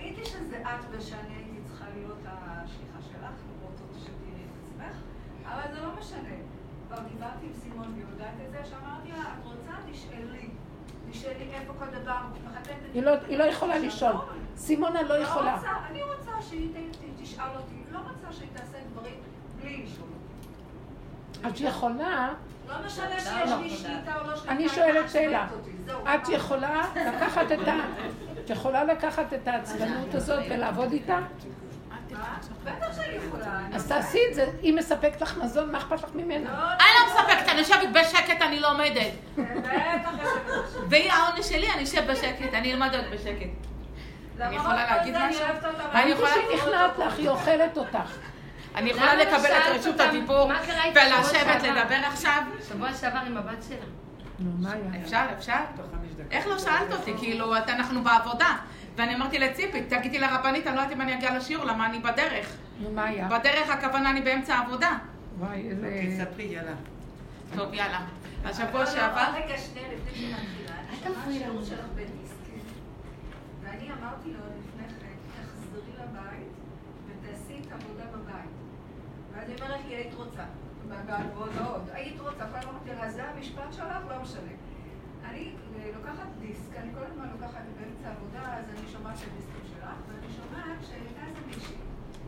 ראיתי 0.00 0.24
שזה 0.24 0.56
את 0.62 0.84
ושאני 0.90 1.34
הייתי 1.36 1.58
צריכה 1.66 1.84
להיות 1.94 2.18
השליחה 2.26 2.98
שלך, 3.00 3.14
למרות 3.48 3.76
זאת 3.78 4.00
שתראי 4.00 4.42
את 4.44 4.50
עצמך, 4.64 4.96
אבל 5.46 5.74
זה 5.74 5.80
לא 5.80 5.88
משנה. 6.00 6.34
כבר 6.88 6.98
דיברתי 6.98 7.46
עם 7.46 7.52
סימון 7.62 7.92
והיא 7.94 8.04
יודעת 8.12 8.34
את 8.46 8.52
זה, 8.52 8.70
שאמרתי 8.70 9.08
לה, 9.08 9.18
את 9.22 9.44
רוצה? 9.44 9.72
תשאלי. 9.92 10.48
תשאלי 11.10 11.50
איפה 11.54 11.72
כל 11.78 11.86
דבר, 12.00 12.16
מחטטת. 12.44 12.74
היא 12.94 13.02
לא- 13.02 13.12
היא 13.28 13.38
לא 13.38 13.44
יכולה 13.44 13.78
לשאול. 13.78 14.12
סימונה 14.56 15.02
לא 15.02 15.14
יכולה. 15.14 15.54
רוצה, 15.54 15.70
אני 15.90 16.02
רוצה 16.02 16.42
שהיא 16.42 16.68
תשאל 17.22 17.44
אותי, 17.56 17.74
לא 17.92 17.98
רוצה 17.98 18.32
שהיא 18.32 18.48
תעשה 18.54 18.78
דברים 18.92 19.14
בלי 19.60 19.84
לשאול. 19.84 20.08
את 21.48 21.60
יכולה, 21.60 22.32
לא 22.68 22.74
משנה 22.86 23.20
שיש 23.20 23.50
לי 23.60 23.70
שליטה 23.70 24.20
או 24.20 24.26
לא 24.26 24.36
שליטה. 24.36 24.52
אני 24.52 24.68
שואלת 24.68 25.10
שאלה. 25.10 25.46
את 26.14 26.28
יכולה 26.28 26.82
לקחת 27.16 27.52
את 27.52 27.68
ה... 27.68 27.72
את 28.50 28.56
יכולה 28.56 28.84
לקחת 28.84 29.32
את 29.32 29.48
העצבנות 29.48 30.14
הזאת 30.14 30.44
ולעבוד 30.50 30.92
איתה? 30.92 31.18
אז 33.74 33.88
תעשי 33.88 34.18
את 34.30 34.34
זה. 34.34 34.50
היא 34.62 34.74
מספקת 34.74 35.20
לך 35.20 35.38
מזון, 35.38 35.72
מה 35.72 35.78
אכפת 35.78 36.02
לך 36.02 36.10
ממנה? 36.14 36.74
אני 36.74 36.88
לא 37.00 37.06
מספקת, 37.06 37.48
אני 37.48 37.58
יושבת 37.58 37.88
בשקט, 37.92 38.42
אני 38.42 38.56
יש 38.56 38.62
לי 38.96 39.10
והיא 40.88 41.12
העונש 41.12 41.48
שלי, 41.48 41.72
אני 41.72 41.84
אשב 41.84 42.10
בשקט, 42.10 42.54
אני 42.54 42.72
אלמד 42.72 42.94
עוד 42.94 43.04
בשקט. 43.12 43.46
אני 44.40 44.56
יכולה 44.56 44.84
להגיד 44.84 45.14
אני 45.14 45.30
משהו? 45.30 45.44
אני 45.92 46.10
יכולה... 46.10 46.28
שהיא 46.28 46.56
נכנעת 46.56 46.98
לך, 46.98 47.18
היא 47.18 47.28
אוכלת 47.28 47.78
אותך. 47.78 48.16
אני 48.74 48.90
יכולה 48.90 49.14
לא 49.14 49.22
לקבל 49.22 49.46
את 49.46 49.78
רשות? 49.78 50.00
הדיבור 50.00 50.50
ולשבת? 50.94 51.62
לדבר 51.62 52.00
עכשיו? 52.06 52.42
שבוע 52.68 52.94
שעבר 52.94 53.20
עם 53.26 53.36
הבת 53.36 53.62
שלה. 53.68 53.76
נו, 54.38 54.50
מה 54.58 54.72
היה? 54.72 55.02
אפשר, 55.04 55.24
אפשר? 55.38 55.58
איך 56.30 56.46
לא 56.46 56.58
שאלת 56.58 56.92
אותי? 56.92 57.12
כאילו, 57.18 57.58
את- 57.58 57.68
אנחנו 57.68 58.02
בעבודה. 58.04 58.56
ואני 58.96 59.14
אמרתי 59.14 59.38
לציפי, 59.38 59.82
תגידי 59.82 60.18
לרבנית, 60.18 60.66
אני 60.66 60.76
לא 60.76 60.80
יודעת 60.80 60.96
אם 60.96 61.00
אני 61.00 61.14
אגיע 61.14 61.36
לשיעור, 61.36 61.64
למה 61.64 61.86
אני 61.86 61.98
בדרך. 61.98 62.56
נו, 62.80 62.90
מה 62.90 63.04
היה? 63.04 63.28
בדרך 63.28 63.70
הכוונה 63.70 64.10
אני 64.10 64.20
באמצע 64.20 64.54
העבודה. 64.54 64.98
וואי, 65.38 65.68
איזה... 65.70 65.86
אוקיי, 65.86 66.16
ספרי, 66.20 66.44
יאללה. 66.44 66.72
טוב, 67.56 67.74
יאללה. 67.74 68.00
השבוע 68.44 68.80
לא, 68.80 68.86
שעבר... 68.90 69.30
לא, 69.32 69.36
רגע, 69.38 69.58
שנייה, 69.58 69.88
לפני 69.88 70.14
שמתחילה. 70.14 70.76
שמעה 71.02 71.32
שיעור 71.32 71.62
שלך 71.64 71.84
בדיסקים. 71.94 72.60
ואני 73.62 73.88
אמרתי 73.92 74.28
לו 74.28 74.38
לפני 74.58 74.88
כן, 75.00 75.14
תחזרי 75.42 75.92
לבית 75.98 76.48
ותעשי 77.06 77.54
את 77.66 77.72
העבודה 77.72 78.04
בבית. 78.12 78.50
ואז 79.34 79.48
היא 79.48 79.56
אומרת 79.62 79.80
לי, 79.88 79.94
היית 79.94 80.14
רוצה. 80.14 80.42
ועוד 81.34 81.50
ועוד, 81.54 81.88
היית 81.92 82.20
רוצה. 82.20 82.30
כל 82.38 82.58
הזמן 82.58 82.70
אמרתי 82.70 82.90
לה, 83.00 83.10
זה 83.10 83.22
המשפט 83.36 83.72
שלך, 83.72 83.86
לא 84.10 84.22
משנה. 84.22 84.52
אני 85.24 85.52
אה, 85.76 85.90
לוקחת 85.96 86.28
דיסק, 86.40 86.76
אני 86.76 86.90
כל 86.94 87.04
הזמן 87.10 87.28
לוקחת 87.32 87.62
באמצע 87.80 88.08
העבודה, 88.08 88.56
אז 88.58 88.64
אני 88.70 88.88
שומעת 88.92 89.16
את 89.18 89.28
הדיסקים 89.32 89.64
שלך, 89.74 89.88
ואני 90.08 90.26
שומעת 90.36 90.78
שהייתה 90.88 91.20
איזה 91.28 91.40
מישהי 91.46 91.76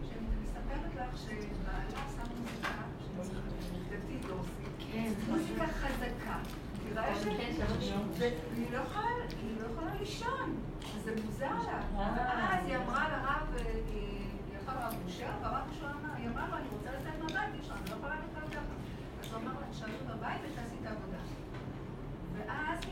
שמספרת 0.09 0.95
לך 0.97 1.17
שבעלה 1.19 1.91
שם 2.17 2.23
מוזיקה, 2.41 2.69
דתית 3.91 4.27
דורסית, 4.27 4.69
מוזיקה 5.29 5.67
חזקה. 5.67 6.37
שלי- 7.23 7.35
והיא 8.55 8.71
לא 8.73 8.77
יכולה- 8.79 9.07
לא 9.61 9.67
יכולה 9.73 9.95
לישון, 10.01 10.61
זה 11.05 11.15
מוזר 11.25 11.45
לה. 11.67 11.81
ואז 12.17 12.67
היא 12.67 12.77
אמרה 12.77 13.09
לרב, 13.09 13.27
אה, 13.57 13.73
היא 13.87 14.19
הלכה 14.61 14.75
לרב 14.75 14.95
משה, 15.07 15.31
והרב 15.43 15.65
משה 15.71 15.91
אמר, 15.91 16.15
היא 16.17 16.29
אמרה 16.29 16.49
לו, 16.49 16.57
אני 16.57 16.67
רוצה 16.73 16.91
לצאת 16.91 17.19
מהבית, 17.21 17.37
אני 17.71 17.91
לא 17.91 17.97
יכולה 17.97 18.15
לחיות 18.15 18.49
ככה. 18.53 18.75
אז 19.21 19.33
הוא 19.33 19.43
אמר 19.43 19.61
לה, 19.61 19.67
תשארי 19.71 19.93
בבית 20.09 20.41
ותעשי 20.45 20.77
את 20.81 20.87
העבודה. 20.87 21.19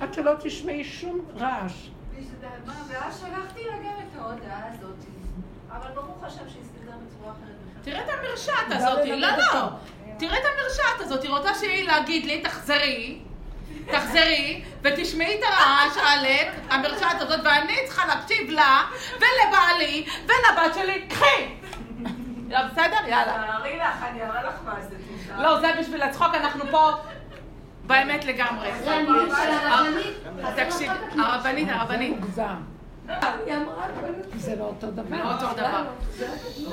עד 0.00 0.14
שלא 0.14 0.32
תשמעי 0.40 0.84
שום 0.84 1.20
רעש. 1.36 1.88
מה, 2.66 2.72
ואז 2.88 3.20
שלחתי 3.20 3.64
לה 3.64 3.76
גם 3.76 3.94
את 3.98 4.18
ההודעה 4.18 4.60
הזאת. 4.68 4.96
אבל 5.72 5.90
ברוך 5.94 6.24
השם 6.24 6.48
שהסתדר 6.48 6.92
בצורה 7.06 7.32
אחרת. 7.32 7.84
תראה 7.84 8.04
את 8.04 8.08
המרשעת 8.08 8.66
הזאת, 8.68 8.98
לא, 9.08 9.28
לא. 9.36 9.68
תראה 10.18 10.38
את 10.38 10.44
המרשעת 10.44 11.00
הזאת, 11.00 11.22
היא 11.22 11.30
רוצה 11.30 11.54
שהיא 11.54 11.86
להגיד 11.86 12.24
לי, 12.24 12.40
תחזרי, 12.40 13.18
תחזרי, 13.92 14.62
ותשמעי 14.82 15.38
את 15.38 15.44
הרעש, 15.44 15.96
עלק, 16.06 16.48
המרשעת 16.70 17.20
הזאת, 17.20 17.40
ואני 17.44 17.76
צריכה 17.86 18.06
להקשיב 18.06 18.50
לה, 18.50 18.82
ולבעלי, 19.16 20.06
ולבת 20.24 20.74
שלי, 20.74 21.06
קחי! 21.08 21.54
לא, 22.48 22.58
בסדר? 22.72 23.08
יאללה. 23.08 23.44
תארי 23.46 23.78
לך, 23.78 24.02
אני 24.02 24.22
אראה 24.22 24.42
לך 24.42 24.54
מה 24.64 24.74
זה. 24.80 24.96
לא, 25.38 25.60
זה 25.60 25.72
בשביל 25.80 26.02
הצחוק, 26.02 26.34
אנחנו 26.34 26.64
פה 26.70 26.90
באמת 27.90 28.24
לגמרי. 28.24 28.68
זה 28.84 28.94
המילים 28.94 29.28
של 29.28 29.50
הרבנית. 29.50 30.16
תקשיב, 30.56 30.92
הרבנית, 31.18 31.68
הרבנית. 31.70 32.20
מוגזם. 32.20 32.56
היא 33.08 33.54
אמרה, 33.56 33.86
זה 34.36 34.56
לא 34.56 34.64
אותו 34.64 34.90
דבר. 34.90 35.16
לא 35.16 35.32
אותו 35.32 35.46
דבר. 35.56 35.84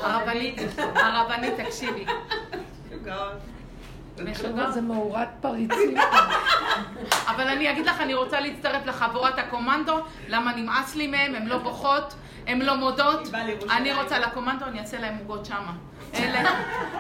הרבנית, 0.02 0.62
הרבנית, 0.96 1.54
תקשיבי. 1.60 2.06
משוגע. 4.26 4.72
זה 4.72 4.82
מאורת 4.82 5.28
פריצים. 5.42 5.98
אבל 7.32 7.48
אני 7.48 7.72
אגיד 7.72 7.86
לך, 7.86 8.02
אני 8.02 8.14
רוצה 8.14 8.40
להצטרף 8.40 8.86
לחבורת 8.86 9.40
הקומנדו, 9.40 9.98
למה 10.28 10.56
נמאס 10.56 10.96
לי 10.96 11.08
מהם, 11.08 11.36
הן 11.36 11.48
לא 11.48 11.58
בוכות, 11.58 12.14
הן 12.48 12.62
לא 12.62 12.76
מודות. 12.76 13.28
אני 13.78 13.94
רוצה 13.94 14.20
לקומנדו, 14.20 14.66
אני 14.66 14.80
אעשה 14.80 15.00
להם 15.00 15.18
עוגות 15.18 15.46
שמה. 15.46 15.74
אלה 16.20 16.50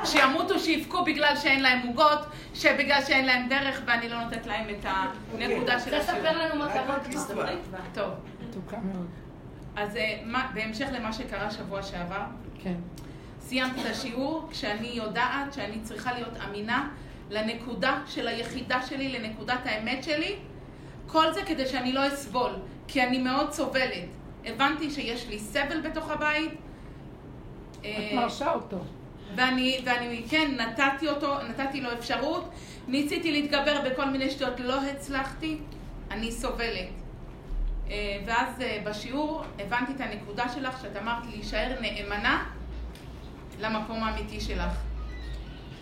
שימותו, 0.05 0.59
שיבכו 0.59 1.03
בגלל 1.03 1.35
שאין 1.35 1.63
להם 1.63 1.87
עוגות, 1.87 2.19
שבגלל 2.53 3.01
שאין 3.05 3.25
להם 3.25 3.49
דרך 3.49 3.81
ואני 3.85 4.09
לא 4.09 4.23
נותנת 4.23 4.45
להם 4.45 4.69
את 4.69 4.85
הנקודה 4.85 5.79
של 5.79 5.95
השיעור. 5.95 6.19
תספר 6.19 6.45
לנו 6.45 6.55
מה 6.59 6.73
קרה. 6.73 6.97
טוב, 7.93 8.09
מתוקה 8.41 8.77
מאוד. 8.77 9.07
אז 9.75 9.97
אה, 9.97 10.19
בהמשך 10.53 10.87
למה 10.91 11.13
שקרה 11.13 11.51
שבוע 11.51 11.83
שעבר, 11.83 12.23
כן. 12.63 12.75
סיימתי 13.41 13.81
את 13.81 13.85
השיעור 13.85 14.47
כשאני 14.51 14.87
יודעת 14.87 15.53
שאני 15.53 15.79
צריכה 15.79 16.13
להיות 16.13 16.33
אמינה 16.49 16.89
לנקודה 17.29 17.99
של 18.07 18.27
היחידה 18.27 18.81
שלי, 18.81 19.19
לנקודת 19.19 19.59
האמת 19.65 20.03
שלי. 20.03 20.35
כל 21.07 21.33
זה 21.33 21.41
כדי 21.43 21.65
שאני 21.65 21.93
לא 21.93 22.07
אסבול, 22.07 22.51
כי 22.87 23.03
אני 23.03 23.17
מאוד 23.17 23.51
סובלת. 23.51 24.05
הבנתי 24.45 24.91
שיש 24.91 25.27
לי 25.27 25.39
סבל 25.39 25.81
בתוך 25.81 26.09
הבית. 26.09 26.51
את 27.79 27.85
אה, 27.85 28.11
מרשה 28.15 28.53
אותו. 28.53 28.77
ואני, 29.35 29.81
ואני, 29.85 30.23
כן, 30.29 30.51
נתתי 30.57 31.09
אותו, 31.09 31.35
נתתי 31.43 31.81
לו 31.81 31.93
אפשרות. 31.93 32.49
ניסיתי 32.87 33.31
להתגבר 33.31 33.81
בכל 33.85 34.05
מיני 34.05 34.31
שטויות, 34.31 34.59
לא 34.59 34.81
הצלחתי. 34.81 35.57
אני 36.11 36.31
סובלת. 36.31 36.89
אה, 37.89 38.19
ואז 38.25 38.61
אה, 38.61 38.81
בשיעור 38.85 39.43
הבנתי 39.59 39.91
את 39.91 40.01
הנקודה 40.01 40.49
שלך, 40.49 40.81
שאת 40.81 40.97
אמרת 40.97 41.25
להישאר 41.29 41.81
נאמנה 41.81 42.45
למקום 43.59 44.03
האמיתי 44.03 44.41
שלך. 44.41 44.73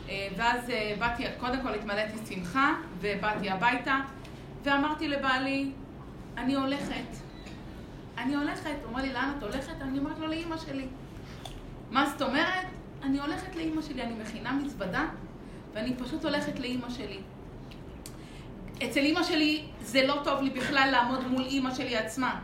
אה, 0.09 0.27
ואז 0.37 0.71
באתי, 0.99 1.23
קודם 1.39 1.61
כל 1.61 1.73
התמלאתי 1.73 2.17
שמחה, 2.29 2.73
ובאתי 2.99 3.49
הביתה, 3.49 3.99
ואמרתי 4.63 5.07
לבעלי, 5.07 5.71
אני 6.37 6.55
הולכת. 6.55 7.17
אני 8.17 8.35
הולכת. 8.35 8.75
הוא 8.81 8.89
אומר 8.89 9.01
לי, 9.01 9.13
לאן 9.13 9.33
את 9.37 9.43
הולכת? 9.43 9.81
אני 9.81 9.99
אומרת 9.99 10.19
לו, 10.19 10.27
לאימא 10.27 10.57
שלי. 10.57 10.87
מה 11.91 12.09
זאת 12.09 12.21
אומרת? 12.21 12.65
אני 13.05 13.19
הולכת 13.19 13.55
לאימא 13.55 13.81
שלי, 13.81 14.03
אני 14.03 14.13
מכינה 14.13 14.51
מזוודה, 14.51 15.05
ואני 15.73 15.95
פשוט 15.95 16.25
הולכת 16.25 16.59
לאימא 16.59 16.89
שלי. 16.89 17.19
אצל 18.83 18.99
אימא 18.99 19.23
שלי 19.23 19.65
זה 19.81 20.07
לא 20.07 20.21
טוב 20.23 20.41
לי 20.41 20.49
בכלל 20.49 20.89
לעמוד 20.91 21.27
מול 21.27 21.45
אימא 21.45 21.73
שלי 21.73 21.97
עצמה. 21.97 22.39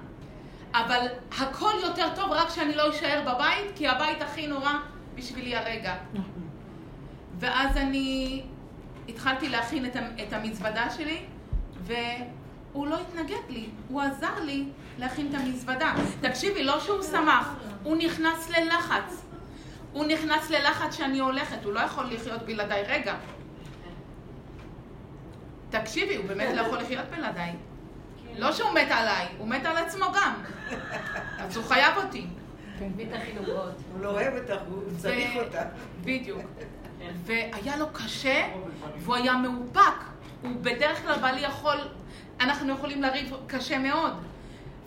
אבל 0.73 1.07
הכל 1.39 1.73
יותר 1.83 2.15
טוב 2.15 2.31
רק 2.31 2.49
שאני 2.49 2.75
לא 2.75 2.89
אשאר 2.89 3.21
בבית, 3.21 3.71
כי 3.75 3.87
הבית 3.87 4.21
הכי 4.21 4.47
נורא 4.47 4.73
בשבילי 5.15 5.55
הרגע. 5.55 5.95
ואז 7.39 7.77
אני 7.77 8.41
התחלתי 9.09 9.49
להכין 9.49 9.85
את, 9.85 10.33
המזוודה 10.33 10.89
שלי, 10.89 11.21
והוא 11.81 12.87
לא 12.87 12.99
התנגד 12.99 13.49
לי, 13.49 13.69
הוא 13.87 14.01
עזר 14.01 14.39
לי 14.43 14.65
להכין 14.97 15.27
את 15.29 15.33
המזוודה. 15.33 15.93
תקשיבי, 16.21 16.63
לא 16.63 16.79
שהוא 16.79 17.03
שמח, 17.03 17.55
הוא 17.83 17.97
נכנס 17.97 18.49
ללחץ. 18.49 19.30
הוא 19.93 20.05
נכנס 20.05 20.49
ללחץ 20.49 20.95
שאני 20.95 21.19
הולכת, 21.19 21.63
הוא 21.63 21.73
לא 21.73 21.79
יכול 21.79 22.05
לחיות 22.05 22.41
בלעדיי. 22.41 22.83
רגע. 22.83 23.15
תקשיבי, 25.69 26.15
הוא 26.15 26.25
באמת 26.25 26.55
לא 26.55 26.61
יכול 26.61 26.77
לחיות 26.77 27.05
בלעדיי. 27.15 27.51
לא 28.37 28.51
שהוא 28.51 28.71
מת 28.71 28.91
עליי, 28.91 29.27
הוא 29.37 29.47
מת 29.47 29.65
על 29.65 29.77
עצמו 29.77 30.05
גם. 30.15 30.33
אז 31.39 31.57
הוא 31.57 31.65
חייב 31.65 31.97
אותי. 31.97 32.25
בטח 32.95 33.19
היא 33.25 33.35
נוגעות. 33.39 33.73
הוא 33.93 34.01
לא 34.01 34.09
אוהב 34.09 34.33
אותך, 34.33 34.61
הוא 34.67 34.83
צריך 34.97 35.35
אותך. 35.35 35.59
בדיוק. 36.01 36.41
והיה 37.25 37.77
לו 37.77 37.85
קשה, 37.93 38.47
והוא 38.97 39.15
היה 39.15 39.33
מאופק. 39.33 40.03
הוא 40.41 40.51
בדרך 40.61 41.01
כלל 41.01 41.19
בעלי 41.19 41.41
יכול, 41.41 41.77
אנחנו 42.41 42.73
יכולים 42.73 43.01
לריב 43.01 43.33
קשה 43.47 43.77
מאוד. 43.77 44.13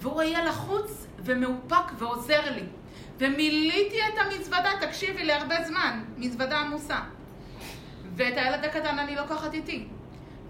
והוא 0.00 0.20
היה 0.20 0.44
לחוץ 0.44 1.06
ומאופק 1.18 1.92
ועוזר 1.98 2.50
לי. 2.50 2.64
ומילאתי 3.18 3.98
את 4.08 4.18
המזוודה, 4.18 4.70
תקשיבי, 4.80 5.24
להרבה 5.24 5.64
זמן, 5.64 6.04
מזוודה 6.16 6.58
עמוסה. 6.58 6.98
ואת 8.16 8.36
הילד 8.36 8.64
הקטן 8.64 8.98
אני 8.98 9.16
לוקחת 9.16 9.54
איתי. 9.54 9.86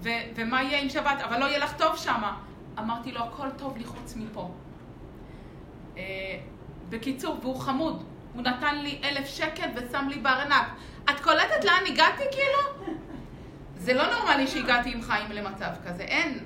ו- 0.03 0.09
ומה 0.35 0.63
יהיה 0.63 0.81
עם 0.81 0.89
שבת? 0.89 1.21
אבל 1.25 1.41
לא 1.41 1.45
יהיה 1.45 1.59
לך 1.59 1.77
טוב 1.77 1.97
שמה. 1.97 2.37
אמרתי 2.79 3.13
לו, 3.13 3.21
הכל 3.21 3.51
טוב 3.51 3.77
לי 3.77 3.85
חוץ 3.85 4.17
מפה. 4.17 4.51
אה, 5.97 6.03
בקיצור, 6.89 7.39
והוא 7.43 7.61
חמוד. 7.61 8.05
הוא 8.35 8.43
נתן 8.43 8.79
לי 8.79 9.01
אלף 9.05 9.29
שקל 9.29 9.69
ושם 9.75 10.07
לי 10.09 10.19
בארנק. 10.19 10.67
את 11.11 11.21
קולטת 11.21 11.65
לאן 11.65 11.83
הגעתי 11.87 12.23
כאילו? 12.33 12.93
זה 13.77 13.95
לא 13.95 14.15
נורמלי 14.15 14.47
שהגעתי 14.47 14.93
עם 14.93 15.03
חיים 15.03 15.33
למצב 15.33 15.71
כזה, 15.87 16.03
אין. 16.03 16.39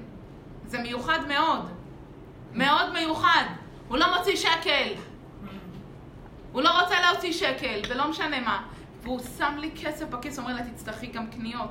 זה 0.67 0.79
מיוחד 0.79 1.19
מאוד. 1.29 1.71
מאוד 2.53 2.93
מיוחד. 2.93 3.45
הוא 3.89 3.99
לא 3.99 4.19
מוציא 4.19 4.37
שקל. 4.37 4.93
הוא 6.53 6.63
לא 6.63 6.81
רוצה 6.81 6.95
להוציא 7.01 7.33
שקל, 7.33 7.81
ולא 7.89 8.11
משנה 8.11 8.41
מה. 8.41 8.67
והוא 9.03 9.21
שם 9.39 9.57
לי 9.59 9.71
כסף 9.83 10.09
בכיס, 10.09 10.39
הוא 10.39 10.45
אומר 10.45 10.57
לה, 10.57 10.71
תצטרכי 10.71 11.07
גם 11.07 11.27
קניות. 11.27 11.71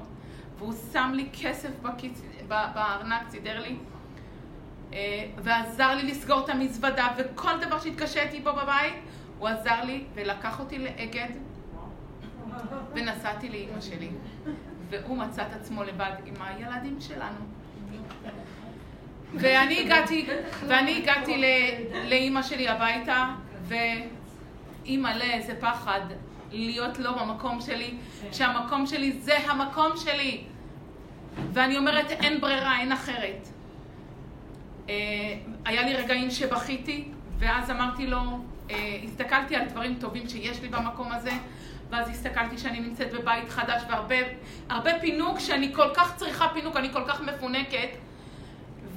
והוא 0.57 0.73
שם 0.93 1.11
לי 1.13 1.29
כסף 1.41 1.69
בכיס, 1.81 2.21
בארנק, 2.47 3.29
סידר 3.29 3.59
לי. 3.61 3.75
אה, 4.93 5.25
ועזר 5.37 5.95
לי 5.95 6.03
לסגור 6.03 6.39
את 6.39 6.49
המזוודה, 6.49 7.07
וכל 7.17 7.59
דבר 7.61 7.79
שהתקשיתי 7.79 8.39
בו 8.39 8.53
בבית, 8.53 8.93
הוא 9.39 9.47
עזר 9.47 9.83
לי 9.83 10.03
ולקח 10.13 10.59
אותי 10.59 10.79
לאגד, 10.79 11.29
ונסעתי 12.93 13.49
לאימא 13.49 13.81
שלי. 13.81 14.09
והוא 14.89 15.17
מצא 15.17 15.41
את 15.41 15.53
עצמו 15.53 15.83
לבד 15.83 16.11
עם 16.25 16.33
הילדים 16.39 16.97
שלנו. 17.01 17.39
ואני 19.33 19.79
הגעתי, 19.79 20.27
ואני 20.67 20.97
הגעתי 20.97 21.43
לאימא 22.09 22.41
שלי 22.41 22.69
הביתה, 22.69 23.29
ואימא'לה, 24.87 25.33
איזה 25.33 25.53
פחד 25.59 26.01
להיות 26.51 26.99
לא 26.99 27.11
במקום 27.11 27.61
שלי, 27.61 27.93
שהמקום 28.31 28.85
שלי 28.85 29.11
זה 29.11 29.37
המקום 29.37 29.97
שלי. 29.97 30.43
ואני 31.53 31.77
אומרת, 31.77 32.11
אין 32.11 32.41
ברירה, 32.41 32.79
אין 32.79 32.91
אחרת. 32.91 33.47
אה, 34.89 34.93
היה 35.65 35.81
לי 35.81 35.93
רגעים 35.93 36.31
שבכיתי, 36.31 37.07
ואז 37.39 37.71
אמרתי 37.71 38.07
לו, 38.07 38.19
אה, 38.71 38.97
הסתכלתי 39.03 39.55
על 39.55 39.65
דברים 39.65 39.95
טובים 39.99 40.29
שיש 40.29 40.61
לי 40.61 40.67
במקום 40.67 41.11
הזה, 41.11 41.31
ואז 41.89 42.09
הסתכלתי 42.09 42.57
שאני 42.57 42.79
נמצאת 42.79 43.13
בבית 43.13 43.49
חדש 43.49 43.81
והרבה 43.89 44.15
הרבה 44.69 44.99
פינוק, 44.99 45.39
שאני 45.39 45.73
כל 45.73 45.89
כך 45.93 46.15
צריכה 46.15 46.47
פינוק, 46.53 46.77
אני 46.77 46.93
כל 46.93 47.03
כך 47.07 47.21
מפונקת, 47.21 47.89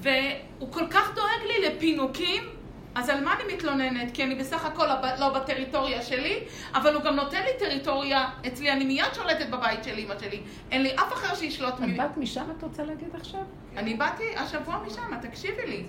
והוא 0.01 0.73
כל 0.73 0.87
כך 0.91 1.15
דואג 1.15 1.43
לי 1.47 1.69
לפינוקים, 1.69 2.60
אז 2.95 3.09
על 3.09 3.25
מה 3.25 3.35
אני 3.35 3.55
מתלוננת? 3.55 4.15
כי 4.15 4.25
אני 4.25 4.35
בסך 4.35 4.65
הכל 4.65 4.87
לא 5.19 5.29
בטריטוריה 5.29 6.03
שלי, 6.03 6.45
אבל 6.75 6.95
הוא 6.95 7.03
גם 7.03 7.17
נותן 7.17 7.43
לי 7.43 7.51
טריטוריה 7.59 8.29
אצלי, 8.47 8.73
אני 8.73 8.85
מיד 8.85 9.15
שולטת 9.15 9.47
בבית 9.51 9.85
של 9.85 9.99
אמא 9.99 10.15
שלי. 10.19 10.43
אין 10.71 10.83
לי 10.83 10.95
אף 10.95 11.13
אחר 11.13 11.35
שישלוט 11.35 11.75
את 11.75 11.97
באת 11.97 12.17
משם, 12.17 12.45
את 12.59 12.63
רוצה 12.63 12.83
להגיד 12.83 13.09
עכשיו? 13.15 13.41
אני 13.77 13.95
באתי 13.95 14.37
השבוע 14.37 14.83
משם, 14.87 15.21
תקשיבי 15.23 15.67
לי. 15.67 15.85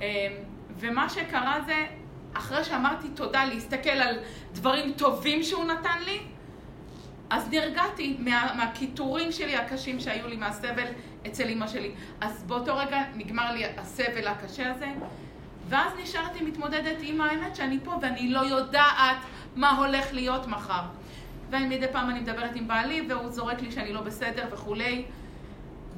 אמ, 0.00 0.04
ומה 0.76 1.08
שקרה 1.08 1.60
זה, 1.66 1.86
אחרי 2.34 2.64
שאמרתי 2.64 3.08
תודה, 3.08 3.44
להסתכל 3.44 3.90
על 3.90 4.18
דברים 4.52 4.92
טובים 4.92 5.42
שהוא 5.42 5.64
נתן 5.64 5.98
לי, 6.04 6.20
אז 7.30 7.48
נרגעתי 7.50 8.16
מה, 8.18 8.54
מהקיטורים 8.56 9.32
שלי 9.32 9.56
הקשים 9.56 10.00
שהיו 10.00 10.28
לי 10.28 10.36
מהסבל 10.36 10.86
אצל 11.26 11.48
אמא 11.48 11.66
שלי. 11.66 11.90
אז 12.20 12.44
באותו 12.46 12.76
רגע 12.76 13.02
נגמר 13.14 13.52
לי 13.52 13.64
הסבל 13.78 14.26
הקשה 14.26 14.70
הזה, 14.70 14.86
ואז 15.68 15.92
נשארתי 16.02 16.44
מתמודדת 16.44 16.96
עם 17.00 17.20
האמת 17.20 17.56
שאני 17.56 17.78
פה 17.84 17.94
ואני 18.02 18.30
לא 18.30 18.40
יודעת 18.40 19.16
מה 19.56 19.70
הולך 19.70 20.12
להיות 20.12 20.46
מחר. 20.46 20.82
ומדי 21.50 21.86
פעם 21.92 22.10
אני 22.10 22.20
מדברת 22.20 22.56
עם 22.56 22.68
בעלי 22.68 23.06
והוא 23.08 23.30
זורק 23.30 23.62
לי 23.62 23.72
שאני 23.72 23.92
לא 23.92 24.00
בסדר 24.00 24.46
וכולי. 24.52 25.04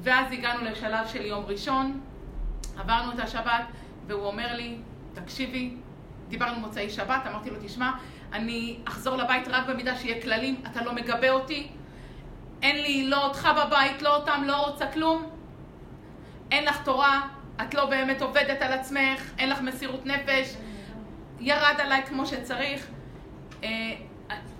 ואז 0.01 0.31
הגענו 0.31 0.63
לשלב 0.63 1.07
של 1.07 1.25
יום 1.25 1.45
ראשון, 1.45 1.99
עברנו 2.77 3.11
את 3.11 3.19
השבת, 3.19 3.63
והוא 4.07 4.25
אומר 4.25 4.55
לי, 4.55 4.77
תקשיבי, 5.13 5.73
דיברנו 6.29 6.59
מוצאי 6.59 6.89
שבת, 6.89 7.21
אמרתי 7.27 7.49
לו, 7.49 7.55
תשמע, 7.61 7.91
אני 8.33 8.77
אחזור 8.85 9.15
לבית 9.15 9.47
רק 9.47 9.65
במידה 9.67 9.95
שיהיה 9.95 10.21
כללים, 10.21 10.61
אתה 10.71 10.83
לא 10.83 10.93
מגבה 10.93 11.29
אותי, 11.29 11.67
אין 12.61 12.75
לי 12.81 13.07
לא 13.07 13.25
אותך 13.27 13.49
בבית, 13.57 14.01
לא 14.01 14.15
אותם, 14.15 14.41
לא 14.45 14.67
רוצה 14.67 14.91
כלום, 14.91 15.29
אין 16.51 16.65
לך 16.65 16.83
תורה, 16.83 17.27
את 17.61 17.73
לא 17.73 17.85
באמת 17.85 18.21
עובדת 18.21 18.61
על 18.61 18.73
עצמך, 18.73 19.31
אין 19.37 19.49
לך 19.49 19.61
מסירות 19.61 20.05
נפש, 20.05 20.55
ירד 21.39 21.75
עליי 21.79 22.05
כמו 22.05 22.25
שצריך, 22.25 22.87
אה, 23.63 23.69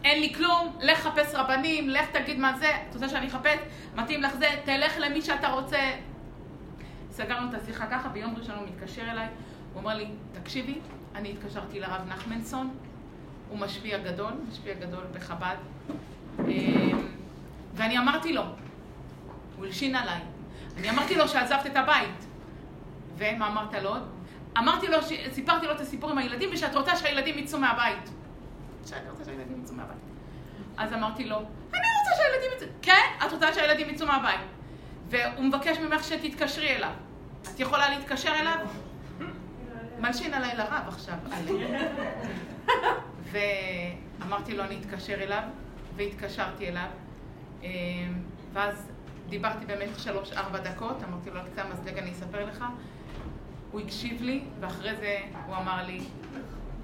אין 0.04 0.22
לי 0.22 0.34
כלום, 0.34 0.78
לך 0.80 1.00
חפש 1.00 1.36
רבנים, 1.36 1.90
לך 1.90 2.06
תגיד 2.12 2.40
מה 2.40 2.58
זה, 2.58 2.70
את 2.90 2.94
רוצה 2.94 3.10
שאני 3.10 3.28
אחפש, 3.28 3.58
מתאים 3.96 4.22
לך 4.22 4.36
זה, 4.36 4.48
תלך 4.66 4.94
למי 5.00 5.22
שאתה 5.22 5.48
רוצה. 5.48 5.92
סגרנו 7.12 7.50
את 7.50 7.54
השיחה 7.54 7.86
ככה, 7.88 8.10
ביום 8.10 8.36
ראשון 8.38 8.56
הוא 8.56 8.68
מתקשר 8.68 9.02
אליי, 9.12 9.28
הוא 9.74 9.82
אומר 9.82 9.94
לי, 9.94 10.06
תקשיבי, 10.32 10.80
אני 11.16 11.32
התקשרתי 11.32 11.80
לרב 11.80 12.02
נחמנסון, 12.08 12.70
הוא 13.50 13.60
משפיע 13.60 13.98
גדול, 13.98 14.32
משפיע 14.50 14.74
גדול 14.74 15.04
בחב"ד, 15.14 15.56
ואני 17.74 17.98
אמרתי 17.98 18.34
לו, 18.34 18.44
הוא 19.58 19.66
הלשין 19.66 19.96
עליי, 19.96 20.22
אני 20.78 20.90
אמרתי 20.90 21.16
לו 21.16 21.28
שעזבת 21.28 21.66
את 21.66 21.76
הבית, 21.76 22.26
ומה 23.18 23.48
אמרת 23.48 23.74
לו 23.74 23.90
עוד? 23.90 24.04
אמרתי 24.58 24.88
לו, 24.88 24.98
סיפרתי 25.32 25.66
לו 25.66 25.72
את 25.72 25.80
הסיפור 25.80 26.12
עם 26.12 26.18
הילדים 26.18 26.50
ושאת 26.54 26.76
רוצה 26.76 26.96
שהילדים 26.96 27.38
יצאו 27.38 27.60
מהבית. 27.60 28.10
שאני 28.86 29.10
רוצה 29.10 29.26
שהילדים 29.26 29.62
יצאו 29.64 29.76
מהבית. 29.76 29.98
אז 30.78 30.94
אמרתי 30.94 31.26
לו, 31.26 31.36
אני 31.38 31.46
רוצה 32.00 32.12
שהילדים 32.18 32.52
יצאו... 32.58 32.68
כן? 32.82 33.26
את 33.26 33.34
רוצה 33.34 33.54
שהילדים 33.54 33.90
יצאו 33.90 34.08
מהבית. 34.08 34.40
והוא 35.10 35.46
מבקש 35.46 35.78
ממך 35.78 36.04
שתתקשרי 36.04 36.76
אליו. 36.76 36.92
את 37.54 37.60
יכולה 37.60 37.90
להתקשר 37.90 38.32
אליו? 38.40 38.58
מלשין 40.02 40.34
עליי 40.34 40.56
לרב 40.58 40.84
עכשיו, 40.88 41.16
ואמרתי 43.32 44.58
לו, 44.58 44.64
אני 44.64 44.78
אתקשר 44.80 45.14
אליו, 45.14 45.44
והתקשרתי 45.96 46.68
אליו. 46.70 46.90
ואז 48.54 48.92
דיברתי 49.30 49.66
במשך 49.66 50.00
שלוש-ארבע 50.00 50.60
דקות, 50.60 51.04
אמרתי 51.04 51.30
לו, 51.30 51.40
על 51.40 51.46
קצה 51.52 51.62
המזלג 51.62 51.98
אני 51.98 52.12
אספר 52.12 52.46
לך. 52.46 52.64
הוא 53.72 53.82
הקשיב 53.82 54.22
לי, 54.22 54.44
ואחרי 54.60 54.96
זה 54.96 55.20
הוא 55.48 55.56
אמר 55.56 55.86
לי, 55.86 56.02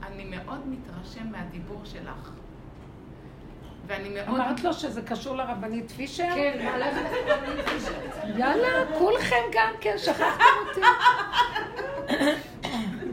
אני 0.04 0.26
מאוד 0.26 0.68
מתרשם 0.68 1.32
מהדיבור 1.32 1.82
שלך. 1.84 2.32
ואני 3.88 4.10
מאוד... 4.10 4.40
אמרת 4.40 4.64
לו 4.64 4.74
שזה 4.74 5.02
קשור 5.02 5.36
לרבנית 5.36 5.92
פישר? 5.92 6.30
כן, 6.36 6.78
לרבנית 7.28 7.70
פישר. 7.70 7.92
יאללה, 8.38 8.98
כולכם 8.98 9.44
גם 9.54 9.70
כן, 9.82 9.96
שכחתם 9.98 10.44
אותי. 10.68 10.82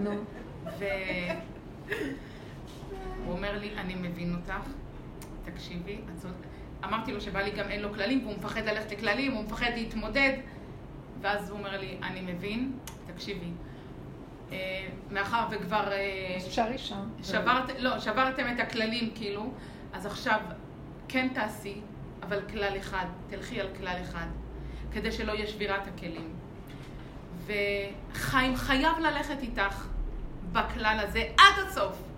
נו. 0.00 0.10
והוא 3.30 3.38
אומר 3.38 3.58
לי, 3.58 3.70
אני 3.76 3.94
מבין 3.94 4.34
אותך, 4.34 4.68
תקשיבי, 5.44 5.98
את 6.12 6.20
זאת... 6.20 6.32
אמרתי 6.84 7.12
לו 7.12 7.20
שבא 7.20 7.40
לי 7.40 7.50
גם 7.50 7.68
אין 7.68 7.82
לו 7.82 7.92
כללים, 7.94 8.24
והוא 8.24 8.38
מפחד 8.38 8.60
ללכת 8.60 8.92
לכללים, 8.92 9.32
הוא 9.32 9.44
מפחד 9.44 9.70
להתמודד. 9.74 10.32
ואז 11.20 11.50
הוא 11.50 11.58
אומר 11.58 11.80
לי, 11.80 11.96
אני 12.02 12.20
מבין, 12.20 12.72
תקשיבי, 13.06 13.50
אה, 14.52 14.88
מאחר 15.10 15.46
וכבר... 15.50 15.92
אה, 15.92 16.36
אפשרי 16.36 16.78
שם. 16.78 17.08
שברת, 17.22 17.70
לא, 17.78 17.98
שברתם 17.98 18.44
את 18.54 18.60
הכללים, 18.60 19.10
כאילו, 19.14 19.52
אז 19.92 20.06
עכשיו 20.06 20.40
כן 21.08 21.28
תעשי, 21.34 21.80
אבל 22.22 22.40
כלל 22.50 22.76
אחד, 22.78 23.06
תלכי 23.28 23.60
על 23.60 23.68
כלל 23.78 23.96
אחד, 24.02 24.26
כדי 24.92 25.12
שלא 25.12 25.32
יהיה 25.32 25.46
שבירת 25.46 25.86
הכלים. 25.86 26.32
וחיים 27.46 28.56
חייב 28.56 28.98
ללכת 28.98 29.42
איתך 29.42 29.86
בכלל 30.52 31.00
הזה 31.02 31.22
עד 31.38 31.66
הסוף. 31.66 32.09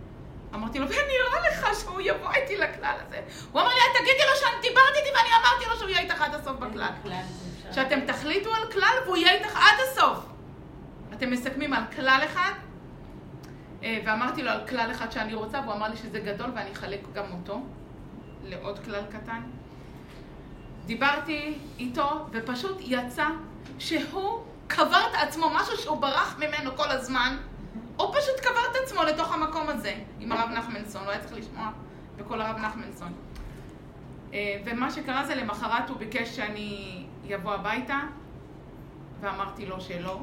אמרתי 0.55 0.79
לו, 0.79 0.87
ונראה 0.89 1.49
לך 1.51 1.67
שהוא 1.81 2.01
יבוא 2.01 2.33
איתי 2.33 2.57
לכלל 2.57 2.97
הזה. 3.07 3.21
הוא 3.53 3.61
אמר 3.61 3.71
לי, 3.71 3.81
תגידי 3.99 4.23
לו 4.31 4.37
שאני 4.37 4.63
דיברתי 4.63 4.99
איתי 4.99 5.11
ואני 5.17 5.29
אמרתי 5.41 5.65
לו 5.71 5.77
שהוא 5.77 5.89
יהיה 5.89 6.01
איתך 6.01 6.23
עד 6.23 6.35
הסוף 6.35 6.57
בכלל. 6.57 6.91
שאתם 7.73 8.01
תחליטו 8.07 8.55
על 8.55 8.73
כלל 8.73 8.95
והוא 9.05 9.17
יהיה 9.17 9.33
איתך 9.33 9.57
עד 9.57 9.81
הסוף. 9.89 10.19
אתם 11.13 11.31
מסכמים 11.31 11.73
על 11.73 11.83
כלל 11.97 12.21
אחד, 12.25 12.53
ואמרתי 13.83 14.43
לו 14.43 14.51
על 14.51 14.67
כלל 14.69 14.91
אחד 14.91 15.13
שאני 15.13 15.35
רוצה, 15.35 15.61
והוא 15.61 15.75
אמר 15.75 15.89
לי 15.89 15.97
שזה 15.97 16.21
גדול 16.21 16.51
ואני 16.55 16.73
אחלק 16.73 17.01
גם 17.15 17.25
אותו 17.33 17.61
לעוד 18.45 18.79
כלל 18.85 19.03
קטן. 19.13 19.41
דיברתי 20.87 21.59
איתו, 21.79 22.27
ופשוט 22.33 22.77
יצא 22.81 23.27
שהוא 23.79 24.45
קבר 24.67 25.01
את 25.11 25.15
עצמו, 25.29 25.51
משהו 25.55 25.77
שהוא 25.77 25.97
ברח 25.97 26.37
ממנו 26.39 26.77
כל 26.77 26.91
הזמן, 26.91 27.37
הוא 28.03 28.15
פשוט 28.15 28.41
קבר 28.41 28.61
את 28.71 28.77
עצמו 28.85 29.03
לתוך 29.03 29.33
המקום 29.33 29.69
הזה, 29.69 29.95
עם 30.21 30.33
הרב 30.33 30.51
נחמנסון, 30.51 31.03
הוא 31.03 31.11
היה 31.11 31.21
צריך 31.21 31.33
לשמוע 31.33 31.71
בקול 32.17 32.41
הרב 32.41 32.57
נחמנסון. 32.57 33.13
אה, 34.35 34.63
ומה 34.65 34.91
שקרה 34.91 35.25
זה 35.25 35.35
למחרת 35.35 35.89
הוא 35.89 35.97
ביקש 35.97 36.37
שאני 36.37 37.05
אבוא 37.35 37.55
הביתה, 37.55 38.01
ואמרתי 39.21 39.67
לו 39.67 39.81
שלא. 39.81 40.21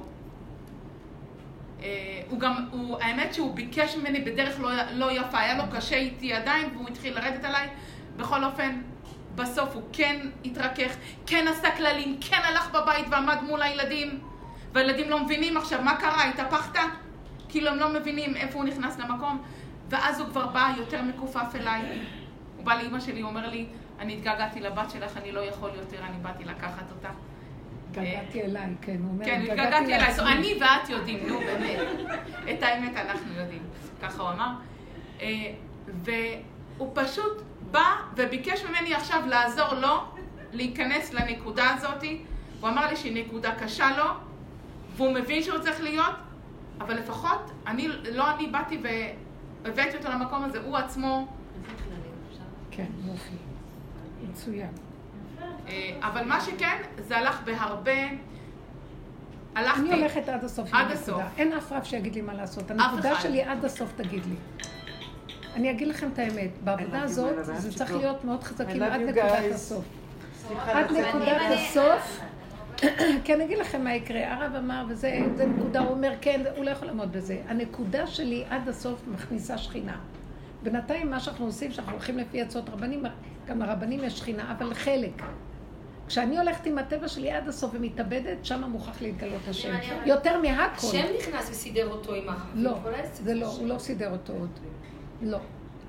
אה, 1.84 2.22
הוא 2.30 2.40
גם, 2.40 2.68
הוא, 2.72 2.98
האמת 3.02 3.34
שהוא 3.34 3.56
ביקש 3.56 3.96
ממני 3.96 4.22
בדרך 4.22 4.60
לא, 4.60 4.70
לא 4.92 5.12
יפה, 5.12 5.40
היה 5.40 5.58
לו 5.58 5.64
קשה 5.72 5.96
איתי 5.96 6.34
עדיין, 6.34 6.70
והוא 6.74 6.90
התחיל 6.90 7.16
לרדת 7.16 7.44
עליי. 7.44 7.68
בכל 8.18 8.44
אופן, 8.44 8.82
בסוף 9.36 9.70
הוא 9.74 9.84
כן 9.94 10.28
התרכך, 10.46 10.96
כן 11.28 11.48
עשה 11.48 11.76
כללים, 11.76 12.18
כן 12.22 12.42
הלך 12.44 12.72
בבית 12.72 13.06
ועמד 13.12 13.38
מול 13.44 13.62
הילדים, 13.62 14.20
והילדים 14.74 15.10
לא 15.10 15.20
מבינים 15.20 15.58
עכשיו 15.58 15.82
מה 15.82 15.98
קרה, 15.98 16.24
התהפכת? 16.24 16.80
כאילו 17.50 17.70
הם 17.70 17.78
לא 17.78 17.94
מבינים 17.94 18.36
איפה 18.36 18.58
הוא 18.58 18.66
נכנס 18.66 19.00
למקום, 19.00 19.42
ואז 19.90 20.20
הוא 20.20 20.28
כבר 20.28 20.48
בא 20.48 20.72
יותר 20.78 21.02
מכופף 21.02 21.56
אליי. 21.56 21.82
הוא 22.58 22.66
בא 22.66 22.76
לאימא 22.76 23.00
שלי, 23.00 23.22
הוא 23.22 23.30
אומר 23.30 23.50
לי, 23.50 23.66
אני 24.00 24.14
התגעגעתי 24.14 24.60
לבת 24.60 24.90
שלך, 24.92 25.18
אני 25.18 25.32
לא 25.32 25.40
יכול 25.40 25.70
יותר, 25.76 25.98
אני 26.06 26.18
באתי 26.22 26.46
לקחת 26.46 26.92
אותה. 26.92 27.10
התגעגעתי 27.90 28.42
אליי, 28.42 28.76
כן, 28.82 28.98
הוא 29.00 29.10
אומר, 29.10 29.26
כן, 29.26 29.42
התגעגעתי 29.42 29.96
אליי. 29.96 30.20
אומרת, 30.20 30.38
אני 30.38 30.54
ואת 30.62 30.90
יודעים, 30.90 31.28
נו 31.28 31.40
באמת. 31.40 31.80
את 32.52 32.64
האמת 32.64 32.96
אנחנו 32.96 33.34
יודעים. 33.34 33.62
ככה 34.02 34.24
הוא 34.24 34.30
אמר. 34.32 34.50
אה, 35.22 35.54
והוא 36.04 36.92
פשוט 36.94 37.42
בא 37.72 37.96
וביקש 38.16 38.64
ממני 38.64 38.96
עכשיו 38.96 39.22
לעזור 39.28 39.74
לו 39.74 40.04
להיכנס 40.54 41.14
לנקודה 41.14 41.74
הזאת. 41.74 42.04
הוא 42.62 42.70
אמר 42.70 42.88
לי 42.90 42.96
שהיא 42.96 43.26
נקודה 43.26 43.56
קשה 43.56 43.98
לו, 43.98 44.06
והוא 44.96 45.14
מבין 45.14 45.44
שהוא 45.44 45.60
צריך 45.60 45.82
להיות, 45.82 46.16
אבל 46.82 46.98
לפחות, 46.98 47.52
אני, 47.68 47.88
לא 48.12 48.36
אני 48.36 48.48
באתי 48.48 48.82
והבאתי 49.64 49.98
אותו 49.98 50.10
למקום 50.10 50.44
הזה, 50.44 50.60
הוא 50.60 50.78
עצמו... 50.78 51.28
כן, 52.72 52.86
יופי. 53.08 53.36
מצוין. 54.30 54.70
אה, 55.68 55.98
אבל 56.02 56.26
מה 56.26 56.42
שכן, 56.42 56.78
זה 56.98 57.18
הלך 57.18 57.42
בהרבה... 57.46 57.92
הלכתי... 59.56 59.80
אני 59.80 59.94
הולכת 59.94 60.30
עד 60.30 60.44
הסוף. 60.44 60.74
עד 60.74 60.92
הסוף. 60.92 61.22
אין 61.38 61.54
אף 61.54 61.72
רב 61.72 61.84
שיגיד 61.84 62.16
לי 62.16 62.22
מה 62.22 62.34
לעשות. 62.34 62.72
הנקודה. 62.72 63.22
שלי 63.22 63.44
עד 63.44 63.66
הסוף 63.66 63.94
תגיד 63.96 64.26
לי. 64.26 64.36
אני 65.56 65.72
אגיד 65.72 65.88
לכם 65.88 66.10
את 66.14 66.20
האמת, 66.20 66.50
בעבודה 66.64 67.02
הזאת 67.02 67.46
זה 67.46 67.74
צריך 67.74 67.92
להיות 67.92 68.26
מאוד 68.26 68.44
חזקים 68.44 68.84
עד 68.84 69.02
נקודת 69.02 69.54
הסוף. 69.54 69.86
עד 70.58 70.92
נקודת 70.92 71.42
הסוף, 71.50 72.20
כי 73.24 73.34
אני 73.34 73.46
אגיד 73.46 73.58
לכם 73.58 73.84
מה 73.84 73.94
יקרה, 73.94 74.34
הרב 74.34 74.56
אמר, 74.56 74.86
וזה 74.90 75.20
זה 75.36 75.46
נקודה, 75.46 75.80
הוא 75.80 75.90
אומר 75.90 76.14
כן, 76.22 76.44
הוא 76.56 76.66
לא 76.66 76.70
יכול 76.70 76.88
לעמוד 76.88 77.12
בזה. 77.12 77.42
הנקודה 77.48 78.08
שלי 78.08 78.44
עד 78.50 78.70
הסוף 78.70 79.08
מכניסה 79.08 79.58
שכינה. 79.58 79.98
בינתיים 80.64 81.10
מה 81.10 81.20
שאנחנו 81.20 81.46
עושים, 81.46 81.72
שאנחנו 81.72 81.92
הולכים 81.92 82.18
לפי 82.18 82.42
עצות 82.42 82.70
רבנים, 82.70 83.04
גם 83.48 83.60
לרבנים 83.60 84.04
יש 84.04 84.18
שכינה, 84.18 84.56
אבל 84.58 84.74
חלק. 84.74 85.24
כשאני 86.08 86.38
הולכת 86.38 86.66
עם 86.66 86.78
הטבע 86.78 87.08
שלי 87.08 87.32
עד 87.32 87.48
הסוף 87.48 87.72
ומתאבדת, 87.74 88.46
שם 88.46 88.64
מוכרח 88.64 89.02
להתגלות 89.02 89.48
השם. 89.48 89.74
יותר 90.06 90.42
מהכל. 90.42 90.88
השם 90.88 91.06
נכנס 91.20 91.50
וסידר 91.50 91.88
אותו 91.90 92.16
עם 92.16 92.30
ה... 92.30 92.36
לא, 92.56 92.78
זה 93.14 93.34
לא, 93.34 93.48
הוא 93.48 93.68
לא 93.68 93.78
סידר 93.78 94.12
אותו 94.12 94.34
עוד. 94.34 94.50
לא. 95.22 95.40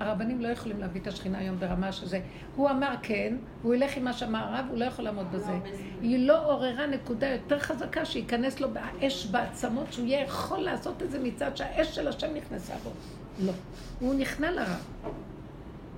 הרבנים 0.01 0.41
לא 0.41 0.47
יכולים 0.47 0.79
להביא 0.79 1.01
את 1.01 1.07
השכינה 1.07 1.37
היום 1.37 1.59
ברמה 1.59 1.91
שזה... 1.91 2.19
הוא 2.55 2.69
אמר 2.69 2.93
כן, 3.01 3.35
הוא 3.61 3.75
ילך 3.75 3.97
עם 3.97 4.03
מה 4.03 4.13
שאמר 4.13 4.39
הרב, 4.39 4.65
הוא 4.69 4.77
לא 4.77 4.85
יכול 4.85 5.05
לעמוד 5.05 5.31
בזה. 5.31 5.51
היא 6.01 6.27
לא 6.27 6.45
עוררה 6.45 6.87
נקודה 6.87 7.27
יותר 7.27 7.59
חזקה 7.59 8.05
שייכנס 8.05 8.59
לו 8.59 8.67
האש 8.75 9.25
בעצמות, 9.25 9.93
שהוא 9.93 10.05
יהיה 10.07 10.23
יכול 10.23 10.59
לעשות 10.59 11.03
את 11.03 11.11
זה 11.11 11.19
מצד 11.19 11.57
שהאש 11.57 11.95
של 11.95 12.07
השם 12.07 12.27
נכנסה 12.35 12.73
בו. 12.83 12.89
לא. 13.45 13.53
הוא 13.99 14.13
נכנע 14.13 14.51
לרב. 14.51 14.85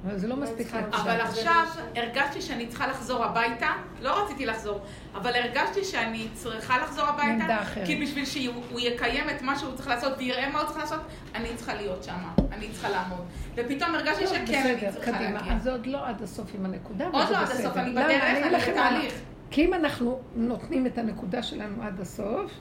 אבל 0.06 0.18
זה 0.18 0.28
לא 0.28 0.36
מספיק 0.36 0.74
נקודה. 0.74 0.98
אבל 1.02 1.22
עכשיו 1.22 1.66
הרגשתי 1.96 2.42
שאני 2.42 2.68
צריכה 2.68 2.88
לחזור 2.88 3.24
הביתה, 3.24 3.68
לא 4.02 4.24
רציתי 4.24 4.46
לחזור, 4.46 4.80
אבל 5.16 5.32
הרגשתי 5.36 5.84
שאני 5.84 6.28
צריכה 6.34 6.78
לחזור 6.78 7.06
עמדה 7.06 7.44
הביתה, 7.44 7.62
אחרת. 7.62 7.86
כי 7.86 7.96
בשביל 7.96 8.26
שהוא 8.26 8.80
יקיים 8.80 9.30
את 9.30 9.42
מה 9.42 9.60
שהוא 9.60 9.76
צריך 9.76 9.88
לעשות 9.88 10.14
ויראה 10.18 10.50
מה 10.50 10.60
הוא 10.60 10.68
צריך 10.68 10.80
לעשות, 10.80 11.00
אני 11.36 11.48
צריכה 11.56 11.74
להיות 11.74 12.04
שם, 12.04 12.16
אני 12.52 12.70
צריכה 12.72 12.90
לעמוד. 12.90 13.20
ופתאום 13.56 13.96
הרגשתי 13.96 14.24
טוב, 14.26 14.34
שכן, 14.34 14.62
אני 14.66 14.76
בסדר, 14.76 14.92
צריכה 14.92 15.12
קדימה. 15.12 15.32
להגיע. 15.32 15.54
אז 15.54 15.64
זה 15.64 15.72
עוד 15.72 15.86
לא 15.86 16.08
עד 16.08 16.22
הסוף 16.22 16.52
עם 16.56 16.66
הנקודה, 16.66 17.06
עוד 17.06 17.16
אבל 17.16 17.26
זה 17.26 17.34
לא 17.34 17.38
עד. 17.38 17.52
הסוף, 17.52 17.78
אני 17.78 17.90
למה? 17.90 18.04
בדרך, 18.04 18.24
אני. 18.24 18.72
בתהליך. 18.72 19.14
כי 19.52 19.66
אם 19.66 19.74
אנחנו 19.74 20.20
נותנים 20.36 20.86
את 20.88 20.98
הנקודה 20.98 21.44
שלנו 21.44 21.84
עד 21.84 22.02
הסוף, 22.02 22.52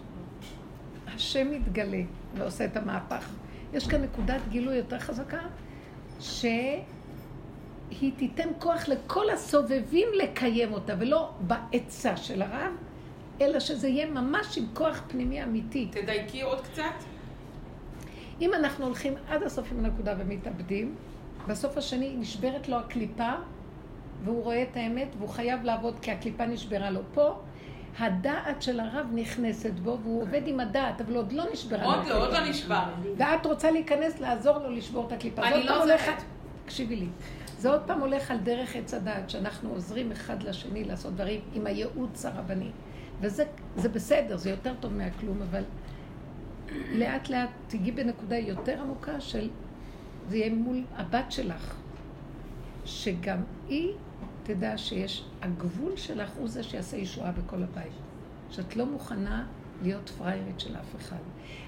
השם 1.14 1.50
מתגלה 1.50 2.02
ועושה 2.34 2.64
את 2.64 2.76
המהפך. 2.76 3.28
יש 3.72 3.86
כאן 3.86 4.02
נקודת 4.02 4.40
גילוי 4.48 4.76
יותר 4.76 4.98
חזקה, 4.98 5.40
שהיא 7.98 8.12
תיתן 8.16 8.48
כוח 8.58 8.88
לכל 8.88 9.30
הסובבים 9.30 10.08
לקיים 10.22 10.72
אותה, 10.72 10.94
ולא 10.98 11.30
בעצה 11.40 12.16
של 12.16 12.42
הרב, 12.42 12.72
אלא 13.40 13.60
שזה 13.60 13.88
יהיה 13.88 14.06
ממש 14.06 14.58
עם 14.58 14.64
כוח 14.74 15.02
פנימי 15.08 15.42
אמיתי. 15.42 15.88
תדייקי 15.90 16.42
עוד 16.42 16.60
קצת. 16.60 16.82
אם 18.40 18.54
אנחנו 18.54 18.86
הולכים 18.86 19.14
עד 19.28 19.42
הסוף 19.42 19.72
עם 19.72 19.84
הנקודה 19.84 20.14
ומתאבדים, 20.18 20.94
בסוף 21.48 21.76
השני 21.76 22.16
נשברת 22.18 22.68
לו 22.68 22.76
הקליפה, 22.76 23.32
והוא 24.24 24.44
רואה 24.44 24.62
את 24.62 24.76
האמת, 24.76 25.08
והוא 25.18 25.28
חייב 25.28 25.64
לעבוד 25.64 25.94
כי 26.02 26.10
הקליפה 26.10 26.46
נשברה 26.46 26.90
לו 26.90 27.00
פה. 27.14 27.34
הדעת 27.98 28.62
של 28.62 28.80
הרב 28.80 29.06
נכנסת 29.14 29.72
בו, 29.72 29.98
והוא 30.02 30.22
עובד 30.22 30.42
עם 30.46 30.60
הדעת, 30.60 31.00
אבל 31.00 31.16
עוד 31.16 31.32
לא 31.32 31.44
נשברה 31.52 31.84
עוד 31.84 32.06
לא, 32.06 32.22
עוד. 32.22 32.32
לא 32.32 32.48
נשבר. 32.48 32.82
ואת 33.16 33.46
רוצה 33.46 33.70
להיכנס 33.70 34.20
לעזור 34.20 34.58
לו 34.58 34.70
לשבור 34.70 35.06
את 35.06 35.12
הקליפה. 35.12 35.42
אני 35.42 35.64
לא 35.64 35.82
עוזרת. 35.82 36.22
תקשיבי 36.64 36.96
לי. 36.96 37.06
זה 37.62 37.70
עוד 37.70 37.80
פעם 37.86 38.00
הולך 38.00 38.30
על 38.30 38.38
דרך 38.38 38.76
עץ 38.76 38.94
הדעת, 38.94 39.30
שאנחנו 39.30 39.70
עוזרים 39.70 40.12
אחד 40.12 40.42
לשני 40.42 40.84
לעשות 40.84 41.14
דברים 41.14 41.40
עם 41.54 41.66
הייעוץ 41.66 42.24
הרבני. 42.24 42.70
וזה 43.20 43.44
זה 43.76 43.88
בסדר, 43.88 44.36
זה 44.36 44.50
יותר 44.50 44.74
טוב 44.80 44.92
מהכלום, 44.92 45.42
אבל 45.42 45.62
לאט 46.92 47.28
לאט 47.28 47.50
תגיעי 47.66 47.92
בנקודה 47.92 48.36
יותר 48.36 48.80
עמוקה 48.80 49.20
של, 49.20 49.50
זה 50.28 50.36
יהיה 50.36 50.54
מול 50.54 50.84
הבת 50.96 51.32
שלך, 51.32 51.74
שגם 52.84 53.38
היא 53.68 53.92
תדע 54.42 54.78
שיש, 54.78 55.24
הגבול 55.42 55.96
שלך 55.96 56.30
הוא 56.38 56.48
זה 56.48 56.62
שיעשה 56.62 56.96
ישועה 56.96 57.32
בכל 57.32 57.62
הבית. 57.62 57.92
שאת 58.50 58.76
לא 58.76 58.86
מוכנה 58.86 59.46
להיות 59.82 60.08
פריירית 60.08 60.60
של 60.60 60.76
אף 60.76 60.96
אחד. 60.96 61.22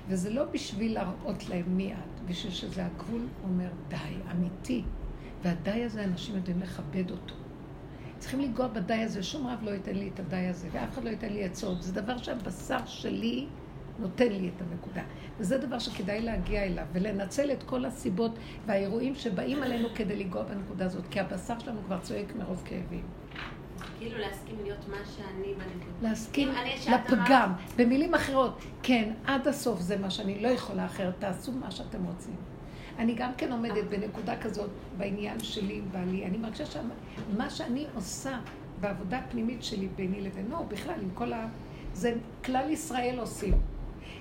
וזה 0.08 0.30
לא 0.30 0.44
בשביל 0.44 0.94
להראות 0.94 1.48
להם 1.48 1.76
מי 1.76 1.92
את, 1.92 2.20
בשביל 2.26 2.52
שזה 2.52 2.86
הגבול 2.86 3.26
אומר 3.44 3.68
די, 3.88 3.96
אמיתי. 4.30 4.84
והדי 5.44 5.84
הזה, 5.84 6.04
אנשים 6.04 6.36
יודעים 6.36 6.60
לכבד 6.60 7.10
אותו. 7.10 7.34
צריכים 8.18 8.40
לנגוע 8.40 8.68
בדי 8.68 8.94
הזה, 8.94 9.22
שום 9.22 9.46
רב 9.46 9.58
לא 9.62 9.70
ייתן 9.70 9.94
לי 9.94 10.10
את 10.14 10.20
הדי 10.20 10.36
הזה, 10.36 10.68
ואף 10.72 10.92
אחד 10.92 11.04
לא 11.04 11.10
ייתן 11.10 11.32
לי 11.32 11.44
עצות. 11.44 11.82
זה 11.82 11.92
דבר 11.92 12.18
שהבשר 12.18 12.86
שלי 12.86 13.46
נותן 13.98 14.32
לי 14.32 14.50
את 14.56 14.62
הנקודה. 14.62 15.02
וזה 15.38 15.58
דבר 15.58 15.78
שכדאי 15.78 16.22
להגיע 16.22 16.64
אליו, 16.64 16.84
ולנצל 16.92 17.52
את 17.52 17.62
כל 17.62 17.84
הסיבות 17.84 18.38
והאירועים 18.66 19.14
שבאים 19.14 19.62
עלינו 19.62 19.88
כדי 19.94 20.16
לנגוע 20.16 20.42
בנקודה 20.42 20.84
הזאת, 20.84 21.04
כי 21.10 21.20
הבשר 21.20 21.58
שלנו 21.58 21.80
כבר 21.86 21.98
צועק 22.00 22.36
מרוב 22.36 22.62
כאבים. 22.64 23.02
כאילו 23.98 24.18
להסכים 24.18 24.56
להיות 24.62 24.88
מה 24.88 24.96
שאני 25.16 25.54
בנקודה. 25.54 26.08
להסכים 26.08 26.48
לפגם. 26.92 27.52
במילים 27.76 28.14
אחרות, 28.14 28.58
כן, 28.82 29.12
עד 29.26 29.48
הסוף 29.48 29.80
זה 29.80 29.96
מה 29.96 30.10
שאני 30.10 30.42
לא 30.42 30.48
יכולה 30.48 30.86
אחרת, 30.86 31.14
תעשו 31.18 31.52
מה 31.52 31.70
שאתם 31.70 32.04
רוצים. 32.04 32.53
אני 32.98 33.14
גם 33.14 33.30
כן 33.36 33.52
עומדת 33.52 33.84
בנקודה 33.84 34.36
כזאת 34.36 34.70
בעניין 34.96 35.40
שלי 35.40 35.74
עם 35.74 35.84
בעלי. 35.92 36.24
אני 36.24 36.38
מרגישה 36.38 36.66
שמה 36.66 37.50
שאני 37.50 37.86
עושה 37.94 38.38
בעבודה 38.80 39.18
הפנימית 39.18 39.64
שלי 39.64 39.88
ביני 39.96 40.20
לבינו, 40.20 40.64
בכלל 40.68 40.94
עם 41.02 41.10
כל 41.14 41.32
ה... 41.32 41.48
זה 41.92 42.14
כלל 42.44 42.70
ישראל 42.70 43.18
עושים. 43.18 43.54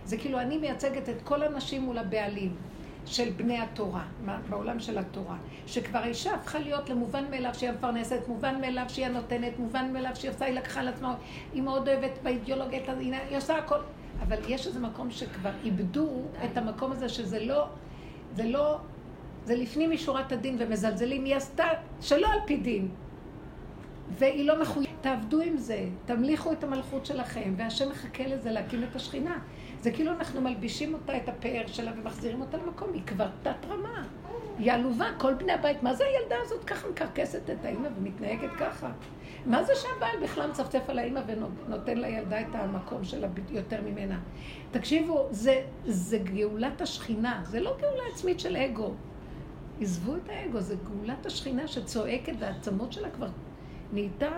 זה 0.05 0.17
כאילו 0.17 0.39
אני 0.39 0.57
מייצגת 0.57 1.09
את 1.09 1.21
כל 1.23 1.43
הנשים 1.43 1.81
מול 1.81 1.97
הבעלים 1.97 2.55
של 3.05 3.29
בני 3.29 3.59
התורה, 3.59 4.05
בעולם 4.49 4.79
של 4.79 4.97
התורה. 4.97 5.37
שכבר 5.67 5.99
האישה 5.99 6.33
הפכה 6.33 6.59
להיות 6.59 6.89
למובן 6.89 7.23
מאליו 7.31 7.53
שהיא 7.53 7.69
המפרנסת, 7.69 8.19
מובן 8.27 8.61
מאליו 8.61 8.85
שהיא 8.87 9.05
הנותנת, 9.05 9.59
מובן 9.59 9.93
מאליו 9.93 10.15
שהיא 10.15 10.31
עושה, 10.31 10.45
היא 10.45 10.53
לקחה 10.53 10.79
על 10.79 10.87
עצמה, 10.87 11.15
היא 11.53 11.61
מאוד 11.61 11.89
אוהבת 11.89 12.11
באידיאולוגיה, 12.23 12.79
היא 13.29 13.37
עושה 13.37 13.57
הכל. 13.57 13.79
אבל 14.21 14.37
יש 14.47 14.67
איזה 14.67 14.79
מקום 14.79 15.11
שכבר 15.11 15.51
איבדו 15.63 16.09
את 16.45 16.57
המקום 16.57 16.91
הזה 16.91 17.09
שזה 17.09 17.45
לא, 17.45 17.65
זה 18.35 18.43
לא, 18.43 18.77
זה 19.45 19.55
לפנים 19.55 19.91
משורת 19.91 20.31
הדין 20.31 20.55
ומזלזלים, 20.59 21.25
היא 21.25 21.35
עשתה 21.35 21.65
שלא 22.01 22.27
על 22.33 22.39
פי 22.45 22.57
דין. 22.57 22.87
והיא 24.09 24.47
לא 24.47 24.61
מחויבת. 24.61 24.93
תעבדו 25.03 25.41
עם 25.41 25.57
זה, 25.57 25.85
תמליכו 26.05 26.51
את 26.51 26.63
המלכות 26.63 27.05
שלכם, 27.05 27.53
והשם 27.57 27.89
מחכה 27.89 28.27
לזה 28.27 28.51
להקים 28.51 28.83
את 28.83 28.95
השכינה. 28.95 29.39
זה 29.81 29.91
כאילו 29.91 30.11
אנחנו 30.11 30.41
מלבישים 30.41 30.93
אותה, 30.93 31.17
את 31.17 31.29
הפאר 31.29 31.63
שלה, 31.67 31.91
ומחזירים 31.97 32.41
אותה 32.41 32.57
למקום, 32.57 32.93
היא 32.93 33.01
כבר 33.05 33.27
תת 33.41 33.65
רמה. 33.69 34.03
היא 34.57 34.71
עלובה, 34.71 35.05
כל 35.17 35.33
בני 35.33 35.51
הבית. 35.51 35.83
מה 35.83 35.93
זה 35.93 36.03
הילדה 36.05 36.35
הזאת 36.41 36.63
ככה 36.63 36.87
מקרקסת 36.87 37.49
את 37.49 37.65
האימא 37.65 37.87
ומתנהגת 37.97 38.51
ככה? 38.59 38.91
מה 39.45 39.63
זה 39.63 39.73
שהבעל 39.75 40.23
בכלל 40.23 40.49
מצפצף 40.49 40.89
על 40.89 40.99
האימא 40.99 41.21
ונותן 41.27 41.97
לילדה 41.97 42.41
את 42.41 42.47
המקום 42.53 43.03
שלה 43.03 43.27
יותר 43.49 43.81
ממנה? 43.81 44.19
תקשיבו, 44.71 45.27
זה, 45.31 45.61
זה 45.85 46.17
גאולת 46.17 46.81
השכינה, 46.81 47.41
זה 47.45 47.59
לא 47.59 47.77
גאולה 47.81 48.03
עצמית 48.13 48.39
של 48.39 48.57
אגו. 48.57 48.93
עזבו 49.81 50.15
את 50.15 50.29
האגו, 50.29 50.61
זה 50.61 50.75
גאולת 50.75 51.25
השכינה 51.25 51.67
שצועקת 51.67 52.33
והעצמות 52.39 52.93
שלה 52.93 53.09
כבר 53.09 53.27
נהייתה... 53.93 54.29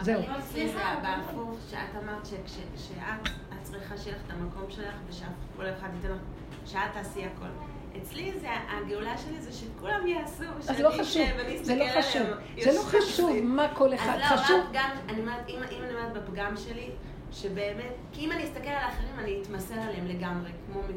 זהו. 0.00 0.22
אבל 0.22 0.38
אצלי 0.38 0.68
זה 0.68 0.80
בהפוך, 1.02 1.58
שאת 1.70 2.02
אמרת 2.02 2.26
שאת 2.26 3.28
צריכה 3.62 3.96
שיהיה 3.96 4.16
לך 4.16 4.22
את 4.26 4.30
המקום 4.30 4.70
שלך 4.70 4.94
ושכל 5.08 5.66
אחד 5.78 5.88
ייתן 5.94 6.08
לך, 6.08 6.20
שאת 6.66 6.80
תעשי 6.92 7.24
הכל. 7.24 7.71
אצלי 7.96 8.32
זה, 8.40 8.48
הגאולה 8.68 9.18
שלי 9.18 9.40
זה 9.40 9.52
שכולם 9.52 10.06
יעשו, 10.06 10.44
אז 10.68 10.80
לא 10.80 10.90
חשוב, 10.90 11.22
זה 11.62 11.76
לא 11.76 11.84
חשוב, 12.00 12.22
זה 12.62 12.72
לא 12.72 12.80
חשוב 12.80 13.30
מה 13.42 13.74
כל 13.74 13.94
אחד, 13.94 14.18
חשוב. 14.22 14.38
אז 14.38 14.50
לא, 14.50 14.80
רק 14.80 14.86
אני 15.08 15.20
אומרת, 15.20 15.48
אם 15.48 15.62
אני 15.62 15.94
אומרת 15.94 16.12
בפגם 16.12 16.56
שלי, 16.56 16.90
שבאמת, 17.32 17.92
כי 18.12 18.26
אם 18.26 18.32
אני 18.32 18.44
אסתכל 18.44 18.68
על 18.68 18.76
האחרים, 18.76 19.18
אני 19.18 19.42
אתמסר 19.42 19.74
עליהם 19.74 20.06
לגמרי, 20.06 20.50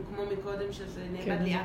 כמו 0.09 0.25
מקודם 0.33 0.71
שזה 0.71 1.07
נאבד 1.11 1.25
כן, 1.25 1.43
לי 1.43 1.55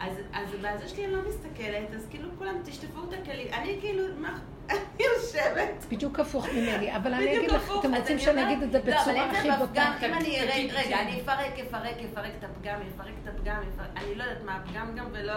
אז, 0.00 0.12
אז 0.32 0.48
בזה 0.54 0.88
שלי 0.88 1.04
אני 1.04 1.12
לא 1.12 1.20
מסתכלת, 1.28 1.94
אז 1.94 2.06
כאילו 2.10 2.28
כולם 2.38 2.54
תשטפו 2.64 3.00
את 3.08 3.12
הכלים. 3.12 3.48
אני 3.52 3.76
כאילו, 3.80 4.04
מה, 4.18 4.38
אני 4.70 5.04
יושבת. 5.16 5.86
בדיוק 5.90 6.20
הפוך 6.20 6.48
ממני, 6.48 6.96
אבל 6.96 7.14
אני 7.14 7.38
אגיד 7.38 7.50
לך, 7.50 7.72
אתם 7.80 7.94
רוצים 7.94 8.18
שאני 8.18 8.42
אגיד 8.42 8.62
את 8.62 8.72
זה 8.72 8.78
לא, 8.84 9.00
בצורה 9.00 9.30
הכי 9.30 9.48
בוטה? 9.58 9.92
אם 10.06 10.14
אני, 10.14 10.38
רגע, 10.72 11.00
אני 11.00 11.20
אפרק, 11.20 11.58
אפרק, 11.68 11.94
אפרק 12.12 12.32
את 12.38 12.44
הפגם, 12.44 12.78
אפרק 12.94 13.14
את 13.22 13.28
הפגם, 13.28 13.62
אני 13.96 14.14
לא 14.14 14.22
יודעת 14.22 14.44
מה 14.44 14.56
הפגם 14.56 14.94
גם 14.96 15.06
ולא, 15.12 15.32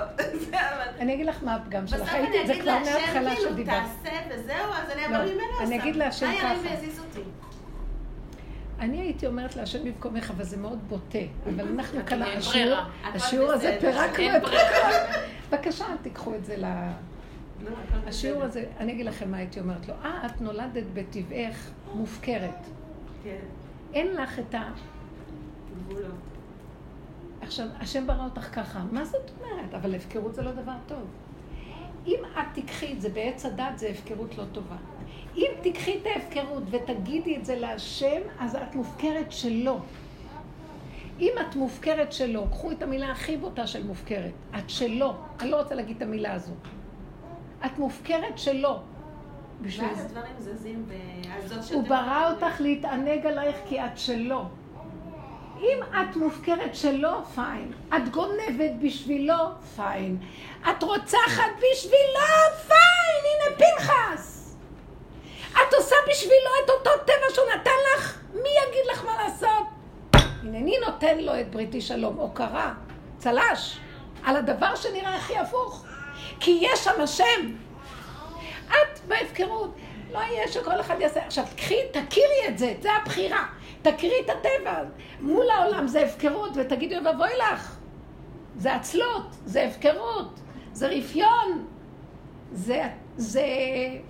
אני 0.99 1.14
אגיד 1.14 1.26
לך 1.26 1.43
מה 1.43 1.55
הפגם 1.55 1.88
שלך, 1.88 2.14
הייתי 2.14 2.41
את 2.41 2.47
זה 2.47 2.53
כבר 2.61 2.80
מההתחלה 2.80 3.35
כאילו, 3.35 3.51
שדיברת. 3.51 3.84
תעשה 4.03 4.18
וזהו, 4.30 4.72
אז 4.73 4.91
אני 4.91 5.03
אעבור 5.03 5.34
ממנו 5.34 5.51
עושה. 5.51 5.64
אני 5.64 5.80
אגיד 5.80 5.95
להשם 5.95 6.27
מה 6.27 6.34
ככה. 6.38 6.53
ירים 6.53 6.61
ויזיז 6.72 6.99
אותי? 6.99 7.22
אני 8.80 9.01
הייתי 9.01 9.27
אומרת 9.27 9.55
להשם 9.55 9.84
במקומך, 9.84 10.31
אבל 10.31 10.43
זה 10.43 10.57
מאוד 10.57 10.80
בוטה. 10.88 11.19
אבל 11.45 11.68
אנחנו 11.68 11.99
כאן. 12.05 12.22
השיעור, 13.03 13.51
הזה 13.51 13.77
פירקנו 13.80 14.38
את. 14.38 14.43
בבקשה, 15.49 15.85
תיקחו 16.01 16.35
את 16.35 16.45
זה 16.45 16.57
ל... 16.57 16.65
השיעור. 18.07 18.44
הזה, 18.44 18.65
אני 18.77 18.91
אגיד 18.91 19.06
לכם 19.06 19.31
מה 19.31 19.38
הייתי 19.38 19.60
אומרת 19.60 19.88
לו. 19.88 19.94
אה, 20.03 20.26
את 20.26 20.41
נולדת 20.41 20.84
בטבעך 20.94 21.72
מופקרת. 21.95 22.68
כן, 23.23 23.40
אין 23.94 24.15
לך 24.15 24.40
את 24.40 24.56
ה... 24.56 24.72
עכשיו, 27.41 27.68
השם 27.80 28.07
ברא 28.07 28.26
אותך 28.26 28.56
ככה, 28.56 28.84
מה 28.91 29.06
זאת 29.06 29.31
אומרת? 29.40 29.73
אבל 29.73 29.95
הפקרות 29.95 30.35
זה 30.35 30.41
לא 30.41 30.52
דבר 30.52 30.76
טוב. 30.88 31.03
אם 32.07 32.19
את 32.40 32.45
תיקחי 32.53 32.94
את 32.94 33.02
זה 33.02 33.10
בעץ 33.10 33.45
הדת, 33.45 33.77
זה 33.77 33.88
הפקרות 33.88 34.38
לא 34.38 34.44
טובה. 34.52 34.76
אם 35.35 35.52
תיקחי 35.61 35.98
את 36.02 36.06
ההפקרות 36.06 36.64
ותגידי 36.69 37.38
את 37.38 37.45
זה 37.45 37.56
להשם, 37.56 38.22
אז 38.40 38.56
את 38.56 38.76
מופקרת 38.76 39.31
שלו. 39.31 39.80
אם 41.19 41.31
את 41.41 41.56
מופקרת 41.56 42.14
שלו, 42.14 42.48
קחו 42.52 42.72
את 42.72 42.84
המילה 42.84 43.11
הכי 43.11 43.38
בוטה 43.38 43.68
של 43.68 43.88
מופקרת. 43.88 44.31
את 44.57 44.69
שלו. 44.69 45.14
אני 45.40 45.49
לא 45.52 45.61
רוצה 45.61 45.76
להגיד 45.76 45.95
את 45.95 46.02
המילה 46.02 46.34
הזו. 46.34 46.53
את 47.65 47.80
מופקרת 47.80 48.38
שלו. 48.38 48.80
בשביל 49.61 49.88
ואז 49.88 49.98
זה. 49.98 50.03
הדברים 50.03 50.34
זזים, 50.40 50.85
ואז 50.88 51.72
הוא 51.72 51.84
ברא 51.88 52.31
אותך 52.31 52.61
להתענג 52.61 53.26
עלייך 53.26 53.56
כי 53.69 53.81
את 53.81 53.98
שלו. 53.98 54.45
אם 55.60 55.77
את 55.91 56.15
מופקרת 56.15 56.76
שלו, 56.76 57.26
פיין. 57.35 57.72
את 57.98 58.10
גונבת 58.10 58.72
בשבילו, 58.81 59.35
פיין. 59.76 60.18
את 60.69 60.84
רוצחת 60.84 61.52
בשבילו, 61.57 62.19
פיין. 62.68 63.23
הנה 63.26 63.57
פנחס. 63.57 64.56
את 65.52 65.73
עושה 65.73 65.95
בשבילו 66.10 66.52
את 66.65 66.69
אותו 66.69 66.90
טבע 67.06 67.34
שהוא 67.34 67.45
נתן 67.56 67.72
לך, 67.95 68.19
מי 68.34 68.49
יגיד 68.68 68.85
לך 68.91 69.06
מה 69.06 69.23
לעשות? 69.23 69.68
הנני 70.14 70.77
נותן 70.85 71.18
לו 71.19 71.40
את 71.40 71.52
בריתי 71.52 71.81
שלום, 71.81 72.15
הוקרה, 72.18 72.73
צל"ש, 73.18 73.77
על 74.23 74.35
הדבר 74.35 74.76
שנראה 74.76 75.15
הכי 75.15 75.38
הפוך. 75.38 75.85
כי 76.43 76.59
יש 76.61 76.83
שם 76.83 77.01
השם. 77.01 77.51
את 78.67 78.99
בהפקרות. 79.07 79.75
לא 80.11 80.19
יהיה 80.19 80.47
שכל 80.47 80.79
אחד 80.79 80.95
יעשה. 80.99 81.25
עכשיו, 81.25 81.43
קחי, 81.57 81.75
תכירי 81.91 82.47
את 82.47 82.57
זה, 82.57 82.73
זה 82.81 82.89
הבחירה. 83.01 83.45
תכירי 83.81 84.15
את 84.25 84.29
הטבע. 84.29 84.83
מול 85.19 85.49
העולם 85.49 85.87
זה 85.87 86.05
הפקרות, 86.05 86.51
ותגידי, 86.55 86.95
ואבוי 87.05 87.29
לך. 87.37 87.75
זה 88.57 88.75
עצלות, 88.75 89.35
זה 89.45 89.63
הפקרות, 89.63 90.39
זה 90.73 90.87
רפיון. 90.87 91.65
זה, 92.51 92.83
זה, 93.17 93.45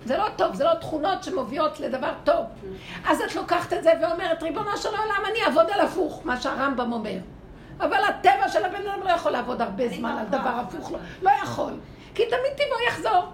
זה 0.04 0.16
לא 0.16 0.26
טוב, 0.36 0.54
זה 0.54 0.64
לא 0.64 0.74
תכונות 0.74 1.24
שמובילות 1.24 1.80
לדבר 1.80 2.12
טוב. 2.24 2.46
אז 3.06 3.20
את 3.20 3.34
לוקחת 3.34 3.72
את 3.72 3.82
זה 3.82 3.92
ואומרת, 4.02 4.42
ריבונו 4.42 4.76
של 4.76 4.88
עולם, 4.88 5.22
אני 5.30 5.44
אעבוד 5.44 5.70
על 5.70 5.80
הפוך, 5.80 6.20
מה 6.24 6.40
שהרמב"ם 6.40 6.92
אומר. 6.92 7.18
אבל 7.80 8.04
הטבע 8.08 8.48
של 8.48 8.64
הבן 8.64 8.88
אדם 8.88 9.00
לא 9.04 9.10
יכול 9.10 9.32
לעבוד 9.32 9.62
הרבה 9.62 9.88
זמן 9.88 10.16
על 10.18 10.26
דבר 10.26 10.60
הפוך, 10.60 10.92
לא, 10.92 10.98
לא 11.22 11.30
יכול. 11.42 11.72
כי 12.14 12.22
תמיד 12.26 12.52
טבעו 12.56 12.80
יחזור. 12.88 13.24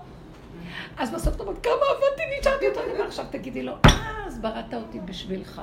אז 0.98 1.10
בסוף 1.10 1.34
אתה 1.34 1.42
אומר, 1.42 1.60
כמה 1.62 1.72
עבדתי, 1.72 2.22
נשארתי 2.40 2.68
אותו 2.68 2.80
דבר. 2.94 3.04
עכשיו 3.04 3.24
תגידי 3.30 3.62
לו, 3.62 3.72
אה, 3.86 4.26
אז 4.26 4.38
בראת 4.38 4.74
אותי 4.74 5.00
בשבילך. 5.00 5.62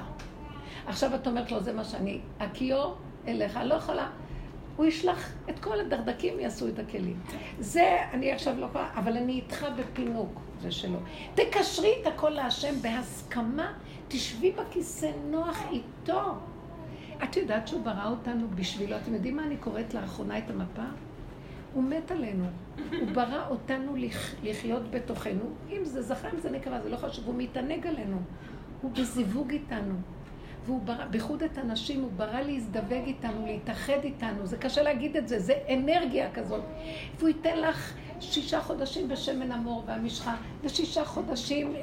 עכשיו 0.88 1.16
את 1.16 1.28
אומרת 1.28 1.52
לו, 1.52 1.64
זה 1.64 1.74
מה 1.74 1.84
שאני, 1.84 2.20
הכיור 2.40 2.96
אליך, 3.28 3.60
לא 3.64 3.76
יכולה. 3.76 4.10
הוא 4.76 4.86
ישלח 4.86 5.32
את 5.50 5.60
כל 5.60 5.80
הדרדקים, 5.80 6.40
יעשו 6.40 6.68
את 6.68 6.80
הכלים. 6.80 7.20
זה, 7.60 7.98
אני 8.14 8.32
עכשיו 8.32 8.60
לא 8.60 8.66
יכולה, 8.66 8.90
אבל 8.96 9.18
אני 9.18 9.34
איתך 9.34 9.66
בפינוק, 9.78 10.40
זה 10.62 10.72
שלו. 10.72 11.00
תקשרי 11.36 11.94
את 12.02 12.08
הכל 12.08 12.30
להשם 12.30 12.82
בהסכמה, 12.82 13.74
תשבי 14.08 14.52
בכיסא 14.52 15.12
נוח 15.30 15.64
איתו. 15.72 16.22
את 17.24 17.38
יודעת 17.38 17.68
שהוא 17.68 17.82
ברא 17.82 18.10
אותנו 18.10 18.48
בשבילו. 18.56 18.98
אתם 18.98 19.14
יודעים 19.14 19.36
מה 19.36 19.44
אני 19.44 19.58
קוראת 19.58 19.94
לאחרונה 19.94 20.38
את 20.38 20.50
המפה? 20.50 20.84
הוא 21.78 21.86
מת 21.86 22.12
עלינו. 22.12 22.46
הוא 23.00 23.08
ברא 23.14 23.48
אותנו 23.50 23.96
לח... 23.96 24.36
לחיות 24.44 24.92
בתוכנו. 24.92 25.44
אם 25.70 25.86
זה 25.86 26.02
זכר, 26.02 26.28
אם 26.34 26.40
זה 26.40 26.52
נקרא, 26.52 26.80
זה 26.82 26.90
לא 26.90 26.98
חשוב. 26.98 27.26
הוא 27.26 27.36
מתענג 27.38 27.88
עלינו. 27.88 28.18
הוא 28.82 28.92
בזיווג 28.92 29.52
איתנו. 29.52 29.94
והוא 30.66 30.82
ברא, 30.82 31.06
בייחוד 31.06 31.44
את 31.44 31.58
הנשים, 31.58 32.02
הוא 32.02 32.12
ברא 32.12 32.42
להזדווג 32.42 33.06
איתנו, 33.06 33.46
להתאחד 33.46 34.04
איתנו. 34.04 34.46
זה 34.46 34.58
קשה 34.58 34.82
להגיד 34.84 35.18
את 35.18 35.28
זה, 35.28 35.40
זה 35.40 35.54
אנרגיה 35.74 36.32
כזאת. 36.32 36.64
והוא 37.18 37.30
ייתן 37.30 37.60
לך 37.60 37.94
שישה 38.20 38.62
חודשים 38.62 39.08
בשמן 39.08 39.52
המור 39.52 39.84
והמשחה, 39.88 40.36
ושישה 40.64 41.06
חודשים, 41.06 41.76
אה, 41.76 41.82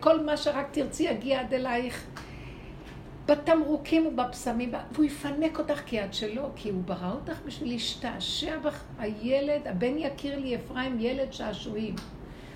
כל 0.00 0.24
מה 0.24 0.36
שרק 0.36 0.66
תרצי 0.70 1.02
יגיע 1.02 1.40
עד 1.40 1.54
אלייך. 1.54 2.06
בתמרוקים 3.26 4.06
ובבשמים, 4.06 4.72
והוא 4.92 5.04
יפנק 5.04 5.58
אותך 5.58 5.80
כי 5.86 6.04
את 6.04 6.14
שלו, 6.14 6.42
כי 6.56 6.70
הוא 6.70 6.82
ברא 6.84 7.12
אותך 7.12 7.40
בשביל 7.46 7.68
להשתעשע 7.68 8.58
בך. 8.58 8.82
הילד, 8.98 9.66
הבן 9.66 9.98
יקיר 9.98 10.38
לי 10.38 10.56
אפרים, 10.56 11.00
ילד 11.00 11.32
שעשועים. 11.32 11.94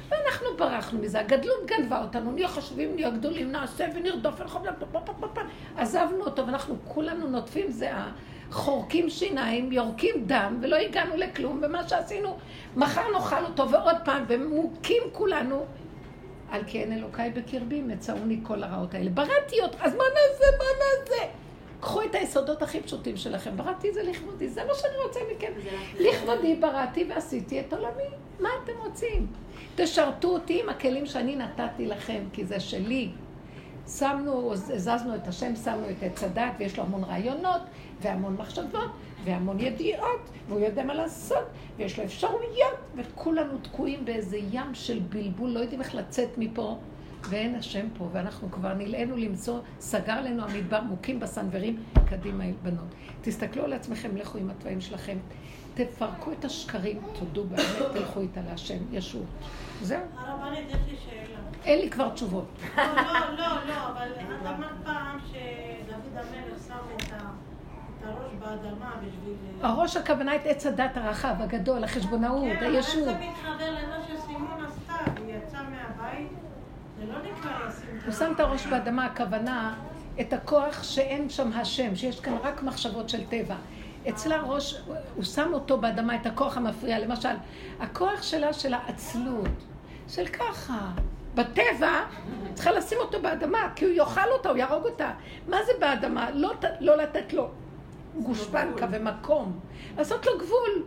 ואנחנו 0.09 0.47
ברחנו 0.59 0.99
מזה, 0.99 1.21
הגדלות 1.21 1.67
גנבה 1.67 2.03
אותנו, 2.03 2.33
נהיה 2.33 2.49
חשובים, 2.49 2.95
נהיה 2.95 3.11
גדולים, 3.11 3.53
נעשה 3.53 3.87
ונרדוף 3.95 4.41
ולחום, 4.41 4.63
עזבנו 5.77 6.21
אותו, 6.25 6.47
ואנחנו 6.47 6.77
כולנו 6.85 7.29
נוטפים 7.29 7.71
זיעה, 7.71 8.13
חורקים 8.51 9.11
שיניים, 9.11 9.73
יורקים 9.73 10.15
דם, 10.27 10.59
ולא 10.61 10.77
הגענו 10.77 11.17
לכלום, 11.17 11.61
ומה 11.63 11.89
שעשינו, 11.89 12.37
מחר 12.77 13.13
נאכל 13.13 13.45
אותו 13.45 13.71
ועוד 13.71 13.97
פעם, 14.05 14.25
ומוכים 14.29 15.03
כולנו. 15.13 15.67
על 16.51 16.65
כי 16.67 16.81
אין 16.83 16.93
אלוקיי 16.93 17.31
בקרבי, 17.31 17.83
מצאוני 17.83 18.41
כל 18.43 18.63
הרעות 18.63 18.95
האלה. 18.95 19.11
בראתי 19.11 19.63
אותך, 19.63 19.79
אז 19.81 19.95
מה 19.95 20.05
נעשה, 20.05 20.45
מה 20.59 20.65
נעשה? 20.79 21.25
קחו 21.81 22.03
את 22.03 22.15
היסודות 22.15 22.63
הכי 22.63 22.81
פשוטים 22.81 23.17
שלכם, 23.17 23.57
בראתי 23.57 23.93
זה 23.93 24.03
לכבודי, 24.03 24.49
זה 24.49 24.65
מה 24.65 24.75
שאני 24.75 24.97
רוצה 25.07 25.21
מכם. 25.37 25.53
לכבודי 25.99 26.55
בראתי 26.55 27.05
ועשיתי 27.09 27.61
את 27.61 27.73
עולמי, 27.73 28.03
מה 28.41 28.49
אתם 28.65 28.73
רוצים? 28.85 29.27
תשרתו 29.75 30.29
אותי 30.29 30.63
עם 30.63 30.69
הכלים 30.69 31.07
שאני 31.07 31.37
נתתי 31.37 31.87
לכם, 31.87 32.23
כי 32.33 32.45
זה 32.45 32.61
שלי. 32.61 33.11
שמנו, 33.99 34.53
הזזנו 34.53 35.15
את 35.15 35.29
השם, 35.29 35.57
שמנו 35.57 35.91
את 35.91 36.03
עץ 36.03 36.25
הדת, 36.25 36.53
ויש 36.59 36.79
לו 36.79 36.85
המון 36.85 37.05
רעיונות, 37.05 37.61
והמון 38.01 38.37
מחשבות, 38.39 38.91
והמון 39.25 39.61
ידיעות, 39.61 40.31
והוא 40.49 40.61
יודע 40.61 40.85
מה 40.85 40.95
לעשות, 40.95 41.45
ויש 41.77 41.99
לו 41.99 42.05
אפשרויות, 42.05 42.79
וכולנו 42.97 43.59
תקועים 43.59 44.05
באיזה 44.05 44.39
ים 44.53 44.75
של 44.75 44.99
בלבול, 44.99 45.51
לא 45.51 45.61
יודעים 45.61 45.81
איך 45.81 45.95
לצאת 45.95 46.29
מפה, 46.39 46.79
ואין 47.29 47.55
השם 47.55 47.87
פה, 47.99 48.09
ואנחנו 48.13 48.51
כבר 48.51 48.75
נלאינו 48.75 49.17
למצוא, 49.17 49.61
סגר 49.81 50.21
לנו 50.21 50.43
המדבר, 50.43 50.81
מוכים 50.81 51.21
בסנוורים, 51.21 51.83
קדימה 52.09 52.45
בנות. 52.63 52.95
תסתכלו 53.23 53.65
על 53.65 53.73
עצמכם, 53.73 54.17
לכו 54.17 54.39
עם 54.39 54.51
התוואים 54.51 54.81
שלכם, 54.81 55.19
תפרקו 55.75 56.33
את 56.33 56.45
השקרים, 56.45 57.01
תודו 57.19 57.45
באמת, 57.45 57.93
תלכו 57.93 58.21
איתה 58.21 58.41
להשם, 58.51 58.79
ישוב. 58.93 59.27
זהו. 59.83 60.01
הרבנית, 60.17 60.69
יש 60.69 60.77
לי 60.91 60.97
שאלה. 61.05 61.39
אין 61.65 61.79
לי 61.79 61.91
כבר 61.91 62.09
תשובות. 62.09 62.47
לא, 62.77 62.85
לא, 62.85 63.03
לא, 63.39 63.67
לא, 63.69 63.89
אבל 63.89 64.09
את 64.13 64.47
אמרת 64.47 64.73
פעם 64.85 65.19
שדוד 65.27 66.17
המלך 66.17 66.67
שם 66.69 66.75
את 66.97 67.13
הראש 68.05 68.33
באדמה 68.39 68.91
בשביל... 68.97 69.35
הראש 69.63 69.97
הכוונה 69.97 70.37
את 70.37 70.41
עץ 70.45 70.67
הדת 70.67 70.97
הרחב, 70.97 71.35
הגדול, 71.39 71.85
החשבונאות, 71.85 72.45
כן, 72.45 72.57
אבל 72.67 72.77
איך. 72.77 72.95
זה 72.95 73.15
מתחבר 73.15 73.71
למה 73.71 73.97
שסימון 74.07 74.65
עשתה? 74.67 74.95
היא 75.17 75.35
יצאה 75.35 75.63
מהבית? 75.63 76.29
זה 76.99 77.05
לא 77.07 77.19
נקרא 77.19 77.51
לשים 77.69 77.99
את 77.99 78.05
הוא 78.05 78.13
שם 78.13 78.33
את 78.35 78.41
הראש 78.41 78.67
באדמה, 78.67 79.05
הכוונה, 79.05 79.75
את 80.21 80.33
הכוח 80.33 80.83
שאין 80.83 81.29
שם 81.29 81.51
השם, 81.53 81.97
שיש 81.97 82.21
כאן 82.21 82.37
רק 82.43 82.63
מחשבות 82.63 83.09
של 83.09 83.27
טבע. 83.27 83.57
אצלה 84.09 84.43
ראש, 84.43 84.83
הוא 85.15 85.25
שם 85.25 85.51
אותו 85.53 85.79
באדמה, 85.79 86.17
את 86.17 86.27
הכוח 86.27 86.57
המפריע. 86.57 86.99
למשל, 86.99 87.35
הכוח 87.81 88.23
שלה 88.23 88.53
של 88.53 88.75
העצלות, 88.75 89.49
של 90.09 90.27
ככה, 90.27 90.91
בטבע, 91.35 92.05
צריכה 92.55 92.73
לשים 92.73 92.99
אותו 92.99 93.23
באדמה, 93.23 93.59
כי 93.77 93.85
הוא 93.85 93.93
יאכל 93.93 94.31
אותה, 94.33 94.49
הוא 94.49 94.57
יהרוג 94.57 94.85
אותה. 94.85 95.11
מה 95.49 95.57
זה 95.67 95.73
באדמה? 95.81 96.31
לא, 96.31 96.53
לא 96.81 96.97
לתת 96.97 97.33
לו 97.33 97.49
גושפנקה 98.23 98.87
ומקום. 98.91 99.61
לעשות 99.99 100.27
לו 100.27 100.33
גבול. 100.39 100.85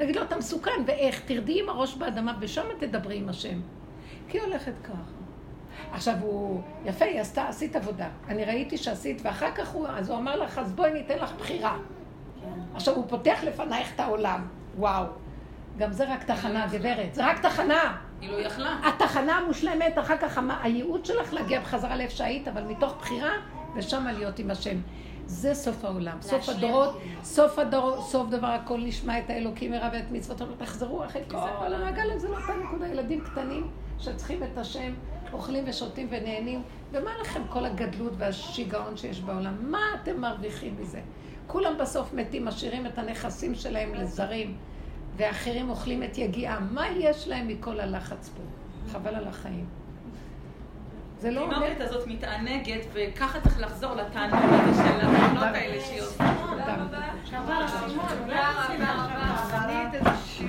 להגיד 0.00 0.16
לו, 0.16 0.22
אתה 0.22 0.36
מסוכן, 0.36 0.70
ואיך? 0.86 1.20
תרדי 1.20 1.60
עם 1.62 1.68
הראש 1.68 1.94
באדמה, 1.94 2.34
ושם 2.40 2.64
תדברי 2.78 3.18
עם 3.18 3.28
השם. 3.28 3.60
כי 4.28 4.38
היא 4.38 4.46
הולכת 4.46 4.72
ככה. 4.84 5.14
עכשיו 5.92 6.14
הוא, 6.20 6.62
יפה, 6.84 7.04
היא 7.04 7.20
עשתה, 7.20 7.48
עשית 7.48 7.76
עבודה. 7.76 8.08
אני 8.28 8.44
ראיתי 8.44 8.76
שעשית, 8.76 9.20
ואחר 9.24 9.50
כך 9.54 9.68
הוא, 9.68 9.88
אז 9.88 10.10
הוא 10.10 10.18
אמר 10.18 10.36
לך, 10.36 10.58
אז 10.58 10.72
בואי 10.72 10.92
ניתן 10.92 11.18
לך 11.18 11.32
בחירה. 11.38 11.76
עכשיו 12.74 12.94
הוא 12.94 13.04
פותח 13.08 13.38
לפנייך 13.42 13.94
את 13.94 14.00
העולם. 14.00 14.46
וואו. 14.78 15.04
גם 15.78 15.92
זה 15.92 16.12
רק 16.12 16.24
תחנה, 16.24 16.66
גברת. 16.72 17.14
זה 17.14 17.26
רק 17.26 17.38
תחנה. 17.38 17.96
היא 18.20 18.30
לא 18.30 18.36
יכלה. 18.36 18.76
התחנה 18.88 19.36
המושלמת, 19.36 19.98
אחר 19.98 20.16
כך 20.16 20.40
הייעוד 20.62 21.04
שלך 21.04 21.32
להגיע 21.32 21.60
בחזרה 21.60 21.96
לאיפה 21.96 22.14
שהיית, 22.14 22.48
אבל 22.48 22.62
מתוך 22.62 22.96
בחירה, 22.98 23.32
ושם 23.76 24.06
להיות 24.06 24.38
עם 24.38 24.50
השם. 24.50 24.76
זה 25.26 25.54
סוף 25.54 25.84
העולם. 25.84 26.18
סוף. 26.20 26.48
הדורות, 26.48 27.00
סוף 27.22 27.58
הדור, 27.58 28.02
סוף 28.02 28.30
דבר 28.30 28.46
הכל 28.46 28.80
נשמע 28.80 29.18
את 29.18 29.30
האלוקים 29.30 29.70
מרע 29.70 29.88
ואת 29.92 30.10
מצוותיו, 30.10 30.46
תחזרו 30.58 31.04
אחרי 31.04 31.22
כל 31.28 31.74
המעגל 31.74 32.10
הזה, 32.10 32.28
לא 32.28 32.36
אותה 32.36 32.52
נקודה. 32.64 32.88
ילדים 32.88 33.20
קטנים 33.20 33.70
שצריכים 33.98 34.42
את 34.42 34.58
השם, 34.58 34.92
אוכלים 35.32 35.64
ושותים 35.66 36.08
ונהנים. 36.10 36.62
ומה 36.92 37.10
לכם 37.20 37.42
כל 37.48 37.64
הגדלות 37.64 38.12
והשיגעון 38.18 38.96
שיש 38.96 39.20
בעולם? 39.20 39.70
מה 39.70 39.80
אתם 40.02 40.20
מרוויחים 40.20 40.76
מזה? 40.80 41.00
כולם 41.46 41.78
בסוף 41.78 42.14
מתים, 42.14 42.44
משאירים 42.44 42.86
את 42.86 42.98
הנכסים 42.98 43.54
שלהם 43.54 43.94
לזרים, 43.94 44.56
ואחרים 45.16 45.70
אוכלים 45.70 46.02
את 46.02 46.18
יגיעם. 46.18 46.74
מה 46.74 46.88
יש 46.88 47.28
להם 47.28 47.48
מכל 47.48 47.80
הלחץ 47.80 48.28
פה? 48.36 48.42
חבל 48.92 49.14
על 49.14 49.28
החיים. 49.28 49.83
זה 51.24 51.30
לא. 51.30 51.46
התינוקת 51.46 51.80
הזאת 51.80 52.06
מתענגת, 52.06 52.86
וככה 52.92 53.40
צריך 53.40 53.60
לחזור 53.60 53.94
לתענוג 53.94 54.40
הזה 54.50 54.82
של 54.82 55.06
התמונות 55.06 55.42
האלה 55.54 55.80
שהיא 55.84 56.02
עושה. 56.02 56.34
תודה. 56.50 56.76
תודה 57.30 57.64
רבה 58.94 59.34